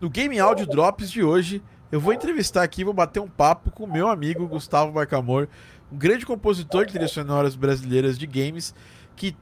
No 0.00 0.08
Game 0.08 0.38
Audio 0.38 0.64
Drops 0.64 1.10
de 1.10 1.24
hoje, 1.24 1.60
eu 1.90 1.98
vou 2.00 2.12
entrevistar 2.12 2.62
aqui, 2.62 2.84
vou 2.84 2.94
bater 2.94 3.18
um 3.18 3.26
papo 3.26 3.72
com 3.72 3.82
o 3.82 3.92
meu 3.92 4.08
amigo 4.08 4.46
Gustavo 4.46 4.92
Barcamor, 4.92 5.48
um 5.90 5.98
grande 5.98 6.24
compositor 6.24 6.86
de 6.86 6.92
trilhas 6.92 7.10
sonoras 7.10 7.56
brasileiras 7.56 8.16
de 8.16 8.24
games, 8.24 8.72
que 9.16 9.36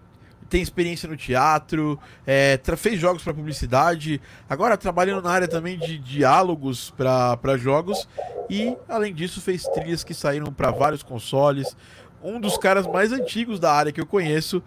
tem 0.49 0.63
experiência 0.63 1.07
no 1.11 1.17
teatro, 1.17 2.01
é, 2.27 2.59
fez 2.79 2.99
jogos 2.99 3.23
para 3.23 3.35
publicidade, 3.35 4.19
agora 4.49 4.79
trabalhando 4.79 5.23
na 5.23 5.31
área 5.31 5.47
também 5.47 5.79
de 5.79 5.99
diálogos 5.99 6.91
para 6.91 7.59
jogos 7.59 8.09
e, 8.49 8.75
além 8.89 9.13
disso, 9.13 9.43
fez 9.43 9.65
trilhas 9.65 10.03
que 10.03 10.15
saíram 10.15 10.51
para 10.51 10.71
vários 10.71 11.03
consoles. 11.03 11.77
Um 12.23 12.41
dos 12.41 12.57
caras 12.57 12.87
mais 12.87 13.13
antigos 13.13 13.61
da 13.61 13.71
área 13.71 13.93
que 13.93 14.01
eu 14.01 14.07
conheço 14.07 14.63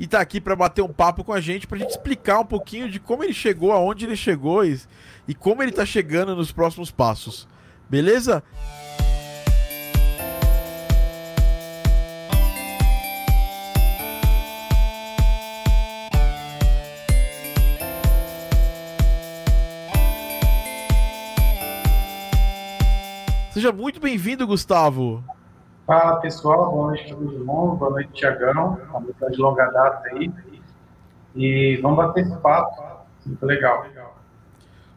e 0.00 0.06
tá 0.06 0.18
aqui 0.18 0.40
para 0.40 0.56
bater 0.56 0.80
um 0.80 0.88
papo 0.88 1.22
com 1.22 1.30
a 1.30 1.42
gente, 1.42 1.66
pra 1.66 1.76
gente 1.76 1.90
explicar 1.90 2.40
um 2.40 2.46
pouquinho 2.46 2.88
de 2.90 2.98
como 2.98 3.22
ele 3.22 3.34
chegou, 3.34 3.70
aonde 3.70 4.06
ele 4.06 4.16
chegou 4.16 4.64
e, 4.64 4.80
e 5.28 5.34
como 5.34 5.62
ele 5.62 5.70
tá 5.70 5.84
chegando 5.84 6.34
nos 6.34 6.50
próximos 6.50 6.90
passos. 6.90 7.46
Beleza? 7.86 8.42
Seja 23.52 23.70
muito 23.70 24.00
bem-vindo, 24.00 24.46
Gustavo. 24.46 25.22
Fala 25.90 26.20
pessoal, 26.20 26.70
boa 26.70 26.86
noite 26.86 27.08
todo 27.08 27.44
mundo, 27.44 27.74
boa 27.74 27.90
noite 27.90 28.12
Tiagão, 28.12 28.78
uma 28.94 29.28
de 29.28 29.36
longa 29.38 29.66
data 29.72 30.08
aí. 30.10 30.30
E 31.34 31.80
vamos 31.82 31.96
bater 31.96 32.22
esse 32.22 32.36
papo, 32.36 32.80
muito 33.26 33.44
legal. 33.44 33.84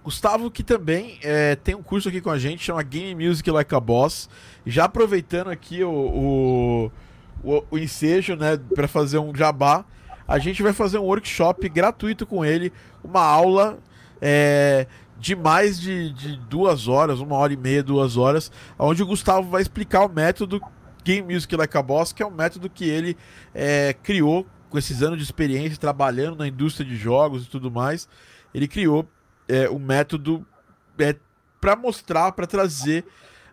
Gustavo, 0.04 0.52
que 0.52 0.62
também 0.62 1.18
é, 1.24 1.56
tem 1.56 1.74
um 1.74 1.82
curso 1.82 2.10
aqui 2.10 2.22
com 2.22 2.30
a 2.30 2.38
gente, 2.38 2.64
chama 2.64 2.84
Game 2.84 3.28
Music 3.28 3.50
Like 3.50 3.74
a 3.74 3.80
Boss. 3.80 4.30
Já 4.68 4.85
aproveitando 4.85 5.50
aqui 5.50 5.84
o, 5.84 5.90
o, 5.91 6.91
o, 7.44 7.63
o 7.72 7.78
ensejo, 7.80 8.35
né, 8.35 8.60
para 8.76 8.88
fazer 8.88 9.18
um 9.18 9.34
jabá, 9.34 9.84
a 10.28 10.38
gente 10.38 10.62
vai 10.62 10.74
fazer 10.74 11.00
um 11.00 11.05
workshop 11.05 11.68
gratuito 11.70 12.28
com 12.28 12.46
ele, 12.46 12.72
uma 13.04 13.24
aula 13.24 13.80
é, 14.22 14.85
de 15.18 15.35
mais 15.35 15.82
de, 15.82 16.13
de 16.13 16.38
duas 16.38 16.88
horas, 16.88 17.20
uma 17.20 17.35
hora 17.35 17.52
e 17.52 17.57
meia, 17.57 17.82
duas 17.82 18.16
horas, 18.16 18.52
onde 18.78 19.02
o 19.02 19.07
Gustavo 19.07 19.50
vai 19.50 19.63
explicar 19.63 20.05
o 20.05 20.10
método 20.10 20.62
Game 21.04 21.34
Music 21.34 21.55
Like 21.55 21.77
a 21.77 21.82
Boss, 21.82 22.13
que 22.13 22.23
é 22.23 22.26
um 22.26 22.32
método 22.32 22.70
que 22.70 22.85
ele 22.85 23.18
é, 23.54 23.93
criou 24.04 24.48
com 24.70 24.77
esses 24.77 25.04
anos 25.04 25.18
de 25.18 25.23
experiência 25.23 25.77
trabalhando 25.77 26.37
na 26.37 26.48
indústria 26.48 26.87
de 26.87 26.95
jogos 26.95 27.45
e 27.45 27.49
tudo 27.49 27.70
mais. 27.70 28.07
Ele 28.54 28.68
criou 28.68 29.07
é, 29.48 29.70
um 29.70 29.79
método 29.79 30.45
é, 30.98 31.15
para 31.62 31.76
mostrar, 31.76 32.32
para 32.32 32.48
trazer 32.48 33.05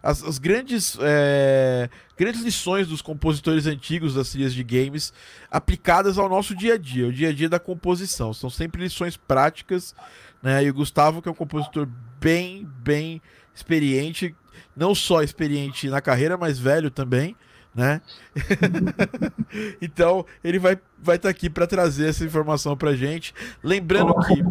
as, 0.02 0.22
as 0.22 0.38
grandes, 0.38 0.96
é, 1.00 1.88
grandes 2.16 2.42
lições 2.42 2.88
dos 2.88 3.02
compositores 3.02 3.66
antigos 3.66 4.14
das 4.14 4.30
trilhas 4.30 4.54
de 4.54 4.64
games 4.64 5.12
aplicadas 5.50 6.18
ao 6.18 6.28
nosso 6.28 6.54
dia 6.54 6.74
a 6.74 6.78
dia, 6.78 7.08
o 7.08 7.12
dia 7.12 7.28
a 7.28 7.32
dia 7.32 7.48
da 7.48 7.58
composição. 7.58 8.32
São 8.32 8.48
sempre 8.48 8.82
lições 8.82 9.16
práticas, 9.16 9.94
né? 10.42 10.64
E 10.64 10.70
o 10.70 10.74
Gustavo, 10.74 11.20
que 11.20 11.28
é 11.28 11.32
um 11.32 11.34
compositor 11.34 11.86
bem, 12.18 12.66
bem 12.78 13.20
experiente, 13.54 14.34
não 14.76 14.94
só 14.94 15.22
experiente 15.22 15.88
na 15.88 16.00
carreira, 16.00 16.36
mas 16.36 16.58
velho 16.58 16.90
também, 16.90 17.36
né? 17.74 18.00
então, 19.80 20.24
ele 20.42 20.58
vai 20.58 20.78
vai 20.98 21.16
estar 21.16 21.28
tá 21.28 21.30
aqui 21.30 21.48
para 21.48 21.66
trazer 21.66 22.08
essa 22.08 22.24
informação 22.24 22.76
pra 22.76 22.94
gente, 22.94 23.34
lembrando 23.62 24.14
que 24.20 24.44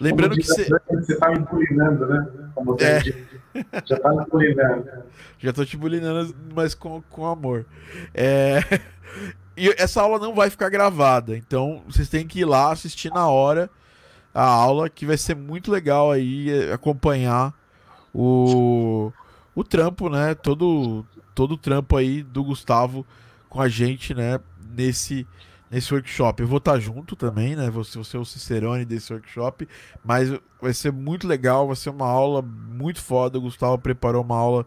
lembrando 0.00 0.36
que 0.36 0.44
você 0.44 0.68
você 0.88 1.16
tá 1.16 1.30
me 1.30 1.40
bulinando, 1.40 2.06
né? 2.06 2.26
Como 2.54 2.76
é. 2.80 3.00
já 3.84 3.98
tá 3.98 4.10
me 4.10 4.24
bulinando. 4.26 4.88
Já 5.38 5.52
tô 5.52 5.64
te 5.64 5.76
bulinando, 5.76 6.34
mas 6.54 6.74
com, 6.74 7.02
com 7.02 7.26
amor. 7.26 7.66
É... 8.14 8.60
E 9.58 9.74
essa 9.78 10.02
aula 10.02 10.18
não 10.18 10.34
vai 10.34 10.50
ficar 10.50 10.68
gravada, 10.68 11.34
então 11.34 11.82
vocês 11.88 12.10
têm 12.10 12.26
que 12.26 12.40
ir 12.40 12.44
lá 12.44 12.70
assistir 12.70 13.10
na 13.10 13.26
hora 13.26 13.70
a 14.34 14.44
aula, 14.44 14.90
que 14.90 15.06
vai 15.06 15.16
ser 15.16 15.34
muito 15.34 15.70
legal 15.72 16.12
aí 16.12 16.50
é, 16.50 16.74
acompanhar 16.74 17.54
o 18.12 19.10
o 19.56 19.64
trampo, 19.64 20.08
né? 20.10 20.34
Todo, 20.34 21.06
todo 21.34 21.52
o 21.52 21.56
trampo 21.56 21.96
aí 21.96 22.22
do 22.22 22.44
Gustavo 22.44 23.06
com 23.48 23.58
a 23.60 23.68
gente, 23.68 24.14
né? 24.14 24.38
Nesse, 24.76 25.26
nesse 25.70 25.94
workshop. 25.94 26.42
Eu 26.42 26.48
vou 26.48 26.58
estar 26.58 26.78
junto 26.78 27.16
também, 27.16 27.56
né? 27.56 27.70
Você, 27.70 27.96
você 27.96 28.18
é 28.18 28.20
o 28.20 28.24
Cicerone 28.24 28.84
desse 28.84 29.14
workshop, 29.14 29.66
mas 30.04 30.28
vai 30.60 30.74
ser 30.74 30.92
muito 30.92 31.26
legal, 31.26 31.66
vai 31.66 31.74
ser 31.74 31.88
uma 31.88 32.06
aula 32.06 32.42
muito 32.42 33.02
foda. 33.02 33.38
O 33.38 33.40
Gustavo 33.40 33.78
preparou 33.78 34.22
uma 34.22 34.36
aula 34.36 34.66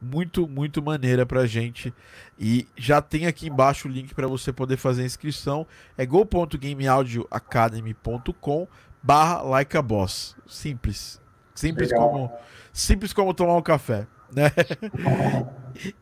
muito, 0.00 0.46
muito 0.46 0.80
maneira 0.82 1.24
pra 1.24 1.46
gente. 1.46 1.94
E 2.38 2.68
já 2.76 3.00
tem 3.00 3.26
aqui 3.26 3.48
embaixo 3.48 3.88
o 3.88 3.90
link 3.90 4.14
para 4.14 4.28
você 4.28 4.52
poder 4.52 4.76
fazer 4.76 5.00
a 5.02 5.06
inscrição. 5.06 5.66
É 5.96 6.04
go.gameaudioacademy.com 6.04 8.68
barra 9.02 9.40
like 9.40 9.74
a 9.74 9.82
boss. 9.82 10.36
Simples. 10.46 11.18
Simples 11.54 11.90
como 11.90 12.30
simples 12.70 13.14
como 13.14 13.32
tomar 13.32 13.56
um 13.56 13.62
café. 13.62 14.06
Né? 14.32 14.50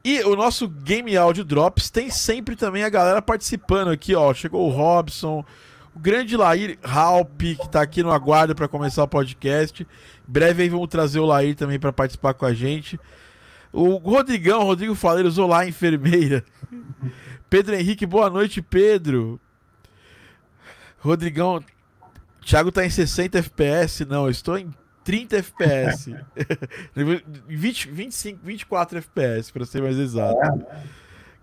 e 0.04 0.20
o 0.22 0.34
nosso 0.34 0.68
Game 0.68 1.16
Audio 1.16 1.44
Drops 1.44 1.90
tem 1.90 2.10
sempre 2.10 2.56
também 2.56 2.84
a 2.84 2.88
galera 2.88 3.20
participando 3.20 3.90
aqui, 3.90 4.14
ó. 4.14 4.32
Chegou 4.32 4.66
o 4.66 4.70
Robson, 4.70 5.44
o 5.94 5.98
grande 5.98 6.36
Lair 6.36 6.78
Halp, 6.82 7.40
que 7.40 7.68
tá 7.68 7.82
aqui 7.82 8.02
no 8.02 8.10
aguardo 8.10 8.54
para 8.54 8.68
começar 8.68 9.04
o 9.04 9.08
podcast. 9.08 9.82
Em 9.82 9.86
breve 10.32 10.62
aí 10.62 10.68
vamos 10.68 10.88
trazer 10.88 11.20
o 11.20 11.26
Lair 11.26 11.54
também 11.54 11.78
para 11.78 11.92
participar 11.92 12.34
com 12.34 12.46
a 12.46 12.54
gente. 12.54 12.98
O 13.72 13.96
Rodrigão, 13.96 14.62
Rodrigo 14.62 14.94
Faleiros, 14.94 15.36
olá, 15.38 15.66
enfermeira. 15.66 16.44
Pedro 17.50 17.74
Henrique, 17.74 18.06
boa 18.06 18.30
noite, 18.30 18.62
Pedro. 18.62 19.40
Rodrigão, 20.98 21.62
Thiago 22.44 22.70
tá 22.70 22.84
em 22.84 22.90
60 22.90 23.38
FPS. 23.38 24.04
Não, 24.04 24.28
estou 24.28 24.56
em 24.58 24.72
30 25.04 25.36
FPS. 25.36 26.16
20, 27.46 27.90
25, 27.90 28.40
24 28.42 28.98
FPS, 28.98 29.52
para 29.52 29.66
ser 29.66 29.82
mais 29.82 29.98
exato. 29.98 30.38
É. 30.40 30.82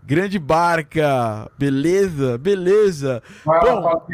Grande 0.04 0.40
barca, 0.40 1.50
beleza, 1.58 2.38
beleza. 2.38 3.22
Bom, 3.46 4.08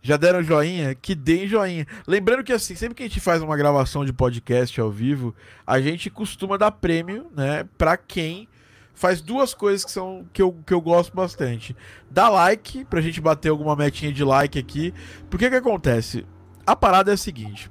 já 0.00 0.16
deram 0.16 0.42
joinha? 0.42 0.94
Que 0.94 1.14
deem 1.14 1.46
joinha. 1.46 1.86
Lembrando 2.06 2.42
que 2.42 2.52
assim, 2.52 2.74
sempre 2.74 2.94
que 2.96 3.02
a 3.04 3.06
gente 3.06 3.20
faz 3.20 3.40
uma 3.40 3.56
gravação 3.56 4.04
de 4.04 4.12
podcast 4.12 4.80
ao 4.80 4.90
vivo, 4.90 5.34
a 5.64 5.80
gente 5.80 6.10
costuma 6.10 6.56
dar 6.56 6.72
prêmio, 6.72 7.30
né, 7.36 7.68
para 7.78 7.96
quem 7.96 8.48
faz 8.94 9.20
duas 9.20 9.54
coisas 9.54 9.84
que 9.84 9.90
são 9.90 10.26
que 10.32 10.42
eu, 10.42 10.52
que 10.66 10.74
eu 10.74 10.80
gosto 10.80 11.14
bastante. 11.14 11.76
Dá 12.10 12.28
like 12.28 12.84
pra 12.86 13.00
gente 13.00 13.20
bater 13.20 13.50
alguma 13.50 13.76
metinha 13.76 14.12
de 14.12 14.24
like 14.24 14.58
aqui. 14.58 14.92
Porque 15.30 15.48
que 15.48 15.56
acontece? 15.56 16.26
A 16.66 16.74
parada 16.74 17.10
é 17.10 17.14
a 17.14 17.18
seguinte: 17.18 17.70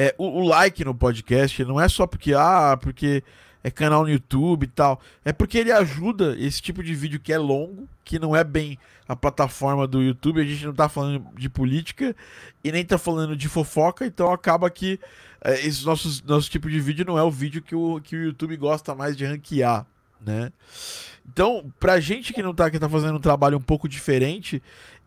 é, 0.00 0.14
o, 0.16 0.42
o, 0.42 0.46
like 0.46 0.84
no 0.84 0.94
podcast 0.94 1.64
não 1.64 1.80
é 1.80 1.88
só 1.88 2.06
porque, 2.06 2.32
ah, 2.32 2.78
porque 2.80 3.24
é 3.64 3.68
canal 3.68 4.04
no 4.04 4.08
YouTube 4.08 4.62
e 4.62 4.68
tal. 4.68 5.00
É 5.24 5.32
porque 5.32 5.58
ele 5.58 5.72
ajuda 5.72 6.36
esse 6.38 6.62
tipo 6.62 6.84
de 6.84 6.94
vídeo 6.94 7.18
que 7.18 7.32
é 7.32 7.38
longo, 7.38 7.88
que 8.04 8.16
não 8.16 8.36
é 8.36 8.44
bem 8.44 8.78
a 9.08 9.16
plataforma 9.16 9.88
do 9.88 10.00
YouTube. 10.00 10.40
A 10.40 10.44
gente 10.44 10.64
não 10.64 10.72
tá 10.72 10.88
falando 10.88 11.26
de 11.36 11.48
política 11.48 12.14
e 12.62 12.70
nem 12.70 12.84
tá 12.84 12.96
falando 12.96 13.36
de 13.36 13.48
fofoca, 13.48 14.06
então 14.06 14.30
acaba 14.30 14.70
que 14.70 15.00
é, 15.44 15.66
esse 15.66 15.84
nossos, 15.84 16.22
nosso 16.22 16.48
tipo 16.48 16.70
de 16.70 16.78
vídeo 16.78 17.04
não 17.04 17.18
é 17.18 17.22
o 17.24 17.30
vídeo 17.30 17.60
que 17.60 17.74
o, 17.74 18.00
que 18.00 18.14
o 18.14 18.22
YouTube 18.22 18.56
gosta 18.56 18.94
mais 18.94 19.16
de 19.16 19.26
ranquear, 19.26 19.84
né? 20.24 20.52
Então, 21.26 21.72
pra 21.80 21.98
gente 21.98 22.32
que 22.32 22.42
não 22.42 22.54
tá, 22.54 22.70
que 22.70 22.78
tá 22.78 22.88
fazendo 22.88 23.16
um 23.16 23.20
trabalho 23.20 23.58
um 23.58 23.62
pouco 23.62 23.88
diferente, 23.88 24.62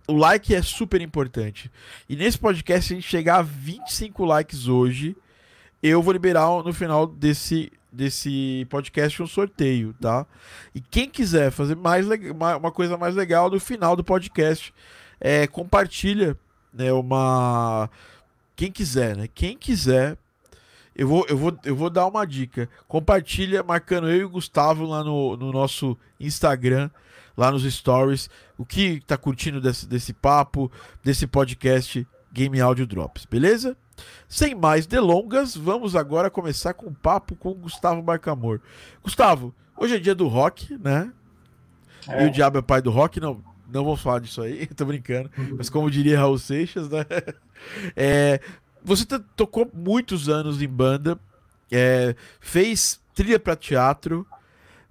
o 0.08 0.14
like 0.14 0.54
é 0.54 0.62
super 0.62 1.02
importante. 1.02 1.72
E 2.08 2.16
nesse 2.16 2.38
podcast, 2.38 2.88
se 2.88 2.94
a 2.94 2.96
gente 2.96 3.08
chegar 3.08 3.38
a 3.38 3.42
25 3.42 4.26
likes 4.26 4.68
hoje, 4.68 5.16
eu 5.82 6.02
vou 6.02 6.14
liberar 6.14 6.48
no 6.64 6.74
final 6.74 7.08
desse, 7.08 7.72
desse 7.92 8.66
podcast 8.70 9.22
um 9.22 9.28
sorteio, 9.28 9.94
tá? 10.00 10.26
E 10.74 10.82
quem 10.82 11.10
quiser 11.10 11.52
fazer 11.52 11.76
mais 11.76 12.08
uma 12.08 12.72
coisa 12.72 12.98
mais 12.98 13.16
legal 13.16 13.50
no 13.50 13.60
final 13.60 13.96
do 13.96 14.04
podcast, 14.04 14.74
é, 15.20 15.48
compartilha 15.48 16.38
né, 16.74 16.92
uma. 16.92 17.90
Quem 18.56 18.72
quiser, 18.72 19.16
né? 19.16 19.30
Quem 19.34 19.58
quiser. 19.58 20.18
Eu 20.94 21.08
vou, 21.08 21.26
eu, 21.30 21.38
vou, 21.38 21.58
eu 21.64 21.76
vou 21.76 21.90
dar 21.90 22.06
uma 22.06 22.26
dica. 22.26 22.70
Compartilha 22.88 23.64
marcando 23.64 24.10
eu 24.10 24.18
e 24.18 24.24
o 24.26 24.30
Gustavo 24.30 24.86
lá 24.86 25.04
no, 25.04 25.38
no 25.38 25.52
nosso 25.52 25.98
Instagram 26.20 26.90
lá 27.36 27.52
nos 27.52 27.64
stories 27.64 28.30
o 28.58 28.66
que 28.66 29.02
tá 29.08 29.18
curtindo 29.18 29.60
desse, 29.60 29.88
desse 29.88 30.14
papo, 30.14 30.72
desse 31.04 31.26
podcast 31.26 32.08
Game 32.32 32.60
Audio 32.62 32.86
Drops, 32.86 33.26
beleza? 33.26 33.76
Sem 34.28 34.56
mais 34.56 34.86
delongas, 34.86 35.56
vamos 35.56 35.96
agora 35.96 36.30
começar 36.30 36.74
com 36.74 36.88
o 36.88 36.94
papo 36.94 37.36
com 37.36 37.50
o 37.50 37.56
Gustavo 37.56 38.02
Barcamor. 38.02 38.62
Gustavo, 39.04 39.54
hoje 39.76 39.96
é 39.96 40.00
dia 40.00 40.16
do 40.16 40.28
rock, 40.28 40.78
né? 40.78 41.12
É. 42.08 42.24
E 42.24 42.28
o 42.28 42.32
diabo 42.32 42.58
é 42.58 42.62
pai 42.62 42.82
do 42.82 42.90
rock, 42.90 43.20
não, 43.20 43.44
não 43.68 43.84
vamos 43.84 44.02
falar 44.02 44.20
disso 44.20 44.42
aí, 44.42 44.66
tô 44.76 44.86
brincando. 44.86 45.30
Mas 45.58 45.70
como 45.70 45.92
diria 45.92 46.20
Raul 46.20 46.38
Seixas, 46.38 46.90
né? 46.90 47.06
É, 47.96 48.42
você 48.84 49.06
tocou 49.36 49.70
muitos 49.72 50.28
anos 50.28 50.64
em 50.64 50.68
banda, 50.68 51.20
é, 51.72 52.16
fez 52.40 53.00
trilha 53.14 53.40
para 53.40 53.56
teatro, 53.56 54.26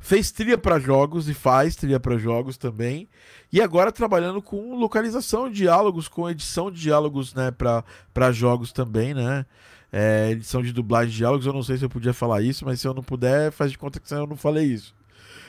fez 0.01 0.33
trilha 0.33 0.59
para 0.59 0.81
jogos 0.81 1.29
e 1.29 1.35
faz 1.35 1.77
trilha 1.77 2.01
para 2.01 2.17
jogos 2.17 2.57
também. 2.57 3.09
E 3.53 3.61
agora 3.61 3.93
trabalhando 3.93 4.41
com 4.41 4.75
localização 4.75 5.49
de 5.49 5.57
diálogos, 5.57 6.09
com 6.09 6.29
edição 6.29 6.71
de 6.71 6.81
diálogos, 6.81 7.35
né, 7.35 7.53
para 7.53 8.33
jogos 8.33 8.73
também, 8.73 9.15
né? 9.15 9.45
É, 9.93 10.31
edição 10.31 10.63
de 10.63 10.73
dublagem 10.73 11.11
de 11.11 11.17
diálogos, 11.17 11.47
eu 11.47 11.53
não 11.53 11.63
sei 11.63 11.77
se 11.77 11.85
eu 11.85 11.91
podia 11.91 12.13
falar 12.13 12.43
isso, 12.43 12.65
mas 12.65 12.81
se 12.81 12.87
eu 12.87 12.95
não 12.95 13.03
puder, 13.03 13.51
faz 13.51 13.73
de 13.73 13.79
conta 13.79 14.01
que 14.01 14.13
eu 14.13 14.27
não 14.27 14.37
falei 14.37 14.67
isso. 14.67 14.95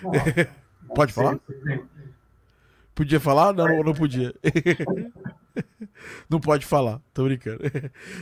Não, 0.03 0.12
Pode 0.95 1.13
falar? 1.13 1.39
Podia 2.94 3.19
falar? 3.19 3.53
Não, 3.53 3.83
não 3.83 3.94
podia. 3.94 4.33
não 6.30 6.39
pode 6.39 6.65
falar, 6.65 7.00
tô 7.13 7.24
brincando. 7.24 7.59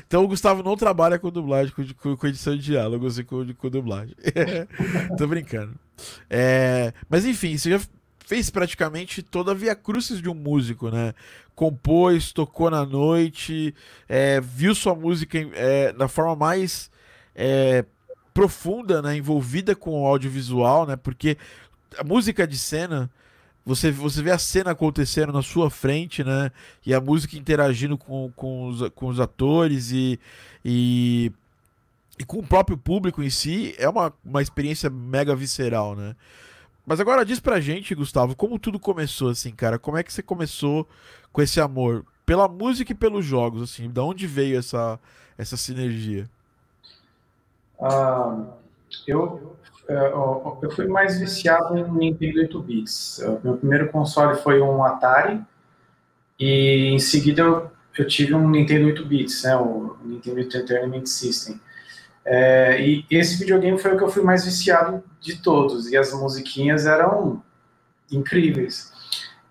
Então 0.05 0.23
o 0.23 0.27
Gustavo 0.27 0.61
não 0.61 0.75
trabalha 0.77 1.17
com 1.17 1.31
dublagem, 1.31 1.73
com, 1.73 2.15
com 2.15 2.27
edição 2.27 2.55
de 2.55 2.63
diálogos 2.63 3.17
e 3.17 3.23
com, 3.23 3.51
com 3.55 3.69
dublagem. 3.69 4.15
tô 5.17 5.25
brincando. 5.25 5.73
É, 6.29 6.93
mas 7.09 7.25
enfim, 7.25 7.57
você 7.57 7.71
já 7.71 7.81
fez 8.25 8.49
praticamente 8.49 9.23
toda 9.23 9.51
a 9.51 9.55
via 9.55 9.75
crucis 9.75 10.21
de 10.21 10.29
um 10.29 10.35
músico, 10.35 10.89
né? 10.89 11.13
Compôs, 11.55 12.31
tocou 12.31 12.69
na 12.69 12.85
noite, 12.85 13.73
é, 14.07 14.39
viu 14.39 14.75
sua 14.75 14.95
música 14.95 15.37
é, 15.53 15.91
da 15.91 16.07
forma 16.07 16.35
mais 16.35 16.89
é, 17.35 17.83
profunda, 18.33 19.01
né? 19.01 19.17
Envolvida 19.17 19.75
com 19.75 20.03
o 20.03 20.05
audiovisual, 20.05 20.85
né? 20.85 20.95
Porque 20.95 21.37
a 21.97 22.03
música 22.03 22.47
de 22.47 22.57
cena 22.57 23.09
você, 23.65 23.91
você 23.91 24.23
vê 24.23 24.31
a 24.31 24.39
cena 24.39 24.71
acontecendo 24.71 25.31
na 25.31 25.43
sua 25.43 25.69
frente, 25.69 26.23
né? 26.23 26.51
E 26.83 26.93
a 26.93 26.99
música 26.99 27.37
interagindo 27.37 27.97
com, 27.97 28.31
com, 28.35 28.67
os, 28.67 28.89
com 28.95 29.07
os 29.07 29.19
atores 29.19 29.91
e, 29.91 30.19
e, 30.65 31.31
e 32.19 32.25
com 32.25 32.39
o 32.39 32.45
próprio 32.45 32.77
público 32.77 33.23
em 33.23 33.29
si, 33.29 33.73
é 33.77 33.87
uma, 33.87 34.13
uma 34.23 34.41
experiência 34.41 34.89
mega 34.89 35.35
visceral, 35.35 35.95
né? 35.95 36.15
Mas 36.85 36.99
agora 36.99 37.23
diz 37.23 37.39
pra 37.39 37.59
gente, 37.59 37.95
Gustavo, 37.95 38.35
como 38.35 38.59
tudo 38.59 38.79
começou, 38.79 39.29
assim, 39.29 39.51
cara? 39.51 39.79
Como 39.79 39.97
é 39.97 40.03
que 40.03 40.11
você 40.11 40.21
começou 40.21 40.87
com 41.31 41.41
esse 41.41 41.61
amor 41.61 42.05
pela 42.25 42.47
música 42.47 42.91
e 42.91 42.95
pelos 42.95 43.25
jogos, 43.25 43.61
assim? 43.61 43.89
Da 43.89 44.03
onde 44.03 44.27
veio 44.27 44.57
essa, 44.59 44.99
essa 45.37 45.55
sinergia? 45.55 46.29
Uh, 47.79 48.47
eu 49.07 49.55
é, 49.89 50.11
eu 50.13 50.71
fui 50.75 50.87
mais 50.87 51.19
viciado 51.19 51.75
em 51.75 51.91
Nintendo 51.91 52.39
8 52.41 52.61
bits. 52.61 53.25
Meu 53.43 53.57
primeiro 53.57 53.91
console 53.91 54.37
foi 54.37 54.61
um 54.61 54.83
Atari 54.83 55.41
e 56.39 56.91
em 56.93 56.99
seguida 56.99 57.41
eu, 57.41 57.71
eu 57.97 58.07
tive 58.07 58.35
um 58.35 58.47
Nintendo 58.47 58.85
8 58.85 59.03
bits, 59.03 59.43
né, 59.43 59.57
o 59.57 59.97
Nintendo 60.05 60.41
Entertainment 60.41 61.07
System. 61.07 61.59
É, 62.25 62.81
e 62.81 63.05
esse 63.09 63.37
videogame 63.37 63.79
foi 63.79 63.93
o 63.93 63.97
que 63.97 64.03
eu 64.03 64.09
fui 64.09 64.23
mais 64.23 64.45
viciado 64.45 65.03
de 65.19 65.41
todos 65.41 65.91
e 65.91 65.97
as 65.97 66.13
musiquinhas 66.13 66.85
eram 66.85 67.41
incríveis. 68.11 68.91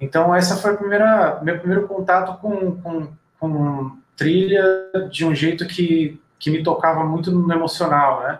Então 0.00 0.34
essa 0.34 0.56
foi 0.56 0.72
a 0.72 0.76
primeira 0.76 1.40
meu 1.42 1.58
primeiro 1.58 1.88
contato 1.88 2.40
com, 2.40 2.80
com, 2.80 3.08
com 3.40 3.98
trilha 4.16 4.64
de 5.10 5.24
um 5.24 5.34
jeito 5.34 5.66
que, 5.66 6.20
que 6.38 6.50
me 6.50 6.62
tocava 6.62 7.04
muito 7.04 7.32
no 7.32 7.52
emocional, 7.52 8.22
né? 8.22 8.38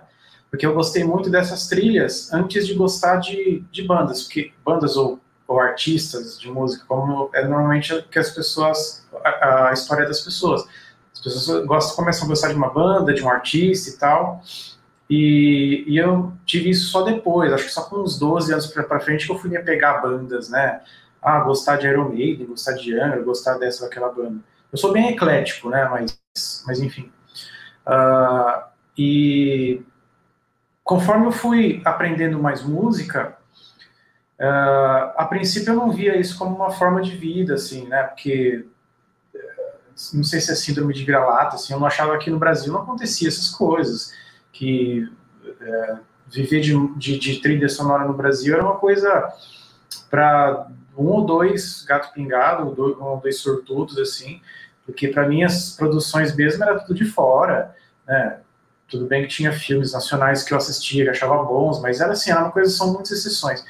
porque 0.51 0.67
eu 0.67 0.75
gostei 0.75 1.05
muito 1.05 1.31
dessas 1.31 1.69
trilhas 1.69 2.33
antes 2.33 2.67
de 2.67 2.75
gostar 2.75 3.17
de, 3.17 3.63
de 3.71 3.83
bandas, 3.83 4.23
porque 4.23 4.53
bandas 4.65 4.97
ou, 4.97 5.21
ou 5.47 5.61
artistas 5.61 6.39
de 6.41 6.51
música, 6.51 6.85
como 6.87 7.31
é 7.35 7.47
normalmente 7.47 8.03
que 8.11 8.19
as 8.19 8.31
pessoas, 8.31 9.07
a, 9.25 9.69
a, 9.69 9.73
história 9.73 10.07
das 10.07 10.21
pessoas. 10.21 10.67
As 11.19 11.25
pessoas 11.25 11.67
gostam, 11.67 11.97
começam 11.97 12.25
a 12.25 12.29
gostar 12.29 12.49
de 12.49 12.55
uma 12.55 12.71
banda, 12.71 13.13
de 13.13 13.23
um 13.23 13.29
artista 13.29 13.91
e 13.91 13.99
tal, 13.99 14.43
e, 15.11 15.85
e 15.87 15.97
eu 15.97 16.33
tive 16.45 16.71
isso 16.71 16.91
só 16.91 17.03
depois, 17.03 17.53
acho 17.53 17.65
que 17.65 17.73
só 17.73 17.83
com 17.83 17.97
uns 17.97 18.19
12 18.19 18.53
anos 18.53 18.67
para 18.67 19.01
frente 19.01 19.27
que 19.27 19.33
eu 19.33 19.39
fui 19.39 19.49
me 19.49 19.59
pegar 19.61 20.03
bandas, 20.03 20.51
né? 20.51 20.83
Ah, 21.23 21.41
gostar 21.41 21.77
de 21.77 21.87
Iron 21.87 22.11
Maiden, 22.11 22.47
gostar 22.47 22.75
de 22.75 22.99
Angra, 22.99 23.23
gostar 23.23 23.59
dessa 23.59 23.83
ou 23.83 23.89
daquela 23.89 24.13
banda. 24.13 24.39
Eu 24.71 24.77
sou 24.79 24.93
bem 24.93 25.09
eclético, 25.09 25.71
né? 25.71 25.89
Mas, 25.91 26.63
mas 26.67 26.79
enfim. 26.79 27.11
Uh, 27.87 28.63
e 28.97 29.83
conforme 30.85 31.27
eu 31.27 31.33
fui 31.33 31.81
aprendendo 31.85 32.39
mais 32.39 32.63
música, 32.63 33.37
uh, 34.39 35.13
a 35.17 35.27
princípio 35.29 35.73
eu 35.73 35.77
não 35.77 35.91
via 35.91 36.19
isso 36.19 36.39
como 36.39 36.55
uma 36.55 36.71
forma 36.71 37.01
de 37.01 37.17
vida, 37.17 37.55
assim, 37.55 37.89
né? 37.89 38.03
Porque 38.03 38.67
não 40.15 40.23
sei 40.23 40.41
se 40.41 40.53
é 40.53 40.55
síndrome 40.55 40.95
de 40.95 41.05
vira-lata, 41.05 41.57
assim, 41.57 41.73
eu 41.73 41.81
não 41.81 41.87
achava 41.87 42.17
que 42.19 42.31
no 42.31 42.39
Brasil 42.39 42.73
não 42.73 42.83
acontecia 42.83 43.29
essas 43.29 43.51
coisas, 43.51 44.13
que 44.53 45.11
é, 45.61 45.99
viver 46.31 46.61
de, 46.61 46.75
de, 46.97 47.19
de, 47.19 47.41
trilha 47.41 47.69
sonora 47.69 48.07
no 48.07 48.15
Brasil 48.15 48.55
era 48.55 48.63
uma 48.63 48.77
coisa 48.77 49.33
para 50.11 50.69
um 50.97 51.07
ou 51.07 51.25
dois 51.25 51.85
gato 51.85 52.13
pingado, 52.13 52.65
um 52.65 53.05
ou 53.05 53.21
dois 53.21 53.39
sortudos, 53.39 53.99
assim, 53.99 54.41
porque 54.85 55.09
para 55.09 55.29
mim 55.29 55.43
as 55.43 55.75
produções 55.77 56.35
mesmo 56.35 56.65
era 56.65 56.79
tudo 56.81 56.95
de 56.95 57.05
fora, 57.05 57.75
né? 58.07 58.41
Tudo 58.89 59.05
bem 59.05 59.23
que 59.23 59.29
tinha 59.29 59.53
filmes 59.53 59.93
nacionais 59.93 60.43
que 60.43 60.55
eu 60.55 60.57
assistia, 60.57 61.05
que 61.05 61.11
achava 61.11 61.43
bons, 61.45 61.79
mas 61.83 62.01
era 62.01 62.13
assim, 62.13 62.31
era 62.31 62.41
uma 62.41 62.51
coisa, 62.51 62.71
são 62.71 62.91
muitas 62.91 63.11
exceções. 63.13 63.63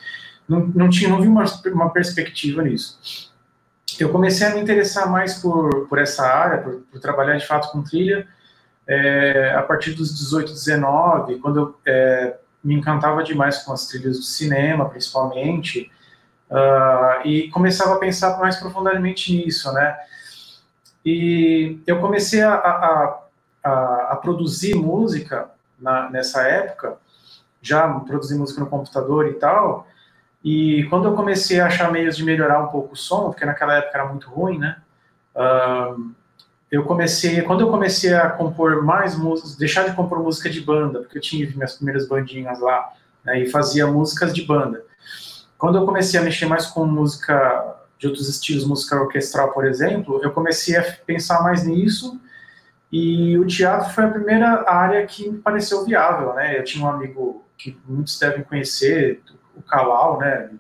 Não, 0.49 0.61
não, 0.61 0.89
tinha, 0.89 1.11
não 1.11 1.21
vi 1.21 1.27
uma, 1.27 1.45
uma 1.73 1.91
perspectiva 1.91 2.63
nisso. 2.63 3.33
Eu 3.99 4.11
comecei 4.11 4.47
a 4.47 4.55
me 4.55 4.61
interessar 4.61 5.11
mais 5.11 5.35
por, 5.35 5.89
por 5.89 5.99
essa 5.99 6.27
área, 6.27 6.59
por, 6.59 6.81
por 6.91 7.00
trabalhar 7.00 7.37
de 7.37 7.47
fato 7.47 7.71
com 7.71 7.83
trilha, 7.83 8.27
é, 8.87 9.55
a 9.55 9.62
partir 9.62 9.93
dos 9.93 10.17
18, 10.17 10.53
19, 10.53 11.39
quando 11.39 11.59
eu 11.59 11.79
é, 11.87 12.37
me 12.62 12.75
encantava 12.75 13.23
demais 13.23 13.59
com 13.59 13.73
as 13.73 13.87
trilhas 13.87 14.17
do 14.17 14.23
cinema, 14.23 14.89
principalmente, 14.89 15.91
uh, 16.50 17.27
e 17.27 17.49
começava 17.50 17.95
a 17.95 17.99
pensar 17.99 18.39
mais 18.39 18.56
profundamente 18.56 19.33
nisso, 19.33 19.73
né? 19.73 19.97
E 21.05 21.79
eu 21.87 22.01
comecei 22.01 22.43
a, 22.43 22.55
a 22.55 23.29
a, 23.62 24.12
a 24.12 24.17
produzir 24.17 24.75
música 24.75 25.51
na, 25.79 26.11
nessa 26.11 26.43
época, 26.43 26.97
já 27.61 27.89
produzir 27.89 28.37
música 28.37 28.61
no 28.61 28.67
computador 28.67 29.29
e 29.29 29.35
tal, 29.35 29.87
e 30.44 30.85
quando 30.85 31.06
eu 31.06 31.14
comecei 31.14 31.61
a 31.61 31.67
achar 31.67 31.90
meios 31.90 32.17
de 32.17 32.25
melhorar 32.25 32.62
um 32.62 32.69
pouco 32.69 32.94
o 32.94 32.96
som, 32.96 33.31
porque 33.31 33.44
naquela 33.44 33.76
época 33.76 33.99
era 33.99 34.08
muito 34.08 34.31
ruim, 34.31 34.58
né? 34.58 34.76
Uh, 35.35 36.12
eu 36.70 36.85
comecei, 36.85 37.40
quando 37.43 37.62
eu 37.62 37.70
comecei 37.70 38.12
a 38.12 38.29
compor 38.29 38.85
mais 38.85 39.17
músicas, 39.17 39.56
deixar 39.56 39.88
de 39.88 39.96
compor 39.96 40.23
música 40.23 40.50
de 40.50 40.61
banda, 40.61 41.01
porque 41.01 41.19
eu 41.19 41.22
tinha 41.22 41.51
minhas 41.51 41.74
primeiras 41.74 42.06
bandinhas 42.06 42.60
lá, 42.60 42.93
né, 43.24 43.41
e 43.41 43.51
fazia 43.51 43.86
músicas 43.86 44.34
de 44.34 44.43
banda. 44.43 44.84
Quando 45.56 45.79
eu 45.79 45.86
comecei 45.86 46.20
a 46.20 46.22
mexer 46.22 46.46
mais 46.46 46.67
com 46.67 46.84
música 46.84 47.77
de 47.98 48.06
outros 48.06 48.29
estilos, 48.29 48.67
música 48.67 49.01
orquestral, 49.01 49.53
por 49.53 49.67
exemplo, 49.67 50.20
eu 50.22 50.31
comecei 50.31 50.77
a 50.77 50.82
pensar 50.82 51.43
mais 51.43 51.65
nisso 51.65 52.20
e 52.93 53.36
o 53.39 53.46
teatro 53.46 53.93
foi 53.93 54.05
a 54.05 54.10
primeira 54.10 54.70
área 54.70 55.05
que 55.06 55.29
me 55.29 55.39
pareceu 55.39 55.84
viável, 55.84 56.34
né? 56.34 56.58
Eu 56.58 56.65
tinha 56.65 56.84
um 56.84 56.89
amigo 56.89 57.44
que 57.56 57.77
muitos 57.86 58.19
devem 58.19 58.44
conhecer, 58.44 59.22
Kalal, 59.69 60.19
né, 60.19 60.48
do, 60.51 60.56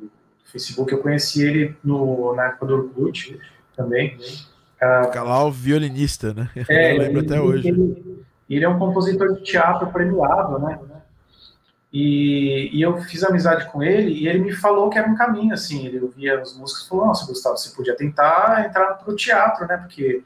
do, 0.00 0.06
do 0.06 0.10
Facebook. 0.50 0.92
Eu 0.92 1.00
conheci 1.00 1.42
ele 1.42 1.76
no, 1.82 2.34
na 2.34 2.46
época 2.46 2.66
do 2.66 2.74
Orkut 2.76 3.38
também. 3.76 4.16
Uh, 4.76 5.10
Kalal, 5.10 5.50
violinista, 5.50 6.34
né? 6.34 6.50
É, 6.68 6.94
Eu 6.94 6.98
lembro 6.98 7.20
ele, 7.20 7.26
até 7.26 7.40
hoje. 7.40 7.68
Ele, 7.68 8.24
ele, 8.48 8.64
é 8.64 8.68
um 8.68 8.78
compositor 8.78 9.34
de 9.34 9.42
teatro 9.42 9.86
premiado, 9.88 10.58
né? 10.58 10.78
E, 11.92 12.70
e, 12.72 12.82
eu 12.82 13.00
fiz 13.02 13.22
amizade 13.22 13.70
com 13.70 13.80
ele 13.80 14.10
e 14.10 14.26
ele 14.26 14.40
me 14.40 14.52
falou 14.52 14.90
que 14.90 14.98
era 14.98 15.08
um 15.08 15.14
caminho, 15.14 15.54
assim. 15.54 15.86
Ele 15.86 16.00
ouvia 16.00 16.42
os 16.42 16.56
músicos 16.58 16.84
e 16.84 16.88
falou: 16.88 17.06
Nossa, 17.06 17.24
Gustavo, 17.24 17.56
você 17.56 17.74
podia 17.74 17.96
tentar 17.96 18.66
entrar 18.66 18.94
para 18.94 19.12
o 19.12 19.14
teatro, 19.14 19.64
né? 19.68 19.76
Porque 19.76 20.24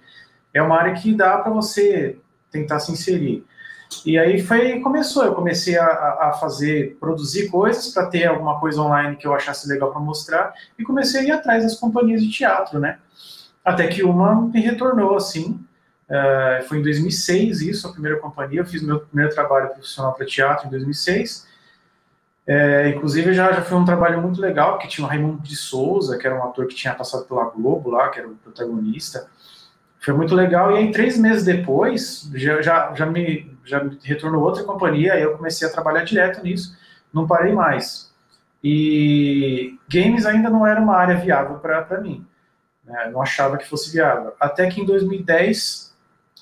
é 0.54 0.62
uma 0.62 0.78
área 0.78 0.94
que 0.94 1.14
dá 1.14 1.36
para 1.36 1.52
você 1.52 2.18
tentar 2.50 2.80
se 2.80 2.90
inserir. 2.90 3.44
E 4.04 4.18
aí 4.18 4.40
foi 4.42 4.80
começou, 4.80 5.24
eu 5.24 5.34
comecei 5.34 5.78
a, 5.78 5.86
a 5.86 6.32
fazer, 6.38 6.96
produzir 7.00 7.48
coisas 7.48 7.88
para 7.88 8.06
ter 8.06 8.26
alguma 8.26 8.60
coisa 8.60 8.80
online 8.82 9.16
que 9.16 9.26
eu 9.26 9.34
achasse 9.34 9.68
legal 9.68 9.90
para 9.90 10.00
mostrar 10.00 10.52
e 10.78 10.84
comecei 10.84 11.20
a 11.20 11.24
ir 11.24 11.30
atrás 11.32 11.62
das 11.64 11.74
companhias 11.74 12.22
de 12.22 12.30
teatro, 12.30 12.78
né? 12.78 12.98
Até 13.64 13.86
que 13.86 14.02
uma 14.02 14.40
me 14.40 14.60
retornou 14.60 15.16
assim, 15.16 15.58
uh, 16.08 16.66
foi 16.68 16.78
em 16.78 16.82
2006 16.82 17.62
isso, 17.62 17.88
a 17.88 17.92
primeira 17.92 18.18
companhia, 18.18 18.60
eu 18.60 18.66
fiz 18.66 18.82
meu 18.82 19.00
primeiro 19.00 19.34
trabalho 19.34 19.70
profissional 19.70 20.12
para 20.14 20.26
teatro 20.26 20.66
em 20.66 20.70
2006. 20.70 21.48
É, 22.50 22.88
inclusive 22.88 23.34
já, 23.34 23.52
já 23.52 23.60
foi 23.60 23.76
um 23.76 23.84
trabalho 23.84 24.22
muito 24.22 24.40
legal, 24.40 24.72
porque 24.72 24.88
tinha 24.88 25.06
o 25.06 25.08
Raimundo 25.08 25.42
de 25.42 25.54
Souza, 25.54 26.16
que 26.16 26.26
era 26.26 26.34
um 26.34 26.42
ator 26.42 26.66
que 26.66 26.74
tinha 26.74 26.94
passado 26.94 27.26
pela 27.26 27.44
Globo 27.44 27.90
lá, 27.90 28.08
que 28.08 28.20
era 28.20 28.26
o 28.26 28.36
protagonista. 28.36 29.28
Foi 30.00 30.14
muito 30.14 30.34
legal. 30.34 30.72
E 30.72 30.78
aí, 30.78 30.92
três 30.92 31.18
meses 31.18 31.44
depois, 31.44 32.30
já, 32.34 32.62
já, 32.62 32.94
já, 32.94 33.06
me, 33.06 33.50
já 33.64 33.82
me 33.82 33.98
retornou 34.02 34.42
outra 34.42 34.64
companhia, 34.64 35.14
aí 35.14 35.22
eu 35.22 35.36
comecei 35.36 35.66
a 35.66 35.72
trabalhar 35.72 36.04
direto 36.04 36.42
nisso, 36.42 36.76
não 37.12 37.26
parei 37.26 37.52
mais. 37.52 38.12
E 38.62 39.78
games 39.88 40.26
ainda 40.26 40.50
não 40.50 40.66
era 40.66 40.80
uma 40.80 40.96
área 40.96 41.16
viável 41.16 41.58
para 41.58 42.00
mim. 42.00 42.26
Né? 42.84 43.10
Não 43.12 43.22
achava 43.22 43.56
que 43.56 43.68
fosse 43.68 43.92
viável. 43.92 44.32
Até 44.40 44.68
que 44.68 44.80
em 44.80 44.84
2010 44.84 45.94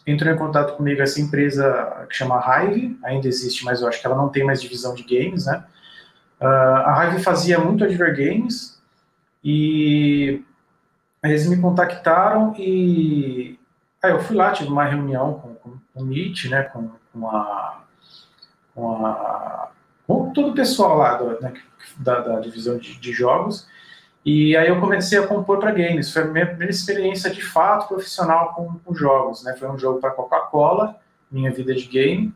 entrou 0.07 0.33
em 0.33 0.39
contato 0.39 0.77
comigo 0.77 1.03
essa 1.03 1.21
empresa 1.21 2.07
que 2.09 2.15
chama 2.15 2.41
Hive, 2.41 2.99
ainda 3.05 3.27
existe, 3.27 3.65
mas 3.65 3.83
eu 3.83 3.89
acho 3.89 4.01
que 4.01 4.07
ela 4.07 4.17
não 4.17 4.29
tem 4.29 4.45
mais 4.45 4.63
divisão 4.63 4.95
de 4.95 5.03
games, 5.03 5.47
né? 5.47 5.65
Uh, 6.41 6.47
a 6.47 7.07
Hive 7.07 7.23
fazia 7.23 7.59
muito 7.59 7.83
Advergames 7.83 8.81
e 9.43 10.45
eles 11.29 11.49
me 11.49 11.61
contactaram 11.61 12.55
e 12.59 13.59
aí 14.03 14.13
eu 14.13 14.21
fui 14.21 14.37
lá, 14.37 14.53
tive 14.53 14.71
uma 14.71 14.85
reunião 14.85 15.35
com, 15.35 15.55
com, 15.55 15.79
com 15.95 16.03
o 16.03 16.05
Meet, 16.05 16.47
né, 16.47 16.63
com, 16.65 16.91
com, 17.13 17.29
a, 17.29 17.81
com, 18.75 19.07
a, 19.07 19.71
com 20.07 20.31
todo 20.33 20.51
o 20.51 20.55
pessoal 20.55 20.97
lá 20.99 21.17
do, 21.17 21.41
né, 21.41 21.55
da, 21.99 22.21
da, 22.21 22.41
divisão 22.41 22.79
de, 22.79 22.99
de, 22.99 23.13
jogos 23.13 23.67
e 24.27 24.57
aí 24.57 24.69
eu 24.69 24.81
comecei 24.81 25.17
a 25.21 25.27
compor 25.27 25.61
para 25.61 25.71
games. 25.71 26.13
Foi 26.13 26.23
a 26.23 26.25
minha 26.25 26.47
primeira 26.47 26.73
experiência 26.73 27.31
de 27.31 27.41
fato 27.41 27.87
profissional 27.87 28.55
com, 28.55 28.77
com 28.81 28.93
jogos, 28.93 29.45
né? 29.45 29.55
Foi 29.57 29.71
um 29.71 29.79
jogo 29.79 30.01
para 30.01 30.11
Coca-Cola, 30.11 30.97
minha 31.31 31.53
vida 31.53 31.73
de 31.73 31.87
game. 31.87 32.35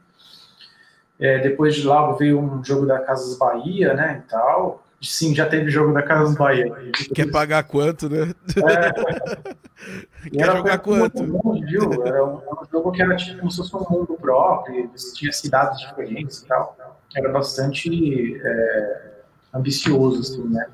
É, 1.19 1.41
depois 1.41 1.75
de 1.75 1.85
lá 1.85 2.13
veio 2.13 2.39
um 2.39 2.63
jogo 2.63 2.87
da 2.87 3.01
Casas 3.01 3.37
Bahia, 3.37 3.93
né, 3.93 4.23
e 4.25 4.31
tal. 4.31 4.85
Sim, 5.03 5.35
já 5.35 5.47
teve 5.47 5.71
jogo 5.71 5.95
da 5.95 6.03
Casas 6.03 6.37
Bahia. 6.37 6.71
Quer 7.15 7.31
pagar 7.31 7.63
quanto, 7.65 8.09
né? 8.09 8.35
É. 8.57 10.29
Quer 10.29 10.57
jogar 10.57 10.79
quanto? 10.79 11.25
Viu? 11.65 12.07
Era 12.07 12.23
um, 12.23 12.37
um, 12.37 12.65
jogo 12.71 12.93
que 12.93 13.01
era 13.01 13.17
tipo 13.17 13.39
como 13.39 13.51
se 13.51 13.57
fosse 13.57 13.75
um 13.75 13.87
mundo 13.91 14.19
próprio, 14.21 14.91
você 14.95 15.15
tinha 15.15 15.33
cidades 15.33 15.81
diferentes 15.81 16.43
e 16.43 16.47
tal. 16.47 16.77
Era 17.17 17.31
bastante 17.31 18.39
é, 18.45 19.13
ambicioso, 19.55 20.21
assim, 20.21 20.47
né? 20.49 20.67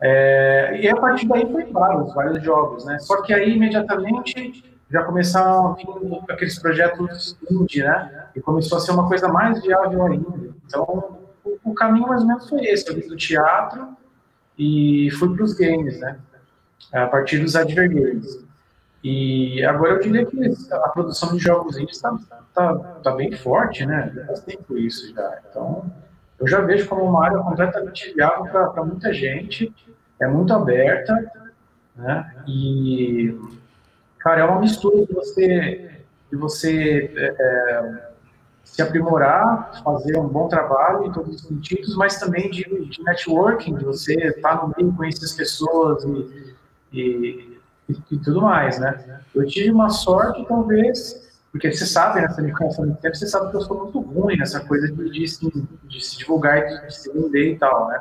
É, 0.00 0.80
e 0.82 0.88
a 0.88 0.96
partir 0.96 1.28
daí 1.28 1.50
foi 1.50 1.64
vários, 1.66 2.12
vários 2.14 2.42
jogos, 2.42 2.84
né? 2.84 2.98
Só 2.98 3.22
que 3.22 3.32
aí 3.32 3.54
imediatamente 3.54 4.76
já 4.90 5.04
começaram 5.04 5.76
aqueles 6.28 6.58
projetos 6.58 7.36
indie, 7.48 7.82
né? 7.82 8.26
E 8.34 8.40
começou 8.40 8.78
a 8.78 8.80
ser 8.80 8.90
uma 8.90 9.06
coisa 9.06 9.28
mais 9.28 9.62
viável 9.62 10.04
ainda. 10.04 10.54
Então, 10.66 11.25
o, 11.64 11.74
caminho 11.74 12.08
mais 12.08 12.22
ou 12.22 12.28
menos 12.28 12.48
foi 12.48 12.64
esse. 12.64 12.88
Eu 12.88 12.96
vim 12.96 13.08
do 13.08 13.16
teatro 13.16 13.96
e 14.58 15.10
fui 15.18 15.34
para 15.34 15.44
os 15.44 15.54
games, 15.54 15.98
né? 16.00 16.18
A 16.92 17.06
partir 17.06 17.38
dos 17.38 17.56
advergames. 17.56 18.44
E 19.02 19.64
agora 19.64 19.94
eu 19.94 20.00
diria 20.00 20.26
que 20.26 20.38
a 20.72 20.88
produção 20.88 21.36
de 21.36 21.38
jogos 21.38 21.76
indies 21.76 21.96
está 21.96 22.18
tá, 22.54 22.74
tá 22.74 23.10
bem 23.14 23.32
forte, 23.32 23.86
né? 23.86 24.12
Faz 24.26 24.40
tempo 24.40 24.76
isso 24.76 25.14
já. 25.14 25.38
Então, 25.48 25.90
eu 26.38 26.46
já 26.46 26.60
vejo 26.60 26.88
como 26.88 27.04
uma 27.04 27.24
área 27.24 27.38
completamente 27.38 28.12
viável 28.14 28.46
para 28.46 28.84
muita 28.84 29.12
gente, 29.12 29.72
é 30.20 30.26
muito 30.26 30.52
aberta, 30.52 31.14
né? 31.96 32.34
E 32.46 33.34
Cara, 34.26 34.40
é 34.40 34.44
uma 34.44 34.60
mistura 34.60 35.06
de 35.06 35.12
você, 35.12 36.00
de 36.28 36.36
você 36.36 37.12
é, 37.14 37.36
é, 37.38 38.08
se 38.66 38.82
aprimorar, 38.82 39.80
fazer 39.82 40.18
um 40.18 40.28
bom 40.28 40.48
trabalho 40.48 41.06
em 41.06 41.12
todos 41.12 41.36
os 41.36 41.42
sentidos, 41.42 41.96
mas 41.96 42.18
também 42.18 42.50
de, 42.50 42.64
de 42.64 43.02
networking, 43.02 43.76
de 43.76 43.84
você 43.84 44.14
estar 44.28 44.56
no 44.56 44.74
meio, 44.76 44.92
conhecer 44.92 45.24
as 45.24 45.32
pessoas 45.32 46.04
e, 46.04 46.54
e, 46.92 47.58
e, 47.88 47.96
e, 48.10 48.18
tudo 48.18 48.42
mais, 48.42 48.78
né? 48.78 49.20
Eu 49.34 49.46
tive 49.46 49.70
uma 49.70 49.88
sorte, 49.88 50.44
talvez, 50.46 51.38
porque 51.52 51.72
você 51.72 51.86
sabe, 51.86 52.20
nessa 52.20 52.42
né, 52.42 52.52
me 52.52 52.52
muito 52.52 53.00
tempo, 53.00 53.16
você 53.16 53.26
sabe 53.26 53.50
que 53.50 53.56
eu 53.56 53.62
sou 53.62 53.84
muito 53.84 54.00
ruim 54.00 54.36
nessa 54.36 54.60
coisa 54.60 54.88
de, 54.88 55.10
de, 55.10 55.50
de 55.84 56.04
se 56.04 56.18
divulgar 56.18 56.58
e 56.58 56.66
de, 56.66 56.86
de 56.88 56.94
se 56.94 57.10
vender 57.12 57.52
e 57.52 57.58
tal, 57.58 57.88
né? 57.88 58.00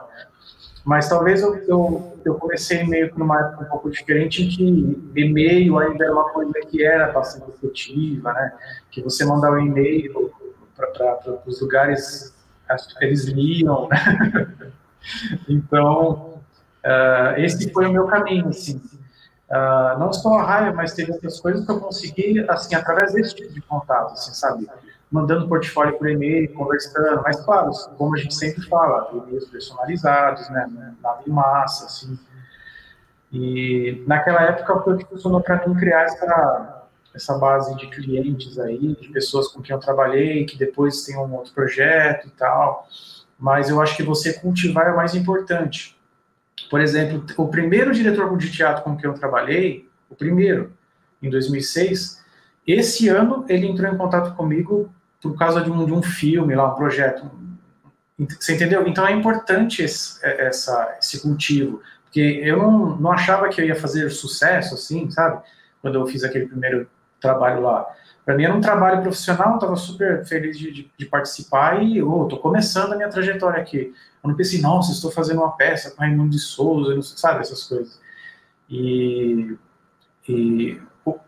Mas 0.84 1.08
talvez 1.08 1.42
eu, 1.42 1.56
eu, 1.68 2.20
eu, 2.24 2.36
comecei 2.36 2.84
meio 2.84 3.12
que 3.12 3.18
numa 3.18 3.40
época 3.40 3.64
um 3.66 3.70
pouco 3.70 3.90
diferente 3.90 4.44
em 4.44 4.50
que 4.50 5.20
e-mail 5.20 5.80
ainda 5.80 6.04
era 6.04 6.14
uma 6.14 6.30
coisa 6.30 6.54
que 6.70 6.84
era 6.84 7.12
bastante 7.12 7.50
efetiva, 7.50 8.34
né? 8.34 8.54
Que 8.92 9.02
você 9.02 9.26
mandar 9.26 9.52
um 9.52 9.60
e-mail 9.60 10.32
para 10.76 11.42
os 11.46 11.62
lugares, 11.62 12.34
eles 13.02 13.26
liam, 13.26 13.88
né? 13.88 14.72
Então, 15.48 16.42
uh, 16.84 17.38
esse 17.38 17.72
foi 17.72 17.86
o 17.86 17.92
meu 17.92 18.08
caminho, 18.08 18.48
assim. 18.48 18.82
Uh, 19.48 20.00
não 20.00 20.12
só 20.12 20.40
a 20.40 20.44
raiva, 20.44 20.76
mas 20.76 20.96
teve 20.96 21.12
outras 21.12 21.40
coisas 21.40 21.64
que 21.64 21.72
eu 21.72 21.80
consegui, 21.80 22.44
assim, 22.50 22.74
através 22.74 23.14
desse 23.14 23.36
tipo 23.36 23.54
de 23.54 23.62
contato, 23.62 24.14
assim, 24.14 24.34
sabe? 24.34 24.68
mandando 25.12 25.48
portfólio 25.48 25.98
por 25.98 26.10
e-mail, 26.10 26.52
conversando, 26.54 27.22
mas 27.24 27.40
claro, 27.46 27.72
como 27.98 28.16
a 28.16 28.20
gente 28.20 28.36
sempre 28.36 28.62
fala, 28.68 29.10
e-mails 29.14 29.46
personalizados, 29.46 30.50
né, 30.50 30.68
nada 31.02 31.22
em 31.26 31.30
massa, 31.30 31.86
assim. 31.86 32.20
E 33.32 34.04
naquela 34.08 34.42
época 34.44 34.82
foi 34.82 34.94
o 34.94 34.98
que 34.98 35.06
funcionou 35.06 35.42
para 35.42 35.66
mim 35.68 35.76
criar 35.76 36.04
essa, 36.04 36.75
essa 37.16 37.38
base 37.38 37.76
de 37.78 37.88
clientes 37.88 38.60
aí, 38.60 38.96
de 39.00 39.08
pessoas 39.08 39.48
com 39.48 39.62
quem 39.62 39.74
eu 39.74 39.80
trabalhei, 39.80 40.46
que 40.46 40.58
depois 40.58 41.04
tem 41.04 41.18
um 41.18 41.34
outro 41.34 41.54
projeto 41.54 42.28
e 42.28 42.32
tal. 42.32 42.88
Mas 43.40 43.70
eu 43.70 43.82
acho 43.82 43.96
que 43.96 44.04
você 44.04 44.34
cultivar 44.34 44.88
é 44.88 44.92
o 44.92 44.98
mais 44.98 45.16
importante. 45.16 45.98
Por 46.70 46.82
exemplo, 46.82 47.26
o 47.38 47.48
primeiro 47.48 47.94
diretor 47.94 48.38
de 48.38 48.52
teatro 48.52 48.84
com 48.84 48.98
quem 48.98 49.10
eu 49.10 49.14
trabalhei, 49.14 49.88
o 50.10 50.16
primeiro, 50.16 50.74
em 51.22 51.30
2006, 51.30 52.24
esse 52.68 53.08
ano 53.08 53.46
ele 53.48 53.68
entrou 53.68 53.92
em 53.92 53.98
contato 53.98 54.36
comigo 54.36 54.94
por 55.22 55.38
causa 55.38 55.62
de 55.62 55.72
um, 55.72 55.86
de 55.86 55.94
um 55.94 56.04
filme 56.04 56.54
lá, 56.54 56.72
um 56.72 56.76
projeto. 56.76 57.32
Você 58.40 58.56
entendeu? 58.56 58.86
Então 58.88 59.08
é 59.08 59.12
importante 59.12 59.84
esse, 59.84 60.26
é, 60.26 60.48
essa, 60.48 60.98
esse 61.00 61.22
cultivo, 61.22 61.82
porque 62.04 62.42
eu 62.44 62.58
não, 62.58 62.96
não 62.98 63.12
achava 63.12 63.48
que 63.50 63.62
eu 63.62 63.66
ia 63.66 63.76
fazer 63.76 64.10
sucesso 64.10 64.74
assim, 64.74 65.10
sabe? 65.12 65.42
Quando 65.82 65.96
eu 65.96 66.08
fiz 66.08 66.24
aquele 66.24 66.48
primeiro 66.48 66.88
trabalho 67.26 67.62
lá. 67.62 67.86
Para 68.26 68.36
mim 68.36 68.44
era 68.44 68.54
um 68.54 68.62
trabalho 68.62 69.02
profissional, 69.02 69.56
estava 69.56 69.76
super 69.76 70.26
feliz 70.26 70.58
de, 70.58 70.72
de, 70.72 70.92
de, 70.98 71.06
participar 71.06 71.84
e 71.84 71.98
eu 72.00 72.12
oh, 72.12 72.26
tô 72.26 72.38
começando 72.38 72.94
a 72.94 72.96
minha 72.96 73.10
trajetória 73.10 73.62
aqui. 73.62 73.94
Eu 74.24 74.30
não 74.30 74.36
pensei, 74.36 74.60
nossa, 74.62 74.92
estou 74.92 75.12
fazendo 75.12 75.42
uma 75.42 75.52
peça 75.52 75.92
com 75.92 76.02
Raimundo 76.02 76.32
de 76.32 76.40
Souza, 76.40 77.00
sabe, 77.16 77.42
essas 77.42 77.64
coisas. 77.64 78.00
E, 78.68 79.56
e 80.28 80.82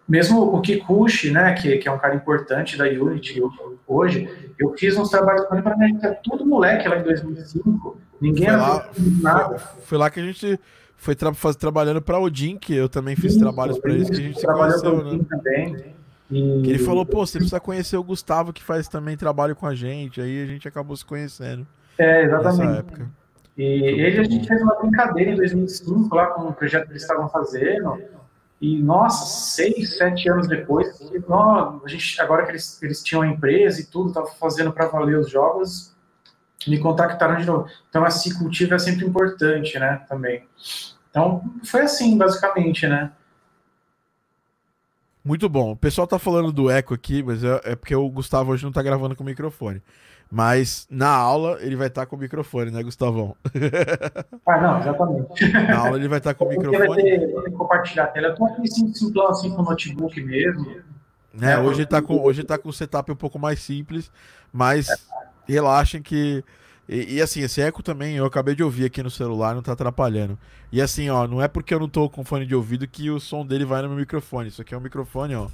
mesmo 0.08 0.42
o 0.42 0.60
Kikuchi, 0.60 1.30
né, 1.30 1.54
que, 1.54 1.78
que 1.78 1.88
é 1.88 1.92
um 1.92 2.00
cara 2.00 2.16
importante 2.16 2.78
da 2.78 2.86
Unity 2.86 3.42
hoje, 3.88 4.54
eu 4.58 4.74
fiz 4.76 4.98
uns 4.98 5.10
trabalhos 5.10 5.46
com 5.46 5.54
ele 5.54 5.64
para 5.64 5.78
mim, 5.78 6.00
é 6.02 6.10
tudo 6.24 6.46
moleque 6.46 6.88
lá 6.88 6.98
em 6.98 7.04
2005, 7.04 8.02
ninguém 8.20 8.48
foi 8.48 8.58
lá, 8.58 8.90
nada. 9.22 9.60
Foi, 9.60 9.82
foi, 9.84 9.98
lá 10.00 10.10
que 10.10 10.20
a 10.20 10.24
gente 10.24 10.60
foi 10.98 11.16
tra 11.16 11.32
trabalhando 11.58 12.02
para 12.02 12.20
Odin, 12.20 12.58
que 12.58 12.76
eu 12.76 12.90
também 12.90 13.16
fiz 13.16 13.38
trabalhos 13.38 13.80
para 13.80 13.94
eles, 13.94 14.10
que 14.10 14.16
a 14.16 14.22
gente 14.22 14.40
se 14.40 14.46
conheceu, 14.46 15.04
né? 15.04 15.26
Também. 15.30 15.96
E... 16.30 16.62
Que 16.64 16.70
ele 16.72 16.80
falou, 16.80 17.06
pô, 17.06 17.26
você 17.26 17.38
precisa 17.38 17.60
conhecer 17.60 17.96
o 17.96 18.04
Gustavo, 18.04 18.52
que 18.52 18.62
faz 18.62 18.88
também 18.88 19.16
trabalho 19.16 19.56
com 19.56 19.66
a 19.66 19.74
gente, 19.74 20.20
aí 20.20 20.44
a 20.44 20.46
gente 20.46 20.68
acabou 20.68 20.98
se 20.98 21.06
conhecendo. 21.06 21.66
É, 21.98 22.24
exatamente. 22.24 22.80
época. 22.80 23.10
E 23.58 23.64
ele, 23.64 24.20
a 24.20 24.24
gente 24.24 24.48
fez 24.48 24.62
uma 24.62 24.76
brincadeira 24.76 25.32
em 25.32 25.36
2005 25.36 26.14
lá 26.16 26.28
com 26.28 26.48
o 26.48 26.54
projeto 26.54 26.86
que 26.86 26.92
eles 26.92 27.02
estavam 27.02 27.30
fazendo, 27.30 28.00
e, 28.60 28.82
nossa, 28.82 29.26
seis, 29.26 29.98
sete 29.98 30.30
anos 30.30 30.48
depois, 30.48 31.00
nós, 31.28 31.82
a 31.84 31.88
gente, 31.88 32.20
agora 32.20 32.44
que 32.44 32.52
eles, 32.52 32.82
eles 32.82 33.04
tinham 33.04 33.22
a 33.22 33.28
empresa 33.28 33.80
e 33.80 33.86
tudo, 33.86 34.10
estavam 34.10 34.32
fazendo 34.32 34.72
para 34.72 34.88
valer 34.88 35.18
os 35.18 35.30
jogos, 35.30 35.96
me 36.70 36.80
contactaram 36.80 37.38
de 37.38 37.46
novo. 37.46 37.68
Então, 37.90 38.06
esse 38.06 38.38
cultivo 38.38 38.74
é 38.74 38.80
sempre 38.80 39.06
importante, 39.06 39.78
né, 39.80 40.02
também. 40.08 40.44
Então, 41.10 41.44
foi 41.64 41.82
assim, 41.82 42.18
basicamente, 42.18 42.88
né. 42.88 43.12
Muito 45.24 45.50
bom. 45.50 45.72
O 45.72 45.76
pessoal 45.76 46.08
tá 46.08 46.18
falando 46.18 46.54
do 46.54 46.70
eco 46.70 46.94
aqui, 46.94 47.22
mas 47.22 47.44
é, 47.44 47.62
é 47.66 47.76
porque 47.76 47.94
o 47.94 48.10
Gustavo 48.10 48.52
hoje 48.52 48.64
não 48.64 48.72
tá 48.72 48.82
gravando 48.82 49.16
com 49.16 49.24
o 49.24 49.26
microfone. 49.26 49.82
Mas 50.32 50.88
na 50.90 51.10
aula 51.10 51.58
ele 51.62 51.76
vai 51.76 51.88
estar 51.88 52.02
tá 52.02 52.06
com 52.06 52.16
o 52.16 52.20
microfone, 52.20 52.72
né, 52.72 52.84
Gustavão? 52.84 53.36
Ah, 54.46 54.62
não, 54.62 54.80
exatamente. 54.80 55.52
Na 55.52 55.80
aula 55.80 55.98
ele 55.98 56.08
vai 56.08 56.20
estar 56.20 56.34
tá 56.34 56.38
com 56.38 56.46
o 56.46 56.50
microfone. 56.50 56.88
Vai 56.88 57.04
ter, 57.04 57.34
vai 57.34 57.44
ter 57.44 57.52
que 57.52 57.58
compartilhar 57.58 58.04
a 58.06 58.08
tela. 58.08 58.28
Eu 58.28 58.36
tô 58.36 58.46
aqui 58.46 58.68
simplão 58.68 59.28
assim 59.28 59.50
com 59.54 59.62
o 59.62 59.66
notebook 59.66 60.22
mesmo. 60.22 60.78
É, 61.42 61.52
é 61.52 61.60
hoje 61.60 61.82
está 61.82 62.02
com 62.02 62.22
hoje 62.22 62.44
tá 62.44 62.58
com 62.58 62.70
o 62.70 62.74
setup 62.74 63.12
um 63.12 63.16
pouco 63.16 63.38
mais 63.38 63.60
simples, 63.60 64.10
mas 64.52 64.88
relaxem 65.54 66.02
que 66.02 66.44
e, 66.90 67.16
e, 67.16 67.22
assim, 67.22 67.42
esse 67.42 67.62
eco 67.62 67.84
também 67.84 68.16
eu 68.16 68.26
acabei 68.26 68.56
de 68.56 68.64
ouvir 68.64 68.86
aqui 68.86 69.04
no 69.04 69.12
celular, 69.12 69.54
não 69.54 69.62
tá 69.62 69.74
atrapalhando. 69.74 70.40
E 70.72 70.82
assim, 70.82 71.10
ó, 71.10 71.28
não 71.28 71.42
é 71.42 71.48
porque 71.48 71.74
eu 71.74 71.80
não 71.80 71.90
tô 71.90 72.10
com 72.10 72.24
fone 72.24 72.46
de 72.46 72.56
ouvido 72.56 72.88
que 72.88 73.10
o 73.10 73.20
som 73.20 73.46
dele 73.46 73.66
vai 73.66 73.82
no 73.82 73.90
meu 73.90 73.98
microfone. 73.98 74.48
Isso 74.50 74.62
aqui 74.62 74.74
é 74.74 74.78
um 74.78 74.82
microfone, 74.82 75.36
ó. 75.36 75.48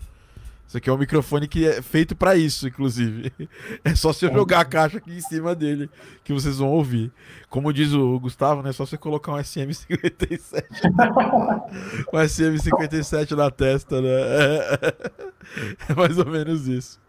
Isso 0.68 0.78
aqui 0.78 0.90
é 0.90 0.94
um 0.94 0.98
microfone 0.98 1.48
que 1.48 1.68
é 1.68 1.82
feito 1.82 2.16
para 2.16 2.36
isso, 2.36 2.68
inclusive. 2.68 3.32
É 3.84 3.96
só 3.96 4.14
se 4.14 4.26
eu 4.26 4.34
jogar 4.34 4.62
a 4.62 4.66
caixa 4.66 4.98
aqui 4.98 5.12
em 5.12 5.22
cima 5.22 5.54
dele 5.54 5.90
que 6.24 6.34
vocês 6.34 6.58
vão 6.58 6.70
ouvir. 6.70 7.12
Como 7.50 7.74
diz 7.74 7.94
o 7.94 8.20
Gustavo, 8.20 8.62
né? 8.62 8.70
É 8.70 8.74
só 8.74 8.86
você 8.86 8.98
colocar 8.98 9.34
um 9.34 9.36
SM57. 9.36 10.64
um 12.14 12.18
SM57 12.18 13.32
na 13.32 13.52
testa, 13.52 14.02
né? 14.02 14.10
É 15.90 15.94
mais 15.94 16.18
ou 16.18 16.26
menos 16.26 16.68
isso. 16.68 17.00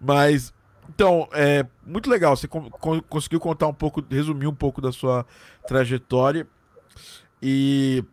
Mas 0.00 0.52
então, 0.88 1.28
é 1.32 1.66
muito 1.84 2.08
legal. 2.10 2.36
Você 2.36 2.48
conseguiu 3.08 3.40
contar 3.40 3.66
um 3.66 3.74
pouco, 3.74 4.04
resumir 4.10 4.46
um 4.46 4.54
pouco 4.54 4.80
da 4.80 4.92
sua 4.92 5.26
trajetória. 5.66 6.46
E 7.42 8.04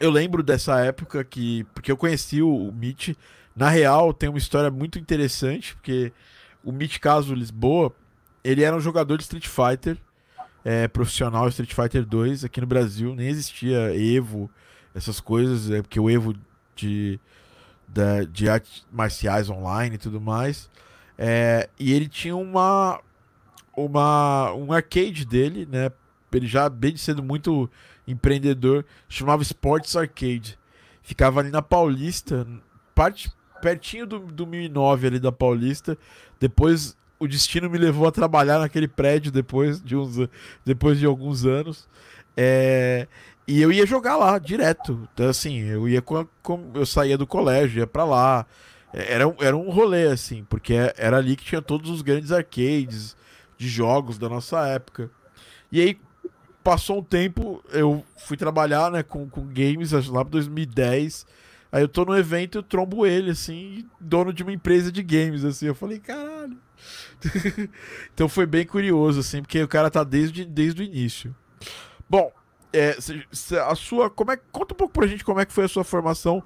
eu 0.00 0.10
lembro 0.10 0.42
dessa 0.42 0.80
época 0.80 1.24
que. 1.24 1.64
Porque 1.74 1.90
eu 1.90 1.96
conheci 1.96 2.42
o 2.42 2.72
Mitch 2.72 3.14
Na 3.54 3.68
real, 3.68 4.12
tem 4.12 4.28
uma 4.28 4.38
história 4.38 4.70
muito 4.70 4.98
interessante, 4.98 5.74
porque 5.74 6.12
o 6.62 6.72
Mitch 6.72 6.98
Caso 6.98 7.34
Lisboa, 7.34 7.94
ele 8.42 8.62
era 8.62 8.74
um 8.74 8.80
jogador 8.80 9.16
de 9.16 9.22
Street 9.22 9.46
Fighter, 9.46 9.96
é, 10.64 10.88
profissional 10.88 11.48
Street 11.48 11.72
Fighter 11.72 12.04
2 12.04 12.44
aqui 12.44 12.60
no 12.60 12.66
Brasil, 12.66 13.14
nem 13.14 13.28
existia 13.28 13.94
Evo, 13.94 14.50
essas 14.94 15.20
coisas, 15.20 15.70
é 15.70 15.82
porque 15.82 16.00
o 16.00 16.10
Evo 16.10 16.34
de, 16.74 17.20
de 18.32 18.48
artes 18.48 18.84
marciais 18.90 19.48
online 19.48 19.94
e 19.94 19.98
tudo 19.98 20.20
mais. 20.20 20.68
É, 21.18 21.68
e 21.78 21.92
ele 21.92 22.08
tinha 22.08 22.36
uma, 22.36 23.00
uma 23.76 24.52
um 24.54 24.72
arcade 24.72 25.24
dele, 25.24 25.66
né? 25.70 25.90
Ele 26.32 26.46
já 26.46 26.68
bem 26.68 26.96
sendo 26.96 27.22
muito 27.22 27.70
empreendedor, 28.06 28.84
chamava 29.08 29.42
Sports 29.42 29.94
Arcade. 29.96 30.58
Ficava 31.02 31.40
ali 31.40 31.50
na 31.50 31.62
Paulista, 31.62 32.46
parte, 32.94 33.30
pertinho 33.62 34.06
do, 34.06 34.18
do 34.18 34.46
1009 34.46 35.06
ali 35.06 35.20
da 35.20 35.30
Paulista. 35.30 35.96
Depois 36.40 36.96
o 37.18 37.28
destino 37.28 37.70
me 37.70 37.78
levou 37.78 38.06
a 38.06 38.12
trabalhar 38.12 38.58
naquele 38.58 38.88
prédio 38.88 39.30
depois 39.30 39.80
de, 39.82 39.96
uns, 39.96 40.28
depois 40.64 40.98
de 40.98 41.06
alguns 41.06 41.44
anos. 41.46 41.88
É, 42.36 43.06
e 43.46 43.60
eu 43.60 43.70
ia 43.70 43.86
jogar 43.86 44.16
lá 44.16 44.38
direto. 44.38 45.08
Então, 45.12 45.28
assim, 45.28 45.60
eu 45.60 45.88
ia 45.88 46.02
com, 46.02 46.26
com 46.42 46.70
eu 46.74 46.86
saía 46.86 47.16
do 47.16 47.26
colégio, 47.26 47.80
ia 47.80 47.86
para 47.86 48.04
lá. 48.04 48.46
Era, 48.96 49.24
era 49.40 49.56
um 49.56 49.70
rolê, 49.70 50.06
assim, 50.06 50.44
porque 50.44 50.74
era 50.96 51.16
ali 51.16 51.34
que 51.34 51.44
tinha 51.44 51.60
todos 51.60 51.90
os 51.90 52.00
grandes 52.00 52.30
arcades 52.30 53.16
de 53.58 53.68
jogos 53.68 54.18
da 54.18 54.28
nossa 54.28 54.66
época. 54.68 55.10
E 55.72 55.80
aí, 55.80 55.98
passou 56.62 56.98
um 56.98 57.02
tempo, 57.02 57.62
eu 57.72 58.04
fui 58.16 58.36
trabalhar 58.36 58.92
né, 58.92 59.02
com, 59.02 59.28
com 59.28 59.46
games 59.46 59.90
lá 59.90 60.24
para 60.24 60.30
2010. 60.30 61.26
Aí 61.72 61.82
eu 61.82 61.88
tô 61.88 62.04
no 62.04 62.16
evento, 62.16 62.58
eu 62.58 62.62
trombo 62.62 63.04
ele, 63.04 63.32
assim, 63.32 63.84
dono 64.00 64.32
de 64.32 64.44
uma 64.44 64.52
empresa 64.52 64.92
de 64.92 65.02
games, 65.02 65.44
assim. 65.44 65.66
Eu 65.66 65.74
falei, 65.74 65.98
caralho. 65.98 66.56
então 68.14 68.28
foi 68.28 68.46
bem 68.46 68.64
curioso, 68.64 69.18
assim, 69.18 69.42
porque 69.42 69.60
o 69.60 69.66
cara 69.66 69.90
tá 69.90 70.04
desde, 70.04 70.44
desde 70.44 70.82
o 70.82 70.84
início. 70.84 71.34
Bom, 72.08 72.30
é, 72.72 72.96
a 73.68 73.74
sua. 73.74 74.08
Como 74.08 74.30
é, 74.30 74.36
conta 74.52 74.72
um 74.72 74.76
pouco 74.76 74.94
pra 74.94 75.06
gente 75.08 75.24
como 75.24 75.40
é 75.40 75.44
que 75.44 75.52
foi 75.52 75.64
a 75.64 75.68
sua 75.68 75.82
formação 75.82 76.42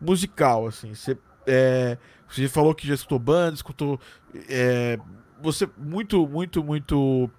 musical, 0.00 0.66
assim. 0.66 0.94
Você, 0.94 1.16
é, 1.46 1.98
você 2.28 2.48
falou 2.48 2.74
que 2.74 2.86
já 2.86 2.94
escutou 2.94 3.18
banda, 3.18 3.54
escutou. 3.54 4.00
É, 4.48 4.98
você 5.40 5.68
muito, 5.76 6.26
muito, 6.26 6.62
muito 6.62 7.30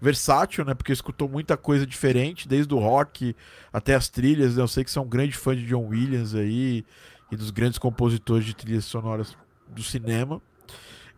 versátil, 0.00 0.64
né? 0.64 0.74
Porque 0.74 0.92
escutou 0.92 1.28
muita 1.28 1.56
coisa 1.56 1.86
diferente, 1.86 2.46
desde 2.46 2.72
o 2.74 2.78
rock 2.78 3.34
até 3.72 3.94
as 3.94 4.08
trilhas. 4.08 4.56
Né? 4.56 4.62
Eu 4.62 4.68
sei 4.68 4.84
que 4.84 4.90
você 4.90 4.98
é 4.98 5.02
um 5.02 5.08
grande 5.08 5.36
fã 5.36 5.56
de 5.56 5.64
John 5.66 5.86
Williams 5.88 6.34
aí 6.34 6.84
e 7.30 7.36
dos 7.36 7.50
grandes 7.50 7.78
compositores 7.78 8.44
de 8.44 8.54
trilhas 8.54 8.84
sonoras 8.84 9.36
do 9.68 9.82
cinema. 9.82 10.40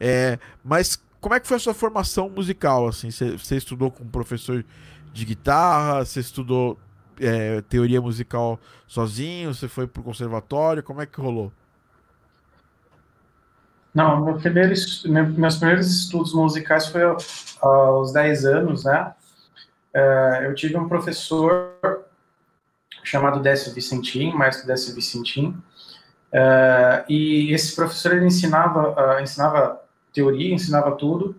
É, 0.01 0.39
mas 0.65 1.03
como 1.21 1.35
é 1.35 1.41
que 1.41 1.49
foi 1.49 1.57
a 1.57 1.61
sua 1.61 1.75
formação 1.75 2.31
musical? 2.31 2.87
Assim, 2.87 3.11
você, 3.11 3.57
estudou 3.57 3.91
com 3.91 4.05
um 4.05 4.09
professor 4.09 4.65
de 5.13 5.25
guitarra? 5.25 6.05
Você 6.05 6.21
estudou 6.21 6.79
é, 7.21 7.61
teoria 7.63 8.01
musical 8.01 8.59
sozinho? 8.87 9.53
Você 9.53 9.67
foi 9.69 9.87
pro 9.87 10.03
conservatório? 10.03 10.83
Como 10.83 11.03
é 11.03 11.07
que 11.07 11.21
rolou? 11.21 11.53
Não, 13.95 14.25
meu 14.25 14.35
primeiro, 14.37 14.73
meus 15.07 15.57
primeiros 15.57 15.87
estudos 15.87 16.35
musicais 16.35 16.87
foi 16.87 17.03
aos 17.61 18.13
10 18.13 18.45
anos, 18.45 18.85
né? 18.85 19.13
É, 19.93 20.43
eu 20.45 20.55
tive 20.55 20.77
um 20.77 20.89
professor 20.89 22.05
chamado 23.03 23.41
Décio 23.41 23.73
Vicentim, 23.73 24.33
maestro 24.33 24.67
Décio 24.67 24.95
Vicentim, 24.95 25.57
é, 26.31 27.05
e 27.09 27.53
esse 27.53 27.75
professor 27.75 28.15
ele 28.15 28.27
ensinava, 28.27 29.19
ensinava 29.23 29.81
teoria, 30.13 30.55
ensinava 30.55 30.93
tudo, 30.93 31.35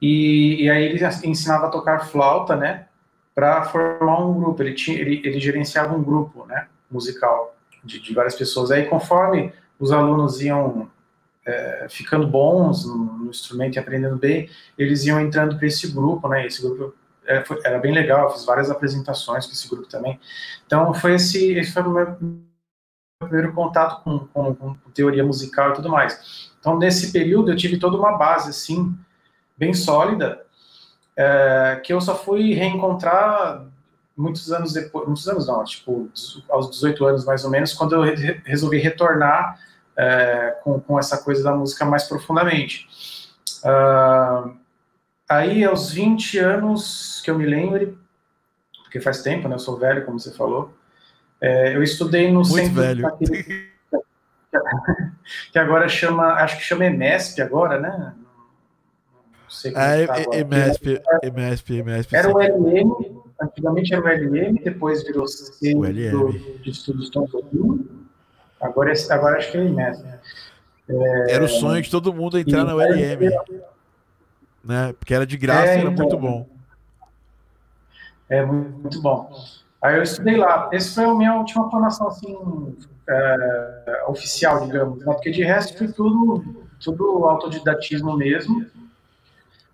e, 0.00 0.64
e 0.64 0.70
aí 0.70 0.84
ele 0.84 1.00
ensinava 1.24 1.66
a 1.66 1.70
tocar 1.70 2.06
flauta, 2.06 2.56
né? 2.56 2.86
Para 3.34 3.64
formar 3.64 4.24
um 4.24 4.34
grupo. 4.34 4.62
Ele, 4.62 4.74
tinha, 4.74 4.98
ele, 4.98 5.20
ele 5.24 5.38
gerenciava 5.38 5.94
um 5.94 6.02
grupo, 6.02 6.46
né? 6.46 6.68
Musical 6.90 7.54
de, 7.84 8.00
de 8.00 8.14
várias 8.14 8.34
pessoas. 8.34 8.70
Aí 8.70 8.86
conforme 8.86 9.52
os 9.78 9.92
alunos 9.92 10.40
iam 10.40 10.90
é, 11.46 11.86
ficando 11.88 12.26
bons 12.26 12.84
no, 12.86 13.28
instrumento 13.30 13.76
e 13.76 13.78
aprendendo 13.78 14.16
bem, 14.16 14.48
eles 14.76 15.04
iam 15.04 15.20
entrando 15.20 15.56
para 15.56 15.66
esse 15.66 15.90
grupo, 15.92 16.28
né? 16.28 16.46
Esse 16.46 16.60
grupo 16.62 16.94
é, 17.24 17.44
foi, 17.44 17.60
era 17.64 17.78
bem 17.78 17.92
legal, 17.92 18.24
eu 18.24 18.30
fiz 18.30 18.44
várias 18.44 18.70
apresentações 18.70 19.46
com 19.46 19.52
esse 19.52 19.68
grupo 19.68 19.86
também. 19.86 20.18
Então, 20.66 20.92
foi 20.94 21.14
esse, 21.14 21.52
esse 21.52 21.72
foi 21.72 21.82
o 21.82 21.90
meu, 21.90 22.16
primeiro 23.20 23.52
contato 23.52 24.02
com, 24.02 24.20
com, 24.20 24.54
com, 24.54 24.74
teoria 24.92 25.24
musical 25.24 25.70
e 25.70 25.74
tudo 25.74 25.88
mais. 25.88 26.50
Então, 26.58 26.78
nesse 26.78 27.12
período, 27.12 27.50
eu 27.50 27.56
tive 27.56 27.78
toda 27.78 27.96
uma 27.96 28.16
base, 28.16 28.50
assim, 28.50 28.96
bem 29.56 29.72
sólida, 29.74 30.42
é, 31.16 31.80
que 31.84 31.92
eu 31.92 32.00
só 32.00 32.16
fui 32.16 32.54
reencontrar 32.54 33.66
muitos 34.16 34.50
anos 34.52 34.72
depois, 34.72 35.06
muitos 35.06 35.26
anos 35.28 35.46
não, 35.46 35.62
tipo, 35.64 36.10
aos 36.48 36.70
18 36.70 37.06
anos 37.06 37.24
mais 37.24 37.44
ou 37.44 37.50
menos, 37.50 37.72
quando 37.72 37.94
eu 37.94 38.02
re 38.02 38.40
resolvi 38.44 38.78
retornar 38.78 39.58
é, 39.96 40.56
com, 40.62 40.80
com 40.80 40.98
essa 40.98 41.18
coisa 41.18 41.42
da 41.42 41.54
música 41.54 41.84
mais 41.84 42.04
profundamente. 42.04 42.86
Uh, 43.64 44.56
aí, 45.28 45.64
aos 45.64 45.92
20 45.92 46.38
anos, 46.38 47.20
que 47.24 47.30
eu 47.30 47.38
me 47.38 47.46
lembre, 47.46 47.96
porque 48.82 49.00
faz 49.00 49.22
tempo, 49.22 49.48
né, 49.48 49.54
eu 49.54 49.58
sou 49.58 49.78
velho, 49.78 50.04
como 50.04 50.18
você 50.18 50.32
falou, 50.32 50.74
é, 51.40 51.74
eu 51.74 51.82
estudei 51.82 52.28
no 52.28 52.40
Muito 52.40 52.54
centro... 52.54 52.74
velho. 52.74 53.02
Daquele, 53.02 53.70
que 55.52 55.58
agora 55.58 55.88
chama, 55.88 56.34
acho 56.34 56.58
que 56.58 56.64
chama 56.64 56.84
EMESP 56.84 57.40
agora, 57.40 57.78
né? 57.78 58.14
Não 59.42 59.48
sei 59.48 59.72
como 59.72 59.84
é, 59.84 60.06
tá 60.06 60.36
EMESP, 60.36 61.00
EMESP, 61.22 61.74
EMESP. 61.76 62.16
Era 62.16 62.28
o 62.28 62.38
LM, 62.38 63.22
antigamente 63.40 63.94
era 63.94 64.04
o 64.04 64.08
LM, 64.08 64.60
depois 64.62 65.02
virou 65.04 65.26
Centro 65.26 65.92
de 65.92 66.70
Estudos 66.70 67.10
Tom 67.10 67.26
Jobim, 67.26 67.99
Agora, 68.60 68.92
agora 69.10 69.38
acho 69.38 69.50
que 69.50 69.58
é 69.58 69.64
imenso. 69.64 70.04
É... 70.06 71.32
Era 71.34 71.44
o 71.44 71.48
sonho 71.48 71.80
de 71.80 71.90
todo 71.90 72.12
mundo 72.12 72.38
entrar 72.38 72.64
na 72.64 72.74
ULM. 72.74 73.30
Né? 74.62 74.92
Porque 74.92 75.14
era 75.14 75.26
de 75.26 75.36
graça 75.36 75.66
é, 75.66 75.76
e 75.76 75.80
era 75.80 75.90
então, 75.90 76.04
muito 76.04 76.18
bom. 76.18 76.46
É 78.28 78.44
muito 78.44 79.00
bom. 79.00 79.32
Aí 79.80 79.96
eu 79.96 80.02
estudei 80.02 80.36
lá. 80.36 80.68
Essa 80.72 81.02
foi 81.02 81.04
a 81.10 81.14
minha 81.14 81.34
última 81.36 81.70
formação 81.70 82.08
assim, 82.08 82.76
é, 83.08 84.04
oficial, 84.08 84.66
digamos. 84.66 84.98
Né? 84.98 85.04
Porque 85.06 85.30
de 85.30 85.42
resto 85.42 85.78
foi 85.78 85.88
tudo, 85.88 86.66
tudo 86.78 87.24
autodidatismo 87.24 88.16
mesmo. 88.16 88.66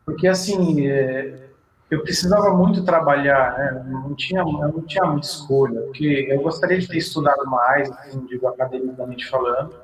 Porque 0.04 0.28
assim, 0.28 0.86
é, 0.86 1.45
eu 1.90 2.02
precisava 2.02 2.50
muito 2.50 2.84
trabalhar, 2.84 3.56
né? 3.56 3.84
não 3.86 4.14
tinha, 4.14 4.42
não 4.42 4.82
tinha 4.82 5.04
muita 5.04 5.26
escolha, 5.26 5.80
porque 5.82 6.26
eu 6.28 6.40
gostaria 6.42 6.78
de 6.78 6.88
ter 6.88 6.98
estudado 6.98 7.44
mais, 7.46 7.90
assim, 7.90 8.26
digo 8.26 8.48
academicamente 8.48 9.28
falando, 9.28 9.74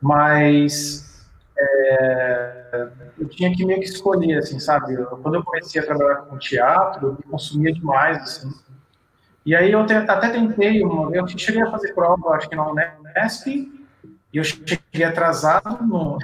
mas 0.00 1.28
é, 1.56 2.88
eu 3.18 3.28
tinha 3.28 3.52
que 3.54 3.64
meio 3.64 3.78
que 3.78 3.86
escolher, 3.86 4.38
assim, 4.38 4.58
sabe? 4.58 4.96
Quando 5.22 5.36
eu 5.36 5.44
comecei 5.44 5.80
a 5.80 5.84
trabalhar 5.84 6.22
com 6.22 6.36
teatro, 6.38 7.18
eu 7.20 7.30
consumia 7.30 7.72
demais, 7.72 8.20
assim. 8.20 8.52
E 9.46 9.54
aí 9.54 9.70
eu 9.70 9.86
te, 9.86 9.94
até 9.94 10.30
tentei, 10.30 10.82
uma, 10.84 11.14
eu 11.14 11.26
cheguei 11.28 11.62
a 11.62 11.70
fazer 11.70 11.94
prova, 11.94 12.30
acho 12.30 12.48
que 12.48 12.56
na 12.56 12.68
Unesp, 12.68 13.46
e 13.46 13.70
eu 14.32 14.42
cheguei 14.42 15.04
atrasado 15.04 15.84
no, 15.84 16.18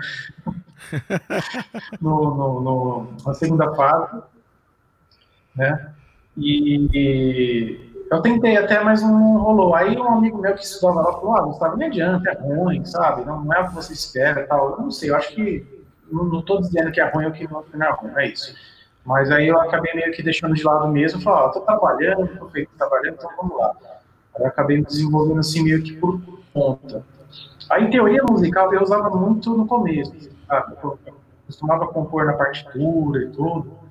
no, 2.01 2.35
no, 2.35 2.61
no 2.61 3.17
na 3.25 3.35
segunda 3.35 3.73
fase, 3.75 4.23
né? 5.59 5.93
E 6.37 7.79
eu 8.11 8.23
tentei 8.23 8.57
até, 8.57 8.83
mas 8.83 9.03
não 9.03 9.39
rolou. 9.39 9.75
Aí 9.75 9.99
um 9.99 10.09
amigo 10.09 10.39
meu 10.39 10.55
que 10.55 10.65
estudava 10.65 11.03
lá 11.03 11.13
falou, 11.13 11.37
ah, 11.37 11.43
Gustavo, 11.43 11.77
não 11.77 11.87
adianta, 11.87 12.31
é 12.31 12.35
ruim, 12.35 12.85
sabe? 12.85 13.25
Não, 13.25 13.45
não 13.45 13.53
é 13.53 13.61
o 13.61 13.69
que 13.69 13.75
você 13.75 13.93
espera 13.93 14.47
tal. 14.47 14.71
Eu 14.71 14.79
não 14.79 14.91
sei, 14.91 15.11
eu 15.11 15.17
acho 15.17 15.35
que 15.35 15.67
não 16.11 16.39
estou 16.39 16.61
dizendo 16.61 16.91
que 16.91 17.01
é 17.01 17.11
ruim 17.11 17.27
ou 17.27 17.33
que 17.33 17.47
não, 17.51 17.87
é 17.87 17.91
ruim, 17.91 18.13
é 18.17 18.29
isso. 18.29 18.55
Mas 19.05 19.31
aí 19.31 19.49
eu 19.49 19.61
acabei 19.61 19.93
meio 19.95 20.13
que 20.13 20.23
deixando 20.23 20.55
de 20.55 20.63
lado 20.63 20.89
mesmo, 20.89 21.21
falei, 21.21 21.41
ó, 21.41 21.47
oh, 21.49 21.53
tô 21.53 21.61
trabalhando, 21.61 22.39
tô 22.39 22.49
feito 22.49 22.71
trabalhando, 22.79 23.15
então 23.15 23.31
vamos 23.37 23.57
lá. 23.59 23.75
Aí 24.37 24.43
eu 24.43 24.47
acabei 24.47 24.79
me 24.79 24.85
desenvolvendo 24.85 25.41
assim 25.41 25.63
meio 25.63 25.83
que 25.83 25.95
por, 25.97 26.21
por 26.21 26.41
conta. 26.53 27.05
Aí 27.71 27.91
teoria 27.91 28.23
musical 28.23 28.73
eu 28.73 28.83
usava 28.83 29.11
muito 29.11 29.55
no 29.57 29.67
começo, 29.67 30.31
sabe? 30.47 30.77
Eu 30.83 30.99
costumava 31.47 31.87
compor 31.89 32.25
na 32.25 32.35
partitura 32.35 33.25
e 33.25 33.31
tudo. 33.31 33.88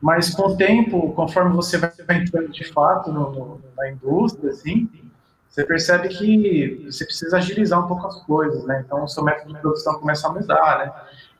Mas 0.00 0.30
com 0.30 0.48
o 0.48 0.56
tempo, 0.56 1.12
conforme 1.12 1.54
você 1.54 1.76
vai 1.76 1.92
entrando 2.10 2.50
de 2.50 2.64
fato 2.64 3.12
no, 3.12 3.30
no, 3.30 3.60
na 3.76 3.90
indústria, 3.90 4.50
assim, 4.50 4.88
você 5.48 5.64
percebe 5.64 6.08
que 6.08 6.86
você 6.90 7.04
precisa 7.04 7.36
agilizar 7.36 7.84
um 7.84 7.88
pouco 7.88 8.06
as 8.06 8.22
coisas, 8.22 8.64
né? 8.64 8.82
Então, 8.86 9.04
o 9.04 9.08
seu 9.08 9.22
método 9.22 9.52
de 9.52 9.60
produção 9.60 10.00
começa 10.00 10.28
a 10.28 10.32
mudar, 10.32 10.78
né? 10.78 10.92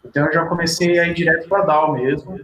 Então, 0.05 0.27
eu 0.27 0.33
já 0.33 0.45
comecei 0.47 0.99
a 0.99 1.07
ir 1.07 1.15
direto 1.15 1.49
para 1.49 1.65
DAO 1.65 1.95
mesmo. 1.95 2.41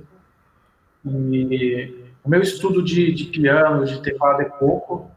E 1.05 2.07
o 2.25 2.31
meu 2.31 2.41
estudo 2.41 2.83
de, 2.83 3.13
de 3.13 3.25
piano, 3.25 3.85
de 3.85 4.01
teclado 4.01 4.43
é 4.43 4.47
pouco. 4.47 5.11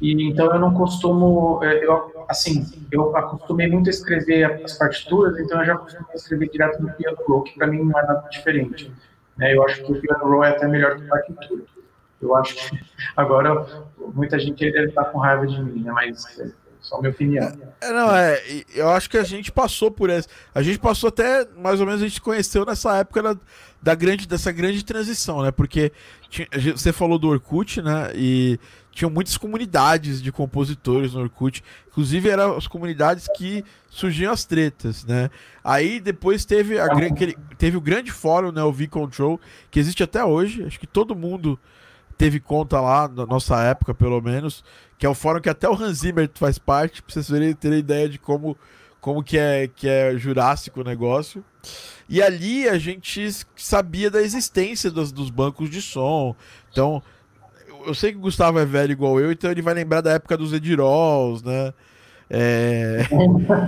E 0.00 0.12
então 0.28 0.46
eu 0.52 0.60
não 0.60 0.72
costumo, 0.72 1.62
é, 1.62 1.84
eu, 1.84 2.24
assim, 2.28 2.64
eu 2.90 3.16
acostumei 3.16 3.68
muito 3.68 3.88
a 3.88 3.90
escrever 3.90 4.62
as 4.64 4.78
partituras, 4.78 5.36
então 5.40 5.58
eu 5.58 5.66
já 5.66 5.76
costumei 5.76 6.14
escrever 6.14 6.48
direto 6.50 6.80
no 6.80 6.92
piano 6.92 7.42
que 7.42 7.54
para 7.56 7.66
mim 7.66 7.82
não 7.82 7.98
é 7.98 8.06
nada 8.06 8.28
diferente. 8.30 8.92
Né? 9.38 9.54
Eu 9.54 9.64
acho 9.64 9.82
que 9.84 9.92
o 9.92 10.00
piano 10.00 10.24
roll 10.24 10.44
é 10.44 10.50
até 10.50 10.66
melhor 10.66 10.96
que 10.96 11.04
a 11.04 11.08
partitura. 11.08 11.62
Eu 12.20 12.36
acho 12.36 12.54
que 12.54 12.78
agora 13.16 13.66
muita 14.14 14.38
gente 14.38 14.70
deve 14.70 14.88
estar 14.88 15.04
com 15.06 15.18
raiva 15.18 15.46
de 15.46 15.62
mim, 15.62 15.82
né? 15.82 15.92
Mas 15.92 16.36
só 16.80 16.98
minha 17.00 17.10
opinião. 17.10 17.52
É, 17.80 17.92
não, 17.92 18.14
é, 18.14 18.42
eu 18.74 18.88
acho 18.90 19.10
que 19.10 19.18
a 19.18 19.22
gente 19.22 19.52
passou 19.52 19.90
por 19.90 20.10
essa. 20.10 20.28
A 20.54 20.62
gente 20.62 20.78
passou 20.78 21.08
até, 21.08 21.46
mais 21.56 21.80
ou 21.80 21.86
menos, 21.86 22.02
a 22.02 22.08
gente 22.08 22.20
conheceu 22.20 22.64
nessa 22.64 22.96
época 22.96 23.22
da, 23.22 23.36
da 23.80 23.94
grande, 23.94 24.26
dessa 24.26 24.50
grande 24.50 24.84
transição, 24.84 25.42
né? 25.42 25.50
Porque 25.50 25.92
tinha, 26.28 26.48
você 26.74 26.92
falou 26.92 27.18
do 27.18 27.28
Orkut, 27.28 27.82
né? 27.82 28.10
E 28.14 28.58
tinham 28.98 29.10
muitas 29.10 29.36
comunidades 29.36 30.20
de 30.20 30.32
compositores 30.32 31.14
no 31.14 31.20
Orkut. 31.20 31.62
Inclusive, 31.86 32.28
eram 32.28 32.56
as 32.56 32.66
comunidades 32.66 33.28
que 33.36 33.64
surgiam 33.88 34.32
as 34.32 34.44
tretas, 34.44 35.04
né? 35.04 35.30
Aí 35.62 36.00
depois 36.00 36.44
teve, 36.44 36.80
a, 36.80 36.88
teve 37.56 37.76
o 37.76 37.80
grande 37.80 38.10
fórum, 38.10 38.50
né? 38.50 38.60
O 38.60 38.72
V-Control, 38.72 39.40
que 39.70 39.78
existe 39.78 40.02
até 40.02 40.24
hoje. 40.24 40.64
Acho 40.64 40.80
que 40.80 40.86
todo 40.86 41.14
mundo 41.14 41.56
teve 42.16 42.40
conta 42.40 42.80
lá, 42.80 43.06
na 43.06 43.24
nossa 43.24 43.62
época, 43.62 43.94
pelo 43.94 44.20
menos 44.20 44.64
que 44.98 45.06
é 45.06 45.08
o 45.08 45.14
fórum 45.14 45.40
que 45.40 45.48
até 45.48 45.68
o 45.68 45.80
Hans 45.80 45.98
Zimmer 45.98 46.28
faz 46.34 46.58
parte, 46.58 47.00
pra 47.00 47.14
vocês 47.14 47.56
terem 47.60 47.78
ideia 47.78 48.08
de 48.08 48.18
como, 48.18 48.58
como 49.00 49.22
que, 49.22 49.38
é, 49.38 49.68
que 49.68 49.86
é 49.86 50.18
jurássico 50.18 50.80
o 50.80 50.84
negócio. 50.84 51.44
E 52.08 52.20
ali 52.20 52.68
a 52.68 52.76
gente 52.78 53.30
sabia 53.54 54.10
da 54.10 54.20
existência 54.20 54.90
dos, 54.90 55.12
dos 55.12 55.30
bancos 55.30 55.70
de 55.70 55.80
som. 55.80 56.34
Então, 56.72 57.00
eu 57.88 57.94
sei 57.94 58.12
que 58.12 58.18
o 58.18 58.20
Gustavo 58.20 58.58
é 58.58 58.66
velho 58.66 58.92
igual 58.92 59.18
eu, 59.18 59.32
então 59.32 59.50
ele 59.50 59.62
vai 59.62 59.72
lembrar 59.72 60.02
da 60.02 60.12
época 60.12 60.36
dos 60.36 60.52
Edirols, 60.52 61.42
né? 61.42 61.72
É... 62.28 62.98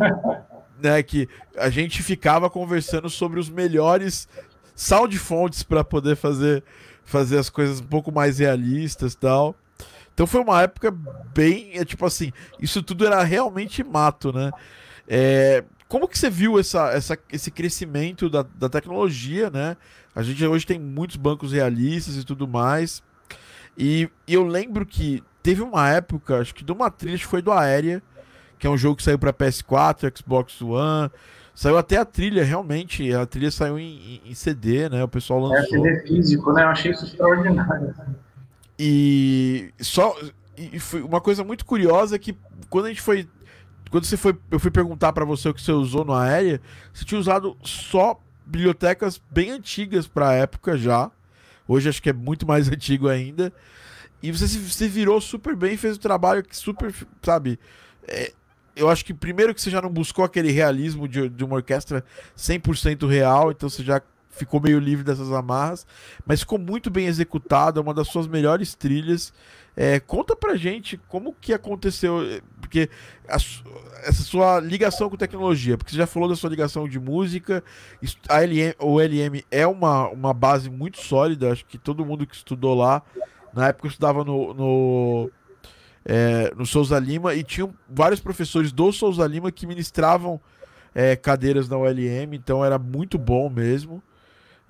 né, 0.78 1.02
que 1.02 1.26
a 1.56 1.70
gente 1.70 2.02
ficava 2.02 2.50
conversando 2.50 3.08
sobre 3.08 3.40
os 3.40 3.48
melhores 3.48 4.28
sound 4.74 5.18
fonts 5.18 5.62
para 5.62 5.82
poder 5.82 6.16
fazer, 6.16 6.62
fazer 7.02 7.38
as 7.38 7.48
coisas 7.48 7.80
um 7.80 7.86
pouco 7.86 8.12
mais 8.12 8.38
realistas 8.38 9.14
tal. 9.14 9.54
Então 10.12 10.26
foi 10.26 10.40
uma 10.42 10.62
época 10.62 10.94
bem. 11.34 11.70
É, 11.74 11.84
tipo 11.84 12.04
assim, 12.04 12.30
isso 12.60 12.82
tudo 12.82 13.06
era 13.06 13.22
realmente 13.22 13.82
mato, 13.82 14.32
né? 14.32 14.50
É, 15.08 15.64
como 15.88 16.06
que 16.06 16.18
você 16.18 16.28
viu 16.28 16.58
essa, 16.58 16.90
essa, 16.92 17.18
esse 17.32 17.50
crescimento 17.50 18.28
da, 18.28 18.42
da 18.42 18.68
tecnologia, 18.68 19.48
né? 19.50 19.76
A 20.14 20.22
gente 20.22 20.44
hoje 20.44 20.66
tem 20.66 20.78
muitos 20.78 21.16
bancos 21.16 21.52
realistas 21.52 22.16
e 22.16 22.24
tudo 22.24 22.46
mais. 22.46 23.02
E, 23.80 24.10
e 24.28 24.34
eu 24.34 24.44
lembro 24.44 24.84
que 24.84 25.24
teve 25.42 25.62
uma 25.62 25.88
época, 25.88 26.38
acho 26.38 26.54
que 26.54 26.62
de 26.62 26.70
uma 26.70 26.90
trilha, 26.90 27.14
acho 27.14 27.24
que 27.24 27.30
foi 27.30 27.40
do 27.40 27.50
Aérea, 27.50 28.02
que 28.58 28.66
é 28.66 28.70
um 28.70 28.76
jogo 28.76 28.96
que 28.96 29.02
saiu 29.02 29.18
para 29.18 29.32
PS4, 29.32 30.18
Xbox 30.18 30.60
One. 30.60 31.10
Saiu 31.54 31.78
até 31.78 31.96
a 31.96 32.04
trilha, 32.04 32.44
realmente. 32.44 33.12
A 33.14 33.24
trilha 33.24 33.50
saiu 33.50 33.78
em, 33.78 34.20
em 34.24 34.34
CD, 34.34 34.90
né? 34.90 35.02
O 35.02 35.08
pessoal 35.08 35.40
lançou. 35.40 35.86
É, 35.86 35.94
CD 35.94 36.06
físico, 36.06 36.52
né? 36.52 36.64
Eu 36.64 36.68
achei 36.68 36.90
isso 36.90 37.06
extraordinário. 37.06 37.94
E 38.78 39.72
só 39.80 40.14
e 40.56 40.78
foi 40.78 41.00
uma 41.00 41.20
coisa 41.20 41.42
muito 41.42 41.64
curiosa 41.64 42.18
que 42.18 42.36
quando 42.68 42.86
a 42.86 42.88
gente 42.88 43.00
foi 43.00 43.26
quando 43.90 44.04
você 44.04 44.16
foi 44.16 44.38
eu 44.50 44.58
fui 44.58 44.70
perguntar 44.70 45.12
para 45.12 45.24
você 45.24 45.48
o 45.48 45.54
que 45.54 45.62
você 45.62 45.72
usou 45.72 46.04
no 46.04 46.14
aérea, 46.14 46.60
você 46.92 47.04
tinha 47.04 47.18
usado 47.18 47.56
só 47.62 48.20
bibliotecas 48.44 49.20
bem 49.30 49.50
antigas 49.50 50.06
para 50.06 50.28
a 50.28 50.34
época 50.34 50.76
já. 50.76 51.10
Hoje 51.72 51.88
acho 51.88 52.02
que 52.02 52.10
é 52.10 52.12
muito 52.12 52.44
mais 52.44 52.66
antigo 52.68 53.08
ainda. 53.08 53.52
E 54.20 54.32
você 54.32 54.48
se, 54.48 54.88
virou 54.88 55.20
super 55.20 55.54
bem, 55.54 55.76
fez 55.76 55.96
o 55.96 56.00
trabalho 56.00 56.42
que 56.42 56.56
super, 56.56 56.92
sabe? 57.22 57.60
É, 58.08 58.32
eu 58.74 58.90
acho 58.90 59.04
que 59.04 59.14
primeiro 59.14 59.54
que 59.54 59.62
você 59.62 59.70
já 59.70 59.80
não 59.80 59.88
buscou 59.88 60.24
aquele 60.24 60.50
realismo 60.50 61.06
de, 61.06 61.28
de 61.28 61.44
uma 61.44 61.54
orquestra 61.54 62.04
100% 62.36 63.08
real, 63.08 63.52
então 63.52 63.68
você 63.68 63.84
já 63.84 64.02
ficou 64.30 64.60
meio 64.60 64.78
livre 64.78 65.04
dessas 65.04 65.30
amarras, 65.32 65.86
mas 66.24 66.40
ficou 66.40 66.58
muito 66.58 66.90
bem 66.90 67.06
executada, 67.06 67.80
uma 67.80 67.92
das 67.92 68.08
suas 68.08 68.26
melhores 68.26 68.74
trilhas. 68.74 69.32
É, 69.76 70.00
conta 70.00 70.34
pra 70.34 70.56
gente 70.56 70.98
como 71.08 71.34
que 71.38 71.52
aconteceu, 71.52 72.22
é, 72.22 72.40
porque 72.60 72.88
a, 73.28 73.34
essa 73.34 74.22
sua 74.22 74.60
ligação 74.60 75.08
com 75.08 75.16
tecnologia, 75.16 75.76
porque 75.76 75.92
você 75.92 75.96
já 75.96 76.06
falou 76.06 76.28
da 76.28 76.36
sua 76.36 76.50
ligação 76.50 76.88
de 76.88 76.98
música, 76.98 77.62
a 78.28 78.40
LM, 78.40 78.74
o 78.78 78.98
LM 79.00 79.44
é 79.50 79.66
uma, 79.66 80.08
uma 80.08 80.34
base 80.34 80.70
muito 80.70 81.00
sólida, 81.00 81.52
acho 81.52 81.64
que 81.66 81.78
todo 81.78 82.04
mundo 82.04 82.26
que 82.26 82.34
estudou 82.34 82.74
lá, 82.74 83.02
na 83.52 83.68
época 83.68 83.86
eu 83.86 83.90
estudava 83.90 84.24
no, 84.24 84.54
no, 84.54 85.30
é, 86.04 86.52
no 86.56 86.66
Souza 86.66 86.98
Lima 86.98 87.34
e 87.34 87.42
tinham 87.42 87.72
vários 87.88 88.20
professores 88.20 88.72
do 88.72 88.92
Souza 88.92 89.26
Lima 89.26 89.52
que 89.52 89.66
ministravam 89.66 90.40
é, 90.94 91.14
cadeiras 91.16 91.68
na 91.68 91.76
ULM, 91.76 92.34
então 92.34 92.64
era 92.64 92.78
muito 92.78 93.18
bom 93.18 93.48
mesmo. 93.48 94.02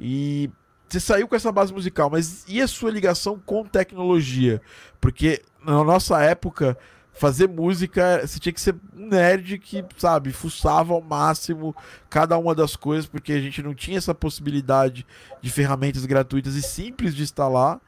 E 0.01 0.51
você 0.89 0.99
saiu 0.99 1.29
com 1.29 1.37
essa 1.37 1.53
base 1.53 1.73
musical, 1.73 2.09
mas 2.09 2.45
e 2.49 2.61
a 2.61 2.67
sua 2.67 2.91
ligação 2.91 3.39
com 3.45 3.65
tecnologia? 3.65 4.61
Porque 4.99 5.43
na 5.65 5.85
nossa 5.85 6.21
época, 6.23 6.77
fazer 7.13 7.47
música, 7.47 8.27
você 8.27 8.41
tinha 8.41 8.53
que 8.53 8.61
ser 8.61 8.75
um 8.97 9.07
nerd 9.09 9.59
que, 9.59 9.85
sabe, 9.99 10.33
fuçava 10.33 10.95
ao 10.95 11.03
máximo 11.03 11.77
cada 12.09 12.37
uma 12.39 12.55
das 12.55 12.77
coisas, 12.77 13.07
porque 13.07 13.33
a 13.35 13.41
gente 13.41 13.63
não 13.63 13.75
tinha 13.75 13.99
essa 13.99 14.15
possibilidade 14.15 15.07
de 15.43 15.51
ferramentas 15.51 16.07
gratuitas 16.07 16.55
e 16.55 16.63
simples 16.63 17.15
de 17.15 17.23
instalar, 17.23 17.79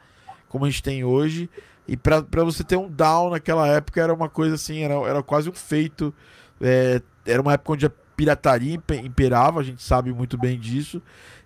como 0.48 0.66
a 0.66 0.70
gente 0.70 0.82
tem 0.82 1.02
hoje. 1.02 1.48
E 1.88 1.96
para 1.96 2.44
você 2.44 2.62
ter 2.62 2.76
um 2.76 2.88
down 2.90 3.30
naquela 3.30 3.66
época 3.66 4.00
era 4.00 4.12
uma 4.12 4.28
coisa 4.28 4.54
assim, 4.54 4.82
era, 4.82 4.94
era 5.08 5.22
quase 5.22 5.48
um 5.48 5.54
feito. 5.54 6.14
É, 6.60 7.00
era 7.26 7.40
uma 7.40 7.54
época 7.54 7.72
onde 7.72 7.86
a 7.86 7.90
pirataria 8.14 8.80
imperava, 9.02 9.60
a 9.60 9.62
gente 9.64 9.82
sabe 9.82 10.12
muito 10.12 10.38
bem 10.38 10.58
disso. 10.58 11.02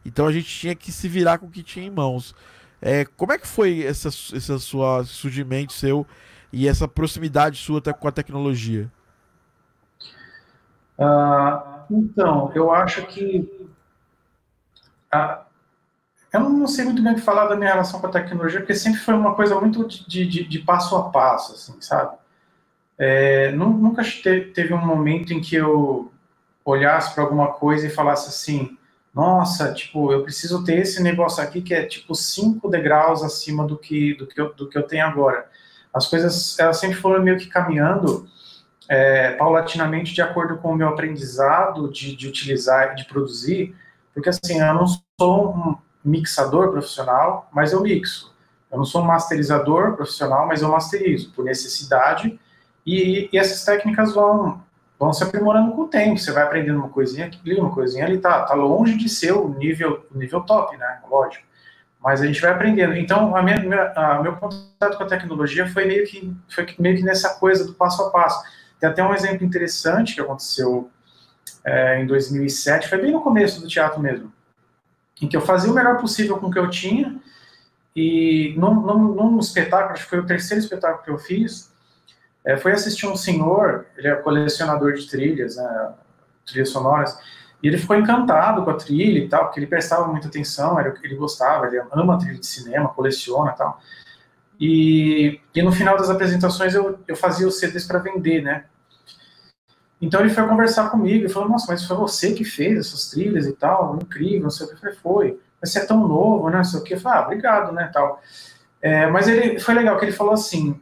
Então 0.06 0.26
a 0.26 0.32
gente 0.32 0.46
tinha 0.46 0.74
que 0.74 0.92
se 0.92 1.08
virar 1.08 1.38
com 1.38 1.46
o 1.46 1.50
que 1.50 1.62
tinha 1.62 1.86
em 1.86 1.90
mãos. 1.90 2.34
É, 2.80 3.04
como 3.04 3.32
é 3.32 3.38
que 3.38 3.46
foi 3.46 3.82
essa, 3.82 4.08
essa 4.08 4.58
sua 4.58 5.04
surgimento 5.04 5.72
seu 5.72 6.06
e 6.52 6.68
essa 6.68 6.86
proximidade 6.86 7.58
sua 7.58 7.80
com 7.80 8.08
a 8.08 8.12
tecnologia? 8.12 8.90
Uh, 10.98 11.84
então, 11.90 12.50
eu 12.54 12.72
acho 12.72 13.04
que 13.06 13.68
uh, 15.14 15.46
eu 16.32 16.40
não 16.40 16.66
sei 16.66 16.84
muito 16.84 17.02
bem 17.02 17.12
o 17.12 17.16
que 17.16 17.22
falar 17.22 17.46
da 17.46 17.56
minha 17.56 17.70
relação 17.70 18.00
com 18.00 18.06
a 18.06 18.10
tecnologia, 18.10 18.60
porque 18.60 18.74
sempre 18.74 19.00
foi 19.00 19.14
uma 19.14 19.34
coisa 19.34 19.58
muito 19.58 19.86
de, 19.86 20.26
de, 20.26 20.44
de 20.44 20.58
passo 20.60 20.96
a 20.96 21.10
passo, 21.10 21.54
assim, 21.54 21.80
sabe? 21.80 22.16
É, 22.98 23.52
nunca 23.52 24.02
teve 24.54 24.72
um 24.72 24.84
momento 24.84 25.32
em 25.32 25.40
que 25.40 25.54
eu 25.54 26.10
olhasse 26.64 27.14
para 27.14 27.22
alguma 27.22 27.52
coisa 27.52 27.86
e 27.86 27.90
falasse 27.90 28.28
assim, 28.28 28.75
nossa, 29.16 29.72
tipo, 29.72 30.12
eu 30.12 30.22
preciso 30.22 30.62
ter 30.62 30.80
esse 30.80 31.02
negócio 31.02 31.42
aqui 31.42 31.62
que 31.62 31.72
é 31.72 31.86
tipo 31.86 32.14
cinco 32.14 32.68
degraus 32.68 33.22
acima 33.22 33.66
do 33.66 33.78
que 33.78 34.12
do 34.12 34.26
que 34.26 34.38
eu, 34.38 34.52
do 34.52 34.68
que 34.68 34.76
eu 34.76 34.82
tenho 34.82 35.06
agora. 35.06 35.48
As 35.92 36.06
coisas 36.06 36.58
elas 36.58 36.78
sempre 36.78 36.98
foram 36.98 37.24
meio 37.24 37.38
que 37.38 37.46
caminhando 37.46 38.28
é, 38.86 39.32
paulatinamente 39.32 40.12
de 40.12 40.20
acordo 40.20 40.58
com 40.58 40.70
o 40.70 40.76
meu 40.76 40.88
aprendizado 40.88 41.90
de, 41.90 42.14
de 42.14 42.28
utilizar 42.28 42.94
de 42.94 43.06
produzir, 43.06 43.74
porque 44.12 44.28
assim, 44.28 44.60
eu 44.60 44.74
não 44.74 44.86
sou 45.18 45.50
um 45.50 45.76
mixador 46.04 46.70
profissional, 46.70 47.48
mas 47.54 47.72
eu 47.72 47.80
mixo. 47.80 48.34
Eu 48.70 48.76
não 48.76 48.84
sou 48.84 49.00
um 49.00 49.06
masterizador 49.06 49.96
profissional, 49.96 50.46
mas 50.46 50.60
eu 50.60 50.68
masterizo 50.68 51.32
por 51.32 51.42
necessidade 51.42 52.38
e, 52.84 53.30
e 53.32 53.38
essas 53.38 53.64
técnicas 53.64 54.14
vão 54.14 54.62
vão 54.98 55.12
se 55.12 55.22
aprimorando 55.22 55.72
com 55.72 55.82
o 55.82 55.88
tempo. 55.88 56.18
Você 56.18 56.32
vai 56.32 56.44
aprendendo 56.44 56.78
uma 56.78 56.88
coisinha 56.88 57.26
aqui, 57.26 57.54
uma 57.54 57.72
coisinha 57.72 58.04
ali, 58.04 58.18
tá, 58.18 58.42
tá 58.42 58.54
longe 58.54 58.96
de 58.96 59.08
ser 59.08 59.32
o 59.32 59.48
nível, 59.48 60.06
nível 60.14 60.40
top, 60.42 60.76
né? 60.76 61.00
Lógico. 61.10 61.44
Mas 62.02 62.20
a 62.20 62.26
gente 62.26 62.40
vai 62.40 62.50
aprendendo. 62.50 62.94
Então, 62.96 63.34
a 63.36 63.42
minha 63.42 63.92
a, 63.96 64.22
meu 64.22 64.36
contato 64.36 64.96
com 64.96 65.04
a 65.04 65.06
tecnologia 65.06 65.68
foi 65.68 65.86
meio 65.86 66.06
que 66.06 66.34
foi 66.48 66.66
meio 66.78 66.96
que 66.96 67.02
nessa 67.02 67.34
coisa 67.34 67.64
do 67.66 67.74
passo 67.74 68.02
a 68.02 68.10
passo. 68.10 68.42
Tem 68.78 68.88
até 68.88 69.02
um 69.02 69.14
exemplo 69.14 69.44
interessante 69.44 70.14
que 70.14 70.20
aconteceu 70.20 70.90
é, 71.64 72.00
em 72.00 72.06
2007, 72.06 72.88
foi 72.88 72.98
bem 72.98 73.10
no 73.10 73.20
começo 73.20 73.60
do 73.60 73.66
teatro 73.66 74.00
mesmo, 74.00 74.32
em 75.20 75.26
que 75.26 75.36
eu 75.36 75.40
fazia 75.40 75.70
o 75.70 75.74
melhor 75.74 75.98
possível 75.98 76.38
com 76.38 76.46
o 76.46 76.50
que 76.50 76.58
eu 76.58 76.70
tinha 76.70 77.20
e 77.94 78.54
num, 78.56 78.74
num, 78.74 79.14
num 79.14 79.38
espetáculo, 79.40 79.94
acho 79.94 80.04
que 80.04 80.10
foi 80.10 80.20
o 80.20 80.26
terceiro 80.26 80.62
espetáculo 80.62 81.02
que 81.02 81.10
eu 81.10 81.18
fiz, 81.18 81.72
é, 82.46 82.56
foi 82.56 82.70
assistir 82.70 83.08
um 83.08 83.16
senhor, 83.16 83.86
ele 83.96 84.06
é 84.06 84.14
colecionador 84.14 84.92
de 84.92 85.08
trilhas, 85.08 85.56
né, 85.56 85.92
trilhas 86.46 86.70
sonoras, 86.70 87.18
e 87.60 87.66
ele 87.66 87.76
ficou 87.76 87.96
encantado 87.96 88.62
com 88.62 88.70
a 88.70 88.74
trilha 88.74 89.18
e 89.18 89.28
tal, 89.28 89.46
porque 89.46 89.58
ele 89.58 89.66
prestava 89.66 90.06
muita 90.06 90.28
atenção, 90.28 90.78
era 90.78 90.90
o 90.90 90.94
que 90.94 91.04
ele 91.04 91.16
gostava, 91.16 91.66
ele 91.66 91.82
ama 91.92 92.18
trilha 92.18 92.38
de 92.38 92.46
cinema, 92.46 92.88
coleciona 92.90 93.50
e 93.50 93.56
tal. 93.56 93.80
E, 94.60 95.40
e 95.54 95.62
no 95.62 95.72
final 95.72 95.96
das 95.96 96.08
apresentações 96.08 96.74
eu, 96.74 96.98
eu 97.08 97.16
fazia 97.16 97.48
os 97.48 97.58
CDs 97.58 97.84
para 97.84 97.98
vender, 97.98 98.42
né? 98.42 98.64
Então 100.00 100.20
ele 100.20 100.30
foi 100.30 100.46
conversar 100.46 100.90
comigo 100.90 101.26
e 101.26 101.28
falou: 101.28 101.48
Nossa, 101.48 101.66
mas 101.68 101.84
foi 101.84 101.96
você 101.96 102.32
que 102.32 102.44
fez 102.44 102.78
essas 102.78 103.10
trilhas 103.10 103.46
e 103.46 103.52
tal, 103.52 103.96
incrível, 103.96 104.42
não 104.42 104.50
sei 104.50 104.66
o 104.66 104.70
que. 104.70 104.92
Foi, 104.96 105.40
mas 105.60 105.72
você 105.72 105.80
é 105.80 105.84
tão 105.84 106.06
novo, 106.06 106.48
né? 106.48 106.58
Não 106.58 106.64
sei 106.64 106.80
o 106.80 106.82
que. 106.84 106.94
Eu 106.94 107.00
falei: 107.00 107.18
Ah, 107.18 107.24
obrigado, 107.24 107.72
né? 107.72 107.90
Tal. 107.92 108.22
É, 108.80 109.06
mas 109.08 109.26
ele 109.26 109.58
foi 109.58 109.74
legal 109.74 109.98
que 109.98 110.04
ele 110.04 110.12
falou 110.12 110.34
assim: 110.34 110.78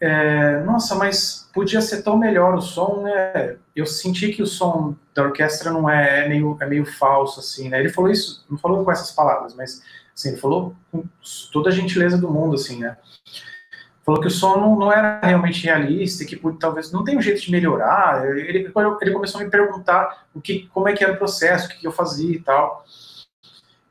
é, 0.00 0.60
nossa, 0.60 0.94
mas 0.94 1.48
podia 1.52 1.80
ser 1.80 2.02
tão 2.02 2.16
melhor 2.16 2.54
o 2.54 2.60
som, 2.60 3.02
né? 3.02 3.56
Eu 3.74 3.84
senti 3.84 4.32
que 4.32 4.42
o 4.42 4.46
som 4.46 4.94
da 5.14 5.24
orquestra 5.24 5.72
não 5.72 5.90
é, 5.90 6.24
é 6.24 6.28
meio, 6.28 6.56
é 6.60 6.66
meio 6.66 6.86
falso, 6.86 7.40
assim, 7.40 7.68
né? 7.68 7.80
Ele 7.80 7.88
falou 7.88 8.10
isso, 8.10 8.44
não 8.48 8.56
falou 8.56 8.84
com 8.84 8.92
essas 8.92 9.10
palavras, 9.10 9.54
mas 9.54 9.82
assim, 10.14 10.30
ele 10.30 10.38
falou 10.38 10.74
com 10.92 11.04
toda 11.52 11.70
a 11.70 11.72
gentileza 11.72 12.16
do 12.16 12.30
mundo, 12.30 12.54
assim, 12.54 12.78
né? 12.78 12.96
Falou 14.04 14.20
que 14.20 14.28
o 14.28 14.30
som 14.30 14.56
não, 14.56 14.78
não 14.78 14.92
era 14.92 15.20
realmente 15.22 15.64
realista, 15.64 16.24
que 16.24 16.40
talvez 16.58 16.90
não 16.90 17.04
tem 17.04 17.18
um 17.18 17.20
jeito 17.20 17.42
de 17.42 17.50
melhorar. 17.50 18.24
Ele, 18.26 18.70
ele 19.02 19.12
começou 19.12 19.40
a 19.40 19.44
me 19.44 19.50
perguntar 19.50 20.26
o 20.32 20.40
que, 20.40 20.66
como 20.68 20.88
é 20.88 20.94
que 20.94 21.04
era 21.04 21.12
o 21.12 21.18
processo, 21.18 21.66
o 21.66 21.68
que, 21.68 21.80
que 21.80 21.86
eu 21.86 21.92
fazia 21.92 22.34
e 22.34 22.40
tal. 22.40 22.86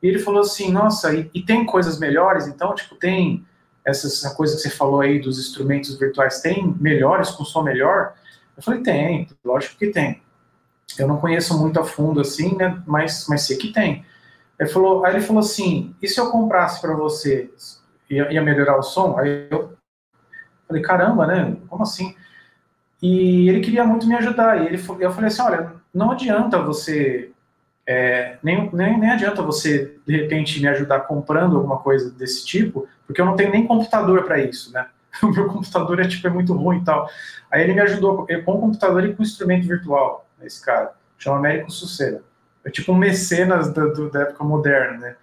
E 0.02 0.08
ele 0.08 0.18
falou 0.18 0.40
assim, 0.40 0.72
nossa, 0.72 1.14
e, 1.14 1.30
e 1.32 1.42
tem 1.42 1.64
coisas 1.64 2.00
melhores? 2.00 2.48
Então, 2.48 2.74
tipo, 2.74 2.96
tem 2.96 3.46
essa, 3.88 4.34
coisa 4.34 4.54
que 4.56 4.62
você 4.62 4.70
falou 4.70 5.00
aí 5.00 5.18
dos 5.18 5.38
instrumentos 5.38 5.98
virtuais, 5.98 6.40
tem 6.40 6.74
melhores 6.78 7.30
com 7.30 7.44
som 7.44 7.62
melhor? 7.62 8.14
Eu 8.56 8.62
falei, 8.62 8.82
tem, 8.82 9.28
lógico 9.44 9.78
que 9.78 9.88
tem. 9.88 10.22
Eu 10.98 11.08
não 11.08 11.18
conheço 11.18 11.58
muito 11.58 11.80
a 11.80 11.84
fundo 11.84 12.20
assim, 12.20 12.56
né, 12.56 12.82
mas, 12.86 13.26
mas 13.28 13.42
sei 13.42 13.56
que 13.56 13.72
tem. 13.72 14.04
Ele 14.58 14.68
falou, 14.68 15.04
aí 15.04 15.14
ele 15.14 15.24
falou 15.24 15.40
assim, 15.40 15.94
e 16.02 16.08
se 16.08 16.20
eu 16.20 16.30
comprasse 16.30 16.80
para 16.80 16.94
você, 16.94 17.50
ia, 18.10 18.32
ia 18.32 18.42
melhorar 18.42 18.76
o 18.76 18.82
som? 18.82 19.16
Aí 19.18 19.46
eu 19.50 19.72
falei, 20.66 20.82
caramba, 20.82 21.26
né, 21.26 21.56
como 21.68 21.82
assim? 21.82 22.14
E 23.00 23.48
ele 23.48 23.60
queria 23.60 23.84
muito 23.84 24.06
me 24.06 24.16
ajudar, 24.16 24.60
e 24.60 24.66
ele, 24.66 24.76
eu 25.00 25.12
falei 25.12 25.28
assim, 25.28 25.42
olha, 25.42 25.72
não 25.94 26.10
adianta 26.10 26.60
você 26.60 27.30
é, 27.86 28.36
nem, 28.42 28.68
nem, 28.70 29.00
nem 29.00 29.10
adianta 29.10 29.40
você, 29.40 29.98
de 30.06 30.14
repente, 30.14 30.60
me 30.60 30.68
ajudar 30.68 31.00
comprando 31.00 31.56
alguma 31.56 31.78
coisa 31.78 32.10
desse 32.10 32.44
tipo, 32.44 32.86
porque 33.08 33.22
eu 33.22 33.24
não 33.24 33.34
tenho 33.34 33.50
nem 33.50 33.66
computador 33.66 34.24
para 34.24 34.38
isso, 34.38 34.72
né? 34.72 34.86
O 35.22 35.28
meu 35.28 35.48
computador 35.48 35.98
é, 35.98 36.06
tipo, 36.06 36.26
é 36.28 36.30
muito 36.30 36.52
ruim 36.52 36.78
e 36.78 36.84
tal. 36.84 37.08
Aí 37.50 37.62
ele 37.62 37.72
me 37.72 37.80
ajudou 37.80 38.26
com 38.44 38.52
o 38.52 38.60
computador 38.60 39.04
e 39.04 39.14
com 39.14 39.22
instrumento 39.22 39.66
virtual, 39.66 40.28
esse 40.42 40.64
cara, 40.64 40.92
chama 41.16 41.38
Américo 41.38 41.72
Suceira. 41.72 42.22
É 42.64 42.70
tipo 42.70 42.92
um 42.92 42.96
mecenas 42.96 43.72
da, 43.72 43.86
do, 43.86 44.10
da 44.10 44.20
época 44.22 44.44
moderna, 44.44 44.98
né? 44.98 45.16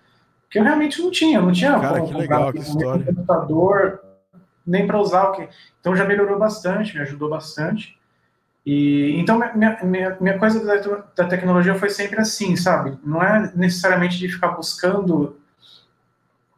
Que 0.49 0.59
eu 0.59 0.63
realmente 0.63 1.01
não 1.01 1.11
tinha, 1.11 1.39
não 1.39 1.51
tinha 1.51 1.79
cara, 1.79 1.99
como 1.99 2.11
que 2.11 2.17
legal, 2.17 2.51
que 2.51 2.59
história. 2.59 3.05
computador 3.05 4.01
nem 4.65 4.87
para 4.87 4.99
usar 4.99 5.29
o 5.29 5.31
que. 5.33 5.47
Então 5.79 5.95
já 5.95 6.05
melhorou 6.05 6.39
bastante, 6.39 6.95
me 6.95 7.01
ajudou 7.01 7.29
bastante. 7.29 7.97
E, 8.65 9.15
então, 9.19 9.37
minha, 9.55 9.77
minha, 9.83 10.17
minha 10.19 10.39
coisa 10.39 10.65
da, 10.65 11.03
da, 11.15 11.29
tecnologia 11.29 11.75
foi 11.75 11.91
sempre 11.91 12.19
assim, 12.19 12.55
sabe? 12.55 12.97
Não 13.03 13.21
é 13.21 13.51
necessariamente 13.55 14.17
de 14.17 14.27
ficar 14.27 14.49
buscando 14.49 15.37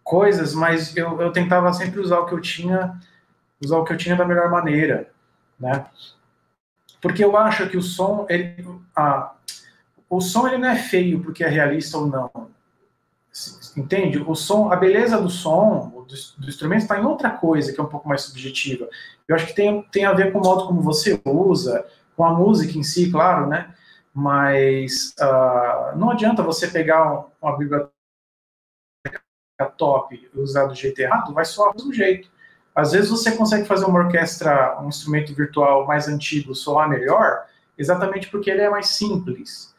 coisas, 0.07 0.53
mas 0.53 0.95
eu, 0.95 1.21
eu 1.21 1.33
tentava 1.33 1.71
sempre 1.73 1.99
usar 1.99 2.19
o 2.19 2.25
que 2.25 2.33
eu 2.33 2.39
tinha, 2.39 2.97
usar 3.61 3.77
o 3.77 3.83
que 3.83 3.91
eu 3.91 3.97
tinha 3.97 4.15
da 4.15 4.25
melhor 4.25 4.49
maneira, 4.49 5.11
né? 5.59 5.85
Porque 7.01 7.23
eu 7.23 7.35
acho 7.35 7.67
que 7.67 7.75
o 7.75 7.81
som, 7.81 8.25
ele, 8.29 8.65
ah, 8.95 9.33
o 10.09 10.21
som 10.21 10.47
ele 10.47 10.57
não 10.57 10.69
é 10.69 10.77
feio 10.77 11.21
porque 11.21 11.43
é 11.43 11.49
realista 11.49 11.97
ou 11.97 12.07
não. 12.07 12.31
Entende? 13.75 14.17
O 14.19 14.33
som, 14.33 14.71
a 14.71 14.77
beleza 14.77 15.21
do 15.21 15.29
som, 15.29 16.05
do, 16.07 16.41
do 16.41 16.49
instrumento 16.49 16.83
está 16.83 16.97
em 16.97 17.05
outra 17.05 17.29
coisa 17.29 17.73
que 17.73 17.79
é 17.79 17.83
um 17.83 17.89
pouco 17.89 18.07
mais 18.07 18.21
subjetiva. 18.21 18.87
Eu 19.27 19.35
acho 19.35 19.47
que 19.47 19.53
tem, 19.53 19.83
tem 19.91 20.05
a 20.05 20.13
ver 20.13 20.31
com 20.31 20.39
o 20.39 20.41
modo 20.41 20.67
como 20.67 20.81
você 20.81 21.21
usa, 21.25 21.85
com 22.15 22.23
a 22.23 22.33
música 22.33 22.77
em 22.77 22.83
si, 22.83 23.11
claro, 23.11 23.45
né? 23.45 23.73
Mas 24.13 25.13
uh, 25.19 25.97
não 25.97 26.11
adianta 26.11 26.41
você 26.41 26.67
pegar 26.69 27.25
uma 27.41 27.57
biblioteca 27.57 27.96
top 29.65 30.29
usar 30.35 30.65
do 30.65 30.75
jeito 30.75 30.99
errado, 30.99 31.33
vai 31.33 31.45
soar 31.45 31.71
do 31.73 31.77
mesmo 31.77 31.93
jeito. 31.93 32.29
Às 32.75 32.91
vezes 32.91 33.09
você 33.09 33.31
consegue 33.31 33.67
fazer 33.67 33.85
uma 33.85 33.99
orquestra, 33.99 34.79
um 34.81 34.87
instrumento 34.87 35.33
virtual 35.33 35.87
mais 35.87 36.07
antigo 36.07 36.53
soar 36.53 36.87
melhor, 36.87 37.45
exatamente 37.77 38.29
porque 38.29 38.51
ele 38.51 38.61
é 38.61 38.69
mais 38.69 38.89
simples. 38.89 39.75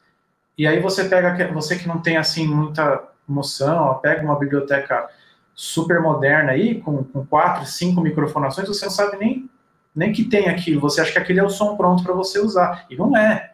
E 0.57 0.67
aí 0.67 0.81
você 0.81 1.05
pega, 1.05 1.53
você 1.53 1.79
que 1.79 1.87
não 1.87 2.01
tem 2.01 2.17
assim 2.17 2.47
muita 2.47 3.03
noção, 3.29 4.01
pega 4.03 4.25
uma 4.25 4.39
biblioteca 4.39 5.09
super 5.55 6.01
moderna 6.01 6.53
aí, 6.53 6.81
com, 6.81 7.05
com 7.05 7.25
quatro, 7.25 7.67
cinco 7.67 8.01
microfonações, 8.01 8.67
você 8.67 8.87
não 8.87 8.93
sabe 8.93 9.17
nem 9.17 9.49
nem 9.95 10.13
que 10.13 10.25
tem 10.25 10.49
aquilo, 10.49 10.81
você 10.81 11.01
acha 11.01 11.11
que 11.11 11.19
aquele 11.19 11.41
é 11.41 11.43
o 11.43 11.51
som 11.51 11.77
pronto 11.77 12.05
para 12.05 12.15
você 12.15 12.39
usar, 12.39 12.87
e 12.89 12.95
não 12.95 13.17
é. 13.17 13.53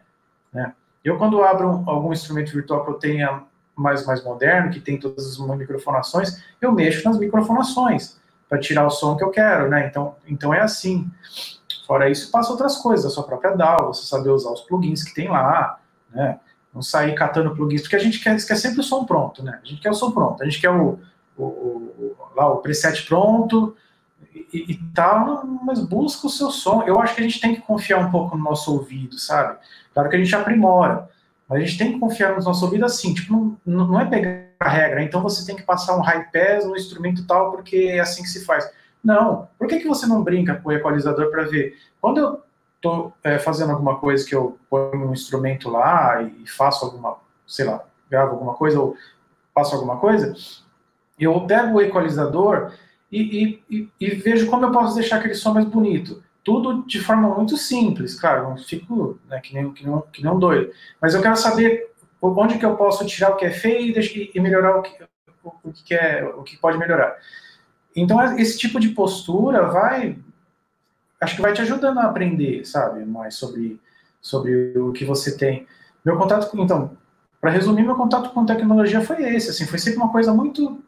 Né? 0.53 0.73
Eu, 1.03 1.17
quando 1.17 1.41
abro 1.41 1.67
um, 1.67 1.89
algum 1.89 2.13
instrumento 2.13 2.51
virtual 2.51 2.85
que 2.85 2.91
eu 2.91 2.95
tenha 2.95 3.43
mais, 3.75 4.05
mais 4.05 4.23
moderno, 4.23 4.71
que 4.71 4.79
tem 4.79 4.99
todas 4.99 5.25
as 5.25 5.57
microfonações, 5.57 6.43
eu 6.61 6.71
mexo 6.71 7.07
nas 7.07 7.17
microfonações 7.17 8.17
para 8.47 8.59
tirar 8.59 8.85
o 8.85 8.89
som 8.89 9.15
que 9.15 9.23
eu 9.23 9.31
quero, 9.31 9.69
né? 9.69 9.87
Então, 9.87 10.15
então 10.27 10.53
é 10.53 10.61
assim. 10.61 11.09
Fora 11.85 12.09
isso, 12.09 12.31
passa 12.31 12.51
outras 12.51 12.77
coisas, 12.77 13.05
a 13.05 13.09
sua 13.09 13.23
própria 13.23 13.55
DAW, 13.55 13.93
você 13.93 14.05
saber 14.07 14.29
usar 14.29 14.51
os 14.51 14.61
plugins 14.61 15.03
que 15.03 15.13
tem 15.13 15.27
lá, 15.27 15.79
né? 16.11 16.39
Não 16.73 16.81
sair 16.81 17.13
catando 17.15 17.55
plugins, 17.55 17.81
porque 17.81 17.95
a 17.95 17.99
gente 17.99 18.19
quer, 18.23 18.35
quer 18.35 18.55
sempre 18.55 18.79
o 18.79 18.83
som 18.83 19.05
pronto, 19.05 19.43
né? 19.43 19.59
A 19.63 19.67
gente 19.67 19.81
quer 19.81 19.91
o 19.91 19.93
som 19.93 20.11
pronto, 20.11 20.41
a 20.41 20.45
gente 20.45 20.59
quer 20.59 20.71
o, 20.71 20.99
o, 21.37 21.43
o 21.43 22.15
lá, 22.35 22.51
o 22.51 22.57
preset 22.57 23.05
pronto, 23.05 23.75
e, 24.33 24.71
e 24.71 24.77
tal, 24.93 25.45
mas 25.45 25.79
busca 25.79 26.27
o 26.27 26.29
seu 26.29 26.49
som. 26.49 26.83
Eu 26.83 26.99
acho 26.99 27.15
que 27.15 27.21
a 27.21 27.23
gente 27.23 27.39
tem 27.39 27.55
que 27.55 27.61
confiar 27.61 27.99
um 27.99 28.11
pouco 28.11 28.37
no 28.37 28.43
nosso 28.43 28.73
ouvido, 28.73 29.17
sabe? 29.17 29.57
Claro 29.93 30.09
que 30.09 30.15
a 30.15 30.19
gente 30.19 30.35
aprimora, 30.35 31.09
a 31.49 31.59
gente 31.59 31.77
tem 31.77 31.93
que 31.93 31.99
confiar 31.99 32.35
no 32.35 32.43
nosso 32.43 32.65
ouvido 32.65 32.85
assim, 32.85 33.13
tipo, 33.13 33.57
não, 33.65 33.87
não 33.87 33.99
é 33.99 34.05
pegar 34.05 34.45
a 34.59 34.69
regra, 34.69 35.03
então 35.03 35.21
você 35.21 35.45
tem 35.45 35.55
que 35.55 35.63
passar 35.63 35.95
um 35.95 36.01
high 36.01 36.27
pass 36.31 36.65
no 36.65 36.75
instrumento 36.75 37.25
tal, 37.27 37.51
porque 37.51 37.75
é 37.75 37.99
assim 37.99 38.23
que 38.23 38.29
se 38.29 38.43
faz. 38.45 38.69
Não, 39.03 39.47
por 39.59 39.67
que, 39.67 39.79
que 39.79 39.87
você 39.87 40.07
não 40.07 40.23
brinca 40.23 40.55
com 40.55 40.69
o 40.69 40.71
equalizador 40.71 41.29
para 41.29 41.43
ver? 41.43 41.77
Quando 42.01 42.17
eu 42.17 42.41
estou 42.77 43.13
é, 43.23 43.37
fazendo 43.37 43.71
alguma 43.71 43.97
coisa 43.97 44.25
que 44.25 44.33
eu 44.33 44.57
ponho 44.69 45.09
um 45.09 45.13
instrumento 45.13 45.69
lá 45.69 46.21
e 46.23 46.47
faço 46.47 46.85
alguma, 46.85 47.17
sei 47.45 47.65
lá, 47.65 47.83
gravo 48.09 48.31
alguma 48.31 48.55
coisa 48.55 48.79
ou 48.79 48.95
faço 49.53 49.75
alguma 49.75 49.97
coisa, 49.97 50.33
eu 51.19 51.39
pego 51.41 51.77
o 51.77 51.81
equalizador 51.81 52.73
e, 53.11 53.61
e, 53.69 53.89
e, 53.99 54.09
vejo 54.15 54.49
como 54.49 54.65
eu 54.65 54.71
posso 54.71 54.95
deixar 54.95 55.17
aquele 55.17 55.35
som 55.35 55.53
mais 55.53 55.65
bonito. 55.65 56.23
Tudo 56.45 56.85
de 56.85 57.01
forma 57.01 57.27
muito 57.35 57.57
simples, 57.57 58.17
claro, 58.17 58.49
não 58.49 58.57
fico 58.57 59.19
né, 59.27 59.41
que, 59.41 59.53
nem, 59.53 59.73
que, 59.73 59.85
não, 59.85 60.01
que 60.01 60.23
não 60.23 60.39
doido. 60.39 60.71
Mas 61.01 61.13
eu 61.13 61.21
quero 61.21 61.35
saber 61.35 61.91
onde 62.21 62.57
que 62.57 62.65
eu 62.65 62.77
posso 62.77 63.05
tirar 63.05 63.31
o 63.31 63.35
que 63.35 63.45
é 63.45 63.51
feio 63.51 63.93
e, 64.33 64.39
melhorar 64.39 64.77
o 64.77 64.81
que, 64.81 65.03
o, 65.43 65.73
que 65.73 65.93
é, 65.93 66.23
o 66.23 66.43
que 66.43 66.55
pode 66.55 66.77
melhorar. 66.77 67.17
Então, 67.95 68.21
esse 68.37 68.57
tipo 68.57 68.79
de 68.79 68.89
postura 68.89 69.63
vai, 69.63 70.17
acho 71.19 71.35
que 71.35 71.41
vai 71.41 71.51
te 71.51 71.61
ajudando 71.61 71.97
a 71.97 72.05
aprender, 72.05 72.63
sabe, 72.63 73.03
mais 73.03 73.35
sobre, 73.35 73.81
sobre 74.21 74.77
o 74.77 74.93
que 74.93 75.03
você 75.03 75.35
tem. 75.35 75.67
Meu 76.05 76.17
contato 76.17 76.49
com, 76.49 76.63
então, 76.63 76.95
para 77.41 77.51
resumir, 77.51 77.83
meu 77.83 77.95
contato 77.95 78.31
com 78.31 78.45
tecnologia 78.45 79.01
foi 79.01 79.35
esse, 79.35 79.49
assim, 79.49 79.65
foi 79.65 79.79
sempre 79.79 79.99
uma 79.99 80.11
coisa 80.11 80.33
muito 80.33 80.81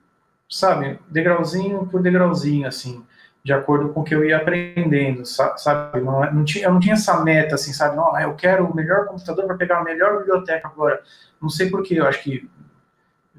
sabe, 0.49 0.99
degrauzinho 1.09 1.85
por 1.87 2.01
degrauzinho, 2.01 2.67
assim, 2.67 3.05
de 3.47 3.53
acordo 3.53 3.93
com 3.93 4.01
o 4.01 4.03
que 4.03 4.13
eu 4.13 4.25
ia 4.25 4.35
aprendendo, 4.35 5.25
sabe? 5.25 6.01
Não, 6.01 6.19
não 6.33 6.43
tinha, 6.43 6.65
eu 6.65 6.73
não 6.73 6.81
tinha 6.81 6.95
essa 6.95 7.23
meta, 7.23 7.55
assim, 7.55 7.71
sabe? 7.71 7.95
Não, 7.95 8.13
ah, 8.13 8.23
eu 8.23 8.35
quero 8.35 8.65
o 8.65 8.75
melhor 8.75 9.05
computador 9.05 9.45
para 9.45 9.55
pegar 9.55 9.79
a 9.79 9.83
melhor 9.85 10.17
biblioteca 10.17 10.67
agora. 10.67 11.01
Não 11.41 11.47
sei 11.47 11.69
porquê, 11.69 11.97
eu 11.97 12.05
acho 12.05 12.21
que 12.23 12.49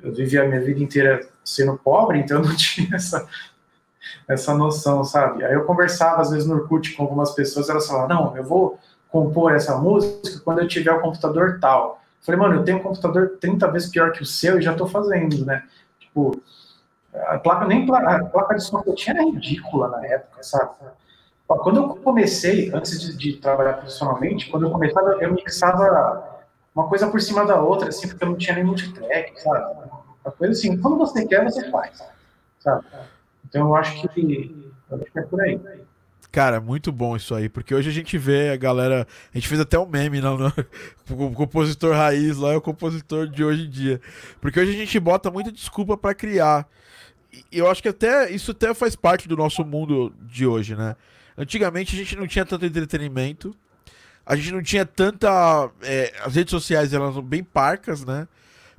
eu 0.02 0.10
vivi 0.10 0.38
a 0.38 0.48
minha 0.48 0.62
vida 0.62 0.80
inteira 0.80 1.28
sendo 1.44 1.76
pobre, 1.76 2.20
então 2.20 2.38
eu 2.38 2.48
não 2.48 2.56
tinha 2.56 2.96
essa, 2.96 3.28
essa 4.26 4.54
noção, 4.54 5.04
sabe? 5.04 5.44
Aí 5.44 5.52
eu 5.52 5.64
conversava, 5.64 6.22
às 6.22 6.30
vezes, 6.30 6.48
no 6.48 6.54
Orkut 6.54 6.96
com 6.96 7.02
algumas 7.02 7.34
pessoas, 7.34 7.68
elas 7.68 7.86
falavam, 7.86 8.08
não, 8.08 8.34
eu 8.34 8.44
vou 8.44 8.80
compor 9.10 9.52
essa 9.52 9.76
música 9.76 10.40
quando 10.42 10.60
eu 10.60 10.68
tiver 10.68 10.92
o 10.92 11.02
computador 11.02 11.58
tal. 11.60 12.00
Eu 12.20 12.24
falei, 12.24 12.40
mano, 12.40 12.54
eu 12.54 12.64
tenho 12.64 12.78
um 12.78 12.82
computador 12.82 13.36
30 13.38 13.70
vezes 13.70 13.90
pior 13.90 14.10
que 14.12 14.22
o 14.22 14.26
seu 14.26 14.58
e 14.58 14.62
já 14.62 14.72
estou 14.72 14.88
fazendo, 14.88 15.44
né? 15.44 15.64
Tipo, 16.00 16.40
a 17.14 17.38
placa, 17.38 17.66
nem 17.66 17.88
a 17.90 18.24
placa 18.24 18.54
de 18.54 18.62
som 18.62 18.82
que 18.82 18.90
eu 18.90 18.94
tinha 18.94 19.16
era 19.16 19.24
ridícula 19.24 19.88
na 19.88 20.04
época, 20.06 20.42
sabe? 20.42 20.72
Quando 21.46 21.80
eu 21.80 21.88
comecei, 21.96 22.70
antes 22.74 23.00
de, 23.00 23.16
de 23.16 23.36
trabalhar 23.38 23.74
profissionalmente, 23.74 24.50
quando 24.50 24.66
eu 24.66 24.70
começava, 24.70 25.16
eu 25.22 25.32
mixava 25.32 26.38
uma 26.74 26.86
coisa 26.88 27.08
por 27.10 27.20
cima 27.20 27.46
da 27.46 27.60
outra, 27.60 27.88
assim, 27.88 28.06
porque 28.06 28.22
eu 28.22 28.28
não 28.28 28.36
tinha 28.36 28.54
nem 28.54 28.64
multitrack, 28.64 29.40
sabe? 29.40 29.90
Uma 30.24 30.32
coisa 30.32 30.52
assim, 30.52 30.78
quando 30.78 30.98
você 30.98 31.26
quer, 31.26 31.42
você 31.42 31.70
faz, 31.70 32.04
sabe? 32.60 32.84
Então 33.48 33.68
eu 33.68 33.76
acho 33.76 34.06
que, 34.08 34.72
eu 34.90 34.96
acho 34.96 35.10
que 35.10 35.18
é 35.18 35.22
por 35.22 35.40
aí. 35.40 35.58
Cara, 36.30 36.60
muito 36.60 36.92
bom 36.92 37.16
isso 37.16 37.34
aí, 37.34 37.48
porque 37.48 37.74
hoje 37.74 37.88
a 37.88 37.92
gente 37.92 38.18
vê 38.18 38.50
a 38.50 38.56
galera. 38.56 39.06
A 39.32 39.38
gente 39.38 39.48
fez 39.48 39.60
até 39.60 39.78
um 39.78 39.86
meme, 39.86 40.20
não, 40.20 40.36
não, 40.36 40.52
o 41.10 41.32
compositor 41.32 41.94
raiz 41.94 42.36
lá 42.36 42.52
é 42.52 42.56
o 42.56 42.60
compositor 42.60 43.26
de 43.26 43.42
hoje 43.42 43.64
em 43.64 43.70
dia. 43.70 44.00
Porque 44.40 44.60
hoje 44.60 44.72
a 44.72 44.78
gente 44.78 45.00
bota 45.00 45.30
muita 45.30 45.50
desculpa 45.50 45.96
para 45.96 46.14
criar 46.14 46.68
eu 47.52 47.70
acho 47.70 47.82
que 47.82 47.88
até 47.88 48.30
isso 48.30 48.50
até 48.52 48.72
faz 48.74 48.96
parte 48.96 49.28
do 49.28 49.36
nosso 49.36 49.64
mundo 49.64 50.12
de 50.20 50.46
hoje, 50.46 50.74
né? 50.74 50.96
Antigamente 51.36 51.94
a 51.94 51.98
gente 51.98 52.16
não 52.16 52.26
tinha 52.26 52.44
tanto 52.44 52.64
entretenimento, 52.64 53.54
a 54.26 54.34
gente 54.34 54.52
não 54.52 54.62
tinha 54.62 54.84
tanta. 54.84 55.70
É, 55.82 56.12
as 56.24 56.34
redes 56.34 56.50
sociais 56.50 56.92
elas 56.92 57.12
eram 57.12 57.22
bem 57.22 57.44
parcas, 57.44 58.04
né? 58.04 58.26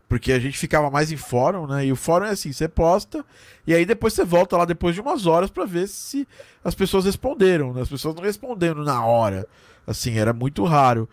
Porque 0.09 0.33
a 0.33 0.39
gente 0.39 0.57
ficava 0.57 0.89
mais 0.89 1.11
em 1.11 1.17
fórum, 1.17 1.67
né? 1.67 1.85
E 1.85 1.91
o 1.91 1.95
fórum 1.95 2.25
é 2.25 2.31
assim, 2.31 2.51
você 2.51 2.67
posta 2.67 3.23
e 3.65 3.75
aí 3.75 3.85
depois 3.85 4.13
você 4.13 4.25
volta 4.25 4.57
lá 4.57 4.65
depois 4.65 4.95
de 4.95 5.01
umas 5.01 5.27
horas 5.27 5.51
para 5.51 5.65
ver 5.65 5.87
se 5.87 6.27
as 6.63 6.73
pessoas 6.73 7.05
responderam, 7.05 7.71
né? 7.71 7.81
As 7.81 7.89
pessoas 7.89 8.15
não 8.15 8.23
responderam 8.23 8.83
na 8.83 9.05
hora. 9.05 9.47
Assim, 9.85 10.17
era 10.17 10.33
muito 10.33 10.63
raro. 10.65 11.07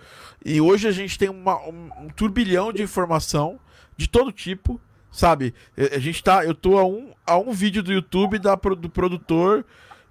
E 0.45 0.61
hoje 0.61 0.89
a 0.89 0.93
gente 0.93 1.19
tem 1.19 1.29
uma, 1.29 1.61
um, 1.69 1.91
um 2.05 2.09
turbilhão 2.09 2.73
de 2.73 2.83
informação 2.83 3.61
de 3.97 4.09
todo 4.09 4.33
tipo, 4.33 4.81
sabe? 5.13 5.55
A 5.95 5.99
gente 5.99 6.25
tá, 6.25 6.45
eu 6.45 6.55
tô 6.55 6.79
a 6.79 6.87
um, 6.87 7.13
a 7.27 7.37
um 7.37 7.53
vídeo 7.53 7.83
do 7.83 7.93
YouTube 7.93 8.39
da, 8.39 8.55
do 8.55 8.89
produtor 8.89 9.65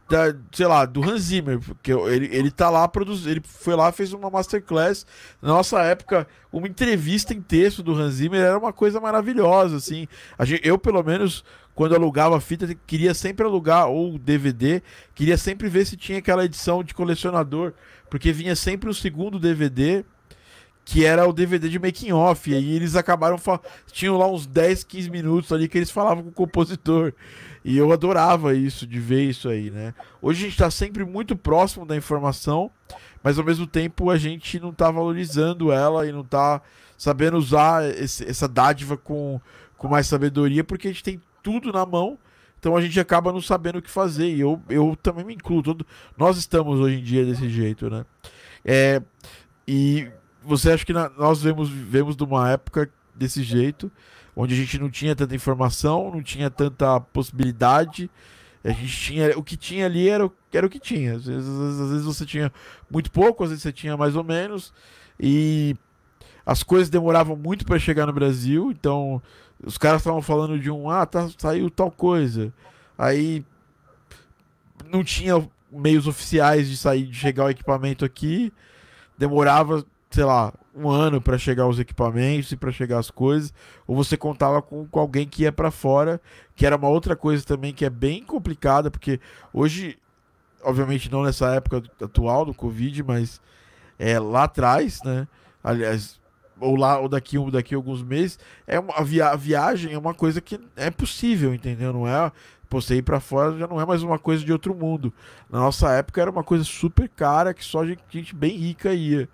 da, 0.09 0.35
sei 0.51 0.67
lá, 0.67 0.85
do 0.85 1.03
Hans 1.03 1.23
Zimmer, 1.23 1.59
porque 1.59 1.91
ele, 1.91 2.29
ele 2.31 2.51
tá 2.51 2.69
lá 2.69 2.87
produzindo, 2.87 3.29
ele 3.29 3.41
foi 3.43 3.75
lá 3.75 3.91
fez 3.91 4.13
uma 4.13 4.29
masterclass. 4.29 5.05
Na 5.41 5.49
nossa 5.49 5.81
época, 5.81 6.27
uma 6.51 6.67
entrevista 6.67 7.33
em 7.33 7.41
texto 7.41 7.81
do 7.81 7.93
Hans 7.93 8.15
Zimmer 8.15 8.41
era 8.41 8.57
uma 8.57 8.71
coisa 8.71 8.99
maravilhosa, 8.99 9.77
assim. 9.77 10.07
Gente, 10.41 10.67
eu, 10.67 10.77
pelo 10.77 11.01
menos, 11.03 11.43
quando 11.73 11.95
alugava 11.95 12.39
fita, 12.39 12.73
queria 12.85 13.13
sempre 13.13 13.45
alugar 13.45 13.87
ou 13.87 14.17
DVD, 14.19 14.81
queria 15.15 15.37
sempre 15.37 15.67
ver 15.67 15.85
se 15.85 15.97
tinha 15.97 16.19
aquela 16.19 16.45
edição 16.45 16.83
de 16.83 16.93
colecionador, 16.93 17.73
porque 18.09 18.31
vinha 18.31 18.55
sempre 18.55 18.89
o 18.89 18.93
segundo 18.93 19.39
DVD 19.39 20.05
que 20.85 21.03
era 21.03 21.27
o 21.27 21.33
DVD 21.33 21.67
de 21.67 21.79
making 21.79 22.11
off, 22.11 22.49
e 22.49 22.53
aí 22.53 22.75
eles 22.75 22.95
acabaram 22.95 23.37
tinham 23.91 24.17
lá 24.17 24.27
uns 24.27 24.45
10, 24.45 24.83
15 24.83 25.09
minutos 25.09 25.51
ali 25.51 25.67
que 25.67 25.79
eles 25.79 25.89
falavam 25.89 26.23
com 26.23 26.29
o 26.29 26.33
compositor. 26.33 27.11
E 27.63 27.75
eu 27.75 27.91
adorava 27.91 28.53
isso, 28.53 28.85
de 28.85 28.99
ver 28.99 29.23
isso 29.23 29.49
aí, 29.49 29.71
né? 29.71 29.95
Hoje 30.21 30.41
a 30.41 30.43
gente 30.43 30.53
está 30.53 30.69
sempre 30.69 31.03
muito 31.03 31.35
próximo 31.35 31.83
da 31.83 31.97
informação, 31.97 32.69
mas 33.23 33.39
ao 33.39 33.43
mesmo 33.43 33.65
tempo 33.65 34.11
a 34.11 34.17
gente 34.17 34.59
não 34.59 34.69
está 34.69 34.91
valorizando 34.91 35.71
ela 35.71 36.07
e 36.07 36.11
não 36.11 36.21
está 36.21 36.61
sabendo 36.95 37.37
usar 37.37 37.83
esse, 37.83 38.23
essa 38.23 38.47
dádiva 38.47 38.95
com, 38.95 39.41
com 39.77 39.87
mais 39.87 40.05
sabedoria, 40.05 40.63
porque 40.63 40.87
a 40.87 40.91
gente 40.91 41.03
tem 41.03 41.19
tudo 41.41 41.73
na 41.73 41.83
mão, 41.83 42.19
então 42.59 42.77
a 42.77 42.81
gente 42.81 42.99
acaba 42.99 43.33
não 43.33 43.41
sabendo 43.41 43.79
o 43.79 43.81
que 43.81 43.89
fazer. 43.89 44.27
E 44.27 44.41
eu, 44.41 44.61
eu 44.69 44.95
também 45.01 45.25
me 45.25 45.33
incluo. 45.33 45.63
Todo, 45.63 45.85
nós 46.15 46.37
estamos 46.37 46.79
hoje 46.79 46.99
em 46.99 47.03
dia 47.03 47.25
desse 47.25 47.49
jeito, 47.49 47.89
né? 47.89 48.05
É, 48.63 49.01
e 49.67 50.07
você 50.45 50.71
acha 50.71 50.85
que 50.85 50.93
na, 50.93 51.09
nós 51.09 51.41
vemos, 51.41 51.69
vemos 51.69 52.15
de 52.15 52.23
uma 52.23 52.49
época 52.51 52.89
desse 53.15 53.43
jeito 53.43 53.91
onde 54.35 54.53
a 54.53 54.57
gente 54.57 54.77
não 54.77 54.89
tinha 54.89 55.15
tanta 55.15 55.33
informação, 55.33 56.11
não 56.11 56.21
tinha 56.21 56.49
tanta 56.49 56.99
possibilidade. 56.99 58.09
A 58.63 58.71
gente 58.71 58.97
tinha. 58.97 59.37
O 59.37 59.43
que 59.43 59.55
tinha 59.55 59.85
ali 59.85 60.09
era, 60.09 60.29
era 60.51 60.65
o 60.65 60.69
que 60.69 60.79
tinha. 60.79 61.15
Às 61.15 61.25
vezes, 61.25 61.47
às 61.47 61.89
vezes 61.91 62.05
você 62.05 62.25
tinha 62.25 62.51
muito 62.89 63.11
pouco, 63.11 63.43
às 63.43 63.51
vezes 63.51 63.63
você 63.63 63.71
tinha 63.71 63.95
mais 63.95 64.15
ou 64.15 64.23
menos. 64.23 64.73
E 65.19 65.75
as 66.45 66.63
coisas 66.63 66.89
demoravam 66.89 67.35
muito 67.35 67.65
para 67.65 67.79
chegar 67.79 68.05
no 68.05 68.13
Brasil. 68.13 68.71
Então, 68.71 69.21
os 69.63 69.77
caras 69.77 70.01
estavam 70.01 70.21
falando 70.21 70.59
de 70.59 70.69
um. 70.69 70.89
Ah, 70.89 71.05
tá, 71.05 71.29
saiu 71.37 71.69
tal 71.69 71.91
coisa. 71.91 72.51
Aí 72.97 73.45
não 74.91 75.03
tinha 75.03 75.47
meios 75.71 76.07
oficiais 76.07 76.69
de 76.69 76.75
sair, 76.75 77.05
de 77.05 77.15
chegar 77.15 77.45
o 77.45 77.49
equipamento 77.49 78.03
aqui. 78.03 78.51
Demorava 79.17 79.85
sei 80.15 80.23
lá, 80.23 80.53
um 80.73 80.89
ano 80.89 81.19
para 81.19 81.37
chegar 81.37 81.67
os 81.67 81.77
equipamentos 81.77 82.49
e 82.49 82.55
para 82.55 82.71
chegar 82.71 82.99
as 82.99 83.11
coisas, 83.11 83.53
ou 83.85 83.93
você 83.93 84.15
contava 84.15 84.61
com, 84.61 84.87
com 84.87 84.97
alguém 84.97 85.27
que 85.27 85.43
ia 85.43 85.51
para 85.51 85.69
fora, 85.69 86.21
que 86.55 86.65
era 86.65 86.77
uma 86.77 86.87
outra 86.87 87.17
coisa 87.17 87.43
também 87.43 87.73
que 87.73 87.83
é 87.83 87.89
bem 87.89 88.23
complicada, 88.23 88.89
porque 88.89 89.19
hoje, 89.51 89.97
obviamente 90.63 91.11
não 91.11 91.21
nessa 91.21 91.53
época 91.53 91.83
atual 92.01 92.45
do 92.45 92.53
Covid, 92.53 93.03
mas 93.03 93.41
é 93.99 94.17
lá 94.17 94.45
atrás, 94.45 95.03
né? 95.03 95.27
Aliás, 95.61 96.17
ou 96.61 96.77
lá 96.77 96.97
ou 96.97 97.09
daqui 97.09 97.37
ou 97.37 97.51
daqui 97.51 97.75
a 97.75 97.77
alguns 97.77 98.01
meses, 98.01 98.39
é 98.65 98.79
uma 98.79 98.93
a, 98.95 99.03
via, 99.03 99.27
a 99.27 99.35
viagem 99.35 99.91
é 99.91 99.97
uma 99.97 100.13
coisa 100.13 100.39
que 100.39 100.57
é 100.77 100.89
possível, 100.89 101.53
entendeu? 101.53 101.91
Não 101.91 102.07
é 102.07 102.31
você 102.69 102.95
ir 102.95 103.01
para 103.01 103.19
fora 103.19 103.57
já 103.57 103.67
não 103.67 103.79
é 103.81 103.85
mais 103.85 104.01
uma 104.01 104.17
coisa 104.17 104.45
de 104.45 104.53
outro 104.53 104.73
mundo. 104.73 105.13
Na 105.49 105.59
nossa 105.59 105.91
época 105.91 106.21
era 106.21 106.31
uma 106.31 106.43
coisa 106.43 106.63
super 106.63 107.09
cara 107.09 107.53
que 107.53 107.65
só 107.65 107.85
gente, 107.85 108.01
gente 108.09 108.33
bem 108.33 108.55
rica 108.55 108.93
ia. 108.93 109.27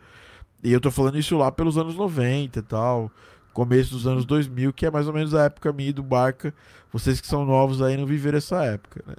E 0.64 0.72
eu 0.72 0.80
tô 0.80 0.92
falando 0.92 1.18
isso 1.18 1.38
lá 1.38 1.52
pelos 1.52 1.78
anos 1.78 1.96
90 1.96 2.60
e 2.60 2.62
tal, 2.62 3.12
começo 3.54 3.92
dos 3.92 4.06
anos 4.06 4.26
2000, 4.26 4.72
que 4.74 4.86
é 4.86 4.92
mais 4.92 5.08
ou 5.08 5.14
menos 5.14 5.34
a 5.34 5.46
época 5.46 5.74
minha 5.74 5.94
do 5.94 6.04
Barca. 6.04 6.54
Vocês 6.92 7.22
que 7.22 7.28
são 7.28 7.46
novos 7.46 7.82
aí 7.82 7.96
não 7.96 8.06
viveram 8.06 8.38
essa 8.38 8.64
época, 8.64 9.04
né? 9.08 9.14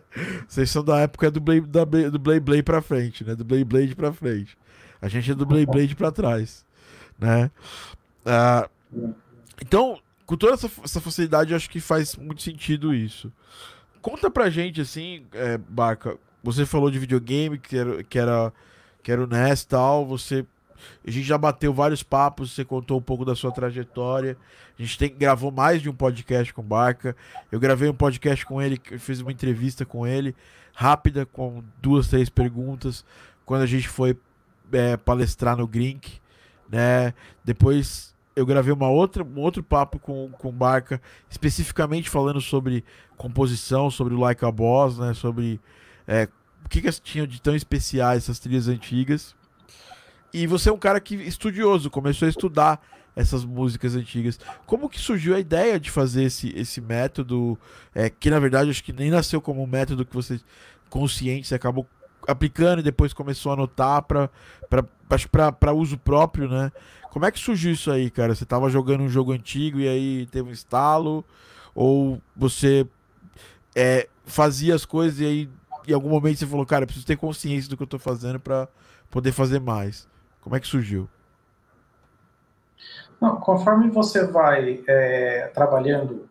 Vocês 0.46 0.70
são 0.70 0.84
da 0.84 1.00
época 1.00 1.30
do 1.30 1.40
Blade, 1.40 1.66
da, 1.66 1.84
do 1.84 2.18
Blade 2.18 2.40
Blade 2.40 2.62
pra 2.62 2.80
frente, 2.80 3.24
né? 3.24 3.34
Do 3.34 3.44
Blade 3.44 3.64
Blade 3.64 3.94
pra 3.96 4.12
frente. 4.12 4.56
A 5.02 5.08
gente 5.08 5.30
é 5.30 5.34
do 5.34 5.44
Blade 5.44 5.66
Blade 5.66 5.96
pra 5.96 6.12
trás, 6.12 6.64
né? 7.18 7.50
Ah, 8.24 8.68
então, 9.60 9.98
com 10.24 10.36
toda 10.36 10.54
essa, 10.54 10.70
essa 10.84 11.00
facilidade, 11.00 11.54
acho 11.54 11.70
que 11.70 11.80
faz 11.80 12.16
muito 12.16 12.42
sentido 12.42 12.94
isso. 12.94 13.32
Conta 14.00 14.30
pra 14.30 14.50
gente, 14.50 14.80
assim, 14.80 15.26
é, 15.32 15.58
Barca, 15.58 16.16
você 16.42 16.64
falou 16.64 16.90
de 16.90 16.98
videogame, 16.98 17.58
que 17.58 17.76
era, 17.76 18.04
que 18.04 18.18
era, 18.18 18.52
que 19.02 19.12
era 19.12 19.22
o 19.22 19.26
NES 19.26 19.62
e 19.62 19.68
tal, 19.68 20.06
você 20.06 20.46
a 21.06 21.10
gente 21.10 21.26
já 21.26 21.38
bateu 21.38 21.72
vários 21.72 22.02
papos, 22.02 22.52
você 22.52 22.64
contou 22.64 22.98
um 22.98 23.02
pouco 23.02 23.24
da 23.24 23.34
sua 23.34 23.52
trajetória. 23.52 24.36
A 24.78 24.82
gente 24.82 24.98
tem, 24.98 25.14
gravou 25.14 25.50
mais 25.50 25.82
de 25.82 25.88
um 25.88 25.94
podcast 25.94 26.52
com 26.52 26.60
o 26.60 26.64
Barca. 26.64 27.16
Eu 27.50 27.58
gravei 27.58 27.88
um 27.88 27.94
podcast 27.94 28.44
com 28.46 28.60
ele, 28.60 28.80
fiz 28.98 29.20
uma 29.20 29.32
entrevista 29.32 29.84
com 29.84 30.06
ele, 30.06 30.34
rápida, 30.74 31.26
com 31.26 31.62
duas, 31.80 32.08
três 32.08 32.28
perguntas, 32.28 33.04
quando 33.44 33.62
a 33.62 33.66
gente 33.66 33.88
foi 33.88 34.16
é, 34.72 34.96
palestrar 34.96 35.56
no 35.56 35.66
Grink. 35.66 36.20
Né? 36.68 37.14
Depois 37.44 38.14
eu 38.36 38.46
gravei 38.46 38.72
uma 38.72 38.88
outra, 38.88 39.24
um 39.24 39.40
outro 39.40 39.62
papo 39.64 39.98
com, 39.98 40.30
com 40.30 40.48
o 40.50 40.52
Barca, 40.52 41.02
especificamente 41.28 42.08
falando 42.08 42.40
sobre 42.40 42.84
composição, 43.16 43.90
sobre 43.90 44.14
o 44.14 44.20
Like 44.20 44.44
a 44.44 44.52
Boss, 44.52 44.98
né? 44.98 45.12
sobre 45.12 45.60
é, 46.06 46.28
o 46.64 46.68
que, 46.68 46.80
que 46.80 46.90
tinham 47.00 47.26
de 47.26 47.42
tão 47.42 47.56
especiais 47.56 48.24
essas 48.24 48.38
trilhas 48.38 48.68
antigas. 48.68 49.34
E 50.32 50.46
você 50.46 50.68
é 50.68 50.72
um 50.72 50.78
cara 50.78 51.00
que 51.00 51.14
estudioso, 51.14 51.90
começou 51.90 52.26
a 52.26 52.28
estudar 52.28 52.80
essas 53.16 53.44
músicas 53.44 53.96
antigas. 53.96 54.38
Como 54.64 54.88
que 54.88 55.00
surgiu 55.00 55.34
a 55.34 55.40
ideia 55.40 55.80
de 55.80 55.90
fazer 55.90 56.24
esse, 56.24 56.56
esse 56.56 56.80
método, 56.80 57.58
é, 57.94 58.08
que 58.08 58.30
na 58.30 58.38
verdade 58.38 58.70
acho 58.70 58.84
que 58.84 58.92
nem 58.92 59.10
nasceu 59.10 59.40
como 59.40 59.62
um 59.62 59.66
método 59.66 60.04
que 60.04 60.14
você 60.14 60.40
consciente, 60.88 61.48
você 61.48 61.54
acabou 61.54 61.86
aplicando 62.26 62.78
e 62.80 62.82
depois 62.82 63.12
começou 63.12 63.50
a 63.50 63.54
anotar 63.54 64.02
para 64.02 65.72
uso 65.72 65.98
próprio, 65.98 66.48
né? 66.48 66.70
Como 67.10 67.24
é 67.24 67.32
que 67.32 67.38
surgiu 67.38 67.72
isso 67.72 67.90
aí, 67.90 68.10
cara? 68.10 68.34
Você 68.34 68.44
estava 68.44 68.70
jogando 68.70 69.02
um 69.02 69.08
jogo 69.08 69.32
antigo 69.32 69.80
e 69.80 69.88
aí 69.88 70.26
teve 70.26 70.50
um 70.50 70.52
estalo? 70.52 71.24
Ou 71.74 72.20
você 72.36 72.86
é, 73.74 74.08
fazia 74.26 74.74
as 74.74 74.84
coisas 74.84 75.18
e 75.20 75.24
aí 75.24 75.50
em 75.88 75.92
algum 75.92 76.10
momento 76.10 76.38
você 76.38 76.46
falou, 76.46 76.66
cara, 76.66 76.84
preciso 76.84 77.06
ter 77.06 77.16
consciência 77.16 77.68
do 77.68 77.76
que 77.76 77.82
eu 77.82 77.86
estou 77.86 77.98
fazendo 77.98 78.38
para 78.38 78.68
poder 79.10 79.32
fazer 79.32 79.58
mais? 79.58 80.06
Como 80.42 80.56
é 80.56 80.60
que 80.60 80.66
surgiu? 80.66 81.08
Não, 83.20 83.36
conforme 83.36 83.90
você 83.90 84.26
vai 84.26 84.82
é, 84.86 85.50
trabalhando 85.54 86.28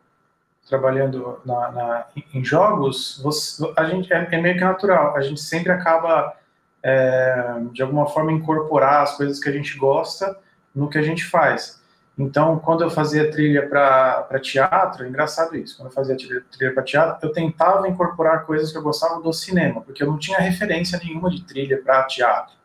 trabalhando 0.67 1.39
na, 1.45 1.71
na, 1.71 2.05
em 2.33 2.43
jogos, 2.43 3.21
você, 3.23 3.71
a 3.75 3.85
gente 3.85 4.11
é, 4.11 4.27
é, 4.29 4.41
meio 4.41 4.55
que 4.55 4.63
natural. 4.63 5.15
A 5.15 5.21
gente 5.21 5.39
sempre 5.39 5.71
acaba 5.71 6.35
é, 6.83 7.61
de 7.71 7.81
alguma 7.81 8.05
forma 8.07 8.31
incorporar 8.31 9.03
as 9.03 9.15
coisas 9.15 9.39
que 9.39 9.47
a 9.47 9.51
gente 9.51 9.77
gosta 9.77 10.37
no 10.75 10.89
que 10.89 10.97
a 10.97 11.01
gente 11.01 11.23
faz. 11.23 11.81
Então, 12.17 12.57
quando 12.59 12.83
eu 12.83 12.89
fazia 12.89 13.31
trilha 13.31 13.67
para 13.67 14.39
teatro, 14.41 15.05
é 15.05 15.07
engraçado 15.07 15.55
isso. 15.55 15.77
Quando 15.77 15.89
eu 15.89 15.93
fazia 15.93 16.17
trilha, 16.17 16.43
trilha 16.51 16.73
para 16.73 16.83
teatro, 16.83 17.27
eu 17.27 17.31
tentava 17.31 17.87
incorporar 17.87 18.45
coisas 18.45 18.71
que 18.71 18.77
eu 18.77 18.81
gostava 18.81 19.21
do 19.21 19.31
cinema, 19.31 19.81
porque 19.81 20.01
eu 20.01 20.07
não 20.07 20.17
tinha 20.17 20.39
referência 20.39 20.99
nenhuma 21.01 21.29
de 21.29 21.43
trilha 21.43 21.79
para 21.81 22.03
teatro. 22.03 22.55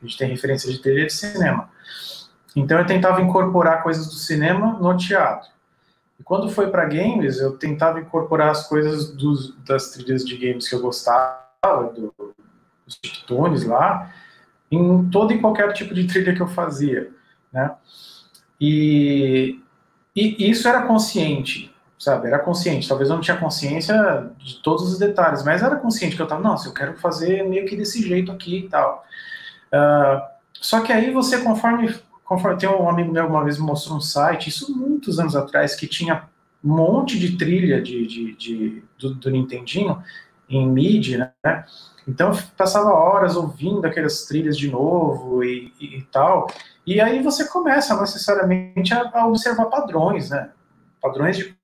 A 0.00 0.06
gente 0.06 0.16
tem 0.16 0.28
referência 0.28 0.70
de 0.70 0.78
trilha 0.78 1.06
de 1.06 1.12
cinema. 1.12 1.68
Então 2.54 2.78
eu 2.78 2.86
tentava 2.86 3.20
incorporar 3.20 3.82
coisas 3.82 4.06
do 4.06 4.14
cinema 4.14 4.78
no 4.80 4.96
teatro. 4.96 5.48
E 6.18 6.22
quando 6.22 6.50
foi 6.50 6.70
para 6.70 6.86
games, 6.86 7.38
eu 7.38 7.56
tentava 7.56 8.00
incorporar 8.00 8.50
as 8.50 8.66
coisas 8.66 9.10
dos, 9.10 9.54
das 9.64 9.90
trilhas 9.90 10.24
de 10.24 10.36
games 10.36 10.68
que 10.68 10.74
eu 10.74 10.80
gostava, 10.80 11.92
do, 11.94 12.12
dos 12.84 12.96
titones 12.96 13.64
lá, 13.64 14.12
em 14.70 15.08
todo 15.10 15.32
e 15.32 15.40
qualquer 15.40 15.72
tipo 15.72 15.94
de 15.94 16.06
trilha 16.06 16.34
que 16.34 16.42
eu 16.42 16.48
fazia, 16.48 17.10
né? 17.52 17.74
E, 18.60 19.60
e 20.14 20.50
isso 20.50 20.66
era 20.66 20.82
consciente, 20.82 21.72
sabe? 21.98 22.26
Era 22.26 22.40
consciente. 22.40 22.88
Talvez 22.88 23.08
eu 23.08 23.14
não 23.14 23.22
tinha 23.22 23.36
consciência 23.36 24.30
de 24.38 24.56
todos 24.62 24.92
os 24.92 24.98
detalhes, 24.98 25.44
mas 25.44 25.62
era 25.62 25.76
consciente 25.76 26.16
que 26.16 26.22
eu 26.22 26.26
tava, 26.26 26.42
nossa, 26.42 26.68
eu 26.68 26.74
quero 26.74 26.98
fazer 26.98 27.44
meio 27.44 27.66
que 27.66 27.76
desse 27.76 28.02
jeito 28.02 28.32
aqui 28.32 28.58
e 28.58 28.68
tal. 28.68 29.04
Uh, 29.72 30.22
só 30.52 30.80
que 30.80 30.92
aí 30.92 31.10
você, 31.12 31.38
conforme, 31.42 31.94
conforme. 32.24 32.58
Tem 32.58 32.68
um 32.68 32.88
amigo 32.88 33.12
meu 33.12 33.26
uma 33.26 33.44
vez 33.44 33.58
me 33.58 33.66
mostrou 33.66 33.96
um 33.96 34.00
site, 34.00 34.48
isso 34.48 34.76
muitos 34.76 35.18
anos 35.18 35.34
atrás, 35.34 35.74
que 35.74 35.86
tinha 35.86 36.24
um 36.64 36.74
monte 36.74 37.18
de 37.18 37.36
trilha 37.36 37.80
de, 37.80 38.06
de, 38.06 38.34
de 38.34 38.84
do, 38.98 39.14
do, 39.14 39.30
Nintendinho 39.30 40.02
em 40.48 40.66
MIDI, 40.68 41.18
né? 41.18 41.64
Então 42.06 42.32
passava 42.56 42.90
horas 42.90 43.36
ouvindo 43.36 43.86
aquelas 43.86 44.24
trilhas 44.24 44.56
de 44.56 44.70
novo 44.70 45.44
e, 45.44 45.72
e, 45.80 45.98
e 45.98 46.02
tal. 46.02 46.48
E 46.86 47.00
aí 47.00 47.22
você 47.22 47.46
começa 47.46 47.98
necessariamente 48.00 48.94
a, 48.94 49.10
a 49.12 49.26
observar 49.26 49.66
padrões, 49.66 50.30
né? 50.30 50.50
Padrões 51.00 51.36
de 51.36 51.57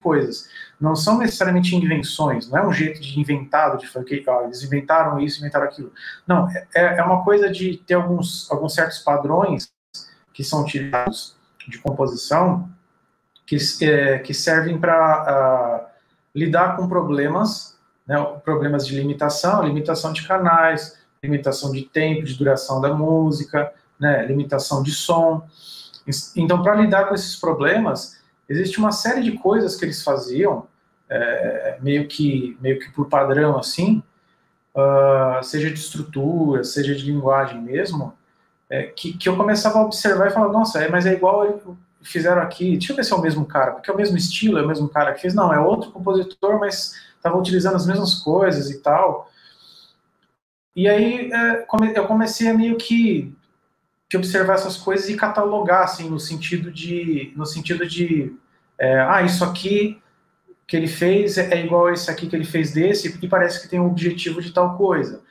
coisas. 0.00 0.48
Não 0.80 0.96
são 0.96 1.18
necessariamente 1.18 1.76
invenções, 1.76 2.48
não 2.48 2.58
é 2.58 2.66
um 2.66 2.72
jeito 2.72 3.00
de 3.00 3.20
inventado, 3.20 3.78
de 3.78 3.86
falar 3.86 4.04
que 4.04 4.24
eles 4.44 4.62
inventaram 4.62 5.20
isso, 5.20 5.40
inventaram 5.40 5.66
aquilo. 5.66 5.92
Não, 6.26 6.48
é, 6.74 6.98
é 6.98 7.02
uma 7.02 7.22
coisa 7.22 7.50
de 7.50 7.76
ter 7.78 7.94
alguns, 7.94 8.50
alguns 8.50 8.74
certos 8.74 8.98
padrões 9.00 9.70
que 10.32 10.42
são 10.42 10.62
utilizados 10.62 11.36
de 11.68 11.78
composição 11.78 12.68
que, 13.46 13.56
é, 13.82 14.18
que 14.20 14.32
servem 14.32 14.78
para 14.78 15.90
lidar 16.34 16.76
com 16.76 16.88
problemas, 16.88 17.78
né, 18.06 18.16
problemas 18.44 18.86
de 18.86 18.94
limitação, 18.94 19.64
limitação 19.64 20.12
de 20.12 20.26
canais, 20.26 20.98
limitação 21.22 21.72
de 21.72 21.82
tempo, 21.82 22.24
de 22.24 22.34
duração 22.34 22.80
da 22.80 22.94
música, 22.94 23.72
né, 23.98 24.24
limitação 24.24 24.82
de 24.82 24.92
som. 24.92 25.46
Então, 26.36 26.62
para 26.62 26.76
lidar 26.76 27.08
com 27.08 27.14
esses 27.14 27.36
problemas, 27.36 28.19
existe 28.50 28.78
uma 28.78 28.90
série 28.90 29.22
de 29.22 29.32
coisas 29.38 29.76
que 29.76 29.84
eles 29.84 30.02
faziam, 30.02 30.66
é, 31.08 31.78
meio, 31.80 32.06
que, 32.08 32.58
meio 32.60 32.78
que 32.78 32.90
por 32.90 33.08
padrão 33.08 33.56
assim, 33.56 34.02
uh, 34.74 35.42
seja 35.42 35.70
de 35.70 35.78
estrutura, 35.78 36.64
seja 36.64 36.94
de 36.94 37.04
linguagem 37.10 37.62
mesmo, 37.62 38.12
é, 38.68 38.84
que, 38.84 39.16
que 39.16 39.28
eu 39.28 39.36
começava 39.36 39.78
a 39.78 39.84
observar 39.84 40.28
e 40.28 40.32
falar, 40.32 40.52
nossa, 40.52 40.82
é, 40.82 40.88
mas 40.88 41.06
é 41.06 41.12
igual 41.12 41.60
fizeram 42.02 42.40
aqui, 42.40 42.72
deixa 42.72 42.92
eu 42.92 42.96
ver 42.96 43.04
se 43.04 43.12
é 43.12 43.16
o 43.16 43.20
mesmo 43.20 43.44
cara, 43.44 43.72
porque 43.72 43.90
é 43.90 43.94
o 43.94 43.96
mesmo 43.96 44.16
estilo, 44.16 44.58
é 44.58 44.62
o 44.62 44.68
mesmo 44.68 44.88
cara 44.88 45.12
que 45.12 45.20
fez, 45.20 45.34
não, 45.34 45.52
é 45.52 45.60
outro 45.60 45.90
compositor, 45.90 46.58
mas 46.58 46.94
estava 47.16 47.36
utilizando 47.36 47.76
as 47.76 47.86
mesmas 47.86 48.14
coisas 48.16 48.70
e 48.70 48.78
tal. 48.78 49.30
E 50.74 50.88
aí 50.88 51.30
é, 51.32 51.66
eu 51.94 52.06
comecei 52.06 52.48
a 52.48 52.54
meio 52.54 52.76
que, 52.76 53.34
que 54.10 54.16
observar 54.16 54.54
essas 54.54 54.76
coisas 54.76 55.08
e 55.08 55.16
catalogar, 55.16 55.84
assim, 55.84 56.10
no 56.10 56.18
sentido 56.18 56.72
de, 56.72 57.32
no 57.36 57.46
sentido 57.46 57.86
de, 57.86 58.36
é, 58.76 58.98
ah, 58.98 59.22
isso 59.22 59.44
aqui 59.44 60.02
que 60.66 60.76
ele 60.76 60.88
fez 60.88 61.38
é 61.38 61.64
igual 61.64 61.86
a 61.86 61.92
esse 61.92 62.10
aqui 62.10 62.26
que 62.26 62.34
ele 62.34 62.44
fez 62.44 62.72
desse, 62.72 63.18
e 63.22 63.28
parece 63.28 63.62
que 63.62 63.68
tem 63.68 63.80
um 63.80 63.86
objetivo 63.86 64.42
de 64.42 64.52
tal 64.52 64.76
coisa. 64.76 65.22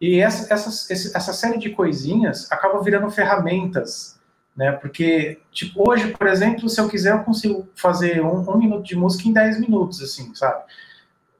E 0.00 0.18
essa, 0.18 0.52
essa, 0.52 0.92
essa 0.92 1.32
série 1.32 1.58
de 1.58 1.70
coisinhas 1.70 2.50
acaba 2.50 2.82
virando 2.82 3.10
ferramentas, 3.10 4.18
né? 4.56 4.72
Porque, 4.72 5.38
tipo, 5.50 5.88
hoje, 5.88 6.08
por 6.08 6.26
exemplo, 6.26 6.68
se 6.68 6.80
eu 6.80 6.88
quiser, 6.88 7.12
eu 7.12 7.24
consigo 7.24 7.68
fazer 7.74 8.22
um, 8.22 8.50
um 8.50 8.58
minuto 8.58 8.82
de 8.82 8.96
música 8.96 9.28
em 9.28 9.32
10 9.32 9.60
minutos, 9.60 10.02
assim, 10.02 10.34
sabe? 10.34 10.64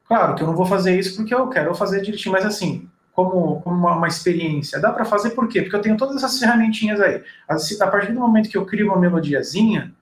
Claro 0.07 0.34
que 0.34 0.43
eu 0.43 0.47
não 0.47 0.55
vou 0.55 0.66
fazer 0.66 0.99
isso 0.99 1.16
porque 1.16 1.34
eu 1.34 1.49
quero 1.49 1.74
fazer 1.74 2.03
direitinho, 2.03 2.32
mas 2.32 2.45
assim, 2.45 2.88
como, 3.13 3.61
como 3.61 3.77
uma, 3.77 3.97
uma, 3.97 4.09
experiência. 4.09 4.81
Dá 4.81 4.91
para 4.91 5.05
fazer 5.05 5.31
por 5.31 5.49
quê? 5.49 5.63
Porque 5.63 5.77
eu 5.77 5.81
tenho 5.81 5.97
todas 5.97 6.17
essas 6.17 6.39
ferramentinhas 6.39 7.01
aí. 7.01 7.23
A, 7.49 7.87
partir 7.87 8.13
do 8.13 8.21
momento 8.21 8.49
que 8.49 8.57
eu 8.57 8.65
crio 8.65 8.87
uma 8.87 8.99
melodiazinha, 8.99 9.93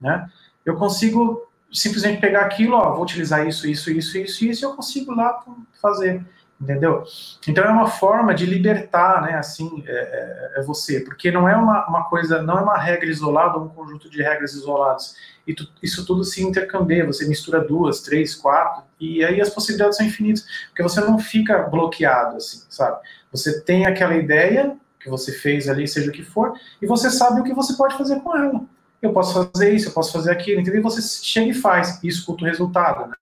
né, 0.00 0.28
eu 0.64 0.76
consigo 0.76 1.48
simplesmente 1.72 2.20
pegar 2.20 2.42
aquilo, 2.42 2.76
ó, 2.76 2.92
vou 2.92 3.02
utilizar 3.02 3.46
isso, 3.46 3.68
isso, 3.68 3.90
isso, 3.90 4.18
isso, 4.18 4.44
isso, 4.44 4.64
e 4.64 4.66
eu 4.66 4.74
consigo 4.74 5.14
lá 5.14 5.42
fazer 5.80 6.24
entendeu? 6.60 7.04
Então 7.48 7.64
é 7.64 7.70
uma 7.70 7.86
forma 7.86 8.34
de 8.34 8.44
libertar, 8.44 9.22
né, 9.22 9.34
assim, 9.34 9.82
é, 9.86 9.92
é, 9.92 10.60
é, 10.60 10.62
você, 10.62 11.00
porque 11.00 11.30
não 11.30 11.48
é 11.48 11.56
uma, 11.56 11.88
uma 11.88 12.04
coisa, 12.04 12.42
não 12.42 12.58
é 12.58 12.60
uma 12.60 12.76
regra 12.76 13.08
isolada, 13.08 13.58
um 13.58 13.68
conjunto 13.68 14.10
de 14.10 14.22
regras 14.22 14.52
isoladas, 14.52 15.14
e 15.46 15.54
tu, 15.54 15.66
isso 15.82 16.04
tudo 16.04 16.22
se 16.22 16.42
intercambia, 16.42 17.06
você 17.06 17.26
mistura 17.26 17.60
duas, 17.60 18.02
três, 18.02 18.34
quatro, 18.34 18.82
e 19.00 19.24
aí 19.24 19.40
as 19.40 19.48
possibilidades 19.48 19.96
são 19.96 20.06
infinitas, 20.06 20.44
porque 20.68 20.82
você 20.82 21.00
não 21.00 21.18
fica 21.18 21.62
bloqueado, 21.62 22.36
assim, 22.36 22.62
sabe? 22.68 23.00
Você 23.32 23.62
tem 23.62 23.86
aquela 23.86 24.14
ideia 24.14 24.76
que 25.00 25.08
você 25.08 25.32
fez 25.32 25.66
ali, 25.66 25.88
seja 25.88 26.10
o 26.10 26.12
que 26.12 26.22
for, 26.22 26.52
e 26.82 26.86
você 26.86 27.10
sabe 27.10 27.40
o 27.40 27.44
que 27.44 27.54
você 27.54 27.72
pode 27.72 27.96
fazer 27.96 28.20
com 28.20 28.36
ela. 28.36 28.60
Eu 29.00 29.14
posso 29.14 29.32
fazer 29.32 29.72
isso, 29.72 29.88
eu 29.88 29.92
posso 29.92 30.12
fazer 30.12 30.30
aquilo, 30.30 30.60
entendeu? 30.60 30.80
E 30.80 30.82
você 30.82 31.00
chega 31.00 31.50
e 31.50 31.54
faz, 31.54 32.04
e 32.04 32.08
escuta 32.08 32.44
o 32.44 32.46
resultado, 32.46 33.08
né? 33.08 33.14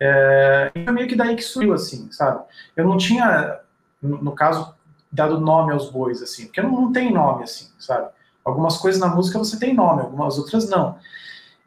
É, 0.00 0.72
e 0.74 0.84
foi 0.84 0.92
meio 0.94 1.06
que 1.06 1.14
daí 1.14 1.36
que 1.36 1.42
surgiu, 1.42 1.74
assim, 1.74 2.10
sabe? 2.10 2.42
Eu 2.74 2.86
não 2.86 2.96
tinha, 2.96 3.60
no, 4.00 4.32
caso, 4.32 4.74
dado 5.12 5.38
nome 5.38 5.72
aos 5.72 5.90
bois, 5.90 6.22
assim, 6.22 6.46
porque 6.46 6.62
não, 6.62 6.70
não 6.70 6.92
tem 6.92 7.12
nome, 7.12 7.44
assim, 7.44 7.68
sabe? 7.78 8.08
Algumas 8.42 8.78
coisas 8.78 8.98
na 8.98 9.08
música 9.08 9.38
você 9.38 9.58
tem 9.58 9.74
nome, 9.74 10.00
algumas 10.00 10.38
outras 10.38 10.68
não. 10.70 10.98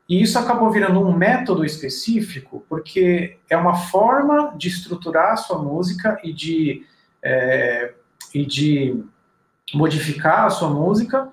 E 0.10 0.22
isso 0.22 0.38
acabou 0.40 0.72
virando 0.72 1.00
um 1.00 1.16
método 1.16 1.64
específico, 1.64 2.66
porque 2.68 3.38
é 3.50 3.56
uma 3.56 3.76
forma 3.76 4.54
de 4.58 4.68
estruturar 4.68 5.34
a 5.34 5.38
sua 5.38 5.60
música 5.60 6.20
e 6.24 6.34
de, 6.34 6.86
é, 7.22 7.94
e 8.34 8.46
de 8.46 9.04
modificar 9.74 10.46
a 10.46 10.50
sua 10.50 10.70
música 10.70 11.30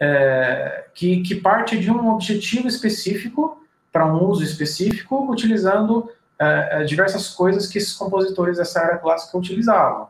é, 0.00 0.86
que, 0.94 1.20
que 1.20 1.34
parte 1.34 1.78
de 1.78 1.90
um 1.90 2.08
objetivo 2.08 2.66
específico 2.66 3.62
para 3.92 4.06
um 4.06 4.24
uso 4.24 4.42
específico, 4.42 5.30
utilizando 5.30 6.10
uh, 6.40 6.84
diversas 6.84 7.28
coisas 7.28 7.66
que 7.66 7.78
esses 7.78 7.92
compositores 7.92 8.56
dessa 8.56 8.80
era 8.80 8.98
clássica 8.98 9.36
utilizavam. 9.36 10.08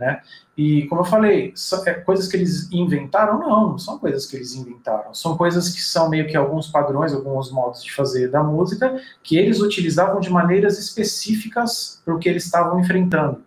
Né? 0.00 0.22
E, 0.56 0.86
como 0.86 1.02
eu 1.02 1.04
falei, 1.04 1.52
é, 1.86 1.92
coisas 1.92 2.26
que 2.26 2.36
eles 2.36 2.72
inventaram? 2.72 3.38
Não, 3.38 3.70
não 3.70 3.78
são 3.78 3.98
coisas 3.98 4.24
que 4.24 4.34
eles 4.34 4.54
inventaram. 4.54 5.12
São 5.12 5.36
coisas 5.36 5.68
que 5.68 5.80
são 5.80 6.08
meio 6.08 6.26
que 6.26 6.36
alguns 6.36 6.68
padrões, 6.68 7.12
alguns 7.12 7.52
modos 7.52 7.84
de 7.84 7.92
fazer 7.92 8.28
da 8.28 8.42
música, 8.42 8.98
que 9.22 9.36
eles 9.36 9.60
utilizavam 9.60 10.18
de 10.18 10.30
maneiras 10.30 10.78
específicas 10.78 12.00
para 12.02 12.14
o 12.14 12.18
que 12.18 12.30
eles 12.30 12.46
estavam 12.46 12.80
enfrentando. 12.80 13.42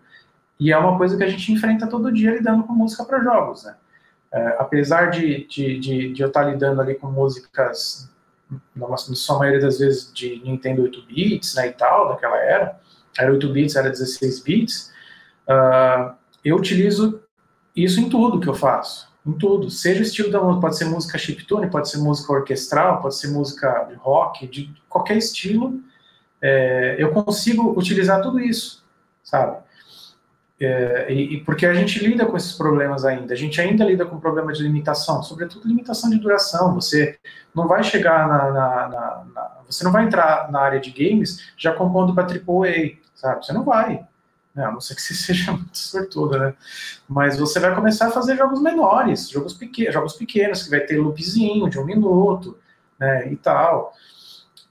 E 0.58 0.72
é 0.72 0.78
uma 0.78 0.96
coisa 0.96 1.16
que 1.16 1.24
a 1.24 1.28
gente 1.28 1.52
enfrenta 1.52 1.88
todo 1.88 2.12
dia 2.12 2.30
lidando 2.30 2.62
com 2.62 2.72
música 2.72 3.04
para 3.04 3.22
jogos. 3.22 3.64
Né? 3.64 3.74
É, 4.32 4.56
apesar 4.60 5.10
de, 5.10 5.46
de, 5.48 5.78
de, 5.80 6.12
de 6.12 6.22
eu 6.22 6.28
estar 6.28 6.44
lidando 6.44 6.80
ali 6.80 6.94
com 6.94 7.08
músicas 7.08 8.08
na 8.74 8.96
sua 8.96 9.38
maioria 9.38 9.60
das 9.60 9.78
vezes 9.78 10.12
de 10.12 10.40
Nintendo 10.44 10.82
8 10.82 11.02
bits, 11.06 11.54
né, 11.54 11.68
e 11.68 11.72
tal, 11.72 12.08
daquela 12.08 12.36
era, 12.36 12.80
era 13.18 13.32
8 13.32 13.48
bits, 13.48 13.76
era 13.76 13.90
16 13.90 14.40
bits, 14.40 14.92
uh, 15.48 16.14
eu 16.44 16.56
utilizo 16.56 17.22
isso 17.74 18.00
em 18.00 18.08
tudo 18.08 18.40
que 18.40 18.48
eu 18.48 18.54
faço, 18.54 19.08
em 19.26 19.32
tudo, 19.32 19.70
seja 19.70 20.00
o 20.00 20.02
estilo 20.02 20.30
da 20.30 20.40
música, 20.40 20.60
pode 20.60 20.76
ser 20.76 20.84
música 20.84 21.18
chiptune, 21.18 21.70
pode 21.70 21.88
ser 21.88 21.98
música 21.98 22.32
orquestral, 22.32 23.00
pode 23.00 23.16
ser 23.16 23.28
música 23.28 23.84
de 23.88 23.94
rock, 23.94 24.46
de 24.46 24.72
qualquer 24.88 25.16
estilo, 25.16 25.80
é, 26.40 26.96
eu 26.98 27.10
consigo 27.10 27.78
utilizar 27.78 28.20
tudo 28.20 28.38
isso, 28.38 28.84
sabe? 29.22 29.63
É, 30.64 31.12
e, 31.12 31.34
e, 31.34 31.40
porque 31.44 31.66
a 31.66 31.74
gente 31.74 31.98
lida 31.98 32.24
com 32.24 32.36
esses 32.36 32.52
problemas 32.52 33.04
ainda, 33.04 33.34
a 33.34 33.36
gente 33.36 33.60
ainda 33.60 33.84
lida 33.84 34.06
com 34.06 34.20
problema 34.20 34.52
de 34.52 34.62
limitação, 34.62 35.22
sobretudo 35.22 35.68
limitação 35.68 36.08
de 36.10 36.18
duração. 36.18 36.74
Você 36.74 37.18
não 37.54 37.66
vai 37.66 37.82
chegar 37.82 38.28
na, 38.28 38.50
na, 38.50 38.88
na, 38.88 39.24
na 39.34 39.54
você 39.68 39.82
não 39.82 39.92
vai 39.92 40.04
entrar 40.04 40.50
na 40.50 40.60
área 40.60 40.80
de 40.80 40.90
games 40.90 41.52
já 41.56 41.72
compondo 41.72 42.14
para 42.14 42.24
AAA, 42.24 42.98
sabe? 43.14 43.44
Você 43.44 43.52
não 43.52 43.64
vai, 43.64 44.06
né? 44.54 44.64
a 44.64 44.70
não 44.70 44.80
ser 44.80 44.94
que 44.94 45.02
você 45.02 45.14
seja 45.14 45.52
muito 45.52 45.76
sortudo, 45.76 46.38
né? 46.38 46.54
Mas 47.08 47.38
você 47.38 47.58
vai 47.58 47.74
começar 47.74 48.08
a 48.08 48.10
fazer 48.10 48.36
jogos 48.36 48.60
menores, 48.62 49.28
jogos 49.28 49.54
pequenos, 49.54 49.94
jogos 49.94 50.12
pequenos 50.14 50.62
que 50.62 50.70
vai 50.70 50.80
ter 50.80 50.98
loopzinho 50.98 51.68
de 51.68 51.78
um 51.78 51.84
minuto, 51.84 52.56
né? 52.98 53.30
E 53.32 53.36
tal. 53.36 53.92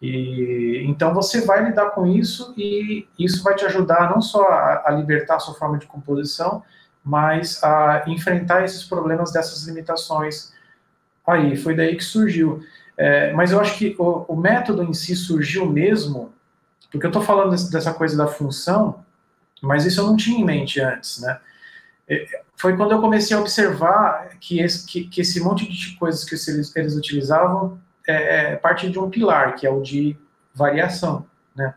E, 0.04 0.84
então 0.86 1.14
você 1.14 1.45
vai 1.45 1.64
lidar 1.64 1.91
com 1.91 2.06
isso 2.06 2.54
e 2.58 3.08
isso 3.18 3.41
vai 3.41 3.56
te 3.56 3.64
ajudar 3.64 4.10
não 4.10 4.22
só 4.22 4.43
a, 4.49 4.84
a, 4.88 4.91
libertar 4.91 5.38
a 5.38 5.39
sua 5.39 5.54
forma 5.54 5.78
de 5.78 5.86
composição, 5.86 6.62
mas 7.01 7.64
a 7.64 8.04
enfrentar 8.08 8.66
esses 8.66 8.84
problemas 8.84 9.32
dessas 9.32 9.64
limitações. 9.66 10.51
Aí, 11.26 11.56
foi 11.56 11.74
daí 11.74 11.95
que 11.95 12.04
surgiu. 12.04 12.62
É, 12.97 13.32
mas 13.32 13.54
eu 13.54 13.62
acho 13.62 13.78
que 13.78 13.95
o, 13.97 14.26
o, 14.28 14.36
método 14.36 14.84
em 14.84 14.93
si 14.93 15.16
surgiu 15.16 15.66
mesmo, 15.66 16.34
porque 16.91 17.06
eu 17.06 17.10
estou 17.10 17.22
falando 17.22 17.51
desse, 17.51 17.72
dessa 17.72 17.93
coisa 17.93 18.18
da 18.18 18.28
função, 18.28 19.06
mas 19.62 19.86
isso 19.86 20.01
eu 20.01 20.06
não 20.06 20.18
tinha 20.18 20.38
em 20.38 20.43
mente 20.43 20.82
antes, 20.82 21.22
né? 21.22 21.39
É, 22.10 22.41
foi 22.58 22.76
quando 22.76 22.91
eu 22.91 22.99
comecei 22.99 23.38
a 23.38 23.39
observar 23.39 24.32
que 24.38 24.60
esse, 24.60 24.86
que, 24.86 25.06
que 25.08 25.22
esse 25.22 25.39
monte 25.39 25.66
de 25.66 25.95
coisas 25.95 26.26
que 26.26 26.36
eles, 26.36 26.76
eles 26.76 26.93
utilizavam 26.93 27.80
é, 28.08 28.54
é 28.54 28.56
parte 28.56 28.89
de 28.89 28.99
um 28.99 29.10
pilar, 29.10 29.56
que 29.56 29.66
é 29.66 29.70
o 29.70 29.82
de 29.82 30.18
variação, 30.54 31.26
né? 31.56 31.74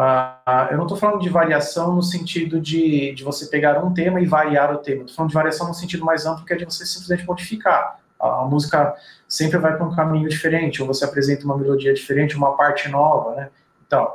Ah, 0.00 0.68
eu 0.70 0.76
não 0.76 0.84
estou 0.84 0.96
falando 0.96 1.20
de 1.20 1.28
variação 1.28 1.96
no 1.96 2.02
sentido 2.02 2.60
de, 2.60 3.12
de 3.14 3.24
você 3.24 3.46
pegar 3.46 3.84
um 3.84 3.92
tema 3.92 4.20
e 4.20 4.26
variar 4.26 4.72
o 4.72 4.78
tema. 4.78 5.00
Estou 5.00 5.16
falando 5.16 5.30
de 5.30 5.34
variação 5.34 5.66
no 5.66 5.74
sentido 5.74 6.04
mais 6.04 6.24
amplo, 6.24 6.44
que 6.44 6.52
é 6.52 6.56
de 6.56 6.64
você 6.64 6.86
simplesmente 6.86 7.26
modificar. 7.26 7.98
A, 8.20 8.42
a 8.42 8.44
música 8.44 8.94
sempre 9.26 9.58
vai 9.58 9.76
para 9.76 9.84
um 9.84 9.94
caminho 9.94 10.28
diferente, 10.28 10.80
ou 10.80 10.86
você 10.86 11.04
apresenta 11.04 11.44
uma 11.44 11.58
melodia 11.58 11.92
diferente, 11.92 12.36
uma 12.36 12.56
parte 12.56 12.88
nova, 12.88 13.34
né? 13.34 13.50
Então, 13.84 14.14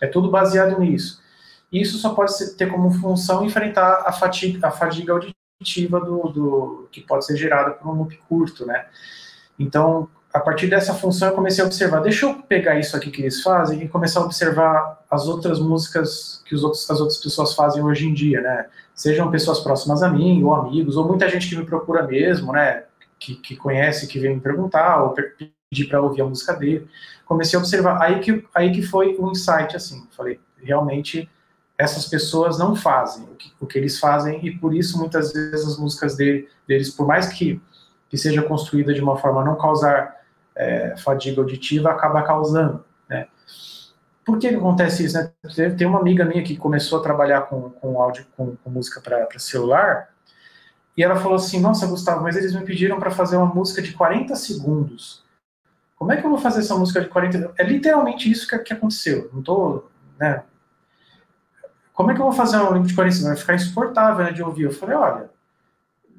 é 0.00 0.06
tudo 0.06 0.30
baseado 0.30 0.78
nisso. 0.78 1.20
Isso 1.72 1.98
só 1.98 2.14
pode 2.14 2.36
ser, 2.36 2.54
ter 2.54 2.70
como 2.70 2.90
função 2.92 3.44
enfrentar 3.44 4.04
a 4.06 4.12
fatiga, 4.12 4.68
a 4.68 4.70
fadiga 4.70 5.12
auditiva 5.12 6.00
do, 6.00 6.28
do, 6.28 6.88
que 6.92 7.00
pode 7.00 7.26
ser 7.26 7.36
gerada 7.36 7.72
por 7.72 7.88
um 7.88 7.98
loop 7.98 8.16
curto, 8.28 8.64
né? 8.64 8.86
Então, 9.58 10.08
a 10.36 10.40
partir 10.40 10.66
dessa 10.66 10.92
função 10.92 11.28
eu 11.28 11.34
comecei 11.34 11.64
a 11.64 11.66
observar, 11.66 12.00
deixa 12.00 12.26
eu 12.26 12.34
pegar 12.42 12.78
isso 12.78 12.94
aqui 12.94 13.10
que 13.10 13.22
eles 13.22 13.42
fazem 13.42 13.82
e 13.82 13.88
começar 13.88 14.20
a 14.20 14.24
observar 14.24 15.02
as 15.10 15.26
outras 15.26 15.58
músicas 15.58 16.42
que 16.44 16.54
os 16.54 16.62
outros, 16.62 16.90
as 16.90 17.00
outras 17.00 17.18
pessoas 17.18 17.54
fazem 17.54 17.82
hoje 17.82 18.06
em 18.06 18.12
dia, 18.12 18.42
né? 18.42 18.66
Sejam 18.94 19.30
pessoas 19.30 19.60
próximas 19.60 20.02
a 20.02 20.10
mim, 20.10 20.44
ou 20.44 20.54
amigos, 20.54 20.98
ou 20.98 21.08
muita 21.08 21.26
gente 21.30 21.48
que 21.48 21.56
me 21.56 21.64
procura 21.64 22.06
mesmo, 22.06 22.52
né? 22.52 22.84
Que, 23.18 23.36
que 23.36 23.56
conhece, 23.56 24.06
que 24.06 24.18
vem 24.18 24.34
me 24.34 24.40
perguntar, 24.42 25.02
ou 25.04 25.14
pedir 25.14 25.88
para 25.88 26.02
ouvir 26.02 26.20
a 26.20 26.26
música 26.26 26.52
dele. 26.52 26.86
Comecei 27.24 27.58
a 27.58 27.60
observar, 27.60 28.02
aí 28.02 28.20
que, 28.20 28.46
aí 28.54 28.70
que 28.72 28.82
foi 28.82 29.16
um 29.18 29.30
insight, 29.30 29.74
assim, 29.74 30.06
falei, 30.14 30.38
realmente 30.62 31.30
essas 31.78 32.06
pessoas 32.06 32.58
não 32.58 32.76
fazem 32.76 33.24
o 33.24 33.34
que, 33.36 33.52
o 33.58 33.66
que 33.66 33.78
eles 33.78 33.98
fazem 33.98 34.44
e 34.46 34.50
por 34.50 34.74
isso 34.74 34.98
muitas 34.98 35.32
vezes 35.32 35.66
as 35.66 35.78
músicas 35.78 36.14
dele, 36.14 36.46
deles, 36.68 36.90
por 36.90 37.06
mais 37.06 37.28
que, 37.28 37.60
que 38.08 38.18
seja 38.18 38.42
construída 38.42 38.92
de 38.92 39.00
uma 39.00 39.16
forma 39.16 39.40
a 39.40 39.44
não 39.44 39.56
causar 39.56 40.15
é, 40.56 40.96
fadiga 40.96 41.40
auditiva, 41.40 41.90
acaba 41.90 42.22
causando, 42.22 42.84
né? 43.08 43.28
Por 44.24 44.38
que, 44.38 44.48
que 44.48 44.56
acontece 44.56 45.04
isso? 45.04 45.16
Né? 45.16 45.70
Tem 45.70 45.86
uma 45.86 46.00
amiga 46.00 46.24
minha 46.24 46.42
que 46.42 46.56
começou 46.56 46.98
a 46.98 47.02
trabalhar 47.02 47.42
com, 47.42 47.70
com 47.70 48.00
áudio, 48.00 48.26
com, 48.36 48.56
com 48.56 48.70
música 48.70 49.00
para 49.00 49.28
celular, 49.38 50.08
e 50.96 51.04
ela 51.04 51.16
falou 51.16 51.36
assim: 51.36 51.60
Nossa, 51.60 51.86
Gustavo, 51.86 52.22
mas 52.22 52.36
eles 52.36 52.54
me 52.54 52.64
pediram 52.64 52.98
para 52.98 53.10
fazer 53.10 53.36
uma 53.36 53.46
música 53.46 53.80
de 53.80 53.92
40 53.92 54.34
segundos. 54.34 55.24
Como 55.96 56.12
é 56.12 56.16
que 56.16 56.26
eu 56.26 56.30
vou 56.30 56.38
fazer 56.38 56.60
essa 56.60 56.74
música 56.74 57.00
de 57.00 57.08
40 57.08 57.54
É 57.56 57.62
literalmente 57.62 58.30
isso 58.30 58.48
que, 58.48 58.58
que 58.58 58.72
aconteceu. 58.72 59.30
Não 59.32 59.42
tô, 59.42 59.84
né, 60.18 60.42
como 61.96 62.10
é 62.10 62.14
que 62.14 62.20
eu 62.20 62.26
vou 62.26 62.32
fazer 62.32 62.58
um 62.58 62.74
limite 62.74 62.90
de 62.90 62.94
45? 62.94 63.28
Vai 63.28 63.36
ficar 63.38 63.54
insuportável 63.54 64.24
né, 64.26 64.30
de 64.30 64.42
ouvir. 64.42 64.64
Eu 64.64 64.72
falei, 64.72 64.94
olha, 64.94 65.30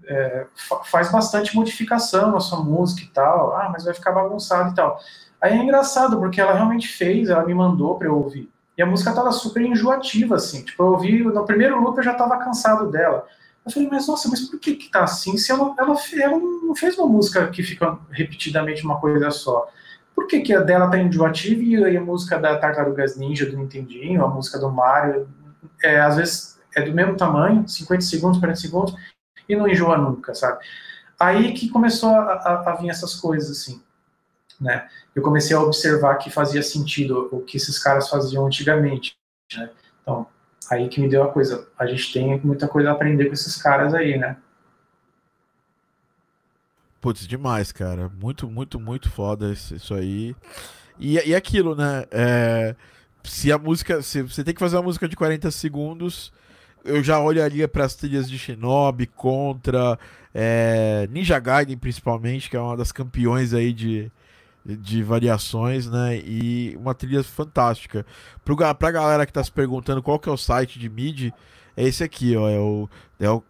é, 0.07 0.47
faz 0.85 1.11
bastante 1.11 1.55
modificação 1.55 2.31
na 2.31 2.39
sua 2.39 2.63
música 2.63 3.01
e 3.03 3.07
tal. 3.07 3.55
Ah, 3.55 3.69
mas 3.71 3.83
vai 3.83 3.93
ficar 3.93 4.11
bagunçado 4.11 4.71
e 4.71 4.75
tal. 4.75 4.99
Aí 5.41 5.53
é 5.53 5.63
engraçado, 5.63 6.17
porque 6.17 6.41
ela 6.41 6.53
realmente 6.53 6.87
fez, 6.87 7.29
ela 7.29 7.45
me 7.45 7.53
mandou 7.53 7.95
para 7.95 8.07
eu 8.07 8.15
ouvir. 8.15 8.49
E 8.77 8.81
a 8.81 8.85
música 8.85 9.13
tava 9.13 9.31
super 9.31 9.61
enjoativa, 9.61 10.35
assim. 10.35 10.63
Tipo, 10.63 10.83
eu 10.83 10.87
ouvi, 10.87 11.23
no 11.23 11.45
primeiro 11.45 11.81
loop 11.81 11.97
eu 11.97 12.03
já 12.03 12.13
tava 12.13 12.37
cansado 12.37 12.89
dela. 12.91 13.25
Eu 13.65 13.71
falei, 13.71 13.89
mas 13.91 14.07
nossa, 14.07 14.29
mas 14.29 14.41
por 14.41 14.59
que 14.59 14.75
que 14.75 14.89
tá 14.89 15.03
assim? 15.03 15.37
Se 15.37 15.51
ela, 15.51 15.75
ela, 15.77 15.95
ela 16.21 16.39
não 16.39 16.75
fez 16.75 16.97
uma 16.97 17.07
música 17.07 17.47
que 17.47 17.61
fica 17.61 17.97
repetidamente 18.11 18.83
uma 18.83 18.99
coisa 18.99 19.29
só. 19.29 19.67
Por 20.15 20.25
que, 20.25 20.39
que 20.41 20.53
a 20.53 20.61
dela 20.61 20.89
tá 20.89 20.97
enjoativa 20.97 21.89
e 21.89 21.97
a 21.97 22.01
música 22.01 22.39
da 22.39 22.57
Tartarugas 22.57 23.17
Ninja 23.17 23.45
do 23.45 23.57
Nintendinho, 23.57 24.23
a 24.23 24.27
música 24.27 24.57
do 24.57 24.71
Mario, 24.71 25.27
é, 25.83 25.99
às 25.99 26.15
vezes 26.15 26.59
é 26.75 26.81
do 26.81 26.91
mesmo 26.91 27.15
tamanho, 27.15 27.67
50 27.67 28.01
segundos, 28.01 28.39
40 28.39 28.59
segundos, 28.59 28.95
e 29.47 29.55
não 29.55 29.67
enjoa 29.67 29.97
nunca, 29.97 30.33
sabe? 30.33 30.63
Aí 31.19 31.53
que 31.53 31.69
começou 31.69 32.09
a, 32.09 32.33
a, 32.33 32.71
a 32.71 32.75
vir 32.75 32.89
essas 32.89 33.15
coisas, 33.15 33.49
assim, 33.49 33.81
né? 34.59 34.87
Eu 35.15 35.21
comecei 35.21 35.55
a 35.55 35.61
observar 35.61 36.17
que 36.17 36.29
fazia 36.29 36.61
sentido 36.61 37.29
o 37.31 37.41
que 37.41 37.57
esses 37.57 37.79
caras 37.79 38.09
faziam 38.09 38.45
antigamente, 38.45 39.17
né? 39.55 39.69
Então, 40.01 40.27
aí 40.69 40.87
que 40.89 41.01
me 41.01 41.09
deu 41.09 41.23
a 41.23 41.31
coisa. 41.31 41.67
A 41.77 41.85
gente 41.87 42.13
tem 42.13 42.39
muita 42.41 42.67
coisa 42.67 42.89
a 42.89 42.93
aprender 42.93 43.25
com 43.25 43.33
esses 43.33 43.55
caras 43.57 43.93
aí, 43.93 44.17
né? 44.17 44.37
Putz, 47.01 47.27
demais, 47.27 47.71
cara. 47.71 48.09
Muito, 48.09 48.49
muito, 48.49 48.79
muito 48.79 49.09
foda 49.09 49.51
isso 49.51 49.93
aí. 49.93 50.35
E, 50.99 51.15
e 51.15 51.35
aquilo, 51.35 51.75
né? 51.75 52.05
É 52.11 52.75
se 53.27 53.51
a 53.51 53.57
música. 53.57 54.01
Se 54.01 54.21
você 54.21 54.43
tem 54.43 54.53
que 54.53 54.59
fazer 54.59 54.77
uma 54.77 54.83
música 54.83 55.07
de 55.07 55.15
40 55.15 55.51
segundos, 55.51 56.31
eu 56.87 57.03
já 57.03 57.19
olharia 57.19 57.67
para 57.67 57.85
as 57.85 57.95
trilhas 57.95 58.29
de 58.29 58.37
Shinobi, 58.37 59.07
Contra, 59.07 59.97
é, 60.33 61.07
Ninja 61.11 61.39
Gaiden 61.39 61.77
principalmente, 61.77 62.49
que 62.49 62.57
é 62.57 62.59
uma 62.59 62.77
das 62.77 62.91
campeões 62.91 63.53
aí 63.53 63.71
de, 63.73 64.11
de 64.65 65.03
variações, 65.03 65.87
né? 65.89 66.17
E 66.17 66.75
uma 66.79 66.95
trilha 66.95 67.23
fantástica. 67.23 68.05
Para 68.43 68.73
pra 68.73 68.91
galera 68.91 69.25
que 69.25 69.33
tá 69.33 69.43
se 69.43 69.51
perguntando 69.51 70.01
qual 70.01 70.19
que 70.19 70.29
é 70.29 70.31
o 70.31 70.37
site 70.37 70.79
de 70.79 70.89
MIDI, 70.89 71.33
é 71.75 71.83
esse 71.83 72.03
aqui, 72.03 72.35
ó. 72.35 72.49
É 72.49 72.59
o, 72.59 72.89
é 73.19 73.29
o 73.29 73.43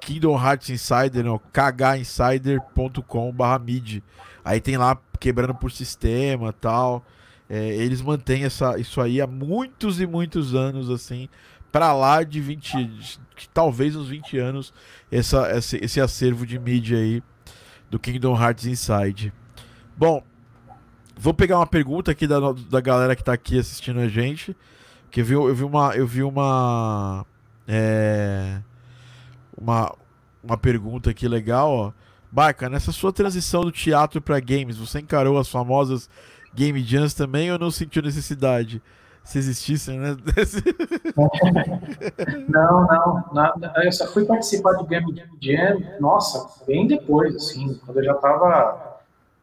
Kingdom 0.00 0.38
Hearts 0.38 0.70
Insider, 0.70 1.24
né, 1.24 1.40
kginsider.com/midi. 1.52 4.02
Aí 4.44 4.60
tem 4.60 4.76
lá 4.76 4.98
quebrando 5.18 5.54
por 5.54 5.70
sistema, 5.70 6.52
tal. 6.52 7.04
É, 7.48 7.68
eles 7.76 8.00
mantêm 8.00 8.44
essa, 8.44 8.78
isso 8.78 9.00
aí 9.00 9.20
há 9.20 9.26
muitos 9.26 10.00
e 10.00 10.06
muitos 10.06 10.54
anos, 10.54 10.88
assim, 10.88 11.28
para 11.70 11.92
lá 11.92 12.22
de 12.22 12.40
20, 12.40 12.84
de, 12.84 13.18
talvez 13.52 13.96
uns 13.96 14.08
20 14.08 14.38
anos, 14.38 14.72
essa, 15.10 15.50
esse, 15.56 15.76
esse 15.78 16.00
acervo 16.00 16.46
de 16.46 16.58
mídia 16.58 16.98
aí 16.98 17.22
do 17.90 17.98
Kingdom 17.98 18.40
Hearts 18.40 18.66
Inside. 18.66 19.32
Bom, 19.96 20.22
vou 21.16 21.34
pegar 21.34 21.58
uma 21.58 21.66
pergunta 21.66 22.10
aqui 22.10 22.26
da, 22.26 22.38
da 22.68 22.80
galera 22.80 23.14
que 23.14 23.22
está 23.22 23.32
aqui 23.32 23.58
assistindo 23.58 24.00
a 24.00 24.08
gente, 24.08 24.56
que 25.10 25.20
eu 25.20 25.24
vi, 25.24 25.34
eu 25.34 25.54
vi 25.54 25.64
uma, 25.64 25.94
eu 25.94 26.06
vi 26.06 26.22
uma, 26.22 27.26
é, 27.66 28.60
uma, 29.56 29.94
uma 30.42 30.56
pergunta 30.56 31.10
aqui 31.10 31.28
legal, 31.28 31.70
ó. 31.70 31.92
Barca, 32.32 32.68
nessa 32.68 32.92
sua 32.92 33.12
transição 33.12 33.62
do 33.62 33.72
teatro 33.72 34.20
para 34.20 34.38
games, 34.38 34.76
você 34.76 35.00
encarou 35.00 35.36
as 35.36 35.48
famosas 35.48 36.08
Game 36.54 36.80
Jams 36.82 37.12
também 37.12 37.50
ou 37.50 37.58
não 37.58 37.72
sentiu 37.72 38.02
necessidade? 38.02 38.80
Se 39.24 39.38
existisse, 39.38 39.92
né? 39.92 40.16
não, 42.48 42.86
não, 42.86 43.24
não, 43.32 43.52
Eu 43.82 43.92
só 43.92 44.06
fui 44.08 44.24
participar 44.24 44.72
de 44.74 44.86
Game 44.86 45.22
Jam, 45.40 45.80
nossa, 46.00 46.64
bem 46.66 46.86
depois, 46.86 47.34
assim, 47.36 47.74
quando 47.84 47.98
eu 47.98 48.04
já 48.04 48.12
estava 48.12 48.88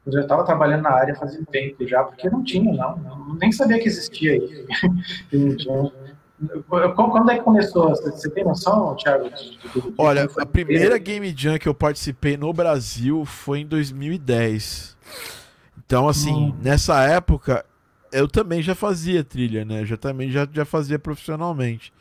eu 0.06 0.14
já 0.14 0.22
estava 0.22 0.46
trabalhando 0.46 0.84
na 0.84 0.92
área 0.92 1.14
fazia 1.16 1.44
tempo 1.52 1.86
já, 1.86 2.02
porque 2.02 2.30
não 2.30 2.42
tinha, 2.42 2.74
não, 2.74 2.96
não 2.98 3.36
nem 3.36 3.52
sabia 3.52 3.78
que 3.78 3.90
existia 3.90 4.32
aí. 4.34 4.66
Quando 6.68 7.32
é 7.32 7.38
que 7.38 7.44
começou? 7.44 7.90
Você 7.90 8.30
tem 8.30 8.44
noção, 8.44 8.96
Thiago? 8.96 9.32
Olha, 9.98 10.30
a 10.38 10.46
primeira 10.46 11.00
Game 11.00 11.34
Jam 11.36 11.58
que 11.58 11.68
eu 11.68 11.74
participei 11.74 12.38
no 12.38 12.54
Brasil 12.54 13.26
foi 13.26 13.62
em 13.62 13.66
2010. 13.66 14.96
Então, 15.84 16.08
assim, 16.08 16.52
hum. 16.52 16.56
nessa 16.62 17.02
época, 17.04 17.66
eu 18.12 18.28
também 18.28 18.62
já 18.62 18.76
fazia 18.76 19.24
trilha, 19.24 19.66
né? 19.66 19.86
Já 19.86 19.98
também 19.98 20.30
já, 20.32 20.48
já 20.52 20.66
fazia 20.66 20.98
profissionalmente. 21.00 21.94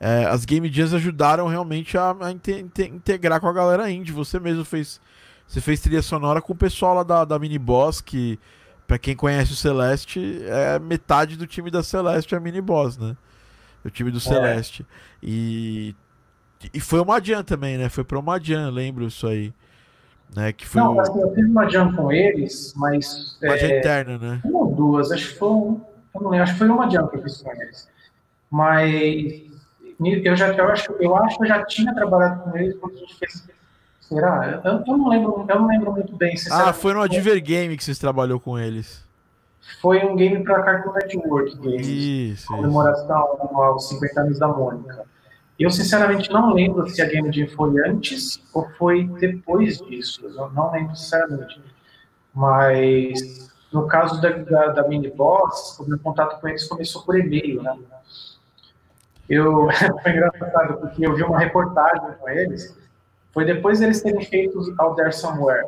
É, 0.00 0.26
as 0.26 0.44
Game 0.44 0.70
Jams 0.72 0.94
ajudaram 0.94 1.46
realmente 1.48 1.98
a, 1.98 2.14
a 2.20 2.30
inte, 2.30 2.52
inte, 2.52 2.82
integrar 2.84 3.40
com 3.40 3.48
a 3.48 3.52
galera 3.52 3.90
indie. 3.90 4.12
Você 4.12 4.38
mesmo 4.38 4.64
fez. 4.64 5.00
Você 5.46 5.60
fez 5.60 5.80
trilha 5.80 6.02
sonora 6.02 6.42
com 6.42 6.52
o 6.52 6.56
pessoal 6.56 6.94
lá 6.94 7.02
da, 7.02 7.24
da 7.24 7.38
Mini 7.38 7.58
Boss, 7.58 8.02
que, 8.02 8.38
pra 8.86 8.98
quem 8.98 9.16
conhece 9.16 9.52
o 9.52 9.56
Celeste, 9.56 10.42
é 10.44 10.78
metade 10.78 11.36
do 11.36 11.46
time 11.46 11.70
da 11.70 11.82
Celeste 11.82 12.34
é 12.34 12.38
a 12.38 12.40
Mini 12.40 12.60
Boss, 12.60 12.98
né? 12.98 13.16
O 13.82 13.88
time 13.88 14.10
do 14.10 14.18
é. 14.18 14.20
Celeste. 14.20 14.86
E, 15.22 15.96
e 16.74 16.80
foi 16.80 17.00
uma 17.00 17.18
Jam 17.18 17.42
também, 17.42 17.78
né? 17.78 17.88
Foi 17.88 18.04
pra 18.04 18.18
uma 18.18 18.38
Jam, 18.38 18.70
lembro 18.70 19.06
isso 19.06 19.26
aí. 19.26 19.54
Né, 20.36 20.52
que 20.52 20.66
foi 20.66 20.80
não, 20.80 20.94
o... 20.94 21.00
assim, 21.00 21.20
eu 21.20 21.34
fiz 21.34 21.46
uma 21.46 21.68
jam 21.68 21.92
com 21.94 22.12
eles, 22.12 22.74
mas. 22.76 23.38
Uma 23.42 23.56
é, 23.56 23.78
interna, 23.78 24.18
né? 24.18 24.40
Uma 24.44 24.58
ou 24.60 24.74
duas, 24.74 25.10
acho 25.10 25.30
que 25.30 25.38
foi. 25.38 25.48
Um, 25.48 25.80
eu 26.14 26.20
não 26.20 26.30
lembro, 26.30 26.42
acho 26.44 26.52
que 26.52 26.58
foi 26.58 26.68
uma 26.68 26.90
jam 26.90 27.08
que 27.08 27.16
eu 27.16 27.22
fiz 27.22 27.42
com 27.42 27.50
eles. 27.52 27.88
Mas 28.50 29.48
eu 30.00 30.36
já 30.36 30.48
eu 30.48 30.68
acho, 30.68 30.92
eu 31.00 31.16
acho 31.16 31.36
que 31.36 31.44
eu 31.44 31.48
já 31.48 31.64
tinha 31.64 31.94
trabalhado 31.94 32.42
com 32.42 32.56
eles 32.56 32.76
quando 32.78 32.94
a 32.94 32.98
gente 32.98 33.16
fez. 33.16 33.48
Será? 34.00 34.60
Eu, 34.64 34.84
eu 34.86 34.96
não 34.96 35.08
lembro, 35.08 35.46
eu 35.48 35.60
não 35.60 35.66
lembro 35.66 35.92
muito 35.92 36.16
bem. 36.16 36.34
Ah, 36.50 36.72
foi 36.72 36.94
no 36.94 37.02
Adver 37.02 37.42
Game 37.42 37.76
que 37.76 37.84
vocês 37.84 37.98
trabalhou 37.98 38.40
com 38.40 38.58
eles. 38.58 39.06
Foi 39.82 40.02
um 40.04 40.16
game 40.16 40.42
para 40.42 40.62
Cartoon 40.62 40.92
Network 40.92 41.56
Games. 41.58 41.86
Isso. 41.86 42.46
Comemoração 42.46 43.38
aos 43.54 43.88
50 43.88 44.20
anos 44.20 44.38
da 44.38 44.48
Mônica. 44.48 45.04
Eu, 45.58 45.70
sinceramente, 45.70 46.30
não 46.30 46.54
lembro 46.54 46.86
se 46.88 47.02
a 47.02 47.06
Game 47.06 47.32
Jam 47.32 47.48
foi 47.48 47.72
antes 47.84 48.40
ou 48.54 48.68
foi 48.78 49.04
depois 49.18 49.78
disso. 49.78 50.24
Eu 50.24 50.50
não 50.50 50.70
lembro, 50.70 50.94
sinceramente. 50.94 51.60
Mas, 52.32 53.50
no 53.72 53.88
caso 53.88 54.20
da, 54.20 54.30
da, 54.30 54.66
da 54.68 54.88
Mini 54.88 55.10
Boss, 55.10 55.76
o 55.80 55.84
meu 55.84 55.98
contato 55.98 56.40
com 56.40 56.46
eles 56.46 56.62
começou 56.68 57.02
por 57.02 57.18
e-mail, 57.18 57.60
né? 57.60 57.76
Eu, 59.28 59.68
foi 60.02 60.12
engraçado, 60.12 60.78
porque 60.78 61.04
eu 61.04 61.16
vi 61.16 61.24
uma 61.24 61.38
reportagem 61.38 62.12
com 62.18 62.28
eles, 62.28 62.76
foi 63.32 63.44
depois 63.44 63.80
deles 63.80 64.00
terem 64.00 64.24
feito 64.24 64.74
Out 64.78 64.96
There 64.96 65.12
Somewhere. 65.12 65.66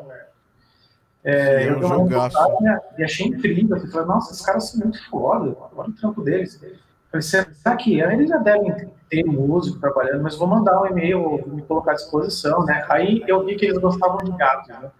É, 1.25 1.69
eu 1.69 1.81
vi 1.81 1.85
uma 1.85 2.05
reportagem 2.05 2.57
e 2.97 3.05
achei 3.05 3.27
incrível. 3.27 3.77
Eu 3.77 3.89
falei, 3.89 4.07
nossa, 4.07 4.33
esses 4.33 4.47
caras 4.47 4.71
são 4.71 4.81
muito 4.81 5.05
foda, 5.11 5.55
olha 5.77 5.89
o 5.89 5.93
trampo 5.93 6.23
deles. 6.23 6.61
Eu 6.63 6.77
falei, 7.11 7.23
será 7.23 7.77
que 7.77 8.01
eles 8.01 8.29
já 8.29 8.39
devem 8.39 8.91
ter 9.09 9.25
músico 9.25 9.81
trabalhando, 9.81 10.23
mas 10.23 10.37
vou 10.37 10.47
mandar 10.47 10.81
um 10.81 10.87
e-mail, 10.87 11.43
me 11.47 11.63
colocar 11.63 11.93
à 11.93 11.95
disposição, 11.95 12.65
né? 12.65 12.85
Aí 12.89 13.25
eu 13.27 13.45
vi 13.45 13.57
que 13.57 13.67
eles 13.67 13.79
gostavam 13.79 14.19
de 14.19 14.31
gatos, 14.37 14.69
né? 14.69 14.91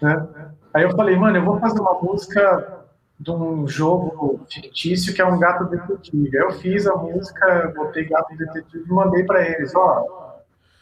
né? 0.00 0.28
Aí 0.72 0.84
eu 0.84 0.90
falei, 0.94 1.16
mano, 1.16 1.36
eu 1.36 1.44
vou 1.44 1.58
fazer 1.58 1.80
uma 1.80 2.00
música 2.00 2.84
de 3.18 3.30
um 3.30 3.66
jogo 3.66 4.46
fictício 4.48 5.14
que 5.14 5.22
é 5.22 5.26
um 5.26 5.38
gato 5.38 5.64
detetive. 5.64 6.36
Aí 6.36 6.44
eu 6.44 6.52
fiz 6.52 6.86
a 6.86 6.94
música, 6.94 7.72
botei 7.74 8.04
gato 8.04 8.36
detetive 8.36 8.84
e 8.86 8.92
mandei 8.92 9.24
para 9.24 9.42
eles, 9.48 9.74
ó, 9.74 10.26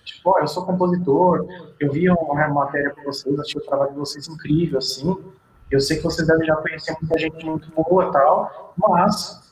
Tipo, 0.04 0.34
ó, 0.36 0.38
eu 0.38 0.46
sou 0.46 0.66
compositor, 0.66 1.46
eu 1.80 1.90
vi 1.90 2.08
uma 2.10 2.48
matéria 2.48 2.90
com 2.90 3.02
vocês, 3.04 3.38
achei 3.40 3.60
o 3.60 3.64
trabalho 3.64 3.92
de 3.92 3.98
vocês 3.98 4.28
incrível, 4.28 4.78
assim. 4.78 5.16
Eu 5.70 5.80
sei 5.80 5.96
que 5.96 6.04
vocês 6.04 6.26
devem 6.26 6.46
já 6.46 6.56
conhecer 6.56 6.96
muita 7.00 7.18
gente 7.18 7.44
muito 7.44 7.68
boa 7.70 8.12
tal, 8.12 8.74
mas 8.76 9.42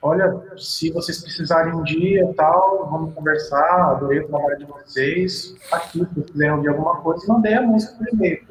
olha, 0.00 0.42
se 0.56 0.90
vocês 0.90 1.20
precisarem 1.20 1.74
um 1.74 1.82
dia 1.82 2.32
tal, 2.36 2.88
vamos 2.90 3.14
conversar, 3.14 3.90
adorei 3.90 4.20
o 4.20 4.28
trabalho 4.28 4.58
de 4.58 4.64
vocês, 4.64 5.54
aqui, 5.70 6.00
se 6.00 6.22
quiserem 6.22 6.54
ouvir 6.54 6.68
alguma 6.68 6.96
coisa, 7.00 7.24
mandei 7.26 7.54
a 7.54 7.62
música 7.62 7.94
por 7.96 8.08
e-mail. 8.12 8.42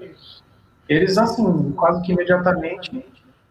Eles, 0.89 1.17
assim, 1.17 1.71
quase 1.73 2.01
que 2.01 2.11
imediatamente 2.13 3.05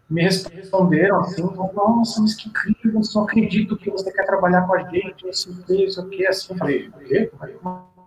me 0.09 0.23
responderam 0.23 1.21
assim, 1.21 1.41
nossa, 1.73 2.21
mas 2.21 2.35
que 2.35 2.49
incrível, 2.49 3.01
eu 3.01 3.01
não 3.15 3.23
acredito 3.23 3.77
que 3.77 3.89
você 3.89 4.11
quer 4.11 4.25
trabalhar 4.25 4.67
com 4.67 4.75
a 4.75 4.83
gente, 4.89 5.25
não 5.25 5.33
sei 5.33 5.53
o 5.53 5.63
que, 5.63 5.85
isso 5.85 6.01
assim, 6.01 6.53
eu 6.53 6.57
falei, 6.57 6.89
o 6.89 6.99
quê? 6.99 7.31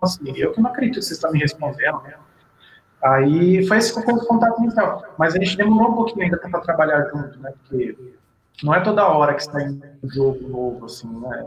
Assim, 0.02 0.36
eu 0.36 0.52
que 0.52 0.60
não 0.60 0.70
acredito 0.70 0.98
que 0.98 1.06
você 1.06 1.14
está 1.14 1.30
me 1.30 1.38
respondendo, 1.38 2.02
né? 2.02 2.14
Aí 3.04 3.66
foi 3.66 3.76
esse 3.76 3.92
contato 3.92 4.62
inicial. 4.62 5.02
Mas 5.18 5.34
a 5.34 5.38
gente 5.38 5.56
demorou 5.56 5.90
um 5.90 5.94
pouquinho 5.94 6.24
ainda 6.24 6.38
para 6.38 6.60
trabalhar 6.60 7.02
junto, 7.10 7.38
né? 7.38 7.52
Porque 7.60 7.96
não 8.62 8.74
é 8.74 8.80
toda 8.80 9.06
hora 9.06 9.34
que 9.34 9.44
sai 9.44 9.68
um 9.68 10.10
jogo 10.10 10.48
novo, 10.48 10.86
assim, 10.86 11.08
né? 11.20 11.46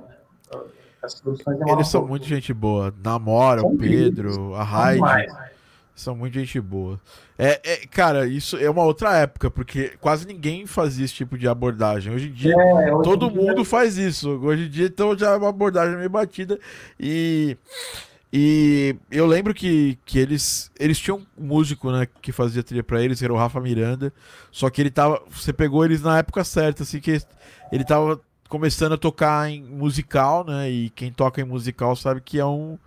As 1.01 1.19
produções 1.19 1.59
Eles 1.61 1.87
são 1.87 2.03
um 2.03 2.07
muito 2.07 2.25
gente 2.25 2.53
boa. 2.53 2.93
Namora, 3.03 3.65
o 3.65 3.75
Pedro, 3.75 4.53
a 4.53 4.63
Raid. 4.63 5.01
São 5.95 6.15
muito 6.15 6.35
gente 6.35 6.61
boa. 6.61 6.99
É, 7.39 7.59
é, 7.63 7.87
cara, 7.87 8.27
isso 8.27 8.55
é 8.55 8.69
uma 8.69 8.83
outra 8.83 9.17
época, 9.17 9.49
porque 9.49 9.93
quase 9.99 10.27
ninguém 10.27 10.67
fazia 10.67 11.05
esse 11.05 11.13
tipo 11.15 11.35
de 11.39 11.47
abordagem. 11.47 12.13
Hoje 12.13 12.29
em 12.29 12.33
dia, 12.33 12.53
é, 12.53 12.93
hoje 12.93 13.03
todo 13.03 13.31
dia... 13.31 13.41
mundo 13.41 13.65
faz 13.65 13.97
isso. 13.97 14.29
Hoje 14.29 14.67
em 14.67 14.69
dia, 14.69 14.85
então, 14.85 15.17
já 15.17 15.31
é 15.31 15.37
uma 15.37 15.49
abordagem 15.49 15.97
meio 15.97 16.09
batida. 16.09 16.59
E 16.99 17.57
e 18.39 18.95
eu 19.09 19.25
lembro 19.25 19.51
que, 19.51 19.97
que 20.05 20.19
eles 20.19 20.71
eles 20.79 20.99
tinham 20.99 21.25
um 21.35 21.43
músico, 21.43 21.91
né, 21.91 22.07
que 22.21 22.31
fazia 22.31 22.61
trilha 22.61 22.83
para 22.83 23.01
eles, 23.01 23.17
que 23.17 23.25
era 23.25 23.33
o 23.33 23.38
Rafa 23.38 23.59
Miranda. 23.59 24.13
Só 24.51 24.69
que 24.69 24.79
ele 24.79 24.91
tava, 24.91 25.19
você 25.27 25.51
pegou 25.51 25.83
eles 25.83 26.03
na 26.03 26.19
época 26.19 26.43
certa, 26.43 26.83
assim 26.83 26.99
que 26.99 27.19
ele 27.71 27.83
tava 27.83 28.21
começando 28.47 28.93
a 28.93 28.97
tocar 28.97 29.49
em 29.49 29.63
musical, 29.63 30.45
né? 30.45 30.69
E 30.69 30.91
quem 30.91 31.11
toca 31.11 31.41
em 31.41 31.45
musical 31.45 31.95
sabe 31.95 32.21
que 32.21 32.39
é 32.39 32.45
um 32.45 32.77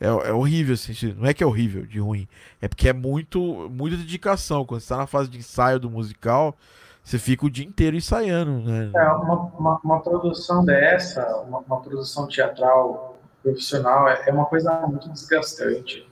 é, 0.00 0.06
é 0.06 0.32
horrível, 0.32 0.72
assim, 0.72 1.14
não 1.14 1.26
é 1.26 1.34
que 1.34 1.44
é 1.44 1.46
horrível 1.46 1.84
de 1.84 1.98
ruim, 1.98 2.26
é 2.62 2.66
porque 2.66 2.88
é 2.88 2.94
muito 2.94 3.68
muita 3.70 3.98
dedicação. 3.98 4.64
Quando 4.64 4.80
você 4.80 4.88
tá 4.88 4.96
na 4.96 5.06
fase 5.06 5.28
de 5.28 5.36
ensaio 5.36 5.78
do 5.78 5.90
musical, 5.90 6.56
você 7.04 7.18
fica 7.18 7.44
o 7.44 7.50
dia 7.50 7.66
inteiro 7.66 7.96
ensaiando, 7.96 8.60
né? 8.60 8.90
É, 8.94 9.08
uma, 9.08 9.34
uma, 9.58 9.80
uma 9.84 10.00
produção 10.00 10.64
dessa, 10.64 11.36
uma, 11.46 11.58
uma 11.58 11.80
produção 11.82 12.26
teatral 12.26 13.15
profissional 13.46 14.08
é, 14.08 14.24
é 14.26 14.32
uma 14.32 14.46
coisa 14.46 14.72
muito 14.86 15.08
desgastante. 15.10 16.08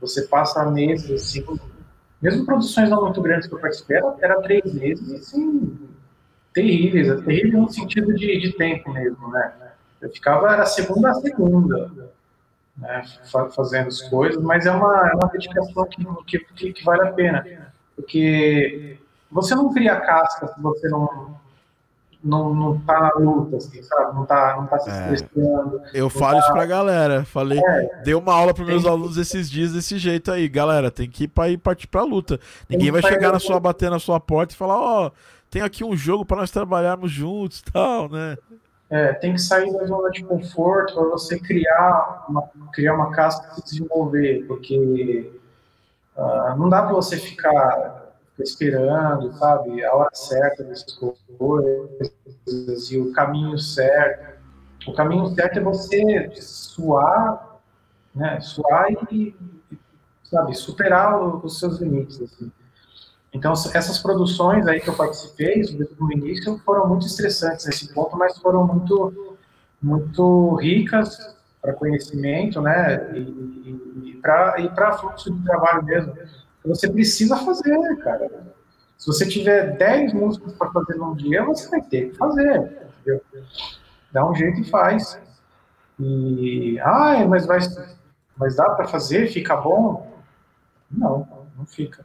Você 0.00 0.22
passa 0.22 0.64
meses, 0.70 1.10
assim, 1.10 1.44
mesmo 2.20 2.46
produções 2.46 2.88
não 2.88 3.02
muito 3.02 3.20
grandes 3.20 3.46
que 3.46 3.54
eu 3.54 3.60
participei, 3.60 3.98
era, 3.98 4.16
era 4.20 4.42
três 4.42 4.72
meses, 4.72 5.12
assim, 5.12 5.78
terríveis, 6.54 7.08
é 7.08 7.16
terrível 7.16 7.60
no 7.60 7.70
sentido 7.70 8.14
de, 8.14 8.38
de 8.38 8.52
tempo 8.54 8.90
mesmo, 8.90 9.28
né? 9.28 9.52
Eu 10.00 10.10
ficava, 10.10 10.52
era 10.52 10.66
segunda 10.66 11.10
a 11.10 11.14
segunda, 11.14 11.90
né, 12.76 13.04
fazendo 13.54 13.88
as 13.88 14.02
coisas, 14.02 14.42
mas 14.42 14.66
é 14.66 14.72
uma, 14.72 15.10
é 15.10 15.14
uma 15.14 15.28
dedicação 15.28 15.86
que, 16.26 16.38
que, 16.38 16.72
que 16.72 16.84
vale 16.84 17.08
a 17.08 17.12
pena, 17.12 17.72
porque 17.94 18.98
você 19.30 19.54
não 19.54 19.72
cria 19.72 20.00
casca 20.00 20.48
se 20.48 20.60
você 20.60 20.88
não, 20.88 21.38
não, 22.24 22.54
não 22.54 22.78
tá 22.80 23.00
na 23.00 23.14
luta, 23.14 23.56
assim, 23.56 23.82
sabe? 23.82 24.14
Não 24.14 24.24
tá, 24.24 24.56
não 24.56 24.66
tá 24.66 24.78
se 24.78 24.90
é. 24.90 25.12
estressando. 25.12 25.80
Eu 25.92 26.08
falo 26.08 26.34
tá... 26.34 26.38
isso 26.38 26.52
pra 26.52 26.66
galera. 26.66 27.24
Falei, 27.24 27.58
é, 27.58 28.02
dei 28.04 28.14
uma 28.14 28.32
aula 28.32 28.54
pros 28.54 28.66
meus 28.66 28.86
alunos 28.86 29.16
esses 29.16 29.50
dias 29.50 29.72
desse 29.72 29.98
jeito 29.98 30.30
aí. 30.30 30.48
Galera, 30.48 30.90
tem 30.90 31.10
que 31.10 31.24
ir 31.24 31.28
pra 31.28 31.48
ir 31.48 31.58
partir 31.58 31.88
pra 31.88 32.02
luta. 32.04 32.38
Ninguém 32.68 32.90
vai 32.90 33.02
chegar 33.02 33.32
na 33.32 33.40
sua, 33.40 33.58
bater 33.58 33.90
na 33.90 33.98
sua 33.98 34.20
porta 34.20 34.54
e 34.54 34.56
falar, 34.56 34.78
ó, 34.78 35.06
oh, 35.06 35.12
tem 35.50 35.62
aqui 35.62 35.84
um 35.84 35.96
jogo 35.96 36.24
para 36.24 36.38
nós 36.38 36.50
trabalharmos 36.50 37.10
juntos 37.10 37.58
e 37.60 37.64
tal, 37.72 38.08
né? 38.08 38.36
É, 38.88 39.14
tem 39.14 39.32
que 39.32 39.40
sair 39.40 39.72
da 39.72 39.86
zona 39.86 40.10
de 40.10 40.22
conforto 40.22 40.94
para 40.94 41.04
você 41.04 41.38
criar 41.38 42.26
uma, 42.28 42.44
criar 42.72 42.94
uma 42.94 43.10
casa 43.10 43.42
e 43.50 43.54
se 43.54 43.64
desenvolver, 43.64 44.44
porque 44.46 45.32
uh, 46.14 46.58
não 46.58 46.68
dá 46.68 46.82
para 46.82 46.92
você 46.92 47.16
ficar 47.16 48.01
esperando, 48.38 49.32
sabe, 49.36 49.84
a 49.84 49.94
hora 49.94 50.10
certa 50.14 50.64
das 50.64 50.84
coisas 51.38 52.90
e 52.90 52.98
o 52.98 53.12
caminho 53.12 53.58
certo. 53.58 54.40
O 54.86 54.92
caminho 54.94 55.26
certo 55.34 55.58
é 55.58 55.62
você 55.62 56.30
suar, 56.34 57.60
né, 58.14 58.40
suar 58.40 58.90
e, 59.10 59.36
sabe, 60.24 60.54
superar 60.54 61.20
os 61.44 61.58
seus 61.58 61.78
limites, 61.78 62.20
assim. 62.20 62.50
Então, 63.32 63.52
essas 63.52 63.98
produções 63.98 64.66
aí 64.66 64.80
que 64.80 64.90
eu 64.90 64.96
participei, 64.96 65.62
no 65.98 66.12
início, 66.12 66.58
foram 66.64 66.86
muito 66.86 67.06
estressantes 67.06 67.64
nesse 67.64 67.92
ponto, 67.94 68.16
mas 68.16 68.36
foram 68.38 68.66
muito, 68.66 69.38
muito 69.80 70.54
ricas 70.56 71.34
para 71.60 71.72
conhecimento, 71.72 72.60
né, 72.60 73.10
e, 73.14 73.20
e, 73.20 74.10
e 74.10 74.68
para 74.68 74.98
fluxo 74.98 75.32
de 75.32 75.44
trabalho 75.44 75.82
mesmo 75.84 76.12
você 76.68 76.90
precisa 76.90 77.36
fazer, 77.36 77.96
cara. 77.98 78.30
Se 78.96 79.06
você 79.06 79.26
tiver 79.26 79.76
10 79.76 80.12
músicas 80.12 80.52
para 80.52 80.70
fazer 80.70 80.94
num 80.96 81.14
dia, 81.14 81.44
você 81.44 81.68
vai 81.68 81.82
ter 81.82 82.10
que 82.10 82.16
fazer. 82.16 82.86
Entendeu? 83.00 83.22
Dá 84.12 84.28
um 84.28 84.34
jeito 84.34 84.60
e 84.60 84.64
faz. 84.64 85.18
E, 85.98 86.78
ai, 86.80 87.26
mas 87.26 87.46
vai, 87.46 87.58
mas 88.36 88.56
dá 88.56 88.70
para 88.70 88.86
fazer? 88.86 89.28
Fica 89.28 89.56
bom? 89.56 90.12
Não, 90.90 91.26
não 91.56 91.66
fica. 91.66 92.04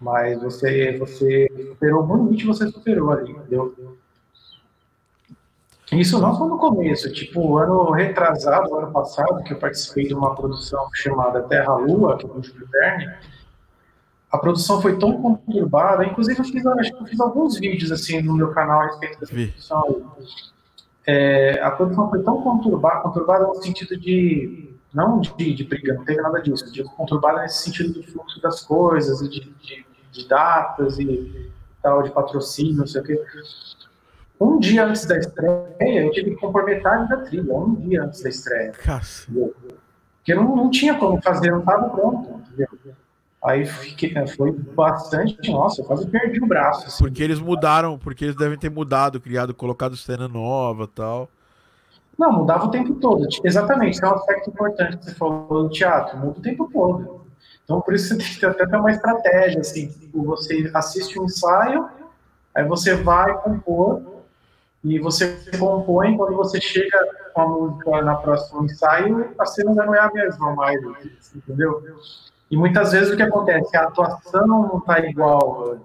Mas 0.00 0.40
você, 0.40 0.96
você 0.98 1.48
superou 1.68 2.06
o 2.06 2.16
limite, 2.16 2.46
você 2.46 2.68
superou 2.68 3.10
ali, 3.10 3.32
entendeu? 3.32 3.98
Isso 5.92 6.20
não 6.20 6.38
foi 6.38 6.48
no 6.48 6.56
começo, 6.56 7.12
tipo, 7.12 7.58
ano 7.58 7.90
retrasado, 7.90 8.76
ano 8.76 8.92
passado, 8.92 9.42
que 9.42 9.52
eu 9.52 9.58
participei 9.58 10.06
de 10.06 10.14
uma 10.14 10.36
produção 10.36 10.88
chamada 10.94 11.42
Terra 11.42 11.74
Lua, 11.74 12.16
que 12.16 12.26
é 12.26 12.28
do 12.28 12.42
Júlio 12.42 12.68
Verne, 12.70 13.12
a 14.30 14.38
produção 14.38 14.80
foi 14.80 14.96
tão 14.96 15.20
conturbada, 15.20 16.04
inclusive 16.04 16.38
eu 16.38 16.44
fiz, 16.44 16.64
acho 16.64 16.92
que 16.92 17.02
eu 17.02 17.06
fiz 17.06 17.20
alguns 17.20 17.58
vídeos 17.58 17.90
assim 17.90 18.22
no 18.22 18.34
meu 18.34 18.50
canal 18.52 18.82
a 18.82 18.86
respeito 18.86 19.18
dessa 19.18 19.34
produção. 19.34 20.12
É, 21.06 21.60
a 21.62 21.70
produção 21.70 22.08
foi 22.08 22.22
tão 22.22 22.40
conturbada, 22.40 23.00
conturbada 23.00 23.46
no 23.46 23.60
sentido 23.60 23.98
de 23.98 24.70
não 24.94 25.20
de, 25.20 25.54
de 25.54 25.64
briga, 25.64 25.94
não 25.94 26.04
teve 26.04 26.20
nada 26.20 26.40
disso, 26.40 26.70
de 26.72 26.84
conturbada 26.84 27.42
nesse 27.42 27.64
sentido 27.64 27.92
do 27.92 28.02
fluxo 28.04 28.40
das 28.40 28.62
coisas, 28.62 29.18
de, 29.28 29.40
de, 29.40 29.86
de 30.12 30.28
datas 30.28 30.98
e 30.98 31.50
tal, 31.82 32.02
de 32.02 32.10
patrocínio, 32.10 32.76
não 32.76 32.86
sei 32.86 33.00
o 33.00 33.04
quê. 33.04 33.24
Um 34.40 34.58
dia 34.58 34.86
antes 34.86 35.04
da 35.06 35.18
estreia, 35.18 35.76
eu 35.80 36.10
tive 36.12 36.30
que 36.30 36.36
compor 36.36 36.64
metade 36.64 37.08
da 37.08 37.18
trilha, 37.18 37.52
um 37.54 37.74
dia 37.74 38.04
antes 38.04 38.22
da 38.22 38.28
estreia. 38.28 38.72
Porque 40.18 40.34
não, 40.34 40.54
não 40.54 40.70
tinha 40.70 40.94
como 40.94 41.20
fazer, 41.20 41.50
não 41.50 41.60
estava 41.60 41.88
pronto, 41.90 42.40
entendeu? 42.46 42.68
Aí 43.42 43.64
fiquei, 43.64 44.12
é, 44.16 44.26
foi 44.26 44.52
bastante, 44.52 45.50
nossa, 45.50 45.80
eu 45.80 45.86
quase 45.86 46.06
perdi 46.06 46.42
o 46.42 46.46
braço. 46.46 46.86
Assim. 46.86 47.02
Porque 47.02 47.22
eles 47.22 47.40
mudaram, 47.40 47.98
porque 47.98 48.26
eles 48.26 48.36
devem 48.36 48.58
ter 48.58 48.70
mudado, 48.70 49.18
criado, 49.18 49.54
colocado 49.54 49.96
cena 49.96 50.28
nova 50.28 50.86
tal. 50.86 51.28
Não, 52.18 52.30
mudava 52.32 52.66
o 52.66 52.70
tempo 52.70 52.94
todo. 52.96 53.26
Exatamente, 53.42 53.94
isso 53.94 54.04
é 54.04 54.08
um 54.08 54.14
aspecto 54.14 54.50
importante 54.50 54.98
que 54.98 55.04
você 55.06 55.14
falou 55.14 55.62
no 55.62 55.70
teatro, 55.70 56.18
muda 56.18 56.38
o 56.38 56.42
tempo 56.42 56.68
todo. 56.70 57.22
Então, 57.64 57.80
por 57.80 57.94
isso 57.94 58.08
você 58.08 58.16
tem 58.18 58.26
que 58.26 58.40
ter 58.40 58.64
até 58.64 58.76
uma 58.76 58.90
estratégia, 58.90 59.60
assim, 59.60 59.88
tipo, 59.88 60.22
você 60.22 60.70
assiste 60.74 61.18
um 61.18 61.24
ensaio, 61.24 61.88
aí 62.54 62.64
você 62.64 62.94
vai 62.94 63.32
compor, 63.40 64.02
e 64.84 64.98
você 64.98 65.38
compõe, 65.58 66.16
quando 66.16 66.36
você 66.36 66.60
chega 66.60 67.08
com 67.32 67.40
a 67.40 67.48
música 67.48 68.02
na 68.02 68.16
próxima 68.16 68.64
ensaio, 68.64 69.34
a 69.38 69.46
cena 69.46 69.74
já 69.74 69.86
não 69.86 69.94
é 69.94 70.00
a 70.00 70.12
mesma 70.12 70.54
mais, 70.54 70.80
entendeu? 71.34 71.82
E 72.50 72.56
muitas 72.56 72.92
vezes 72.92 73.12
o 73.12 73.16
que 73.16 73.22
acontece? 73.22 73.76
A 73.76 73.84
atuação 73.84 74.46
não 74.46 74.78
está 74.78 74.98
igual 75.00 75.78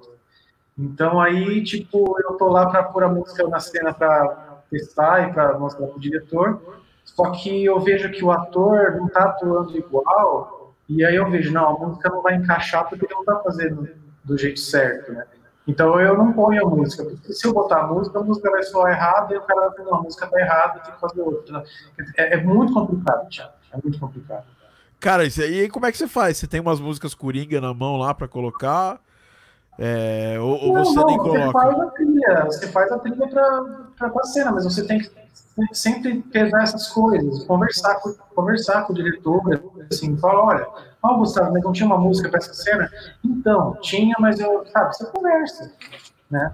Então 0.78 1.22
aí, 1.22 1.63
tipo, 1.63 2.18
eu 2.22 2.34
tô 2.34 2.47
lá 2.47 2.68
para 2.70 2.84
pôr 2.84 3.03
a 3.03 3.09
música 3.09 3.47
na 3.47 3.59
cena 3.59 3.93
para 3.93 4.55
testar 4.70 5.30
e 5.30 5.34
para 5.34 5.57
mostrar 5.59 5.88
para 5.88 5.95
o 5.95 5.99
diretor, 5.99 6.59
só 7.03 7.32
que 7.32 7.63
eu 7.63 7.80
vejo 7.80 8.11
que 8.11 8.24
o 8.24 8.32
ator 8.32 8.95
não 8.97 9.05
está 9.05 9.26
atuando 9.26 9.78
igual, 9.78 10.74
e 10.89 11.05
aí 11.05 11.16
eu 11.16 11.30
vejo, 11.30 11.53
não, 11.53 11.70
a 11.70 11.88
música 11.88 12.09
não 12.09 12.22
vai 12.22 12.36
encaixar 12.36 12.89
porque 12.89 13.05
ele 13.05 13.13
não 13.13 13.22
está 13.22 13.39
fazendo 13.39 13.88
do 14.24 14.38
jeito 14.38 14.59
certo, 14.59 15.13
né? 15.13 15.26
Então 15.68 15.99
eu 15.99 16.16
não 16.18 16.34
ponho 16.34 16.66
a 16.66 16.70
música, 16.70 17.03
porque 17.03 17.34
se 17.34 17.47
eu 17.47 17.53
botar 17.53 17.82
a 17.82 17.88
música, 17.88 18.20
a 18.20 18.24
música 18.24 18.51
vai 18.51 18.63
soar 18.63 18.91
errada 18.91 19.34
e 19.34 19.38
o 19.38 19.41
cara 19.41 19.70
vai 19.70 19.78
falar, 19.78 19.97
a 19.97 20.01
música 20.01 20.26
está 20.26 20.39
errada, 20.39 20.80
tem 20.80 20.93
que 20.93 20.99
fazer 20.99 21.22
outra. 21.22 21.63
É, 22.18 22.36
é 22.36 22.43
muito 22.43 22.74
complicado, 22.74 23.30
Thiago, 23.30 23.53
é 23.72 23.78
muito 23.84 23.99
complicado. 23.99 24.45
Cara, 25.06 25.24
isso 25.24 25.39
aí 25.39 25.70
como 25.70 25.86
é 25.86 25.91
que 25.91 25.99
você 25.99 26.08
faz? 26.08 26.36
Você 26.36 26.47
tem 26.47 26.60
umas 26.60 26.80
músicas 26.80 27.14
coringa 27.14 27.62
na 27.62 27.76
mão 27.76 27.95
lá 27.95 28.12
para 28.12 28.28
colocar? 28.28 28.99
É, 29.78 30.36
ou, 30.39 30.60
ou 30.64 30.74
não, 30.74 30.84
você 30.84 30.95
não, 30.95 31.06
nem 31.06 31.18
você 31.18 31.30
coloca? 31.30 31.51
Faz 31.51 31.80
a 31.80 31.86
trilha, 31.91 32.45
você 32.45 32.68
faz 32.70 32.91
a 32.91 32.97
trilha 32.97 33.28
para 33.28 34.08
a 34.08 34.24
cena, 34.24 34.51
mas 34.51 34.64
você 34.64 34.84
tem 34.84 34.97
que 34.97 35.12
sempre 35.74 36.24
pesar 36.32 36.64
essas 36.64 36.88
coisas, 36.88 37.43
conversar 37.43 37.99
com, 37.99 38.14
conversar 38.34 38.82
com 38.88 38.93
o 38.93 38.95
diretor, 38.95 39.43
assim, 39.91 40.18
falar, 40.18 40.41
olha, 40.41 40.68
ó, 41.03 41.14
oh, 41.14 41.18
Gustavo, 41.20 41.53
mas 41.53 41.64
não 41.64 41.72
tinha 41.72 41.86
uma 41.86 41.99
música 41.99 42.28
para 42.28 42.39
essa 42.39 42.56
cena? 42.56 42.89
Então, 43.24 43.78
tinha, 43.84 44.16
mas 44.20 44.39
eu, 44.39 44.66
sabe, 44.74 44.97
você 44.97 45.06
conversa, 45.06 45.72
né? 46.32 46.51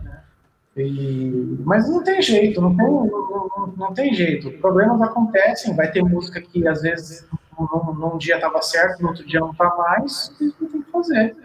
E, 0.75 1.57
mas 1.63 1.87
não 1.87 2.03
tem 2.03 2.21
jeito, 2.21 2.59
não 2.59 2.75
tem, 2.75 2.85
não, 2.85 3.73
não, 3.77 3.93
tem 3.93 4.13
jeito. 4.13 4.51
Problemas 4.59 5.01
acontecem, 5.01 5.73
vai 5.73 5.89
ter 5.89 6.03
música 6.03 6.41
que 6.41 6.67
às 6.67 6.81
vezes 6.81 7.25
num, 7.57 7.93
num 7.93 8.17
dia 8.17 8.35
estava 8.35 8.61
certo, 8.61 9.01
no 9.01 9.09
outro 9.09 9.25
dia 9.25 9.39
não 9.39 9.51
está 9.51 9.75
mais, 9.75 10.33
e 10.39 10.51
tem 10.51 10.81
que 10.81 10.91
fazer. 10.91 11.35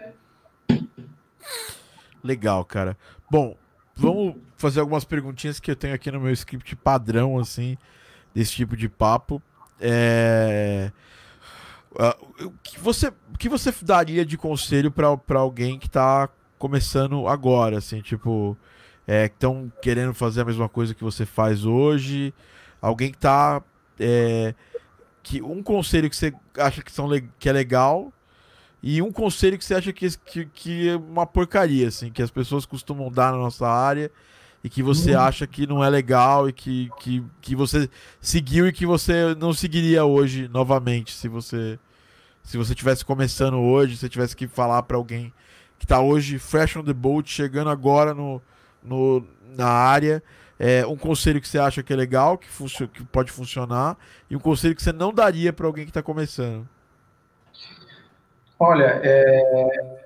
Legal, 2.23 2.65
cara. 2.65 2.97
Bom, 3.29 3.55
vamos 3.95 4.35
fazer 4.57 4.79
algumas 4.79 5.05
perguntinhas 5.05 5.59
que 5.59 5.71
eu 5.71 5.75
tenho 5.75 5.93
aqui 5.93 6.11
no 6.11 6.19
meu 6.19 6.31
script 6.33 6.75
padrão, 6.75 7.37
assim, 7.37 7.77
desse 8.33 8.53
tipo 8.53 8.75
de 8.75 8.89
papo. 8.89 9.41
É... 9.79 10.91
Uh, 11.91 12.45
o, 12.45 12.53
que 12.61 12.79
você, 12.79 13.07
o 13.07 13.37
que 13.37 13.49
você 13.49 13.73
daria 13.81 14.25
de 14.25 14.37
conselho 14.37 14.91
para 14.91 15.39
alguém 15.39 15.79
que 15.79 15.87
está 15.87 16.29
começando 16.59 17.27
agora, 17.27 17.77
assim, 17.77 18.01
tipo, 18.01 18.57
é, 19.07 19.29
que 19.29 19.35
estão 19.35 19.71
querendo 19.81 20.13
fazer 20.13 20.41
a 20.41 20.45
mesma 20.45 20.67
coisa 20.67 20.93
que 20.93 21.03
você 21.03 21.25
faz 21.25 21.65
hoje? 21.65 22.33
Alguém 22.81 23.09
que 23.09 23.17
está 23.17 23.63
é, 23.99 24.53
que 25.27 25.41
um 25.41 25.61
conselho 25.61 26.09
que 26.09 26.15
você 26.15 26.33
acha 26.57 26.81
que, 26.81 26.89
são, 26.89 27.09
que 27.37 27.49
é 27.49 27.51
legal 27.51 28.13
e 28.81 29.01
um 29.01 29.11
conselho 29.11 29.57
que 29.57 29.65
você 29.65 29.75
acha 29.75 29.91
que, 29.91 30.09
que, 30.19 30.45
que 30.45 30.89
é 30.89 30.95
uma 30.95 31.25
porcaria, 31.25 31.89
assim, 31.89 32.09
que 32.09 32.21
as 32.21 32.31
pessoas 32.31 32.65
costumam 32.65 33.11
dar 33.11 33.33
na 33.33 33.37
nossa 33.37 33.67
área 33.67 34.09
e 34.63 34.69
que 34.69 34.81
você 34.81 35.17
hum. 35.17 35.19
acha 35.19 35.45
que 35.45 35.67
não 35.67 35.83
é 35.83 35.89
legal 35.89 36.47
e 36.47 36.53
que, 36.53 36.89
que, 37.01 37.21
que 37.41 37.55
você 37.57 37.89
seguiu 38.21 38.67
e 38.67 38.71
que 38.71 38.85
você 38.85 39.35
não 39.35 39.51
seguiria 39.51 40.05
hoje 40.05 40.47
novamente 40.47 41.13
se 41.13 41.27
você 41.27 41.77
se 42.41 42.57
você 42.57 42.73
tivesse 42.73 43.03
começando 43.03 43.57
hoje, 43.57 43.97
se 43.97 44.07
tivesse 44.07 44.33
que 44.33 44.47
falar 44.47 44.81
para 44.83 44.95
alguém 44.95 45.33
que 45.77 45.83
está 45.83 45.99
hoje 45.99 46.39
fresh 46.39 46.77
on 46.77 46.85
the 46.85 46.93
boat, 46.93 47.29
chegando 47.29 47.69
agora 47.69 48.13
no, 48.13 48.41
no, 48.81 49.27
na 49.57 49.67
área, 49.67 50.23
é, 50.59 50.85
um 50.85 50.97
conselho 50.97 51.41
que 51.41 51.47
você 51.47 51.59
acha 51.59 51.83
que 51.83 51.93
é 51.93 51.95
legal, 51.95 52.37
que, 52.37 52.47
que 52.87 53.03
pode 53.05 53.31
funcionar, 53.31 53.97
e 54.29 54.35
um 54.35 54.39
conselho 54.39 54.75
que 54.75 54.83
você 54.83 54.93
não 54.93 55.13
daria 55.13 55.53
para 55.53 55.67
alguém 55.67 55.85
que 55.85 55.91
está 55.91 56.03
começando. 56.03 56.67
Olha, 58.59 58.99
é, 59.03 59.99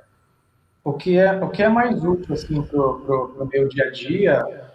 o, 0.84 0.94
que 0.94 1.18
é, 1.18 1.34
o 1.44 1.50
que 1.50 1.64
é 1.64 1.70
mais 1.70 2.04
útil 2.04 2.34
assim, 2.34 2.62
para 2.62 2.80
o 2.80 3.50
meu 3.52 3.68
dia 3.70 3.86
a 3.86 3.92
dia 3.92 4.72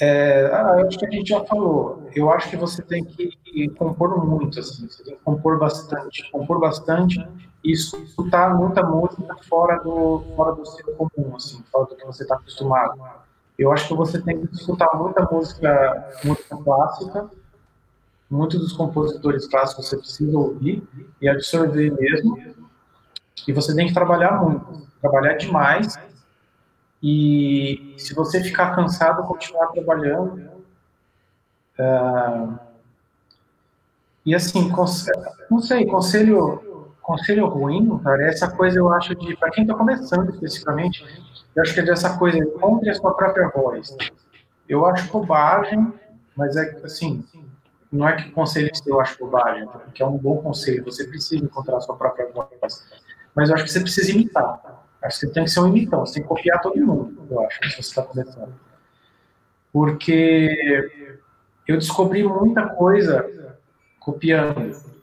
é, 0.00 0.46
ah, 0.52 0.76
eu 0.80 0.88
acho 0.88 0.98
que 0.98 1.06
a 1.06 1.10
gente 1.10 1.28
já 1.28 1.44
falou. 1.44 2.08
Eu 2.14 2.30
acho 2.30 2.50
que 2.50 2.56
você 2.56 2.82
tem 2.82 3.04
que 3.04 3.68
compor 3.76 4.24
muito, 4.24 4.58
assim, 4.58 4.88
você 4.88 5.04
tem 5.04 5.14
que 5.14 5.22
compor 5.22 5.58
bastante, 5.58 6.28
compor 6.32 6.58
bastante 6.58 7.24
e 7.62 7.72
escutar 7.72 8.54
muita 8.54 8.82
música 8.82 9.36
fora 9.48 9.78
do 9.78 10.24
fora 10.34 10.54
do 10.54 10.66
seu 10.66 10.94
comum, 10.94 11.36
assim, 11.36 11.62
fora 11.70 11.86
do 11.86 11.96
que 11.96 12.04
você 12.04 12.24
está 12.24 12.34
acostumado. 12.34 13.00
Eu 13.58 13.72
acho 13.72 13.86
que 13.88 13.94
você 13.94 14.20
tem 14.20 14.46
que 14.46 14.54
escutar 14.54 14.88
muita 14.96 15.22
música, 15.30 16.10
música 16.24 16.56
clássica 16.56 17.30
muitos 18.34 18.58
dos 18.58 18.72
compositores 18.72 19.46
clássicos 19.46 19.88
você 19.88 19.96
precisa 19.96 20.36
ouvir 20.36 20.82
e 21.20 21.28
absorver 21.28 21.90
mesmo. 21.92 22.36
E 23.46 23.52
você 23.52 23.74
tem 23.74 23.86
que 23.86 23.94
trabalhar 23.94 24.42
muito, 24.42 24.86
trabalhar 25.00 25.34
demais. 25.34 25.98
E 27.02 27.94
se 27.98 28.14
você 28.14 28.42
ficar 28.42 28.74
cansado, 28.74 29.26
continuar 29.26 29.68
trabalhando. 29.68 30.50
Uh, 31.78 32.58
e 34.24 34.34
assim, 34.34 34.70
não 35.50 35.58
sei, 35.60 35.86
conselho, 35.86 36.73
conselho 37.04 37.46
ruim, 37.46 37.98
cara, 37.98 38.24
é 38.24 38.28
essa 38.28 38.50
coisa 38.50 38.78
eu 38.78 38.92
acho 38.92 39.14
de, 39.14 39.36
para 39.36 39.50
quem 39.50 39.62
está 39.62 39.74
começando 39.74 40.30
especificamente, 40.30 41.04
eu 41.54 41.62
acho 41.62 41.74
que 41.74 41.80
é 41.80 41.84
dessa 41.84 42.18
coisa, 42.18 42.38
encontre 42.38 42.90
a 42.90 42.94
sua 42.94 43.14
própria 43.14 43.48
voz. 43.48 43.94
Eu 44.68 44.84
acho 44.86 45.12
bobagem, 45.12 45.92
mas 46.34 46.56
é 46.56 46.80
assim, 46.82 47.22
não 47.92 48.08
é 48.08 48.16
que 48.16 48.30
conselho 48.30 48.70
eu 48.86 49.00
acho 49.00 49.18
bobagem, 49.18 49.68
porque 49.68 50.02
é 50.02 50.06
um 50.06 50.16
bom 50.16 50.38
conselho, 50.38 50.84
você 50.84 51.04
precisa 51.04 51.44
encontrar 51.44 51.76
a 51.76 51.80
sua 51.80 51.94
própria 51.94 52.28
voz. 52.32 52.84
Mas 53.34 53.50
eu 53.50 53.54
acho 53.54 53.64
que 53.64 53.70
você 53.70 53.80
precisa 53.80 54.10
imitar. 54.10 54.82
Acho 55.02 55.20
que 55.20 55.26
você 55.26 55.32
tem 55.32 55.44
que 55.44 55.50
ser 55.50 55.60
um 55.60 55.68
imitão, 55.68 56.00
você 56.00 56.14
tem 56.14 56.22
que 56.22 56.28
copiar 56.28 56.60
todo 56.62 56.80
mundo, 56.80 57.26
eu 57.30 57.40
acho, 57.46 57.58
se 57.62 57.76
você 57.76 57.80
está 57.80 58.02
começando. 58.02 58.54
Porque 59.70 60.90
eu 61.68 61.76
descobri 61.76 62.24
muita 62.24 62.66
coisa 62.66 63.58
copiando. 64.00 64.93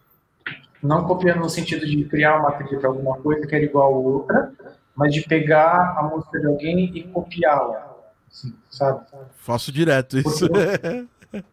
Não 0.82 1.04
copiando 1.04 1.40
no 1.40 1.50
sentido 1.50 1.86
de 1.86 2.04
criar 2.06 2.40
uma 2.40 2.52
trilha 2.54 2.80
para 2.80 2.90
alguma 2.90 3.18
coisa 3.18 3.46
que 3.46 3.56
era 3.56 3.64
igual 3.64 3.94
a 3.94 3.98
outra, 3.98 4.52
mas 4.96 5.14
de 5.14 5.22
pegar 5.22 5.96
a 5.98 6.04
música 6.04 6.40
de 6.40 6.48
alguém 6.48 6.92
e 6.96 7.04
copiá-la. 7.04 7.92
Assim, 8.30 8.54
sabe? 8.70 9.06
Faço 9.38 9.72
direto 9.72 10.18
isso. 10.18 10.48
Porque, 10.48 11.08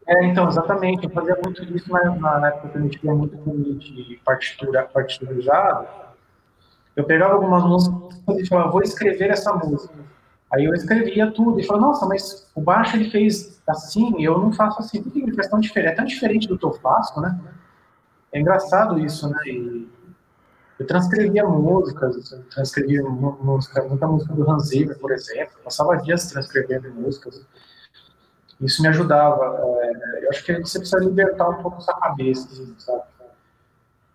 É, 0.06 0.26
então, 0.26 0.48
exatamente. 0.48 1.04
Eu 1.04 1.10
fazia 1.10 1.36
muito 1.42 1.62
isso 1.64 1.90
na, 1.92 2.38
na 2.40 2.48
época 2.48 2.68
que 2.68 2.78
a 2.78 2.80
gente 2.80 2.98
tinha 2.98 3.14
muito 3.14 3.36
de 3.78 4.20
partitura, 4.24 4.84
partiturizado. 4.84 5.86
Eu 6.96 7.04
pegava 7.04 7.34
algumas 7.34 7.62
músicas 7.62 8.38
e 8.38 8.46
falava, 8.46 8.72
vou 8.72 8.82
escrever 8.82 9.30
essa 9.30 9.52
música. 9.54 9.94
Aí 10.52 10.64
eu 10.64 10.74
escrevia 10.74 11.30
tudo 11.30 11.60
e 11.60 11.64
falava, 11.64 11.86
nossa, 11.86 12.06
mas 12.06 12.50
o 12.54 12.60
baixo 12.60 12.96
ele 12.96 13.10
fez 13.10 13.60
assim 13.68 14.22
eu 14.22 14.38
não 14.38 14.52
faço 14.52 14.80
assim. 14.80 15.02
Por 15.02 15.12
que 15.12 15.20
ele 15.20 15.34
faz 15.34 15.46
tão 15.48 15.60
diferente? 15.60 15.92
É 15.92 15.94
tão 15.94 16.04
diferente 16.04 16.48
do 16.48 16.58
que 16.58 16.64
eu 16.64 16.72
faço, 16.72 17.20
né? 17.20 17.38
É 18.32 18.40
engraçado 18.40 18.98
isso, 18.98 19.28
né? 19.28 19.38
E 19.46 19.88
eu 20.78 20.86
transcrevia 20.86 21.44
músicas, 21.44 22.30
transcrevia 22.54 23.02
música, 23.02 23.82
muita 23.82 24.06
música 24.06 24.32
do 24.32 24.48
Hans 24.48 24.68
Zimmer, 24.68 24.96
por 24.98 25.10
exemplo. 25.10 25.58
passava 25.64 25.96
dias 25.96 26.30
transcrevendo 26.30 26.90
músicas. 26.90 27.44
Isso 28.60 28.80
me 28.82 28.88
ajudava. 28.88 29.58
É, 29.80 30.24
eu 30.24 30.30
acho 30.30 30.44
que 30.44 30.58
você 30.60 30.78
precisa 30.78 31.02
libertar 31.02 31.48
um 31.48 31.62
pouco 31.62 31.78
essa 31.78 31.92
cabeça, 31.94 32.48
assim, 32.52 32.74
sabe? 32.78 33.02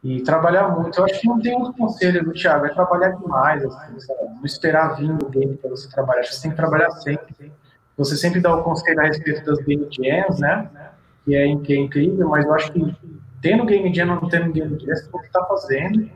E 0.03 0.21
trabalhar 0.21 0.69
muito. 0.69 0.97
Eu 0.97 1.05
acho 1.05 1.19
que 1.19 1.27
não 1.27 1.39
tem 1.39 1.53
outro 1.55 1.73
conselho 1.73 2.31
Thiago, 2.33 2.65
é 2.65 2.73
trabalhar 2.73 3.09
demais, 3.09 3.63
assim? 3.65 3.97
Não 4.35 4.45
esperar 4.45 4.95
vir 4.95 5.17
game 5.31 5.57
para 5.57 5.69
você 5.69 5.89
trabalhar. 5.89 6.21
Acho 6.21 6.29
que 6.29 6.35
você 6.35 6.41
tem 6.43 6.51
que 6.51 6.57
trabalhar 6.57 6.91
sempre. 6.91 7.53
Você 7.97 8.17
sempre 8.17 8.41
dá 8.41 8.55
o 8.55 8.63
conselho 8.63 8.99
a 8.99 9.03
respeito 9.03 9.45
das 9.45 9.59
game 9.59 9.87
jams, 9.91 10.39
né? 10.39 10.69
Que 11.25 11.35
é 11.35 11.45
incrível, 11.45 12.29
mas 12.29 12.45
eu 12.45 12.53
acho 12.53 12.71
que 12.73 12.95
tendo 13.43 13.65
game 13.65 13.93
jam 13.93 14.09
ou 14.09 14.21
não 14.21 14.29
tendo 14.29 14.51
game 14.53 14.79
jam, 14.79 14.95
você 14.95 15.07
pode 15.09 15.27
estar 15.27 15.43
fazendo. 15.43 16.09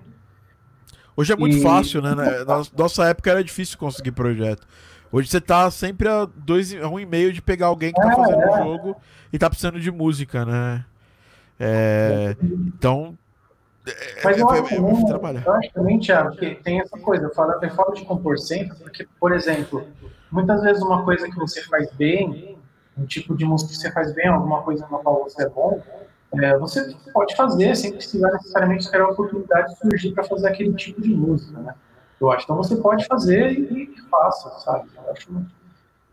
Hoje 1.16 1.34
é 1.34 1.36
muito 1.36 1.58
e... 1.58 1.62
fácil, 1.62 2.02
né? 2.02 2.16
Na 2.16 2.64
nossa 2.76 3.06
época 3.06 3.30
era 3.30 3.44
difícil 3.44 3.78
conseguir 3.78 4.14
projeto. 4.14 4.66
Hoje 5.12 5.28
você 5.28 5.42
tá 5.42 5.70
sempre 5.70 6.08
a 6.08 6.26
dois, 6.26 6.74
a 6.74 6.88
um 6.88 7.00
e 7.00 7.06
meio 7.06 7.34
de 7.34 7.42
pegar 7.42 7.68
alguém 7.68 7.92
que 7.92 8.02
tá 8.02 8.12
é, 8.12 8.16
fazendo 8.16 8.42
é. 8.42 8.52
um 8.52 8.64
jogo 8.64 8.96
e 9.32 9.38
tá 9.38 9.50
precisando 9.50 9.80
de 9.80 9.92
música, 9.92 10.46
né? 10.46 10.86
É, 11.60 12.36
então. 12.42 13.18
É, 13.86 14.22
Mas 14.24 14.38
eu, 14.38 14.50
é, 14.50 14.60
acho 14.60 14.76
também, 14.76 15.06
trabalhar. 15.06 15.44
eu 15.46 15.54
acho 15.54 15.74
também, 15.74 16.00
Thiago, 16.00 16.36
que 16.36 16.56
tem 16.56 16.80
essa 16.80 16.98
coisa. 16.98 17.26
Eu 17.26 17.34
falo, 17.34 17.54
eu 17.62 17.70
falo 17.72 17.94
de 17.94 18.06
compor 18.06 18.38
sempre, 18.38 18.78
porque, 18.78 19.08
por 19.20 19.32
exemplo, 19.32 19.88
muitas 20.30 20.62
vezes 20.62 20.84
uma 20.84 21.04
coisa 21.04 21.30
que 21.30 21.36
você 21.36 21.62
faz 21.64 21.90
bem, 21.94 22.58
um 22.98 23.06
tipo 23.06 23.36
de 23.36 23.46
música 23.46 23.72
que 23.72 23.78
você 23.78 23.92
faz 23.92 24.14
bem, 24.14 24.28
alguma 24.28 24.62
coisa 24.62 24.86
na 24.92 24.98
qual 24.98 25.24
você 25.24 25.44
é 25.44 25.50
bom, 25.50 25.82
é, 26.34 26.58
você 26.58 26.96
pode 27.14 27.36
fazer 27.36 27.76
sem 27.76 27.94
precisar 27.94 28.32
necessariamente 28.34 28.84
esperar 28.86 29.06
a 29.06 29.12
oportunidade 29.12 29.78
surgir 29.78 30.12
para 30.14 30.24
fazer 30.24 30.48
aquele 30.50 30.74
tipo 30.74 31.02
de 31.02 31.10
música, 31.10 31.60
né? 31.60 31.74
Eu 32.20 32.32
acho. 32.32 32.44
Então 32.44 32.58
você 32.58 32.76
pode 32.76 33.06
fazer 33.06 33.52
e, 33.52 33.84
e 33.84 34.02
faça, 34.10 34.50
sabe? 34.60 34.90
Eu 34.96 35.12
acho 35.12 35.32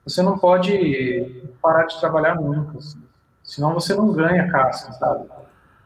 você 0.05 0.21
não 0.23 0.39
pode 0.39 1.43
parar 1.62 1.87
de 1.87 1.99
trabalhar 1.99 2.35
nunca, 2.35 2.77
assim. 2.79 3.03
senão 3.43 3.73
você 3.73 3.95
não 3.95 4.12
ganha 4.12 4.51
casca, 4.51 4.93
sabe? 4.93 5.27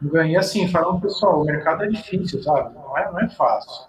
Não 0.01 0.11
ganha 0.11 0.39
assim, 0.39 0.67
falando 0.67 1.01
pessoal, 1.01 1.41
o 1.41 1.45
mercado 1.45 1.83
é 1.83 1.87
difícil, 1.87 2.43
sabe? 2.43 2.75
Não 2.75 2.97
é, 2.97 3.09
não 3.09 3.19
é 3.19 3.29
fácil. 3.29 3.87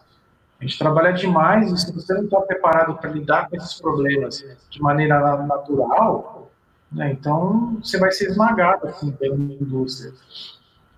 A 0.60 0.64
gente 0.64 0.78
trabalha 0.78 1.12
demais 1.12 1.72
e 1.72 1.78
se 1.78 1.92
você 1.92 2.14
não 2.14 2.24
está 2.24 2.40
preparado 2.42 2.94
para 2.96 3.10
lidar 3.10 3.48
com 3.48 3.56
esses 3.56 3.80
problemas 3.80 4.44
de 4.70 4.80
maneira 4.80 5.38
natural, 5.38 6.50
né, 6.92 7.12
então 7.12 7.78
você 7.82 7.98
vai 7.98 8.10
ser 8.10 8.30
esmagado 8.30 8.86
assim 8.88 9.10
pela 9.12 9.36
indústria. 9.36 10.12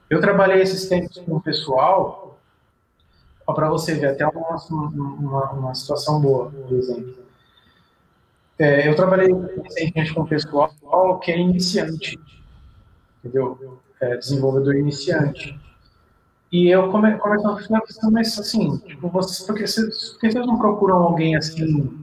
Eu 0.09 0.21
trabalhei 0.21 0.63
esses 0.63 0.89
tempos 0.89 1.19
com 1.19 1.37
o 1.37 1.41
pessoal 1.41 2.39
para 3.55 3.69
você 3.69 3.95
ver 3.95 4.09
até 4.09 4.27
uma, 4.27 4.57
uma, 4.71 5.51
uma, 5.53 5.75
situação 5.75 6.21
boa, 6.21 6.51
por 6.51 6.73
exemplo. 6.77 7.15
É, 8.59 8.89
eu 8.89 8.95
trabalhei 8.95 9.29
recentemente 9.63 10.15
com 10.15 10.23
um 10.23 10.27
pessoal 10.27 11.19
que 11.19 11.33
é 11.33 11.39
iniciante, 11.39 12.19
entendeu? 13.19 13.81
É, 14.01 14.17
desenvolvedor 14.17 14.77
iniciante. 14.77 15.59
E 16.51 16.69
eu 16.69 16.91
come, 16.91 17.17
começando 17.17 17.77
a 17.77 17.81
questão, 17.81 18.11
mas 18.11 18.39
assim, 18.39 18.77
tipo, 18.79 19.09
vocês, 19.09 19.47
vocês, 19.47 20.11
porque 20.11 20.31
vocês 20.31 20.47
não 20.47 20.59
procuram 20.59 20.97
alguém 20.99 21.35
assim. 21.35 22.02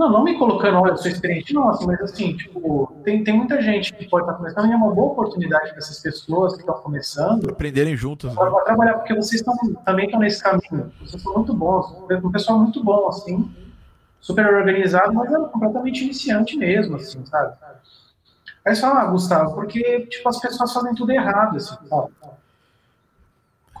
Não, 0.00 0.08
não 0.08 0.24
me 0.24 0.38
colocando, 0.38 0.78
olha, 0.78 0.92
eu 0.92 0.96
sou 0.96 1.10
experiente, 1.10 1.52
não, 1.52 1.68
assim, 1.68 1.86
mas 1.86 2.00
assim, 2.00 2.34
tipo, 2.34 2.90
tem, 3.04 3.22
tem 3.22 3.36
muita 3.36 3.60
gente 3.60 3.92
que 3.92 4.08
pode 4.08 4.24
estar 4.24 4.38
começando 4.38 4.70
e 4.70 4.72
é 4.72 4.74
uma 4.76 4.94
boa 4.94 5.12
oportunidade 5.12 5.68
para 5.68 5.76
essas 5.76 5.98
pessoas 5.98 6.54
que 6.54 6.60
estão 6.60 6.76
começando. 6.76 7.50
Aprenderem 7.50 7.94
juntos. 7.94 8.32
Para 8.32 8.50
né? 8.50 8.60
trabalhar, 8.64 8.94
porque 8.94 9.12
vocês 9.12 9.42
estão, 9.42 9.54
também 9.84 10.06
estão 10.06 10.18
nesse 10.18 10.42
caminho. 10.42 10.90
Vocês 11.02 11.20
são 11.20 11.34
muito 11.34 11.52
bons, 11.52 11.94
um 12.24 12.32
pessoal 12.32 12.58
muito 12.60 12.82
bom, 12.82 13.08
assim, 13.08 13.54
super 14.22 14.46
organizado, 14.46 15.12
mas 15.12 15.30
é 15.30 15.38
completamente 15.38 16.02
iniciante 16.02 16.56
mesmo, 16.56 16.96
assim, 16.96 17.22
sabe? 17.26 17.52
Aí 18.64 18.74
você 18.74 18.80
fala, 18.80 19.02
ah, 19.02 19.06
Gustavo, 19.06 19.54
porque, 19.54 20.06
tipo, 20.06 20.26
as 20.30 20.40
pessoas 20.40 20.72
fazem 20.72 20.94
tudo 20.94 21.12
errado, 21.12 21.58
assim, 21.58 21.76
sabe? 21.86 22.10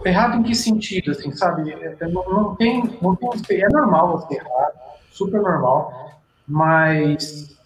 Errado 0.04 0.36
em 0.36 0.42
que 0.42 0.54
sentido, 0.54 1.12
assim, 1.12 1.32
sabe? 1.32 1.72
É, 1.72 1.96
é, 1.98 2.08
não, 2.08 2.28
não, 2.28 2.54
tem, 2.56 2.98
não 3.00 3.16
tem, 3.16 3.62
é 3.62 3.68
normal 3.70 4.18
você 4.18 4.34
errar, 4.34 4.79
super 5.10 5.40
normal, 5.40 6.20
mas 6.46 7.56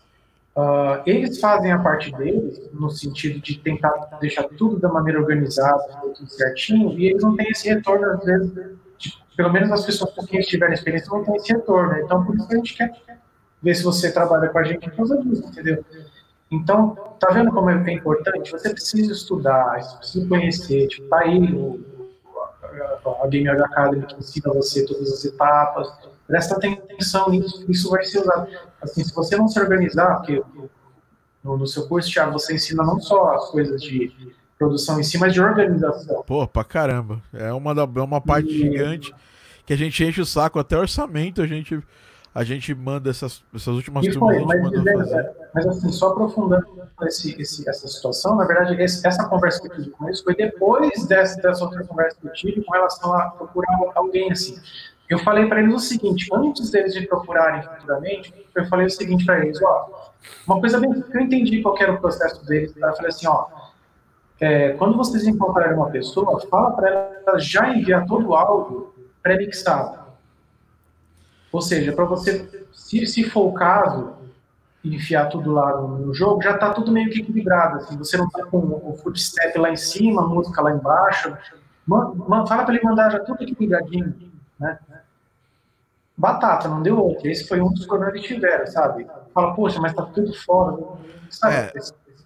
uh, 0.56 1.02
eles 1.06 1.40
fazem 1.40 1.72
a 1.72 1.78
parte 1.78 2.10
deles 2.12 2.60
no 2.72 2.90
sentido 2.90 3.40
de 3.40 3.58
tentar 3.58 3.90
deixar 4.20 4.44
tudo 4.44 4.78
da 4.78 4.88
maneira 4.88 5.20
organizada, 5.20 5.82
tudo 6.14 6.28
certinho, 6.28 6.98
e 6.98 7.06
eles 7.06 7.22
não 7.22 7.36
têm 7.36 7.48
esse 7.50 7.68
retorno, 7.68 8.06
às 8.10 8.24
vezes, 8.24 8.52
de, 8.98 9.18
pelo 9.36 9.52
menos 9.52 9.70
as 9.70 9.84
pessoas 9.84 10.12
com 10.14 10.26
quem 10.26 10.40
tiverem 10.40 10.74
experiência 10.74 11.10
não 11.10 11.24
têm 11.24 11.36
esse 11.36 11.52
retorno, 11.52 11.90
né? 11.90 12.02
Então, 12.04 12.24
por 12.24 12.34
isso 12.34 12.48
que 12.48 12.54
a 12.54 12.56
gente 12.58 12.76
quer 12.76 12.92
ver 13.62 13.74
se 13.74 13.82
você 13.82 14.12
trabalha 14.12 14.48
com 14.48 14.58
a 14.58 14.64
gente 14.64 14.88
por 14.90 14.96
causa 14.96 15.22
disso, 15.22 15.46
entendeu? 15.46 15.84
Então, 16.50 16.94
tá 17.18 17.32
vendo 17.32 17.50
como 17.50 17.70
é 17.70 17.92
importante? 17.92 18.52
Você 18.52 18.70
precisa 18.70 19.12
estudar, 19.12 19.82
você 19.82 19.96
precisa 19.96 20.28
conhecer, 20.28 20.86
tipo, 20.88 21.08
tá 21.08 21.20
aí 21.20 21.52
o 21.54 21.94
a 23.22 23.26
Game 23.26 23.48
Academy 23.48 24.06
que 24.06 24.16
ensina 24.18 24.52
você 24.52 24.84
todas 24.84 25.12
as 25.12 25.24
etapas. 25.24 25.88
Presta 26.26 26.56
atenção 26.56 27.28
nisso, 27.30 27.64
isso 27.68 27.90
vai 27.90 28.04
ser 28.04 28.20
usado. 28.20 28.48
Assim, 28.80 29.04
se 29.04 29.14
você 29.14 29.36
não 29.36 29.48
se 29.48 29.58
organizar, 29.60 30.16
porque 30.16 30.42
no, 31.42 31.58
no 31.58 31.66
seu 31.66 31.86
curso, 31.86 32.10
Thiago, 32.10 32.32
você 32.32 32.54
ensina 32.54 32.82
não 32.82 32.98
só 32.98 33.34
as 33.34 33.50
coisas 33.50 33.82
de 33.82 34.12
produção 34.58 34.98
em 34.98 35.02
si, 35.02 35.18
mas 35.18 35.34
de 35.34 35.40
organização. 35.40 36.22
Pô, 36.26 36.46
pra 36.46 36.64
caramba. 36.64 37.20
É 37.32 37.52
uma, 37.52 37.74
da, 37.74 37.82
é 37.82 38.02
uma 38.02 38.20
parte 38.20 38.48
e... 38.48 38.58
gigante 38.58 39.14
que 39.66 39.72
a 39.72 39.76
gente 39.76 40.02
enche 40.02 40.20
o 40.20 40.26
saco, 40.26 40.58
até 40.58 40.76
orçamento 40.76 41.42
a 41.42 41.46
gente 41.46 41.82
a 42.34 42.42
gente 42.42 42.74
manda 42.74 43.08
essas, 43.08 43.44
essas 43.54 43.76
últimas 43.76 44.04
turmas. 44.08 44.36
Foi, 44.36 44.44
mas, 44.44 45.10
mas, 45.54 45.66
assim, 45.68 45.92
só 45.92 46.08
aprofundando 46.08 46.66
esse, 47.02 47.40
esse, 47.40 47.68
essa 47.68 47.86
situação, 47.86 48.34
na 48.34 48.44
verdade, 48.44 48.82
esse, 48.82 49.06
essa 49.06 49.28
conversa 49.28 49.60
que 49.62 49.68
eu 49.68 49.76
tive 49.76 49.90
com 49.90 50.08
eles 50.08 50.20
foi 50.20 50.34
depois 50.34 51.06
dessa, 51.06 51.40
dessa 51.40 51.62
outra 51.62 51.84
conversa 51.84 52.16
que 52.20 52.26
eu 52.26 52.32
tive 52.32 52.64
com 52.64 52.72
relação 52.72 53.14
a 53.14 53.30
procurar 53.30 53.68
alguém 53.94 54.32
assim. 54.32 54.58
Eu 55.08 55.18
falei 55.18 55.46
para 55.46 55.60
eles 55.60 55.74
o 55.74 55.78
seguinte: 55.78 56.28
antes 56.32 56.70
deles 56.70 56.94
me 56.94 57.06
procurarem 57.06 57.62
futuramente, 57.62 58.34
eu 58.54 58.66
falei 58.66 58.86
o 58.86 58.90
seguinte 58.90 59.24
para 59.24 59.44
eles: 59.44 59.60
ó, 59.62 60.12
uma 60.46 60.60
coisa 60.60 60.78
bem 60.80 60.92
que 60.92 61.16
eu 61.16 61.20
entendi 61.20 61.62
qual 61.62 61.76
era 61.78 61.92
o 61.92 62.00
processo 62.00 62.44
deles. 62.46 62.74
Eu 62.76 62.94
falei 62.94 63.08
assim: 63.08 63.26
ó, 63.26 63.46
é, 64.40 64.70
quando 64.72 64.96
vocês 64.96 65.26
encontrarem 65.26 65.76
uma 65.76 65.90
pessoa, 65.90 66.40
fala 66.48 66.72
para 66.72 66.88
ela 67.26 67.38
já 67.38 67.68
enviar 67.68 68.06
todo 68.06 68.28
o 68.28 68.34
áudio 68.34 68.92
pré-mixado. 69.22 70.04
Ou 71.52 71.62
seja, 71.62 71.92
para 71.92 72.04
você, 72.04 72.66
se, 72.72 73.06
se 73.06 73.24
for 73.24 73.46
o 73.46 73.52
caso, 73.52 74.14
enfiar 74.84 75.26
tudo 75.26 75.52
lá 75.52 75.80
no, 75.80 75.98
no 75.98 76.14
jogo, 76.14 76.42
já 76.42 76.52
está 76.52 76.72
tudo 76.72 76.92
meio 76.92 77.10
que 77.10 77.20
equilibrado. 77.20 77.78
Assim, 77.78 77.96
você 77.96 78.16
não 78.16 78.26
está 78.26 78.44
com 78.46 78.58
o 78.58 78.98
footstep 79.02 79.56
lá 79.58 79.70
em 79.70 79.76
cima, 79.76 80.22
a 80.22 80.26
música 80.26 80.60
lá 80.60 80.72
embaixo. 80.72 81.36
Man, 81.86 82.14
man, 82.28 82.46
fala 82.46 82.64
para 82.64 82.74
ele 82.74 82.84
mandar 82.84 83.10
já 83.10 83.20
tudo 83.20 83.42
equilibradinho. 83.42 84.33
Né? 84.58 84.78
Batata, 86.16 86.68
não 86.68 86.82
deu 86.82 86.98
outro. 86.98 87.28
Esse 87.28 87.48
foi 87.48 87.60
um 87.60 87.72
dos 87.72 87.86
problemas 87.86 88.20
que 88.20 88.28
tiveram, 88.28 88.66
sabe? 88.66 89.06
Fala, 89.32 89.54
poxa, 89.54 89.80
mas 89.80 89.94
tá 89.94 90.02
tudo 90.02 90.32
fora. 90.34 90.76
Sabe? 91.30 91.54
É, 91.54 91.72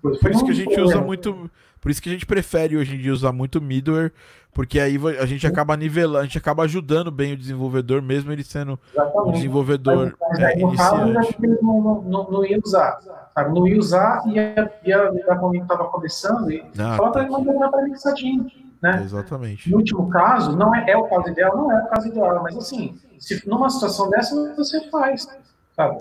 por 0.00 0.30
isso 0.30 0.44
que 0.44 0.50
a 0.50 0.54
gente 0.54 0.80
usa 0.80 1.00
muito 1.00 1.50
por 1.80 1.90
isso 1.90 2.02
que 2.02 2.08
a 2.08 2.12
gente 2.12 2.26
prefere 2.26 2.76
hoje 2.76 2.96
em 2.96 2.98
dia 2.98 3.12
usar 3.12 3.32
muito 3.32 3.60
middleware, 3.60 4.12
porque 4.52 4.80
aí 4.80 4.98
a 5.18 5.26
gente 5.26 5.46
acaba 5.46 5.76
nivelando, 5.76 6.18
a 6.18 6.24
gente 6.24 6.38
acaba 6.38 6.64
ajudando 6.64 7.10
bem 7.10 7.32
o 7.32 7.36
desenvolvedor, 7.36 8.02
mesmo 8.02 8.32
ele 8.32 8.42
sendo 8.42 8.78
Exatamente. 8.92 9.28
um 9.28 9.32
desenvolvedor 9.32 10.16
mas, 10.20 10.30
mas, 10.30 10.40
é, 10.40 10.58
iniciante. 10.58 11.38
Não, 11.62 12.02
não, 12.02 12.30
não, 12.30 12.44
ia 12.44 12.58
usar, 12.64 13.00
sabe? 13.34 13.54
Não 13.54 13.66
ia 13.66 13.78
usar 13.78 14.22
e 14.26 14.32
ia, 14.32 14.72
ia 14.84 15.10
lidar 15.10 15.36
com 15.38 15.54
estava 15.54 15.84
começando 15.84 16.50
e 16.50 16.64
ah, 16.78 16.96
só 16.96 17.10
para 17.10 17.22
ele 17.22 17.30
mandar 17.30 17.68
para 17.68 17.82
mixadinho. 17.82 18.50
Né? 18.80 19.02
Exatamente. 19.02 19.70
No 19.70 19.78
último 19.78 20.08
caso, 20.08 20.56
não 20.56 20.74
é, 20.74 20.90
é, 20.90 20.96
o 20.96 21.04
caso 21.08 21.28
ideal, 21.28 21.56
não 21.56 21.72
é 21.72 21.82
o 21.82 21.86
caso 21.88 22.08
ideal, 22.08 22.42
mas 22.42 22.56
assim, 22.56 22.96
se 23.18 23.48
numa 23.48 23.68
situação 23.68 24.08
dessa 24.08 24.54
você 24.54 24.88
faz, 24.88 25.28
sabe? 25.74 26.00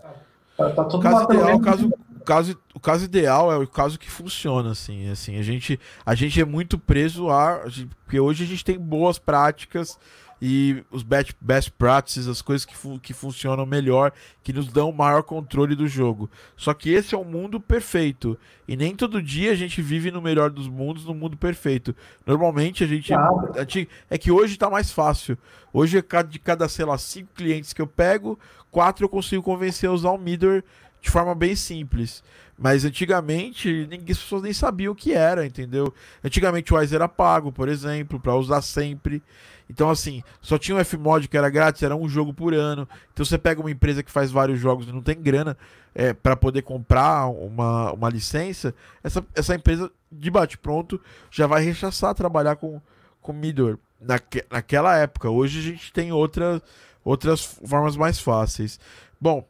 Tá, 0.56 0.70
tá 0.72 0.82
o 0.84 1.00
caso 1.00 1.24
ideal, 1.24 1.56
o 1.56 1.62
caso, 1.62 1.94
caso, 2.28 2.60
o 2.76 2.80
caso 2.80 3.06
ideal 3.06 3.52
é 3.52 3.58
o 3.58 3.66
caso 3.66 3.98
que 3.98 4.12
funciona, 4.12 4.72
assim. 4.72 5.10
assim 5.10 5.40
a, 5.40 5.42
gente, 5.42 5.80
a 6.06 6.14
gente 6.14 6.40
é 6.42 6.46
muito 6.46 6.78
preso 6.78 7.30
a. 7.30 7.62
Porque 8.04 8.20
hoje 8.20 8.44
a 8.44 8.48
gente 8.48 8.66
tem 8.66 8.78
boas 8.78 9.18
práticas 9.18 9.98
e 10.42 10.84
os 10.92 11.04
best, 11.04 11.36
best 11.42 11.72
practices, 11.72 12.28
as 12.28 12.42
coisas 12.42 12.66
que, 12.66 12.76
fu 12.76 13.00
que 13.00 13.14
funcionam 13.14 13.66
melhor, 13.66 14.12
que 14.44 14.54
nos 14.54 14.68
dão 14.68 14.92
maior 14.92 15.24
controle 15.24 15.76
do 15.76 15.88
jogo. 15.88 16.30
Só 16.56 16.74
que 16.74 16.92
esse 16.92 17.16
é 17.16 17.18
um 17.18 17.24
mundo 17.24 17.60
perfeito. 17.60 18.38
E 18.68 18.76
nem 18.76 18.96
todo 18.96 19.22
dia 19.22 19.52
a 19.52 19.56
gente 19.56 19.82
vive 19.82 20.12
no 20.12 20.22
melhor 20.22 20.50
dos 20.50 20.68
mundos, 20.68 21.06
no 21.06 21.14
mundo 21.14 21.38
perfeito. 21.38 21.96
Normalmente 22.26 22.84
a 22.84 22.88
gente. 22.88 23.14
Ah. 23.14 23.30
A 23.56 23.60
gente 23.62 23.90
é 24.10 24.18
que 24.18 24.32
hoje 24.32 24.58
tá 24.58 24.70
mais 24.70 24.92
fácil. 24.92 25.38
Hoje, 25.74 26.04
de 26.30 26.40
cada, 26.40 26.68
sei 26.68 26.86
lá, 26.86 26.98
cinco 26.98 27.34
clientes 27.36 27.74
que 27.74 27.82
eu 27.82 27.88
pego, 27.88 28.40
quatro 28.72 29.06
eu 29.06 29.10
consigo 29.10 29.44
convencer 29.44 29.90
a 29.90 29.94
usar 29.94 30.12
o 30.12 30.18
Midor 30.18 30.64
de 31.02 31.10
forma 31.10 31.34
bem 31.36 31.56
simples. 31.56 32.24
Mas 32.58 32.84
antigamente, 32.84 33.88
ninguém, 33.90 34.12
as 34.12 34.18
pessoas 34.18 34.42
nem 34.42 34.52
sabiam 34.52 34.92
o 34.92 34.96
que 34.96 35.14
era, 35.14 35.46
entendeu? 35.46 35.94
Antigamente 36.24 36.74
o 36.74 36.78
Wise 36.78 36.96
era 36.96 37.08
pago, 37.08 37.52
por 37.52 37.70
exemplo, 37.70 38.20
para 38.20 38.36
usar 38.36 38.62
sempre. 38.62 39.22
Então, 39.70 39.90
assim, 39.90 40.24
só 40.42 40.58
tinha 40.58 40.78
o 40.78 40.86
Fmod 40.86 41.28
que 41.28 41.38
era 41.38 41.50
grátis, 41.50 41.84
era 41.84 41.96
um 41.96 42.08
jogo 42.08 42.34
por 42.34 42.54
ano. 42.54 42.88
Então, 43.14 43.26
você 43.26 43.38
pega 43.38 43.60
uma 43.60 43.72
empresa 43.72 44.02
que 44.02 44.12
faz 44.12 44.32
vários 44.32 44.60
jogos 44.60 44.88
e 44.88 44.92
não 44.92 45.02
tem 45.02 45.22
grana 45.22 45.58
é, 45.94 46.14
para 46.14 46.36
poder 46.36 46.62
comprar 46.62 47.28
uma, 47.28 47.92
uma 47.92 48.10
licença, 48.10 48.74
essa, 49.04 49.26
essa 49.34 49.56
empresa 49.56 49.92
de 50.12 50.30
bate-pronto 50.30 51.02
já 51.32 51.48
vai 51.48 51.64
rechaçar 51.64 52.14
trabalhar 52.14 52.56
com, 52.56 52.80
com 53.22 53.34
Midor 53.34 53.80
naque, 54.00 54.44
naquela 54.50 54.96
época. 54.96 55.30
Hoje 55.30 55.60
a 55.60 55.64
gente 55.64 55.92
tem 55.92 56.12
outra, 56.12 56.62
outras 57.04 57.44
formas 57.44 57.98
mais 57.98 58.20
fáceis. 58.20 58.80
Bom, 59.20 59.44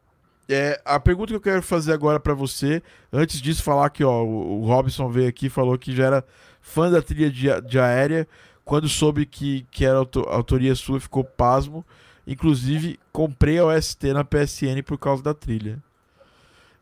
é, 0.50 0.82
a 0.86 1.00
pergunta 1.00 1.28
que 1.28 1.36
eu 1.36 1.42
quero 1.42 1.62
fazer 1.62 1.92
agora 1.92 2.20
para 2.20 2.34
você, 2.34 2.82
antes 3.12 3.42
disso, 3.42 3.62
falar 3.62 3.90
que 3.90 4.04
ó, 4.04 4.24
o, 4.24 4.66
Robson 4.66 5.10
veio 5.10 5.28
aqui 5.28 5.50
falou 5.50 5.78
que 5.78 5.94
já 5.94 6.06
era 6.06 6.26
fã 6.62 6.90
da 6.90 7.02
trilha 7.02 7.30
de, 7.30 7.62
de 7.62 7.80
aérea. 7.80 8.28
Quando 8.68 8.90
soube 8.90 9.26
que, 9.26 9.66
que 9.72 9.86
era 9.86 9.98
autoria 9.98 10.76
sua, 10.76 11.00
ficou 11.00 11.24
pasmo. 11.24 11.86
Inclusive, 12.28 13.00
comprei 13.14 13.60
a 13.60 13.66
OST 13.66 14.12
na 14.12 14.26
PSN 14.26 14.84
por 14.86 14.98
causa 14.98 15.24
da 15.24 15.34
trilha. 15.34 15.82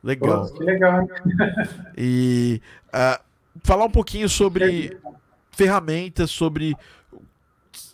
Legal. 0.03 0.47
Pô, 0.47 0.53
que 0.55 0.63
legal. 0.63 1.07
E 1.95 2.59
uh, 2.87 3.23
falar 3.63 3.85
um 3.85 3.91
pouquinho 3.91 4.27
sobre 4.27 4.97
ferramentas, 5.51 6.31
sobre. 6.31 6.75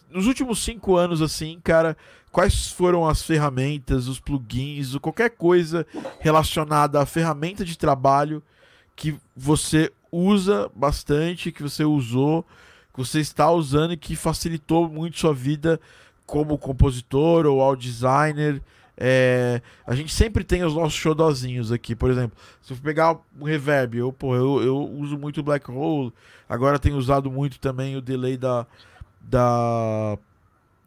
Nos 0.10 0.26
últimos 0.26 0.64
cinco 0.64 0.96
anos, 0.96 1.22
assim, 1.22 1.60
cara, 1.62 1.98
quais 2.32 2.72
foram 2.72 3.06
as 3.06 3.22
ferramentas, 3.22 4.08
os 4.08 4.22
plugins, 4.22 4.96
qualquer 5.00 5.32
coisa 5.32 5.86
relacionada 6.22 7.02
à 7.02 7.06
ferramenta 7.06 7.66
de 7.66 7.78
trabalho 7.78 8.42
que 8.96 9.20
você 9.36 9.92
usa 10.10 10.72
bastante, 10.74 11.52
que 11.52 11.62
você 11.62 11.84
usou, 11.84 12.46
que 12.94 13.00
você 13.00 13.20
está 13.20 13.50
usando 13.52 13.94
e 13.94 13.98
que 13.98 14.16
facilitou 14.16 14.90
muito 14.90 15.20
sua 15.20 15.34
vida 15.34 15.80
como 16.26 16.58
compositor 16.58 17.46
ou 17.46 17.62
ao 17.62 17.76
designer. 17.76 18.62
É, 18.98 19.62
a 19.86 19.96
gente 19.96 20.14
sempre 20.14 20.44
tem 20.44 20.64
os 20.64 20.76
nossos 20.76 20.94
xodozinhos 20.94 21.72
aqui, 21.72 21.96
por 21.96 22.12
exemplo, 22.12 22.38
se 22.62 22.72
eu 22.74 22.78
pegar 22.78 23.18
um 23.40 23.46
reverb, 23.46 23.98
eu, 23.98 24.14
pô, 24.14 24.36
eu, 24.36 24.62
eu 24.62 24.78
uso 24.78 25.18
muito 25.18 25.42
Black 25.42 25.72
Hole, 25.72 26.14
agora 26.48 26.78
tenho 26.78 26.98
usado 26.98 27.32
muito 27.32 27.60
também 27.60 27.96
o 27.96 28.02
delay 28.02 28.38
da, 28.38 28.68
da 29.20 30.18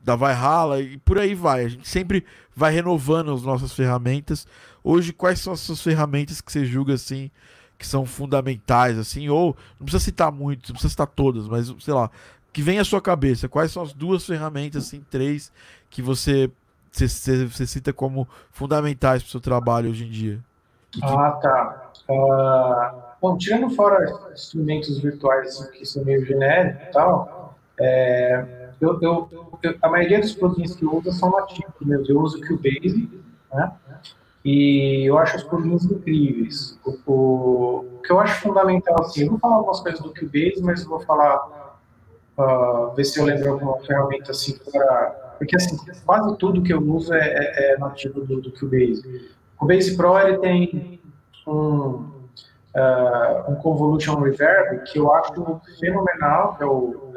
da 0.05 0.15
Valhalla 0.15 0.81
e 0.81 0.99
por 0.99 1.19
aí 1.19 1.35
vai. 1.35 1.65
A 1.65 1.69
gente 1.69 1.89
sempre 1.89 2.25
vai 2.55 2.73
renovando 2.73 3.33
as 3.33 3.43
nossas 3.43 3.73
ferramentas. 3.73 4.47
Hoje, 4.83 5.15
quais 5.15 5.41
são 5.41 5.55
as 5.55 5.61
suas 5.61 5.81
ferramentas 5.81 6.43
que 6.43 6.53
você 6.53 6.67
julga 6.67 6.93
assim 6.93 7.31
que 7.79 7.87
são 7.87 8.07
fundamentais 8.07 8.99
assim, 8.99 9.29
ou 9.29 9.57
não 9.79 9.87
precisa 9.87 10.05
citar 10.05 10.33
muito, 10.33 10.69
não 10.69 10.75
precisa 10.75 10.91
citar 10.91 11.07
todas, 11.07 11.49
mas 11.49 11.75
sei 11.81 11.95
lá, 11.95 12.11
que 12.53 12.63
vem 12.63 12.79
à 12.79 12.85
sua 12.85 13.01
cabeça. 13.01 13.49
Quais 13.49 13.73
são 13.73 13.83
as 13.83 13.93
duas 13.93 14.25
ferramentas 14.25 14.87
assim, 14.87 15.05
três 15.11 15.53
que 15.91 16.01
você 16.01 16.51
você, 16.93 17.45
você 17.47 17.67
cita 17.67 17.93
como 17.93 18.29
fundamentais 18.53 19.23
para 19.23 19.29
o 19.29 19.31
seu 19.31 19.41
trabalho 19.41 19.91
hoje 19.91 20.05
em 20.05 20.11
dia? 20.11 20.41
Ah, 21.03 21.33
tá. 21.43 21.93
Uh, 22.09 23.03
bom, 23.21 23.37
tirando 23.37 23.71
fora 23.71 24.31
instrumentos 24.33 24.99
virtuais 25.01 25.49
assim, 25.49 25.71
que 25.73 25.85
são 25.85 26.05
meio 26.05 26.25
genéricos 26.25 26.87
e 26.89 26.91
tal, 26.93 27.59
é, 27.81 28.69
eu, 28.81 29.01
eu, 29.03 29.29
eu, 29.63 29.77
a 29.83 29.89
maioria 29.89 30.21
dos 30.21 30.35
plugins 30.35 30.77
que 30.77 30.85
eu 30.85 30.97
uso 30.97 31.11
são 31.13 31.31
nativos 31.31 31.75
mesmo. 31.81 32.07
Eu 32.09 32.21
uso 32.21 32.39
o 32.39 32.47
Cubase, 32.47 33.11
né? 33.53 33.73
E 34.45 35.05
eu 35.09 35.17
acho 35.17 35.39
os 35.39 35.43
plugins 35.45 35.85
incríveis. 35.87 36.79
O, 36.85 36.99
o, 37.07 37.79
o, 37.79 38.01
que 38.03 38.13
eu 38.13 38.21
acho 38.21 38.43
fundamental, 38.43 39.01
assim, 39.01 39.23
eu 39.23 39.31
vou 39.31 39.39
falar 39.39 39.57
algumas 39.57 39.81
coisas 39.81 40.01
do 40.01 40.13
Cubase, 40.13 40.63
mas 40.63 40.85
vou 40.85 41.01
falar, 41.01 41.79
uh, 42.37 42.95
ver 42.95 43.05
se 43.05 43.19
eu 43.19 43.25
lembro 43.25 43.53
alguma 43.53 43.79
ferramenta 43.81 44.33
assim 44.33 44.59
para... 44.71 45.35
Porque, 45.39 45.57
assim, 45.57 45.77
quase 46.05 46.37
tudo 46.37 46.63
que 46.63 46.73
eu 46.73 46.81
uso 46.81 47.13
é, 47.15 47.21
é, 47.21 47.73
é 47.73 47.79
nativo 47.79 48.21
do, 48.21 48.41
do 48.41 48.53
Cubase. 48.53 49.33
O 49.57 49.61
Cubase 49.61 49.97
Pro, 49.97 50.19
ele 50.19 50.37
tem 50.39 51.01
um, 51.47 52.13
uh, 52.75 53.51
um 53.51 53.55
Convolution 53.57 54.21
Reverb 54.21 54.83
que 54.85 54.99
eu 54.99 55.13
acho 55.15 55.61
fenomenal, 55.81 56.57
que 56.57 56.63
é 56.63 56.67
o 56.67 56.71
uh, 56.71 57.15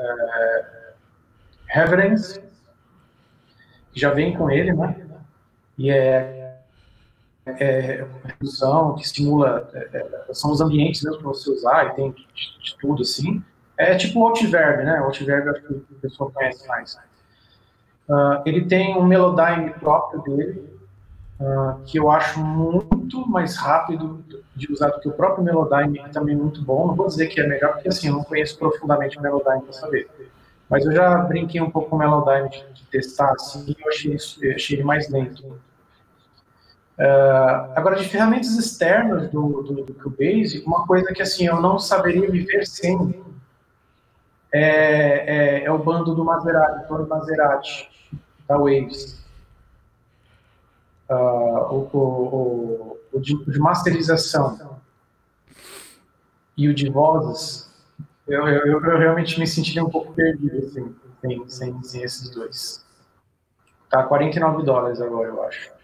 Reverence, 1.67 2.39
que 3.91 3.99
já 3.99 4.11
vem 4.11 4.35
com 4.35 4.49
ele, 4.49 4.73
né? 4.73 4.95
E 5.77 5.91
é, 5.91 6.36
é 7.59 8.07
redução 8.23 8.95
que 8.95 9.03
estimula, 9.03 9.69
é, 9.73 9.97
é, 10.29 10.33
são 10.33 10.51
os 10.51 10.61
ambientes 10.61 11.01
mesmo 11.03 11.19
para 11.19 11.29
você 11.29 11.49
usar, 11.49 11.87
e 11.87 11.95
tem 11.95 12.11
de, 12.11 12.25
de, 12.25 12.77
tudo 12.79 13.01
assim. 13.01 13.43
É 13.77 13.95
tipo 13.95 14.19
o 14.19 14.27
Altiverb, 14.27 14.83
né? 14.83 14.99
O 15.01 15.05
Altiverb 15.05 15.49
acho 15.49 15.61
que 15.61 15.73
a 15.97 16.01
pessoa 16.01 16.31
conhece 16.31 16.67
mais. 16.67 16.95
Uh, 18.09 18.41
ele 18.45 18.65
tem 18.65 18.97
um 18.97 19.05
Melodyne 19.05 19.71
próprio 19.71 20.21
dele, 20.21 20.79
uh, 21.39 21.79
que 21.85 21.99
eu 21.99 22.09
acho 22.09 22.39
muito 22.39 23.27
mais 23.27 23.55
rápido 23.57 24.23
de 24.55 24.71
usar 24.71 24.89
do 24.89 24.99
que 24.99 25.09
o 25.09 25.11
próprio 25.11 25.43
Melodyne, 25.43 25.99
que 25.99 26.09
também 26.09 26.35
é 26.35 26.37
muito 26.37 26.63
bom. 26.63 26.87
Não 26.87 26.95
vou 26.95 27.07
dizer 27.07 27.27
que 27.27 27.39
é 27.39 27.47
melhor, 27.47 27.73
porque 27.73 27.89
assim, 27.89 28.07
eu 28.07 28.13
não 28.13 28.23
conheço 28.23 28.57
profundamente 28.57 29.17
o 29.17 29.21
Melodyne 29.21 29.61
para 29.61 29.73
saber. 29.73 30.09
Mas 30.69 30.85
eu 30.85 30.91
já 30.91 31.17
brinquei 31.17 31.61
um 31.61 31.69
pouco 31.69 31.89
com 31.89 31.95
o 31.95 31.99
Melodyne 31.99 32.49
de, 32.49 32.65
de 32.73 32.83
testar, 32.85 33.31
assim, 33.33 33.65
e 33.67 33.75
eu 33.79 33.89
achei, 33.89 34.17
eu 34.41 34.55
achei 34.55 34.77
ele 34.77 34.83
mais 34.83 35.09
lento. 35.09 35.59
Uh, 36.97 37.71
agora, 37.75 37.95
de 37.95 38.09
ferramentas 38.09 38.57
externas 38.57 39.29
do, 39.29 39.61
do, 39.61 39.83
do, 39.83 39.93
Cubase, 39.93 40.63
uma 40.65 40.85
coisa 40.87 41.13
que 41.13 41.21
assim 41.21 41.45
eu 41.45 41.61
não 41.61 41.77
saberia 41.77 42.29
viver 42.29 42.65
sem 42.65 43.23
é, 44.51 45.61
é, 45.61 45.63
é 45.65 45.71
o 45.71 45.77
bando 45.77 46.15
do 46.15 46.25
Maserati, 46.25 46.87
do 46.87 47.07
Maserati, 47.07 47.89
da 48.47 48.57
Waves 48.57 49.27
uh, 51.09 51.73
o, 51.73 51.89
o, 51.93 52.99
o, 53.13 53.19
de, 53.19 53.35
o, 53.35 53.51
de, 53.51 53.59
masterização 53.59 54.79
e 56.55 56.67
o 56.67 56.73
de 56.73 56.89
vozes, 56.89 57.69
eu, 58.27 58.47
eu, 58.47 58.83
eu, 58.83 58.97
realmente 58.97 59.39
me 59.39 59.47
sentiria 59.47 59.83
um 59.83 59.89
pouco 59.89 60.13
perdido 60.13 60.57
assim, 60.57 60.95
sem, 61.21 61.49
sem, 61.49 61.83
sem 61.83 62.03
esses 62.03 62.29
dois. 62.31 62.85
Tá 63.89 64.03
49 64.03 64.63
dólares 64.63 64.99
agora, 64.99 65.29
eu 65.29 65.43
acho. 65.43 65.76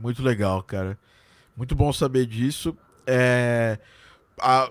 Muito 0.00 0.22
legal, 0.22 0.62
cara. 0.62 0.98
Muito 1.56 1.74
bom 1.74 1.92
saber 1.92 2.26
disso. 2.26 2.76
É, 3.06 3.78
a, 4.40 4.70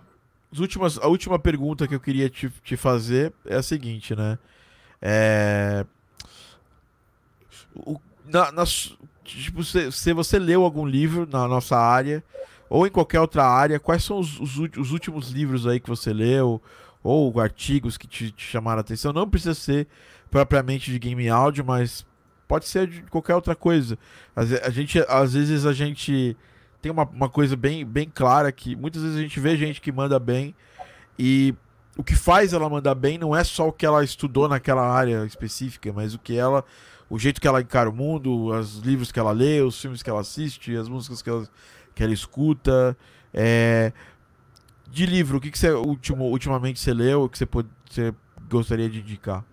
as 0.51 0.59
últimas, 0.59 0.97
a 0.97 1.07
última 1.07 1.39
pergunta 1.39 1.87
que 1.87 1.95
eu 1.95 1.99
queria 1.99 2.29
te, 2.29 2.49
te 2.63 2.77
fazer 2.77 3.33
é 3.45 3.55
a 3.55 3.63
seguinte, 3.63 4.15
né? 4.15 4.37
É, 5.01 5.85
o, 7.75 7.99
na, 8.25 8.51
nas, 8.51 8.95
tipo, 9.23 9.63
se, 9.63 9.91
se 9.91 10.13
você 10.13 10.37
leu 10.37 10.63
algum 10.63 10.85
livro 10.85 11.27
na 11.29 11.47
nossa 11.47 11.77
área 11.77 12.23
ou 12.69 12.87
em 12.87 12.89
qualquer 12.89 13.19
outra 13.19 13.45
área, 13.45 13.79
quais 13.79 14.03
são 14.03 14.19
os, 14.19 14.39
os, 14.39 14.57
os 14.77 14.91
últimos 14.91 15.29
livros 15.29 15.67
aí 15.67 15.79
que 15.79 15.89
você 15.89 16.13
leu 16.13 16.61
ou 17.03 17.39
artigos 17.39 17.97
que 17.97 18.07
te, 18.07 18.31
te, 18.31 18.43
chamaram 18.43 18.79
a 18.79 18.81
atenção? 18.81 19.13
Não 19.13 19.29
precisa 19.29 19.53
ser 19.53 19.87
propriamente 20.31 20.91
de 20.91 20.99
game 20.99 21.29
áudio, 21.29 21.65
mas 21.65 22.05
pode 22.53 22.67
ser 22.67 22.85
de 22.85 23.01
qualquer 23.09 23.33
outra 23.33 23.55
coisa. 23.55 23.97
A, 24.35 24.69
gente, 24.69 25.03
às 25.09 25.33
vezes 25.33 25.65
a 25.65 25.73
gente 25.73 26.37
tem 26.79 26.91
uma, 26.91 27.03
uma 27.03 27.27
coisa 27.27 27.55
bem, 27.55 27.83
bem 27.83 28.07
clara 28.07 28.51
que 28.51 28.75
muitas 28.75 29.01
vezes 29.01 29.17
a 29.17 29.21
gente 29.21 29.39
vê 29.39 29.57
gente 29.57 29.81
que 29.81 29.91
manda 29.91 30.19
bem 30.19 30.53
e 31.17 31.55
o 31.97 32.03
que 32.03 32.15
faz 32.15 32.53
ela 32.53 32.69
mandar 32.69 32.93
bem 32.93 33.17
não 33.17 33.35
é 33.35 33.43
só 33.43 33.69
o 33.69 33.73
que 33.73 33.83
ela 33.83 34.03
estudou 34.03 34.47
naquela 34.47 34.87
área 34.87 35.25
específica, 35.25 35.91
mas 35.91 36.13
o 36.13 36.19
que 36.19 36.37
ela 36.37 36.63
o 37.09 37.17
jeito 37.17 37.41
que 37.41 37.47
ela 37.47 37.59
encara 37.59 37.89
o 37.89 37.93
mundo, 37.93 38.51
os 38.51 38.77
livros 38.77 39.11
que 39.11 39.19
ela 39.19 39.31
lê, 39.31 39.59
os 39.61 39.81
filmes 39.81 40.03
que 40.03 40.09
ela 40.11 40.21
assiste, 40.21 40.75
as 40.75 40.87
músicas 40.87 41.23
que 41.23 41.31
ela, 41.31 41.47
que 41.95 42.03
ela 42.03 42.13
escuta. 42.13 42.95
É... 43.33 43.91
De 44.91 45.07
livro, 45.07 45.39
o 45.39 45.41
que, 45.41 45.49
que 45.49 45.57
você 45.57 45.71
ultimo, 45.71 46.25
ultimamente 46.25 46.79
você 46.79 46.93
leu, 46.93 47.27
que 47.27 47.35
você, 47.35 47.47
pode, 47.47 47.67
você 47.89 48.13
gostaria 48.47 48.87
de 48.87 48.99
indicar? 48.99 49.43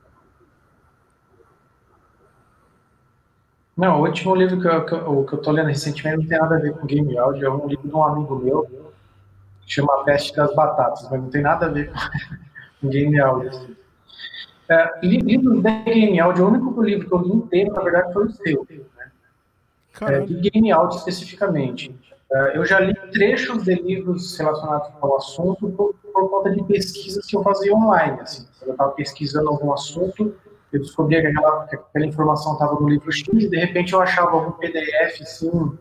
Não, 3.81 3.99
o 3.99 4.05
último 4.05 4.35
livro 4.35 4.61
que 4.61 4.69
eu, 4.69 4.85
que 4.85 4.93
eu, 4.93 5.25
que 5.25 5.33
eu 5.33 5.39
tô 5.39 5.51
lendo 5.53 5.69
recentemente 5.69 6.19
não 6.19 6.29
tem 6.29 6.39
nada 6.39 6.57
a 6.57 6.59
ver 6.59 6.75
com 6.75 6.87
game 6.87 7.17
audio, 7.17 7.47
é 7.47 7.51
um 7.51 7.67
livro 7.67 7.89
de 7.89 7.95
um 7.95 8.05
amigo 8.05 8.37
meu, 8.37 8.67
que 9.63 9.73
chama 9.73 10.05
Peste 10.05 10.37
das 10.37 10.55
Batatas, 10.55 11.09
mas 11.11 11.19
não 11.19 11.31
tem 11.31 11.41
nada 11.41 11.65
a 11.65 11.69
ver 11.71 11.91
com 12.79 12.89
game 12.91 13.19
audio. 13.19 13.75
É, 14.69 15.01
livros 15.03 15.63
de 15.63 15.83
game 15.85 16.21
audio, 16.21 16.45
o 16.45 16.49
único 16.49 16.83
livro 16.83 17.09
que 17.09 17.15
eu 17.15 17.23
li 17.23 17.33
inteiro, 17.33 17.73
na 17.73 17.81
verdade, 17.81 18.13
foi 18.13 18.27
o 18.27 18.31
seu. 18.31 18.67
Né? 18.69 19.11
É, 20.03 20.21
de 20.27 20.35
game 20.35 20.71
audio 20.71 20.99
especificamente. 20.99 21.99
É, 22.31 22.59
eu 22.59 22.67
já 22.67 22.81
li 22.81 22.95
trechos 23.13 23.63
de 23.63 23.77
livros 23.77 24.37
relacionados 24.37 24.91
ao 25.01 25.17
assunto 25.17 25.71
por, 25.71 25.95
por 25.95 26.29
conta 26.29 26.51
de 26.51 26.63
pesquisas 26.65 27.25
que 27.25 27.35
eu 27.35 27.43
fazia 27.43 27.75
online. 27.75 28.21
Assim. 28.21 28.47
Eu 28.61 28.73
estava 28.73 28.91
pesquisando 28.93 29.49
algum 29.49 29.73
assunto, 29.73 30.35
eu 30.73 30.81
descobria 30.81 31.21
que 31.21 31.27
aquela, 31.29 31.67
que 31.67 31.77
aquela 31.77 32.07
informação 32.07 32.53
estava 32.53 32.81
no 32.81 32.89
livro 32.89 33.11
X, 33.11 33.27
e 33.33 33.49
de 33.49 33.57
repente 33.57 33.93
eu 33.93 34.01
achava 34.01 34.31
algum 34.33 34.53
PDF, 34.53 35.23
assim, 35.23 35.79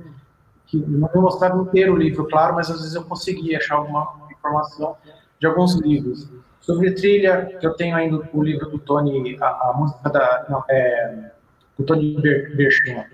que 0.66 0.78
não 0.78 1.10
me 1.14 1.22
mostrava 1.22 1.62
inteiro 1.62 1.94
o 1.94 1.98
livro, 1.98 2.28
claro, 2.28 2.56
mas 2.56 2.70
às 2.70 2.78
vezes 2.78 2.96
eu 2.96 3.04
conseguia 3.04 3.58
achar 3.58 3.76
alguma 3.76 4.28
informação 4.32 4.96
de 5.40 5.48
alguns 5.48 5.76
livros. 5.76 6.28
Sobre 6.62 6.92
trilha, 6.92 7.58
eu 7.62 7.74
tenho 7.74 7.96
ainda 7.96 8.30
o 8.34 8.44
livro 8.44 8.70
do 8.70 8.80
Tony, 8.80 9.38
a, 9.42 9.46
a 9.46 9.74
música 9.76 10.10
da, 10.10 10.46
não, 10.50 10.64
é, 10.70 11.32
do 11.78 11.84
Tony 11.84 12.16
Berchman, 12.22 13.06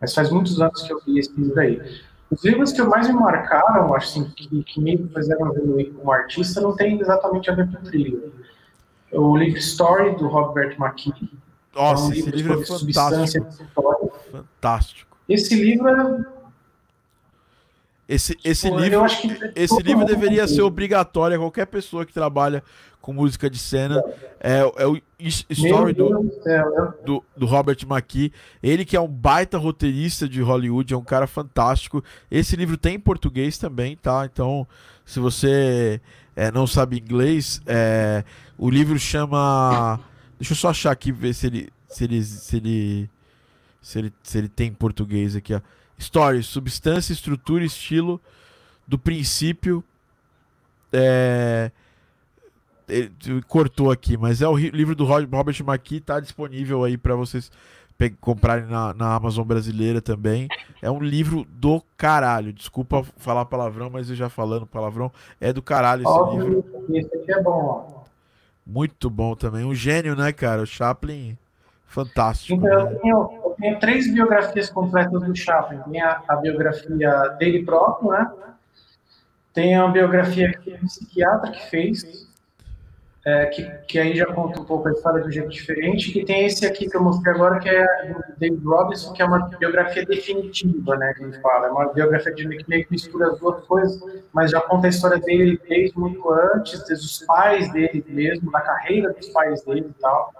mas 0.00 0.14
faz 0.14 0.30
muitos 0.30 0.60
anos 0.60 0.82
que 0.82 0.92
eu 0.92 1.00
li 1.06 1.18
esse 1.18 1.32
livro 1.38 1.60
aí. 1.60 1.80
Os 2.30 2.44
livros 2.44 2.72
que 2.72 2.82
mais 2.82 3.06
me 3.06 3.14
marcaram, 3.14 3.94
assim, 3.94 4.24
que, 4.30 4.62
que 4.64 4.80
me 4.80 5.08
fizeram 5.14 5.54
evoluir 5.54 5.92
como 5.92 6.10
artista, 6.10 6.60
não 6.60 6.74
tem 6.74 7.00
exatamente 7.00 7.50
a 7.50 7.54
ver 7.54 7.70
com 7.70 7.82
trilha. 7.82 8.18
O 9.16 9.36
livro 9.36 9.58
Story, 9.58 10.16
do 10.16 10.28
Robert 10.28 10.76
McKee. 10.78 11.30
Nossa, 11.74 12.04
é 12.04 12.06
um 12.06 12.12
esse 12.12 12.30
livro 12.30 12.60
é 12.60 12.64
fantástico. 12.64 13.46
Fantástico. 14.30 15.16
Esse 15.28 15.54
livro 15.54 15.88
é 15.88 16.36
esse, 18.08 18.38
esse 18.44 18.68
Pô, 18.68 18.78
livro, 18.78 19.04
esse 19.56 19.82
livro 19.82 20.04
deveria 20.04 20.46
ser 20.46 20.62
obrigatório 20.62 21.36
a 21.36 21.40
qualquer 21.40 21.66
pessoa 21.66 22.06
que 22.06 22.12
trabalha 22.12 22.62
com 23.00 23.12
música 23.12 23.50
de 23.50 23.58
cena. 23.58 24.02
É, 24.38 24.60
é 24.60 24.86
o 24.86 25.00
Story 25.18 25.92
do, 25.92 26.10
né? 26.44 26.62
do, 27.04 27.24
do, 27.36 27.46
Robert 27.46 27.78
McKee. 27.88 28.32
Ele 28.62 28.84
que 28.84 28.96
é 28.96 29.00
um 29.00 29.08
baita 29.08 29.58
roteirista 29.58 30.28
de 30.28 30.40
Hollywood, 30.40 30.94
é 30.94 30.96
um 30.96 31.04
cara 31.04 31.26
fantástico. 31.26 32.02
Esse 32.30 32.54
livro 32.54 32.76
tem 32.76 32.94
em 32.94 33.00
português 33.00 33.58
também, 33.58 33.96
tá? 33.96 34.24
Então, 34.24 34.68
se 35.04 35.18
você 35.18 36.00
é, 36.36 36.52
não 36.52 36.66
sabe 36.66 36.98
inglês, 36.98 37.60
é, 37.66 38.22
o 38.58 38.70
livro 38.70 38.98
chama. 38.98 40.00
Deixa 40.38 40.52
eu 40.52 40.56
só 40.56 40.70
achar 40.70 40.90
aqui, 40.90 41.12
ver 41.12 41.34
se 41.34 41.46
ele, 41.46 41.72
se 41.88 42.04
ele, 42.04 42.22
se 42.22 42.56
ele, 42.56 43.10
se 43.80 43.98
ele, 43.98 44.12
se 44.22 44.38
ele 44.38 44.48
tem 44.48 44.68
em 44.68 44.74
português 44.74 45.36
aqui, 45.36 45.54
ó. 45.54 45.60
Story, 45.98 46.42
substância, 46.42 47.12
estrutura, 47.12 47.64
estilo, 47.64 48.20
do 48.86 48.98
princípio. 48.98 49.82
É, 50.92 51.70
ele 52.88 53.42
cortou 53.48 53.90
aqui, 53.90 54.16
mas 54.16 54.40
é 54.40 54.48
o 54.48 54.56
livro 54.56 54.94
do 54.94 55.04
Robert 55.04 55.56
McKee, 55.60 56.00
tá 56.00 56.20
disponível 56.20 56.84
aí 56.84 56.96
para 56.96 57.14
vocês 57.14 57.50
comprarem 58.20 58.66
na, 58.66 58.92
na, 58.92 59.14
Amazon 59.14 59.46
brasileira 59.46 60.00
também. 60.00 60.48
É 60.82 60.90
um 60.90 61.00
livro 61.00 61.46
do 61.50 61.82
caralho. 61.96 62.52
Desculpa 62.52 63.02
falar 63.16 63.46
palavrão, 63.46 63.90
mas 63.90 64.10
eu 64.10 64.16
já 64.16 64.28
falando 64.28 64.66
palavrão, 64.66 65.10
é 65.40 65.52
do 65.52 65.62
caralho 65.62 66.02
esse 66.02 66.10
Óbvio, 66.10 66.42
livro. 66.42 66.64
Esse 66.90 67.16
aqui 67.16 67.32
é 67.32 67.42
bom. 67.42 68.05
Muito 68.66 69.08
bom 69.08 69.36
também. 69.36 69.64
Um 69.64 69.74
gênio, 69.74 70.16
né, 70.16 70.32
cara? 70.32 70.62
O 70.62 70.66
Chaplin, 70.66 71.38
fantástico. 71.86 72.58
Então, 72.58 72.84
né? 72.84 72.92
eu 72.92 72.98
tenho 72.98 73.46
tenho 73.58 73.78
três 73.78 74.12
biografias 74.12 74.70
completas 74.70 75.22
do 75.22 75.34
Chaplin. 75.34 75.78
Tem 75.90 76.00
a, 76.00 76.22
a 76.28 76.36
biografia 76.36 77.28
dele 77.38 77.64
próprio, 77.64 78.10
né? 78.10 78.30
Tem 79.52 79.74
a 79.74 79.86
biografia 79.88 80.52
que 80.52 80.74
o 80.74 80.78
psiquiatra 80.80 81.50
que 81.50 81.70
fez, 81.70 82.28
é, 83.26 83.46
que, 83.46 83.68
que 83.88 83.98
aí 83.98 84.16
já 84.16 84.26
conta 84.26 84.60
um 84.60 84.64
pouco 84.64 84.86
a 84.86 84.92
história 84.92 85.20
de 85.20 85.28
um 85.28 85.32
jeito 85.32 85.48
diferente. 85.48 86.16
E 86.16 86.24
tem 86.24 86.46
esse 86.46 86.64
aqui 86.64 86.88
que 86.88 86.96
eu 86.96 87.02
mostrei 87.02 87.34
agora, 87.34 87.58
que 87.58 87.68
é 87.68 87.84
do 88.06 88.38
David 88.38 88.64
Robinson, 88.64 89.12
que 89.12 89.20
é 89.20 89.24
uma 89.24 89.48
biografia 89.58 90.06
definitiva, 90.06 90.96
né? 90.96 91.12
Que 91.12 91.24
ele 91.24 91.32
fala. 91.40 91.66
É 91.66 91.70
uma 91.70 91.92
biografia 91.92 92.32
de 92.32 92.46
meio 92.46 92.84
que 92.84 92.86
mistura 92.88 93.32
as 93.32 93.40
duas 93.40 93.64
coisas, 93.66 94.00
mas 94.32 94.52
já 94.52 94.60
conta 94.60 94.86
a 94.86 94.90
história 94.90 95.18
dele 95.18 95.60
desde 95.68 95.98
muito 95.98 96.30
antes, 96.30 96.86
desde 96.86 97.04
os 97.04 97.18
pais 97.26 97.72
dele 97.72 98.04
mesmo, 98.06 98.48
da 98.52 98.60
carreira 98.60 99.12
dos 99.12 99.28
pais 99.30 99.60
dele 99.64 99.86
e 99.90 100.00
tal. 100.00 100.32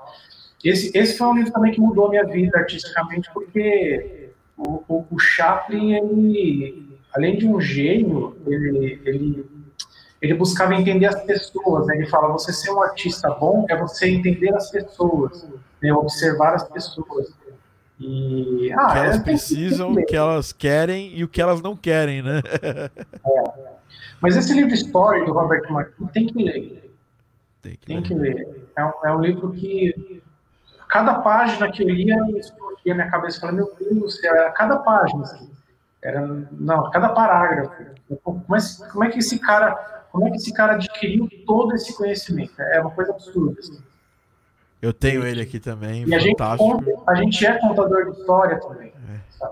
esse, 0.64 0.96
esse 0.96 1.18
foi 1.18 1.26
um 1.26 1.34
livro 1.34 1.52
também 1.52 1.72
que 1.72 1.80
mudou 1.80 2.06
a 2.06 2.10
minha 2.10 2.24
vida 2.24 2.56
artisticamente, 2.56 3.28
porque 3.34 4.30
o, 4.56 4.84
o, 4.86 5.06
o 5.10 5.18
Chaplin, 5.18 5.94
ele, 5.94 7.00
além 7.12 7.36
de 7.36 7.48
um 7.48 7.60
gênio, 7.60 8.36
ele, 8.46 9.02
ele, 9.04 9.55
ele 10.26 10.34
buscava 10.34 10.74
entender 10.74 11.06
as 11.06 11.22
pessoas. 11.24 11.86
Né? 11.86 11.96
Ele 11.96 12.06
fala: 12.06 12.32
você 12.32 12.52
ser 12.52 12.70
um 12.70 12.82
artista 12.82 13.30
bom 13.30 13.64
é 13.68 13.76
você 13.76 14.08
entender 14.08 14.54
as 14.54 14.70
pessoas, 14.70 15.46
né? 15.82 15.92
observar 15.92 16.54
as 16.54 16.68
pessoas. 16.68 17.32
E, 17.98 18.70
ah, 18.72 18.84
o 18.84 18.92
que 18.92 18.98
elas 18.98 19.18
precisam, 19.18 19.92
o 19.92 20.04
que 20.04 20.16
elas 20.16 20.52
querem 20.52 21.16
e 21.16 21.24
o 21.24 21.28
que 21.28 21.40
elas 21.40 21.62
não 21.62 21.74
querem, 21.74 22.20
né? 22.22 22.42
É. 23.24 23.76
Mas 24.20 24.36
esse 24.36 24.52
livro 24.52 24.74
Story 24.74 25.24
do 25.24 25.32
Robert 25.32 25.62
McKee 25.70 26.08
tem 26.12 26.26
que 26.26 26.42
ler. 26.42 26.94
Tem 27.62 27.72
que, 27.76 27.86
tem 27.86 27.96
ler. 27.96 28.02
que 28.02 28.14
ler. 28.14 28.68
É 28.76 28.84
um, 28.84 28.92
é 29.04 29.12
um 29.12 29.20
livro 29.20 29.52
que 29.52 30.22
cada 30.88 31.14
página 31.20 31.70
que 31.70 31.82
eu 31.82 31.88
lia, 31.88 32.16
explodia 32.36 32.94
minha 32.94 33.10
cabeça, 33.10 33.40
falando, 33.40 33.56
meu 33.56 33.76
Deus, 33.78 34.22
era 34.22 34.50
cada 34.52 34.78
página, 34.78 35.22
assim, 35.22 35.50
era, 36.02 36.20
não, 36.52 36.90
cada 36.90 37.08
parágrafo, 37.10 37.72
como 38.22 38.56
é, 38.56 38.58
como 38.92 39.04
é 39.04 39.10
que 39.10 39.18
esse 39.18 39.38
cara, 39.38 39.95
como 40.16 40.28
é 40.28 40.30
que 40.30 40.38
esse 40.38 40.52
cara 40.52 40.72
adquiriu 40.72 41.28
todo 41.46 41.74
esse 41.74 41.94
conhecimento? 41.94 42.58
É 42.58 42.80
uma 42.80 42.90
coisa 42.90 43.12
absurda, 43.12 43.60
assim. 43.60 43.78
Eu 44.80 44.92
tenho 44.92 45.26
ele 45.26 45.42
aqui 45.42 45.60
também, 45.60 46.04
e 46.04 46.20
fantástico. 46.20 46.72
A 46.72 46.76
gente, 46.78 47.02
a 47.06 47.14
gente, 47.14 47.46
é 47.46 47.58
contador 47.58 48.10
de 48.10 48.18
história 48.18 48.58
também, 48.60 48.92
é. 49.12 49.46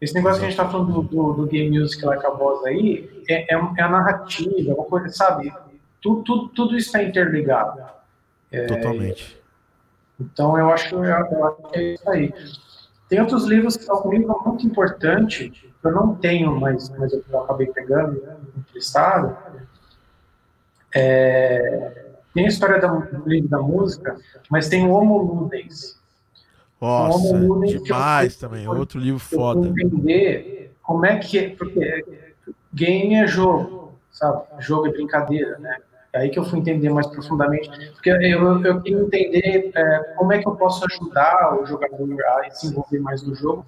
Esse 0.00 0.14
negócio 0.14 0.38
que 0.38 0.46
a 0.46 0.50
gente 0.50 0.58
está 0.58 0.68
falando 0.68 0.92
do, 0.92 1.02
do, 1.02 1.32
do, 1.32 1.46
Game 1.46 1.76
Music 1.76 2.04
lá 2.04 2.16
com 2.16 2.66
aí, 2.66 3.08
é, 3.28 3.52
é, 3.52 3.58
é, 3.78 3.82
a 3.82 3.88
narrativa, 3.88 4.70
é 4.70 4.74
uma 4.74 4.84
coisa, 4.84 5.08
sabe? 5.08 5.52
Tudo, 6.00 6.22
tudo, 6.22 6.48
tudo 6.50 6.76
isso 6.76 6.86
está 6.86 7.02
interligado. 7.02 7.82
É, 8.50 8.66
Totalmente. 8.66 9.36
Então, 10.20 10.56
eu 10.56 10.70
acho, 10.70 10.94
eu 11.04 11.46
acho 11.46 11.62
que 11.72 11.78
é 11.78 11.94
isso 11.94 12.10
aí. 12.10 12.32
Tem 13.08 13.20
outros 13.20 13.44
livros, 13.44 13.76
um 14.04 14.10
livro 14.10 14.40
muito 14.44 14.66
importante, 14.66 15.50
que 15.50 15.86
eu 15.86 15.92
não 15.92 16.14
tenho, 16.14 16.58
mas, 16.60 16.90
mas 16.90 17.12
eu 17.12 17.42
acabei 17.42 17.66
pegando, 17.68 18.20
né, 18.22 18.36
emprestado. 18.56 19.36
É, 20.94 22.08
tem 22.34 22.46
a 22.46 22.48
história 22.48 22.80
do 22.80 23.28
livro 23.28 23.48
da 23.48 23.58
música, 23.58 24.16
mas 24.50 24.68
tem 24.68 24.86
o 24.86 24.90
Homo 24.90 25.18
Ludens. 25.18 25.98
Nossa, 26.80 27.34
o 27.34 27.46
Ludens, 27.46 27.82
demais 27.82 28.34
eu, 28.34 28.48
também, 28.48 28.68
outro 28.68 29.00
livro 29.00 29.18
foda. 29.18 29.66
entender 29.68 30.72
como 30.82 31.04
é 31.04 31.18
que 31.18 31.38
é, 31.38 31.50
porque 31.50 32.04
game 32.72 33.14
é 33.14 33.26
jogo, 33.26 33.92
sabe? 34.12 34.44
Jogo 34.60 34.86
é 34.86 34.90
brincadeira, 34.90 35.58
né? 35.58 35.76
É 36.12 36.20
aí 36.20 36.30
que 36.30 36.38
eu 36.38 36.44
fui 36.44 36.58
entender 36.60 36.88
mais 36.88 37.06
profundamente, 37.06 37.68
porque 37.92 38.10
eu, 38.10 38.64
eu 38.64 38.80
queria 38.80 39.02
entender 39.02 39.70
é, 39.74 39.98
como 40.16 40.32
é 40.32 40.38
que 40.38 40.48
eu 40.48 40.56
posso 40.56 40.84
ajudar 40.86 41.60
o 41.60 41.66
jogador 41.66 42.08
a 42.24 42.50
se 42.50 42.68
envolver 42.68 43.00
mais 43.00 43.22
no 43.22 43.34
jogo, 43.34 43.66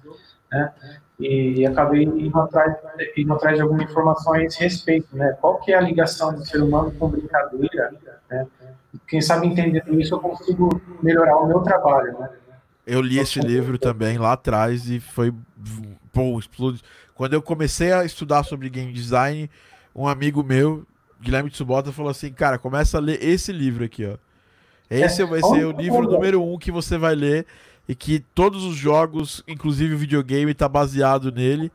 né? 0.51 0.73
E 1.21 1.65
acabei 1.67 2.03
indo 2.03 2.39
atrás, 2.39 2.75
indo 3.15 3.33
atrás 3.33 3.55
de 3.55 3.61
algumas 3.61 3.89
informações 3.89 4.41
a 4.41 4.45
esse 4.45 4.59
respeito, 4.59 5.15
né? 5.15 5.37
Qual 5.39 5.59
que 5.59 5.71
é 5.71 5.77
a 5.77 5.81
ligação 5.81 6.33
do 6.33 6.43
ser 6.43 6.61
humano 6.61 6.91
com 6.97 7.09
brincadeira, 7.09 7.93
né? 8.29 8.47
Quem 9.07 9.21
sabe 9.21 9.47
entendendo 9.47 9.99
isso 9.99 10.15
eu 10.15 10.19
consigo 10.19 10.81
melhorar 11.01 11.37
o 11.37 11.47
meu 11.47 11.59
trabalho, 11.61 12.17
né? 12.19 12.29
Eu 12.85 13.01
li 13.01 13.19
esse 13.19 13.39
livro 13.39 13.77
também 13.77 14.17
lá 14.17 14.33
atrás 14.33 14.89
e 14.89 14.99
foi 14.99 15.31
bom, 16.13 16.39
explode. 16.39 16.81
Quando 17.13 17.33
eu 17.33 17.41
comecei 17.41 17.93
a 17.93 18.03
estudar 18.03 18.43
sobre 18.43 18.69
game 18.69 18.91
design, 18.91 19.49
um 19.95 20.07
amigo 20.07 20.43
meu 20.43 20.85
Guilherme 21.21 21.51
Tsubota 21.51 21.91
falou 21.91 22.09
assim, 22.09 22.33
cara, 22.33 22.57
começa 22.57 22.97
a 22.97 23.01
ler 23.01 23.23
esse 23.23 23.51
livro 23.51 23.85
aqui, 23.85 24.05
ó. 24.05 24.17
Esse 24.89 25.21
é, 25.21 25.25
vai 25.25 25.39
ser 25.41 25.65
o 25.65 25.71
livro 25.71 26.01
número 26.01 26.43
um 26.43 26.57
que 26.57 26.71
você 26.71 26.97
vai 26.97 27.15
ler 27.15 27.45
e 27.87 27.95
que 27.95 28.19
todos 28.33 28.63
os 28.63 28.75
jogos, 28.75 29.43
inclusive 29.47 29.95
o 29.95 29.97
videogame, 29.97 30.53
tá 30.53 30.67
baseado 30.69 31.31
nele. 31.31 31.71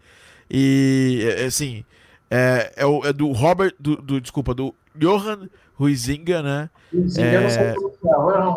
E, 0.50 1.22
é, 1.22 1.42
é, 1.42 1.46
assim, 1.46 1.84
é, 2.30 2.72
é, 2.76 2.86
o, 2.86 3.04
é 3.04 3.12
do 3.12 3.32
Robert, 3.32 3.74
do, 3.78 3.96
do, 3.96 4.20
desculpa, 4.20 4.54
do 4.54 4.74
Johan 4.94 5.48
Huizinga, 5.78 6.42
né? 6.42 6.70
É, 6.92 6.96
não 6.96 7.08
sei 7.08 7.64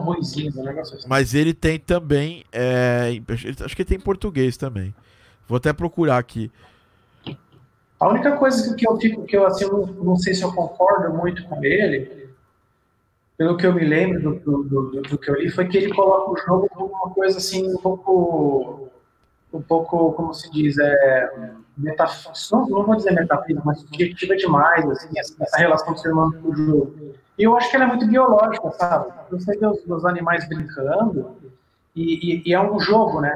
Huizinga, 0.09 0.63
negócio 0.63 0.97
assim. 0.97 1.07
Mas 1.07 1.33
ele 1.33 1.53
tem 1.53 1.79
também, 1.79 2.43
é, 2.51 3.19
acho 3.65 3.75
que 3.75 3.81
ele 3.81 3.89
tem 3.89 3.97
em 3.97 4.01
português 4.01 4.55
também. 4.55 4.93
Vou 5.47 5.57
até 5.57 5.73
procurar 5.73 6.17
aqui. 6.17 6.51
A 7.99 8.07
única 8.07 8.37
coisa 8.37 8.73
que 8.75 8.87
eu 8.87 8.97
fico, 8.97 9.25
que 9.25 9.35
eu 9.35 9.45
assim, 9.45 9.65
não, 9.65 9.85
não 9.85 10.15
sei 10.15 10.33
se 10.33 10.41
eu 10.41 10.53
concordo 10.53 11.13
muito 11.17 11.43
com 11.43 11.61
ele, 11.63 12.18
pelo 13.39 13.55
que 13.55 13.65
eu 13.65 13.73
me 13.73 13.85
lembro 13.85 14.21
do, 14.21 14.63
do, 14.63 14.63
do, 14.63 15.01
do, 15.01 15.17
que 15.17 15.31
eu 15.31 15.35
li, 15.35 15.49
foi 15.49 15.65
que 15.65 15.77
ele 15.77 15.95
coloca 15.95 16.31
o 16.31 16.37
jogo 16.45 16.69
como 16.69 16.87
uma 16.87 17.09
coisa 17.11 17.37
assim, 17.37 17.73
um 17.73 17.77
pouco, 17.77 18.89
um 19.53 19.61
pouco, 19.61 20.11
como 20.11 20.33
se 20.33 20.51
diz, 20.51 20.77
é, 20.77 21.51
metaf... 21.77 22.27
não, 22.51 22.67
não 22.67 22.83
vou 22.83 22.97
dizer 22.97 23.13
metafísica, 23.13 23.63
mas 23.65 23.79
subjetiva 23.79 24.35
demais, 24.35 24.85
assim, 24.89 25.07
essa 25.17 25.57
relação 25.57 25.93
do 25.93 25.99
ser 25.99 26.11
humano 26.11 26.33
com 26.33 26.49
o 26.49 26.55
jogo. 26.55 27.15
E 27.37 27.43
eu 27.43 27.55
acho 27.55 27.69
que 27.69 27.77
ela 27.77 27.85
é 27.85 27.87
muito 27.87 28.05
biológica, 28.05 28.71
sabe? 28.71 29.09
Você 29.31 29.57
vê 29.57 29.65
os, 29.65 29.87
os 29.87 30.05
animais 30.05 30.45
brincando, 30.47 31.37
e, 31.95 32.35
e, 32.35 32.43
e, 32.45 32.53
é 32.53 32.61
um 32.61 32.77
jogo, 32.77 33.21
né? 33.21 33.33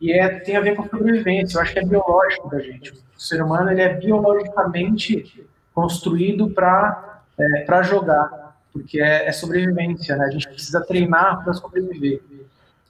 E 0.00 0.12
é, 0.12 0.28
tem 0.38 0.56
a 0.56 0.60
ver 0.60 0.76
com 0.76 0.88
sobrevivência, 0.88 1.58
eu 1.58 1.62
acho 1.62 1.72
que 1.72 1.80
é 1.80 1.84
biológico 1.84 2.48
da 2.48 2.60
gente 2.60 2.94
o 3.20 3.22
ser 3.22 3.42
humano 3.42 3.70
ele 3.70 3.82
é 3.82 3.92
biologicamente 3.92 5.46
construído 5.74 6.48
para 6.48 7.20
é, 7.38 7.82
jogar, 7.82 8.49
porque 8.72 9.00
é, 9.00 9.26
é, 9.26 9.32
sobrevivência, 9.32 10.16
né? 10.16 10.26
A 10.26 10.30
gente 10.30 10.48
precisa 10.48 10.80
treinar 10.84 11.42
para 11.42 11.52
sobreviver. 11.52 12.22
Né? 12.30 12.38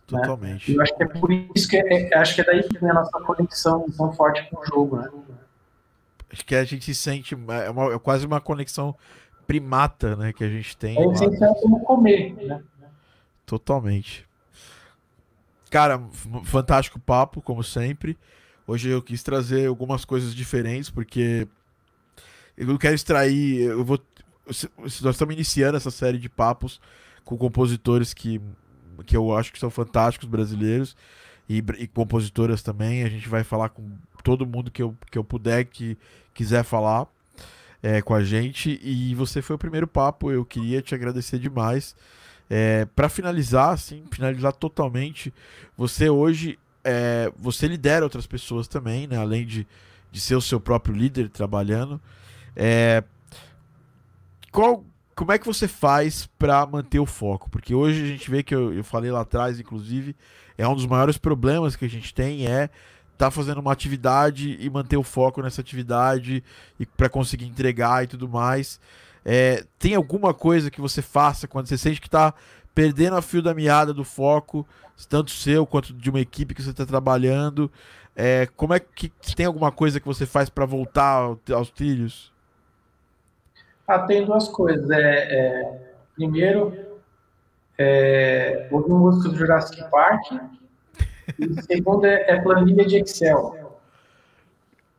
Totalmente. 0.07 0.71
Né? 0.71 0.77
Eu 0.77 0.83
acho 0.83 0.97
que 0.97 1.03
é 1.03 1.09
por 1.09 1.33
isso 1.33 1.69
que 1.69 1.77
é, 1.77 2.09
é, 2.13 2.19
acho 2.19 2.35
que 2.35 2.41
é 2.41 2.45
daí 2.45 2.63
que 2.63 2.79
vem 2.79 2.91
a 2.91 2.95
nossa 2.95 3.21
conexão 3.21 3.87
tão 3.97 4.13
forte 4.13 4.49
com 4.51 4.61
o 4.61 4.67
jogo, 4.67 4.97
né? 4.97 5.09
Acho 6.33 6.45
que 6.45 6.55
a 6.55 6.65
gente 6.65 6.95
sente 6.95 7.35
é, 7.35 7.71
uma, 7.71 7.95
é 7.95 7.99
quase 7.99 8.25
uma 8.25 8.41
conexão 8.41 8.95
primata, 9.47 10.15
né, 10.15 10.33
que 10.33 10.45
a 10.45 10.49
gente 10.49 10.77
tem. 10.77 10.97
É 10.97 11.05
essencial 11.07 11.55
como 11.57 11.81
comer, 11.81 12.35
né? 12.35 12.63
Totalmente. 13.45 14.29
Cara, 15.71 16.01
fantástico 16.45 17.01
papo, 17.01 17.43
como 17.43 17.65
sempre. 17.65 18.17
Hoje 18.67 18.89
eu 18.89 19.03
quis 19.03 19.23
trazer 19.23 19.67
algumas 19.67 20.05
coisas 20.05 20.33
diferentes, 20.33 20.91
porque 20.91 21.49
eu 22.57 22.79
quero 22.79 22.95
extrair. 22.95 23.63
Eu 23.63 23.85
vou. 23.85 23.99
Nós 24.47 24.69
estamos 25.05 25.35
iniciando 25.35 25.77
essa 25.77 25.91
série 25.91 26.19
de 26.19 26.29
papos 26.29 26.81
com 27.25 27.37
compositores 27.37 28.13
que, 28.13 28.41
que 29.07 29.17
eu 29.17 29.37
acho 29.37 29.53
que 29.53 29.59
são 29.59 29.71
fantásticos 29.71 30.29
brasileiros 30.29 30.97
e, 31.49 31.59
e 31.79 31.87
compositoras 31.87 32.63
também. 32.63 33.03
A 33.03 33.09
gente 33.09 33.29
vai 33.29 33.45
falar 33.45 33.69
com 33.69 33.89
todo 34.25 34.47
mundo 34.47 34.71
que 34.71 34.83
eu, 34.83 34.97
que 35.11 35.19
eu 35.19 35.25
puder, 35.25 35.65
que 35.65 35.97
quiser 36.35 36.65
falar 36.65 37.07
é, 37.83 38.03
com 38.03 38.15
a 38.15 38.23
gente. 38.23 38.81
E 38.83 39.15
você 39.15 39.41
foi 39.43 39.57
o 39.57 39.59
primeiro 39.59 39.87
papo. 39.87 40.31
Eu 40.31 40.45
queria 40.45 40.83
te 40.83 40.95
agradecer 40.95 41.39
demais. 41.39 41.95
É, 42.49 42.85
para 42.97 43.09
finalizar, 43.09 43.71
assim, 43.71 44.05
finalizar 44.11 44.53
totalmente, 44.53 45.33
você 45.77 46.11
hoje 46.11 46.59
é, 46.83 47.33
você 47.39 47.69
lidera 47.69 48.05
outras 48.05 48.27
pessoas 48.27 48.67
também, 48.67 49.07
né? 49.07 49.17
Além 49.17 49.47
de, 49.47 49.67
de 50.11 50.21
ser 50.21 50.35
o 50.35 50.41
seu 50.41 50.61
próprio 50.61 50.95
líder 50.95 51.29
trabalhando. 51.29 52.01
É, 52.57 53.05
qual, 54.51 54.85
como 55.15 55.33
é 55.33 55.39
que 55.39 55.47
você 55.47 55.69
faz 55.69 56.29
para 56.39 56.65
manter 56.67 56.99
o 56.99 57.07
foco? 57.07 57.49
Porque 57.51 57.75
hoje 57.75 58.03
a 58.03 58.07
gente 58.07 58.31
vê 58.31 58.43
que 58.43 58.55
eu, 58.55 58.73
eu 58.73 58.85
falei 58.85 59.11
lá 59.11 59.21
atrás, 59.21 59.59
inclusive, 59.61 60.17
é 60.57 60.67
um 60.67 60.75
dos 60.75 60.87
maiores 60.87 61.17
problemas 61.19 61.77
que 61.77 61.85
a 61.85 61.89
gente 61.89 62.15
tem 62.15 62.47
é 62.47 62.71
tá 63.21 63.31
fazendo 63.31 63.59
uma 63.59 63.71
atividade 63.71 64.57
e 64.59 64.71
manter 64.71 64.97
o 64.97 65.03
foco 65.03 65.43
nessa 65.43 65.61
atividade 65.61 66.43
e 66.79 66.87
para 66.87 67.07
conseguir 67.07 67.45
entregar 67.45 68.03
e 68.03 68.07
tudo 68.07 68.27
mais. 68.27 68.81
É, 69.23 69.63
tem 69.79 69.95
alguma 69.95 70.33
coisa 70.33 70.71
que 70.71 70.81
você 70.81 71.03
faça 71.03 71.47
quando 71.47 71.67
você 71.67 71.77
sente 71.77 72.01
que 72.01 72.09
está 72.09 72.33
perdendo 72.75 73.17
a 73.17 73.23
fio 73.23 73.43
da 73.43 73.53
meada 73.53 73.93
do 73.93 74.05
foco, 74.05 74.67
tanto 75.07 75.31
seu 75.33 75.67
quanto 75.67 75.93
de 75.93 76.09
uma 76.09 76.19
equipe 76.19 76.55
que 76.55 76.63
você 76.63 76.71
está 76.71 76.87
trabalhando. 76.87 77.71
É, 78.17 78.49
como 78.57 78.73
é 78.73 78.81
que 78.81 79.13
tem 79.37 79.45
alguma 79.45 79.71
coisa 79.71 80.01
que 80.01 80.07
você 80.07 80.25
faz 80.25 80.49
para 80.49 80.65
voltar 80.65 81.37
aos 81.53 81.71
trilhos? 81.71 82.33
Ah, 83.91 83.99
tem 84.07 84.25
duas 84.25 84.47
coisas. 84.47 84.89
É, 84.89 85.01
é 85.01 85.81
primeiro, 86.15 86.73
é, 87.77 88.69
ouvir 88.71 88.93
música 88.93 89.29
do 89.29 89.35
Jurassic 89.37 89.83
Park. 89.91 90.33
E 91.37 91.63
segundo 91.63 92.05
é, 92.05 92.31
é 92.31 92.41
planilha 92.41 92.87
de 92.87 92.99
Excel. 92.99 93.81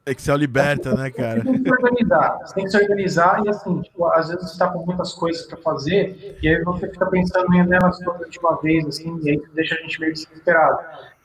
Excel 0.05 0.35
liberta, 0.35 0.93
né, 0.93 1.09
cara? 1.09 1.41
Você 1.41 1.51
tem 1.51 1.63
que 1.63 1.69
se 1.69 1.71
organizar, 1.71 2.39
você 2.39 2.53
tem 2.53 2.63
que 2.65 2.69
se 2.69 2.77
organizar 2.77 3.45
e 3.45 3.49
assim, 3.49 3.81
tipo, 3.81 4.05
às 4.07 4.27
vezes 4.27 4.43
você 4.43 4.51
está 4.51 4.67
com 4.67 4.85
muitas 4.85 5.13
coisas 5.13 5.45
para 5.45 5.57
fazer 5.57 6.37
e 6.41 6.49
aí 6.49 6.61
você 6.63 6.89
fica 6.89 7.05
pensando 7.05 7.53
em 7.53 7.65
nelas 7.65 7.97
todas 7.99 8.29
de 8.29 8.39
uma 8.39 8.59
vez, 8.61 8.85
assim, 8.87 9.17
e 9.23 9.29
aí 9.29 9.41
deixa 9.53 9.75
a 9.75 9.77
gente 9.77 10.01
meio 10.01 10.11
desesperado. 10.11 10.79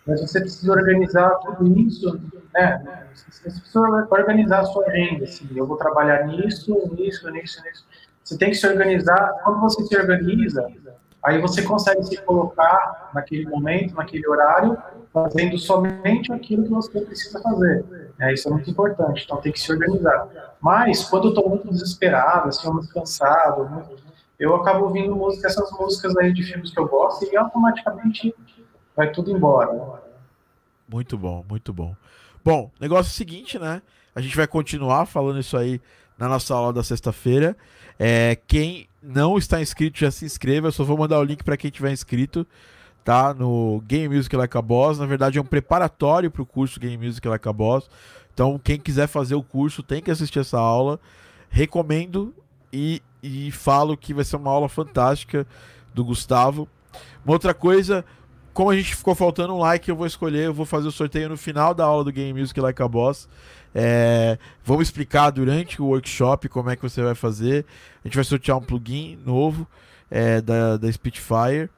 Mas 0.07 0.21
você 0.21 0.41
precisa 0.41 0.71
organizar 0.71 1.31
tudo 1.41 1.81
isso, 1.81 2.21
né? 2.57 3.07
Você 3.15 3.51
precisa 3.51 3.81
organizar 4.11 4.61
a 4.61 4.65
sua 4.65 4.87
agenda, 4.87 5.25
assim, 5.25 5.49
eu 5.55 5.67
vou 5.67 5.77
trabalhar 5.77 6.27
nisso, 6.27 6.73
nisso, 6.93 7.31
nisso, 7.31 7.63
nisso. 7.63 7.87
Você 8.23 8.37
tem 8.37 8.51
que 8.51 8.57
se 8.57 8.67
organizar. 8.67 9.41
Quando 9.45 9.61
você 9.61 9.85
se 9.85 9.97
organiza, 9.97 10.67
Aí 11.27 11.41
você 11.41 11.61
consegue 11.61 12.05
se 12.05 12.23
colocar 12.23 13.11
naquele 13.13 13.47
momento, 13.47 13.97
naquele 13.97 14.29
horário, 14.29 14.79
fazendo 15.13 15.59
somente 15.59 16.33
aquilo 16.33 16.63
que 16.63 16.71
você 16.71 17.01
precisa 17.01 17.43
fazer. 17.43 17.85
É, 18.21 18.33
isso 18.33 18.49
é 18.49 18.53
muito 18.53 18.71
importante, 18.71 19.25
então 19.25 19.39
tem 19.39 19.51
que 19.51 19.59
se 19.59 19.73
organizar. 19.73 20.55
Mas, 20.61 21.03
quando 21.03 21.25
eu 21.25 21.29
estou 21.31 21.49
muito 21.49 21.69
desesperado, 21.69 22.49
assim, 22.49 22.71
muito 22.71 22.89
cansado, 22.95 23.69
eu 24.39 24.55
acabo 24.55 24.85
ouvindo 24.85 25.17
música, 25.17 25.49
essas 25.49 25.69
músicas 25.73 26.17
aí 26.17 26.33
de 26.33 26.45
filmes 26.45 26.71
que 26.71 26.79
eu 26.79 26.87
gosto 26.87 27.25
e 27.25 27.37
automaticamente 27.37 28.33
vai 28.95 29.11
tudo 29.11 29.33
embora. 29.33 30.01
Muito 30.89 31.19
bom, 31.19 31.45
muito 31.49 31.73
bom. 31.73 31.97
Bom, 32.47 32.71
negócio 32.79 33.13
seguinte, 33.13 33.59
né? 33.59 33.83
A 34.15 34.21
gente 34.21 34.37
vai 34.37 34.47
continuar 34.47 35.05
falando 35.07 35.41
isso 35.41 35.57
aí 35.57 35.81
na 36.17 36.29
nossa 36.29 36.55
aula 36.55 36.73
da 36.73 36.85
sexta-feira. 36.85 37.57
É, 37.99 38.39
quem 38.47 38.87
não 39.03 39.37
está 39.37 39.61
inscrito 39.61 39.99
já 39.99 40.13
se 40.13 40.25
inscreva. 40.25 40.69
Eu 40.69 40.73
só 40.73 40.85
vou 40.85 40.97
mandar 40.97 41.19
o 41.19 41.25
link 41.25 41.43
para 41.43 41.57
quem 41.57 41.73
tiver 41.73 41.91
inscrito, 41.91 42.47
tá? 43.05 43.35
No 43.35 43.83
Game 43.85 44.15
Music 44.15 44.37
Like 44.37 44.57
a 44.57 44.63
Boss. 44.63 44.97
Na 44.97 45.07
verdade, 45.07 45.39
é 45.39 45.43
um 45.43 45.45
preparatório 45.45 46.31
para 46.31 46.41
o 46.41 46.47
curso 46.47 46.79
Game 46.79 47.05
Music 47.05 47.27
Like 47.27 47.49
a 47.49 47.53
Boss. 47.53 47.91
Então, 48.33 48.61
quem 48.63 48.79
quiser 48.79 49.09
fazer 49.09 49.35
o 49.35 49.43
curso 49.43 49.83
tem 49.83 50.01
que 50.01 50.13
assistir 50.13 50.39
essa 50.39 50.57
aula. 50.57 51.01
Recomendo 51.51 52.33
e, 52.73 53.03
e 53.21 53.51
falo 53.51 53.97
que 53.97 54.15
vai 54.15 54.25
ser 54.25 54.37
uma 54.37 54.53
aula 54.53 54.69
fantástica 54.69 55.45
do 55.93 56.05
Gustavo. 56.05 56.69
Uma 57.25 57.33
outra 57.33 57.53
coisa, 57.53 58.05
como 58.57 58.71
a 58.71 58.77
gente 58.77 58.97
ficou 58.97 59.15
faltando 59.15 59.55
um 59.55 59.59
like, 59.59 59.87
eu 59.87 59.95
vou 59.95 60.07
escolher, 60.07 60.47
eu 60.47 60.55
vou 60.55 60.65
fazer 60.65 60.89
o 60.89 60.91
sorteio 60.91 61.29
no 61.29 61.37
final 61.37 61.75
da 61.75 61.85
aula 61.85 62.03
do 62.03 62.11
Game 62.11 62.41
Music 62.41 62.59
Like 62.59 62.83
a 62.83 62.89
Boss. 62.89 63.29
É, 63.75 64.39
vamos 64.65 64.89
explicar 64.89 65.29
durante 65.29 65.83
o 65.83 65.85
workshop 65.85 66.49
como 66.49 66.71
é 66.71 66.75
que 66.75 66.81
você 66.81 67.03
vai 67.03 67.15
fazer. 67.15 67.67
A 68.03 68.09
gente 68.09 68.15
vai 68.15 68.25
sortear 68.25 68.57
um 68.57 68.63
plugin 68.63 69.19
novo 69.27 69.69
é, 70.11 70.41
da, 70.41 70.79
da 70.79 70.91
Spitfire. 70.91 71.69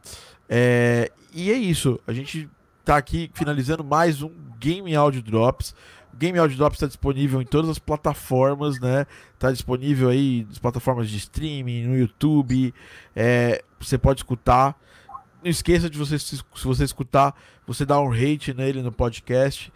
É, 0.48 1.10
e 1.34 1.50
é 1.50 1.56
isso. 1.56 1.98
A 2.06 2.12
gente 2.12 2.48
está 2.78 2.96
aqui 2.96 3.28
finalizando 3.34 3.82
mais 3.82 4.22
um 4.22 4.30
Game 4.60 4.94
Audio 4.94 5.20
Drops. 5.20 5.74
Game 6.16 6.38
Audio 6.38 6.56
Drops 6.56 6.76
está 6.76 6.86
disponível 6.86 7.42
em 7.42 7.44
todas 7.44 7.70
as 7.70 7.80
plataformas, 7.80 8.78
né? 8.78 9.04
Está 9.34 9.50
disponível 9.50 10.10
aí 10.10 10.46
nas 10.48 10.60
plataformas 10.60 11.10
de 11.10 11.16
streaming, 11.16 11.88
no 11.88 11.98
YouTube. 11.98 12.72
É, 13.16 13.64
você 13.80 13.98
pode 13.98 14.20
escutar. 14.20 14.78
Não 15.42 15.50
esqueça 15.50 15.88
de 15.88 15.96
você, 15.96 16.18
se 16.18 16.42
você 16.64 16.82
escutar, 16.82 17.32
você 17.64 17.86
dar 17.86 18.00
um 18.00 18.10
rate 18.10 18.52
nele 18.52 18.82
no 18.82 18.90
podcast. 18.90 19.72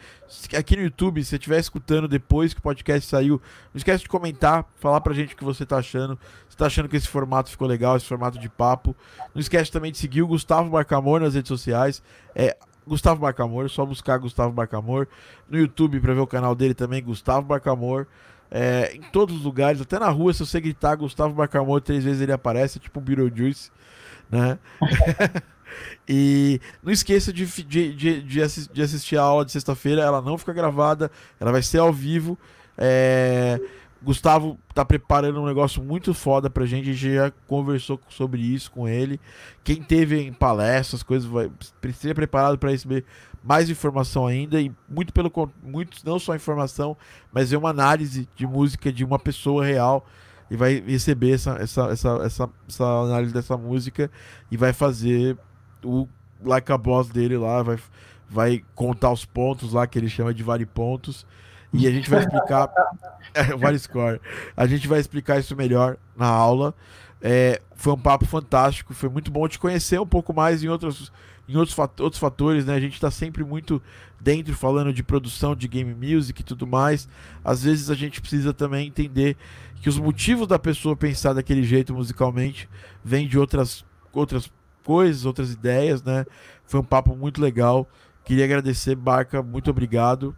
Aqui 0.59 0.77
no 0.77 0.83
YouTube, 0.83 1.23
se 1.23 1.31
você 1.31 1.37
estiver 1.37 1.61
escutando 1.61 2.09
depois 2.09 2.53
que 2.53 2.59
o 2.59 2.63
podcast 2.63 3.09
saiu, 3.09 3.41
não 3.73 3.79
esquece 3.79 4.03
de 4.03 4.09
comentar, 4.09 4.65
falar 4.77 5.01
pra 5.01 5.15
gente 5.15 5.35
o 5.35 5.37
que 5.37 5.45
você 5.45 5.65
tá 5.65 5.77
achando. 5.77 6.19
Se 6.49 6.57
tá 6.57 6.67
achando 6.67 6.89
que 6.89 6.97
esse 6.97 7.07
formato 7.07 7.49
ficou 7.49 7.69
legal, 7.69 7.97
esse 7.97 8.07
formato 8.07 8.41
de 8.41 8.49
papo. 8.49 8.97
Não 9.33 9.41
esquece 9.41 9.71
também 9.71 9.93
de 9.93 9.99
seguir 9.99 10.23
o 10.23 10.27
Gustavo 10.27 10.69
Barcamor 10.69 11.21
nas 11.21 11.35
redes 11.35 11.49
sociais. 11.49 12.03
É 12.35 12.57
Gustavo 12.85 13.21
Barcamor, 13.21 13.71
só 13.71 13.87
buscar 13.87 14.19
Gustavo 14.19 14.53
Barcamor. 14.53 15.07
No 15.49 15.59
YouTube 15.59 16.01
pra 16.01 16.13
ver 16.13 16.21
o 16.21 16.27
canal 16.27 16.57
dele 16.57 16.75
também, 16.75 17.03
Gustavo 17.03 17.47
Barcamor. 17.47 18.09
É, 18.51 18.95
em 18.95 19.01
todos 19.01 19.37
os 19.37 19.45
lugares, 19.45 19.81
até 19.81 19.99
na 19.99 20.11
rua, 20.11 20.33
se 20.35 20.45
você 20.45 20.61
gritar 20.61 20.97
Gustavo 20.97 21.35
Barcamor 21.35 21.81
três 21.81 22.05
vezes 22.05 22.21
ele 22.21 22.33
aparece, 22.33 22.79
tipo 22.79 22.99
o 23.01 23.03
Beetlejuice, 23.03 23.71
né? 24.31 24.59
E 26.09 26.61
não 26.83 26.93
esqueça 26.93 27.33
de, 27.33 27.47
de, 27.47 27.95
de, 27.95 28.23
de, 28.23 28.83
assistir 28.83 29.17
a 29.17 29.23
aula 29.23 29.45
de 29.45 29.53
sexta-feira. 29.53 30.03
Ela 30.03 30.21
não 30.21 30.37
fica 30.39 30.53
gravada, 30.53 31.11
ela 31.39 31.53
vai 31.53 31.63
ser 31.63 31.79
ao 31.79 31.93
vivo. 31.93 32.39
É... 32.77 33.61
Gustavo 34.03 34.59
tá 34.75 34.85
preparando 34.85 35.41
um 35.41 35.47
negócio 35.47 35.83
muito 35.83 36.13
foda 36.13 36.51
pra 36.51 36.67
gente. 36.67 36.91
A 36.91 36.93
gente 36.93 37.15
já 37.15 37.31
conversou 37.47 38.01
sobre 38.09 38.41
isso 38.43 38.71
com 38.71 38.89
ele. 38.89 39.21
Quem 39.63 39.81
teve 39.81 40.21
em 40.21 40.33
palestras, 40.33 41.03
coisas, 41.03 41.29
vai 41.29 41.51
precisa 41.81 42.15
preparado 42.15 42.59
para 42.59 42.71
receber 42.71 43.05
mais 43.45 43.71
informação 43.71 44.27
ainda 44.27 44.61
e 44.61 44.73
muito 44.89 45.13
pelo 45.13 45.31
muito 45.63 45.99
não 46.05 46.19
só 46.19 46.35
informação, 46.35 46.97
mas 47.33 47.53
é 47.53 47.59
uma 47.59 47.71
análise 47.71 48.29
de 48.35 48.47
música 48.47 48.93
de 48.93 49.05
uma 49.05 49.19
pessoa 49.19 49.65
real 49.65 50.07
e 50.51 50.57
vai 50.57 50.81
receber 50.87 51.33
essa, 51.33 51.53
essa, 51.53 51.87
essa, 51.87 52.09
essa, 52.25 52.51
essa 52.69 52.85
análise 52.85 53.33
dessa 53.33 53.57
música 53.57 54.11
e 54.51 54.57
vai 54.57 54.73
fazer 54.73 55.37
o 55.85 56.09
like 56.45 56.71
a 56.73 56.79
boss 56.79 57.09
dele 57.09 57.37
lá 57.37 57.63
vai, 57.63 57.79
vai 58.29 58.65
contar 58.75 59.13
os 59.13 59.25
pontos 59.25 59.73
lá 59.73 59.87
que 59.87 59.99
ele 59.99 60.09
chama 60.09 60.35
de 60.35 60.43
vale 60.43 60.67
pontos. 60.67 61.27
E 61.73 61.87
a 61.87 61.91
gente 61.91 62.11
vai 62.11 62.21
explicar 62.21 62.71
é, 63.33 63.45
vale 63.57 63.79
score. 63.79 64.21
A 64.57 64.67
gente 64.67 64.87
vai 64.87 65.01
explicar 65.01 65.39
isso 65.39 65.57
melhor 65.57 65.97
na 66.17 66.27
aula. 66.27 66.75
É, 67.21 67.61
foi 67.77 67.93
um 67.93 67.99
papo 67.99 68.27
fantástico 68.27 68.93
foi 68.93 69.09
muito 69.09 69.31
bom 69.31 69.47
te 69.47 69.57
conhecer 69.57 70.01
um 70.01 70.07
pouco 70.07 70.35
mais 70.35 70.65
em 70.65 70.69
outros 70.69 71.13
em 71.49 71.57
outros, 71.57 71.79
outros 72.01 72.19
fatores 72.19 72.65
né? 72.67 72.75
A 72.75 72.81
gente 72.81 72.95
está 72.95 73.13
sempre 73.13 73.45
muito 73.45 73.81
dentro 74.21 74.55
falando 74.55 74.93
de 74.93 75.03
produção 75.03 75.55
de 75.55 75.69
game 75.69 75.95
music 75.95 76.41
e 76.41 76.45
tudo 76.45 76.67
mais. 76.67 77.09
Às 77.45 77.63
vezes 77.63 77.91
a 77.91 77.95
gente 77.95 78.21
precisa 78.21 78.53
também 78.53 78.89
entender 78.89 79.37
que 79.81 79.89
os 79.89 79.99
motivos 79.99 80.47
da 80.47 80.59
pessoa 80.59 80.97
pensar 80.97 81.33
daquele 81.33 81.63
jeito 81.63 81.95
musicalmente 81.95 82.69
vêm 83.05 83.27
de 83.27 83.39
outras 83.39 83.85
outras 84.13 84.51
coisas, 84.83 85.25
outras 85.25 85.53
ideias, 85.53 86.03
né? 86.03 86.25
Foi 86.65 86.81
um 86.81 86.85
papo 86.85 87.15
muito 87.17 87.41
legal. 87.41 87.87
Queria 88.25 88.45
agradecer, 88.45 88.95
Barca, 88.95 89.43
muito 89.43 89.71
obrigado. 89.71 90.37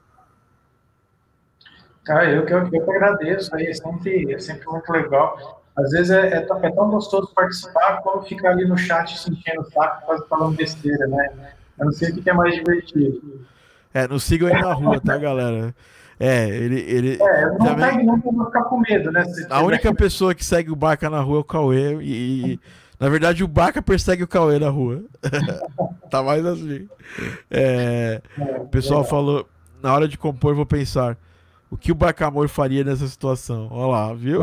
Cara, 2.04 2.30
eu 2.30 2.44
que, 2.44 2.52
eu, 2.52 2.58
eu 2.58 2.84
que 2.84 2.90
agradeço, 2.90 3.54
aí, 3.54 3.66
é 3.66 3.72
sempre, 3.72 4.32
é 4.32 4.38
sempre 4.38 4.66
muito 4.66 4.90
legal. 4.92 5.62
Às 5.76 5.90
vezes 5.90 6.10
é, 6.10 6.28
é, 6.28 6.36
é, 6.36 6.70
tão 6.70 6.90
gostoso 6.90 7.32
participar 7.34 8.00
quando 8.02 8.24
ficar 8.26 8.50
ali 8.50 8.66
no 8.66 8.76
chat 8.76 9.18
sentindo 9.18 9.62
o 9.62 9.70
saco, 9.70 10.28
falando 10.28 10.56
besteira, 10.56 11.06
né? 11.08 11.52
Eu 11.78 11.86
não 11.86 11.92
sei 11.92 12.10
o 12.10 12.22
que 12.22 12.30
é 12.30 12.32
mais 12.32 12.54
divertido. 12.54 13.44
É, 13.92 14.06
não 14.06 14.18
sigam 14.18 14.48
ele 14.48 14.60
na 14.60 14.72
rua, 14.72 15.00
tá, 15.00 15.16
galera? 15.18 15.74
É, 16.18 16.48
ele. 16.48 16.80
ele 16.80 17.18
é, 17.20 17.46
não 17.46 17.58
também... 17.58 17.90
segue 17.90 18.02
não 18.04 18.20
pra 18.20 18.44
ficar 18.46 18.64
com 18.64 18.78
medo, 18.78 19.10
né? 19.10 19.24
a 19.50 19.62
única 19.62 19.92
pessoa 19.92 20.34
que 20.34 20.44
segue 20.44 20.70
o 20.70 20.76
Barca 20.76 21.10
na 21.10 21.20
rua 21.20 21.38
é 21.38 21.40
o 21.40 21.44
Cauê 21.44 21.98
e, 22.00 22.60
na 22.98 23.08
verdade, 23.08 23.42
o 23.42 23.48
Baca 23.48 23.82
persegue 23.82 24.22
o 24.22 24.28
Cauê 24.28 24.58
na 24.58 24.68
rua. 24.68 25.02
tá 26.10 26.22
mais 26.22 26.44
assim. 26.46 26.88
É, 27.50 28.22
o 28.58 28.66
pessoal 28.66 29.04
falou, 29.04 29.48
na 29.82 29.92
hora 29.92 30.08
de 30.08 30.16
compor, 30.16 30.54
vou 30.54 30.66
pensar. 30.66 31.16
O 31.70 31.76
que 31.76 31.90
o 31.90 31.94
Bacamor 31.94 32.48
faria 32.48 32.84
nessa 32.84 33.08
situação? 33.08 33.66
Olha 33.68 33.86
lá, 33.90 34.14
viu? 34.14 34.42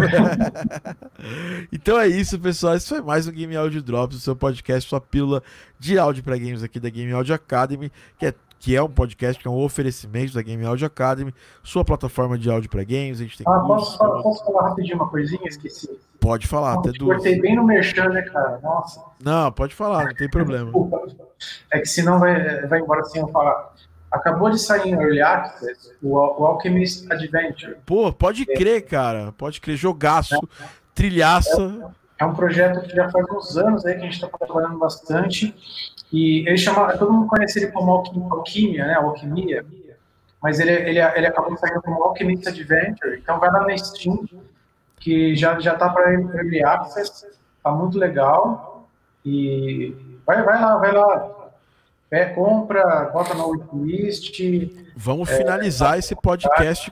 então 1.71 1.97
é 1.97 2.05
isso, 2.05 2.37
pessoal. 2.37 2.75
Esse 2.75 2.89
foi 2.89 3.01
mais 3.01 3.25
um 3.25 3.31
Game 3.31 3.55
Audio 3.55 3.81
Drops, 3.81 4.17
o 4.17 4.19
seu 4.19 4.35
podcast, 4.35 4.89
sua 4.89 4.99
pílula 4.99 5.41
de 5.79 5.97
áudio 5.97 6.23
para 6.23 6.37
games 6.37 6.61
aqui 6.61 6.77
da 6.77 6.89
Game 6.89 7.11
Audio 7.13 7.33
Academy, 7.33 7.89
que 8.19 8.25
é 8.25 8.33
que 8.61 8.75
é 8.75 8.81
um 8.81 8.87
podcast, 8.87 9.41
que 9.41 9.47
é 9.47 9.51
um 9.51 9.57
oferecimento 9.57 10.35
da 10.35 10.41
Game 10.43 10.63
Audio 10.63 10.85
Academy, 10.85 11.33
sua 11.63 11.83
plataforma 11.83 12.37
de 12.37 12.47
áudio 12.47 12.69
para 12.69 12.83
games. 12.83 13.19
A 13.19 13.23
gente 13.23 13.39
tem 13.39 13.45
ah, 13.49 13.59
posso, 13.61 13.97
posso, 13.97 14.45
falar 14.45 14.69
rapidinho 14.69 14.97
uma 14.97 15.09
coisinha? 15.09 15.41
Esqueci. 15.45 15.89
Pode 16.19 16.45
falar, 16.45 16.75
até 16.75 16.91
duas. 16.91 17.17
Cortei 17.17 17.41
bem 17.41 17.55
no 17.55 17.63
merchan, 17.63 18.09
né, 18.09 18.21
cara? 18.21 18.59
Nossa. 18.61 19.03
Não, 19.19 19.51
pode 19.51 19.73
falar, 19.73 20.05
não 20.05 20.13
tem 20.13 20.29
problema. 20.29 20.71
é 21.73 21.79
que 21.79 21.87
senão 21.87 22.19
vai, 22.19 22.67
vai 22.67 22.79
embora 22.79 23.03
sem 23.05 23.19
eu 23.19 23.27
falar. 23.29 23.73
Acabou 24.11 24.51
de 24.51 24.59
sair 24.59 24.89
em 24.89 24.93
Early 24.93 25.21
Access 25.21 25.91
o, 26.03 26.15
o 26.15 26.45
Alchemist 26.45 27.11
Adventure. 27.11 27.77
Pô, 27.83 28.13
pode 28.13 28.43
é. 28.43 28.55
crer, 28.55 28.85
cara. 28.85 29.33
Pode 29.39 29.59
crer. 29.59 29.75
Jogaço, 29.75 30.35
é. 30.35 30.65
trilhaça. 30.93 31.91
É, 32.19 32.23
é 32.23 32.25
um 32.27 32.35
projeto 32.35 32.81
que 32.81 32.95
já 32.95 33.09
faz 33.09 33.25
uns 33.31 33.57
anos 33.57 33.83
aí 33.87 33.95
que 33.95 34.01
a 34.01 34.03
gente 34.03 34.23
está 34.23 34.27
trabalhando 34.27 34.77
bastante. 34.77 35.55
E 36.11 36.47
ele 36.47 36.57
chama, 36.57 36.97
todo 36.97 37.13
mundo 37.13 37.27
conhece 37.27 37.59
ele 37.59 37.71
como 37.71 37.91
alquimia, 37.91 38.85
né? 38.85 38.95
Alquimia. 38.95 39.65
Mas 40.41 40.59
ele, 40.59 40.71
ele, 40.71 40.99
ele 40.99 41.27
acabou 41.27 41.55
saindo 41.57 41.81
como 41.81 42.03
Alchemist 42.03 42.47
Adventure. 42.47 43.17
Então 43.17 43.39
vai 43.39 43.51
lá 43.51 43.65
na 43.65 43.77
Steam, 43.77 44.27
que 44.99 45.35
já 45.35 45.59
já 45.59 45.75
tá 45.75 45.89
para 45.89 46.13
Early 46.13 46.63
Access, 46.63 47.27
tá 47.63 47.71
muito 47.71 47.97
legal. 47.97 48.89
E 49.23 49.95
vai, 50.25 50.43
vai 50.43 50.59
lá, 50.59 50.77
vai 50.77 50.91
lá. 50.91 51.51
É, 52.09 52.25
compra, 52.25 53.09
bota 53.13 53.33
na 53.35 53.45
wishlist. 53.45 54.41
Vamos 54.97 55.29
é, 55.29 55.37
finalizar 55.37 55.97
esse 55.97 56.15
podcast. 56.15 56.91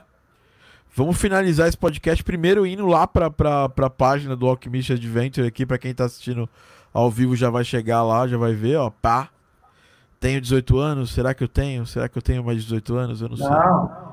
Vamos 0.94 1.20
finalizar 1.20 1.68
esse 1.68 1.76
podcast 1.76 2.22
primeiro 2.24 2.66
indo 2.66 2.86
lá 2.86 3.06
para 3.06 3.26
a 3.26 3.90
página 3.90 4.34
do 4.34 4.46
Alchemist 4.46 4.92
Adventure 4.92 5.46
aqui, 5.46 5.66
para 5.66 5.78
quem 5.78 5.90
está 5.90 6.04
assistindo 6.04 6.48
ao 6.92 7.10
vivo 7.10 7.36
já 7.36 7.50
vai 7.50 7.64
chegar 7.64 8.02
lá, 8.02 8.26
já 8.26 8.36
vai 8.36 8.52
ver, 8.52 8.76
ó, 8.76 8.90
pá. 8.90 9.28
Tenho 10.18 10.40
18 10.40 10.78
anos, 10.78 11.10
será 11.12 11.32
que 11.32 11.42
eu 11.42 11.48
tenho? 11.48 11.86
Será 11.86 12.08
que 12.08 12.18
eu 12.18 12.22
tenho 12.22 12.44
mais 12.44 12.58
de 12.58 12.64
18 12.64 12.94
anos? 12.96 13.22
Eu 13.22 13.28
não, 13.30 13.36
não. 13.36 13.46
sei. 13.48 14.10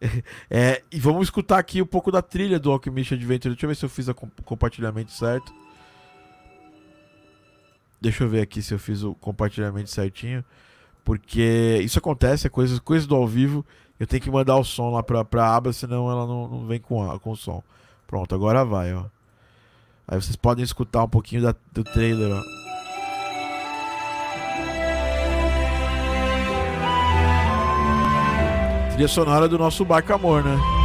É, 0.48 0.82
e 0.90 0.98
vamos 0.98 1.26
escutar 1.26 1.58
aqui 1.58 1.82
um 1.82 1.86
pouco 1.86 2.10
da 2.10 2.22
trilha 2.22 2.58
do 2.58 2.72
Alchemist 2.72 3.12
Adventure. 3.12 3.54
Deixa 3.54 3.66
eu 3.66 3.68
ver 3.68 3.74
se 3.74 3.84
eu 3.84 3.88
fiz 3.88 4.08
o 4.08 4.14
compartilhamento 4.14 5.12
certo. 5.12 5.52
Deixa 8.00 8.24
eu 8.24 8.28
ver 8.28 8.40
aqui 8.40 8.62
se 8.62 8.72
eu 8.72 8.78
fiz 8.78 9.02
o 9.02 9.14
compartilhamento 9.14 9.90
certinho. 9.90 10.42
Porque 11.04 11.80
isso 11.82 11.98
acontece, 11.98 12.46
é 12.46 12.50
coisa, 12.50 12.80
coisa 12.80 13.06
do 13.06 13.14
ao 13.14 13.26
vivo. 13.26 13.64
Eu 13.98 14.06
tenho 14.06 14.22
que 14.22 14.30
mandar 14.30 14.56
o 14.56 14.64
som 14.64 14.90
lá 14.90 15.02
pra, 15.02 15.22
pra 15.24 15.54
aba, 15.54 15.72
senão 15.72 16.10
ela 16.10 16.26
não, 16.26 16.48
não 16.48 16.66
vem 16.66 16.80
com, 16.80 17.10
a, 17.10 17.18
com 17.20 17.32
o 17.32 17.36
som. 17.36 17.62
Pronto, 18.06 18.34
agora 18.34 18.64
vai, 18.64 18.94
ó. 18.94 19.04
Aí 20.10 20.20
vocês 20.20 20.34
podem 20.34 20.64
escutar 20.64 21.04
um 21.04 21.08
pouquinho 21.08 21.42
da, 21.42 21.54
do 21.72 21.84
trailer, 21.84 22.32
ó. 22.32 22.42
Trilha 28.90 29.06
sonora 29.06 29.48
do 29.48 29.56
nosso 29.56 29.84
Bacamor, 29.84 30.42
né? 30.42 30.79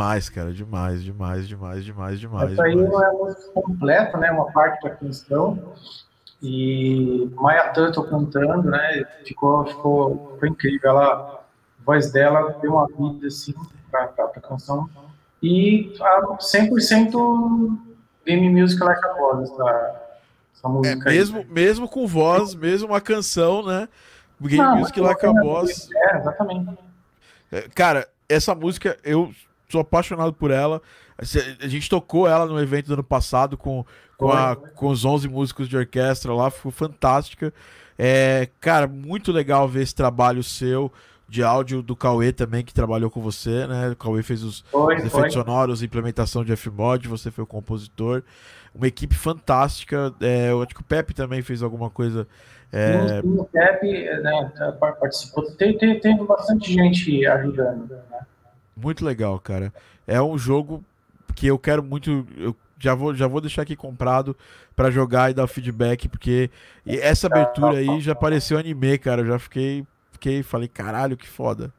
Demais, 0.00 0.30
cara, 0.30 0.50
demais, 0.50 1.04
demais, 1.04 1.46
demais, 1.46 1.84
demais, 1.84 2.18
demais. 2.18 2.52
Essa 2.52 2.62
aí 2.62 2.74
não 2.74 3.04
é 3.04 3.12
música 3.12 3.52
completa, 3.52 4.16
né? 4.16 4.30
Uma 4.30 4.50
parte 4.50 4.82
da 4.82 4.96
canção. 4.96 5.74
E 6.42 7.30
Maya 7.34 7.68
Turtle 7.68 8.04
cantando, 8.04 8.70
né? 8.70 9.04
Ficou, 9.26 9.66
ficou, 9.66 10.32
ficou 10.32 10.48
incrível. 10.48 10.88
Ela, 10.88 11.44
a 11.80 11.84
voz 11.84 12.10
dela 12.10 12.56
deu 12.62 12.72
uma 12.72 12.86
vida 12.86 13.26
assim 13.26 13.52
para 13.90 14.04
a 14.04 14.40
canção. 14.40 14.88
E 15.42 15.92
a 16.00 16.22
100% 16.38 17.78
Game 18.24 18.48
Music 18.48 18.82
Like 18.82 19.06
a 19.06 19.12
Voz, 19.12 19.50
essa, 19.50 20.02
essa 20.56 20.68
música. 20.70 21.10
É, 21.10 21.12
mesmo, 21.12 21.38
aí. 21.40 21.46
mesmo 21.46 21.86
com 21.86 22.06
voz, 22.06 22.54
mesmo 22.54 22.88
uma 22.88 23.02
canção, 23.02 23.62
né? 23.66 23.86
Game 24.40 24.64
não, 24.64 24.78
Music 24.78 24.98
Like 24.98 25.26
a 25.26 25.32
Voz. 25.32 25.90
É, 25.94 26.16
exatamente. 26.16 26.78
É, 27.52 27.68
cara, 27.74 28.08
essa 28.30 28.54
música 28.54 28.96
eu 29.04 29.30
sou 29.70 29.80
apaixonado 29.80 30.32
por 30.32 30.50
ela. 30.50 30.80
A 31.18 31.66
gente 31.68 31.88
tocou 31.88 32.26
ela 32.26 32.46
no 32.46 32.60
evento 32.60 32.86
do 32.86 32.94
ano 32.94 33.04
passado 33.04 33.56
com, 33.56 33.84
com, 34.16 34.30
a, 34.30 34.56
com 34.56 34.88
os 34.88 35.04
11 35.04 35.28
músicos 35.28 35.68
de 35.68 35.76
orquestra 35.76 36.32
lá, 36.32 36.50
ficou 36.50 36.72
fantástica. 36.72 37.52
É, 37.98 38.48
cara, 38.58 38.86
muito 38.86 39.30
legal 39.30 39.68
ver 39.68 39.82
esse 39.82 39.94
trabalho 39.94 40.42
seu 40.42 40.90
de 41.28 41.44
áudio 41.44 41.80
do 41.80 41.94
Cauê 41.94 42.32
também, 42.32 42.64
que 42.64 42.74
trabalhou 42.74 43.08
com 43.08 43.20
você, 43.20 43.66
né? 43.66 43.90
O 43.90 43.96
Cauê 43.96 44.22
fez 44.22 44.42
os, 44.42 44.62
foi, 44.62 44.96
os 44.96 45.04
efeitos 45.04 45.34
foi. 45.34 45.44
sonoros, 45.44 45.82
implementação 45.82 46.44
de 46.44 46.56
Fmod, 46.56 47.06
você 47.06 47.30
foi 47.30 47.44
o 47.44 47.46
compositor. 47.46 48.22
Uma 48.74 48.88
equipe 48.88 49.14
fantástica. 49.14 50.12
É, 50.20 50.50
eu 50.50 50.62
acho 50.62 50.74
que 50.74 50.80
o 50.80 50.84
Pepe 50.84 51.14
também 51.14 51.40
fez 51.42 51.62
alguma 51.62 51.88
coisa. 51.88 52.26
É... 52.72 53.20
o 53.22 53.44
Pepe 53.44 54.04
né, 54.22 54.52
participou. 54.80 55.44
Tem, 55.56 55.76
tem, 55.76 56.00
tem 56.00 56.16
bastante 56.24 56.72
gente 56.72 57.26
ajudando. 57.26 57.88
Né? 57.88 58.20
Muito 58.76 59.04
legal, 59.04 59.38
cara. 59.38 59.72
É 60.06 60.20
um 60.20 60.38
jogo 60.38 60.84
que 61.34 61.46
eu 61.46 61.58
quero 61.58 61.82
muito. 61.82 62.26
Eu 62.36 62.56
já 62.78 62.94
vou, 62.94 63.14
já 63.14 63.26
vou 63.26 63.40
deixar 63.40 63.62
aqui 63.62 63.76
comprado 63.76 64.36
para 64.74 64.90
jogar 64.90 65.30
e 65.30 65.34
dar 65.34 65.46
feedback, 65.46 66.08
porque 66.08 66.50
essa 66.86 67.26
abertura 67.26 67.78
aí 67.78 68.00
já 68.00 68.14
pareceu 68.14 68.58
anime, 68.58 68.98
cara. 68.98 69.22
Eu 69.22 69.26
já 69.26 69.38
fiquei, 69.38 69.86
fiquei, 70.12 70.42
falei, 70.42 70.68
caralho, 70.68 71.16
que 71.16 71.28
foda. 71.28 71.72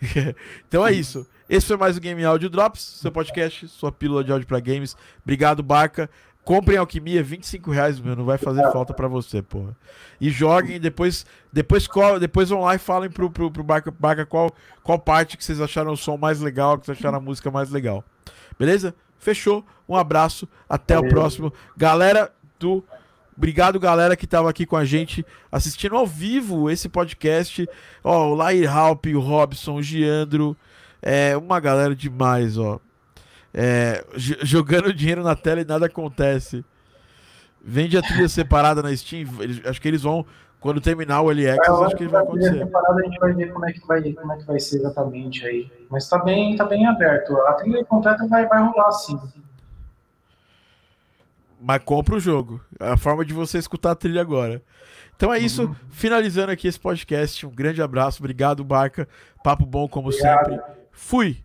então 0.66 0.86
é 0.86 0.92
isso. 0.92 1.26
Esse 1.48 1.66
foi 1.66 1.76
mais 1.76 1.96
o 1.96 2.00
Game 2.00 2.22
Audio 2.24 2.50
Drops, 2.50 2.82
seu 2.82 3.10
podcast, 3.10 3.68
sua 3.68 3.90
pílula 3.90 4.22
de 4.22 4.30
áudio 4.30 4.46
para 4.46 4.60
games. 4.60 4.96
Obrigado, 5.22 5.62
Barca. 5.62 6.10
Comprem 6.48 6.78
Alquimia, 6.78 7.22
25 7.22 7.70
reais, 7.70 8.00
meu, 8.00 8.16
não 8.16 8.24
vai 8.24 8.38
fazer 8.38 8.62
falta 8.72 8.94
para 8.94 9.06
você, 9.06 9.42
porra. 9.42 9.76
E 10.18 10.30
joguem, 10.30 10.80
depois 10.80 11.26
depois, 11.52 11.86
qual, 11.86 12.18
depois 12.18 12.48
vão 12.48 12.62
lá 12.62 12.74
e 12.74 12.78
falem 12.78 13.10
pro, 13.10 13.28
pro, 13.28 13.50
pro 13.50 13.62
Barca, 13.62 13.90
Barca 13.90 14.24
qual, 14.24 14.50
qual 14.82 14.98
parte 14.98 15.36
que 15.36 15.44
vocês 15.44 15.60
acharam 15.60 15.92
o 15.92 15.96
som 15.96 16.16
mais 16.16 16.40
legal, 16.40 16.78
que 16.78 16.86
vocês 16.86 16.96
acharam 16.96 17.18
a 17.18 17.20
música 17.20 17.50
mais 17.50 17.68
legal. 17.68 18.02
Beleza? 18.58 18.94
Fechou. 19.18 19.62
Um 19.86 19.94
abraço. 19.94 20.48
Até 20.66 20.94
Valeu. 20.94 21.10
o 21.10 21.12
próximo. 21.12 21.52
Galera 21.76 22.32
do. 22.58 22.82
Obrigado, 23.36 23.78
galera, 23.78 24.16
que 24.16 24.24
estava 24.24 24.48
aqui 24.48 24.64
com 24.64 24.76
a 24.78 24.86
gente 24.86 25.26
assistindo 25.52 25.96
ao 25.96 26.06
vivo 26.06 26.70
esse 26.70 26.88
podcast. 26.88 27.68
Ó, 28.02 28.28
o 28.28 28.34
Lair 28.34 28.74
Halp, 28.74 29.04
o 29.14 29.20
Robson, 29.20 29.74
o 29.74 29.82
Giandro. 29.82 30.56
É 31.02 31.36
uma 31.36 31.60
galera 31.60 31.94
demais, 31.94 32.56
ó 32.56 32.80
é, 33.52 34.04
jogando 34.14 34.92
dinheiro 34.92 35.22
na 35.22 35.34
tela 35.34 35.60
e 35.60 35.64
nada 35.64 35.86
acontece. 35.86 36.64
Vende 37.62 37.98
a 37.98 38.02
trilha 38.02 38.28
separada 38.28 38.82
na 38.82 38.94
Steam. 38.96 39.28
Eles, 39.40 39.64
acho 39.64 39.80
que 39.80 39.88
eles 39.88 40.02
vão. 40.02 40.24
Quando 40.60 40.80
terminar 40.80 41.22
o 41.22 41.30
LX, 41.30 41.44
é, 41.44 41.84
acho 41.84 41.96
que 41.96 42.08
vai 42.08 42.22
acontecer. 42.22 42.58
Separada, 42.58 43.00
a 43.00 43.04
gente 43.04 43.18
vai 43.20 43.32
ver 43.32 43.52
como 43.52 43.68
é 43.68 43.72
que 43.72 43.86
vai, 43.86 44.12
como 44.12 44.32
é 44.32 44.36
que 44.36 44.44
vai 44.44 44.58
ser 44.58 44.78
exatamente 44.78 45.46
aí. 45.46 45.70
Mas 45.88 46.02
está 46.04 46.18
bem, 46.18 46.56
tá 46.56 46.64
bem 46.64 46.84
aberto. 46.84 47.36
A 47.42 47.52
trilha 47.52 47.84
completa 47.84 48.26
vai, 48.26 48.46
vai 48.46 48.60
rolar 48.64 48.90
sim. 48.90 49.20
Mas 51.60 51.82
compra 51.84 52.16
o 52.16 52.20
jogo. 52.20 52.60
É 52.80 52.90
a 52.90 52.96
forma 52.96 53.24
de 53.24 53.32
você 53.32 53.58
escutar 53.58 53.92
a 53.92 53.94
trilha 53.94 54.20
agora. 54.20 54.60
Então 55.16 55.32
é 55.32 55.38
isso. 55.38 55.64
Uhum. 55.64 55.74
Finalizando 55.90 56.52
aqui 56.52 56.66
esse 56.66 56.78
podcast. 56.78 57.46
Um 57.46 57.50
grande 57.50 57.80
abraço. 57.80 58.20
Obrigado, 58.20 58.64
Barca. 58.64 59.08
Papo 59.44 59.64
bom 59.64 59.88
como 59.88 60.08
Obrigado. 60.08 60.50
sempre. 60.50 60.60
Fui. 60.92 61.38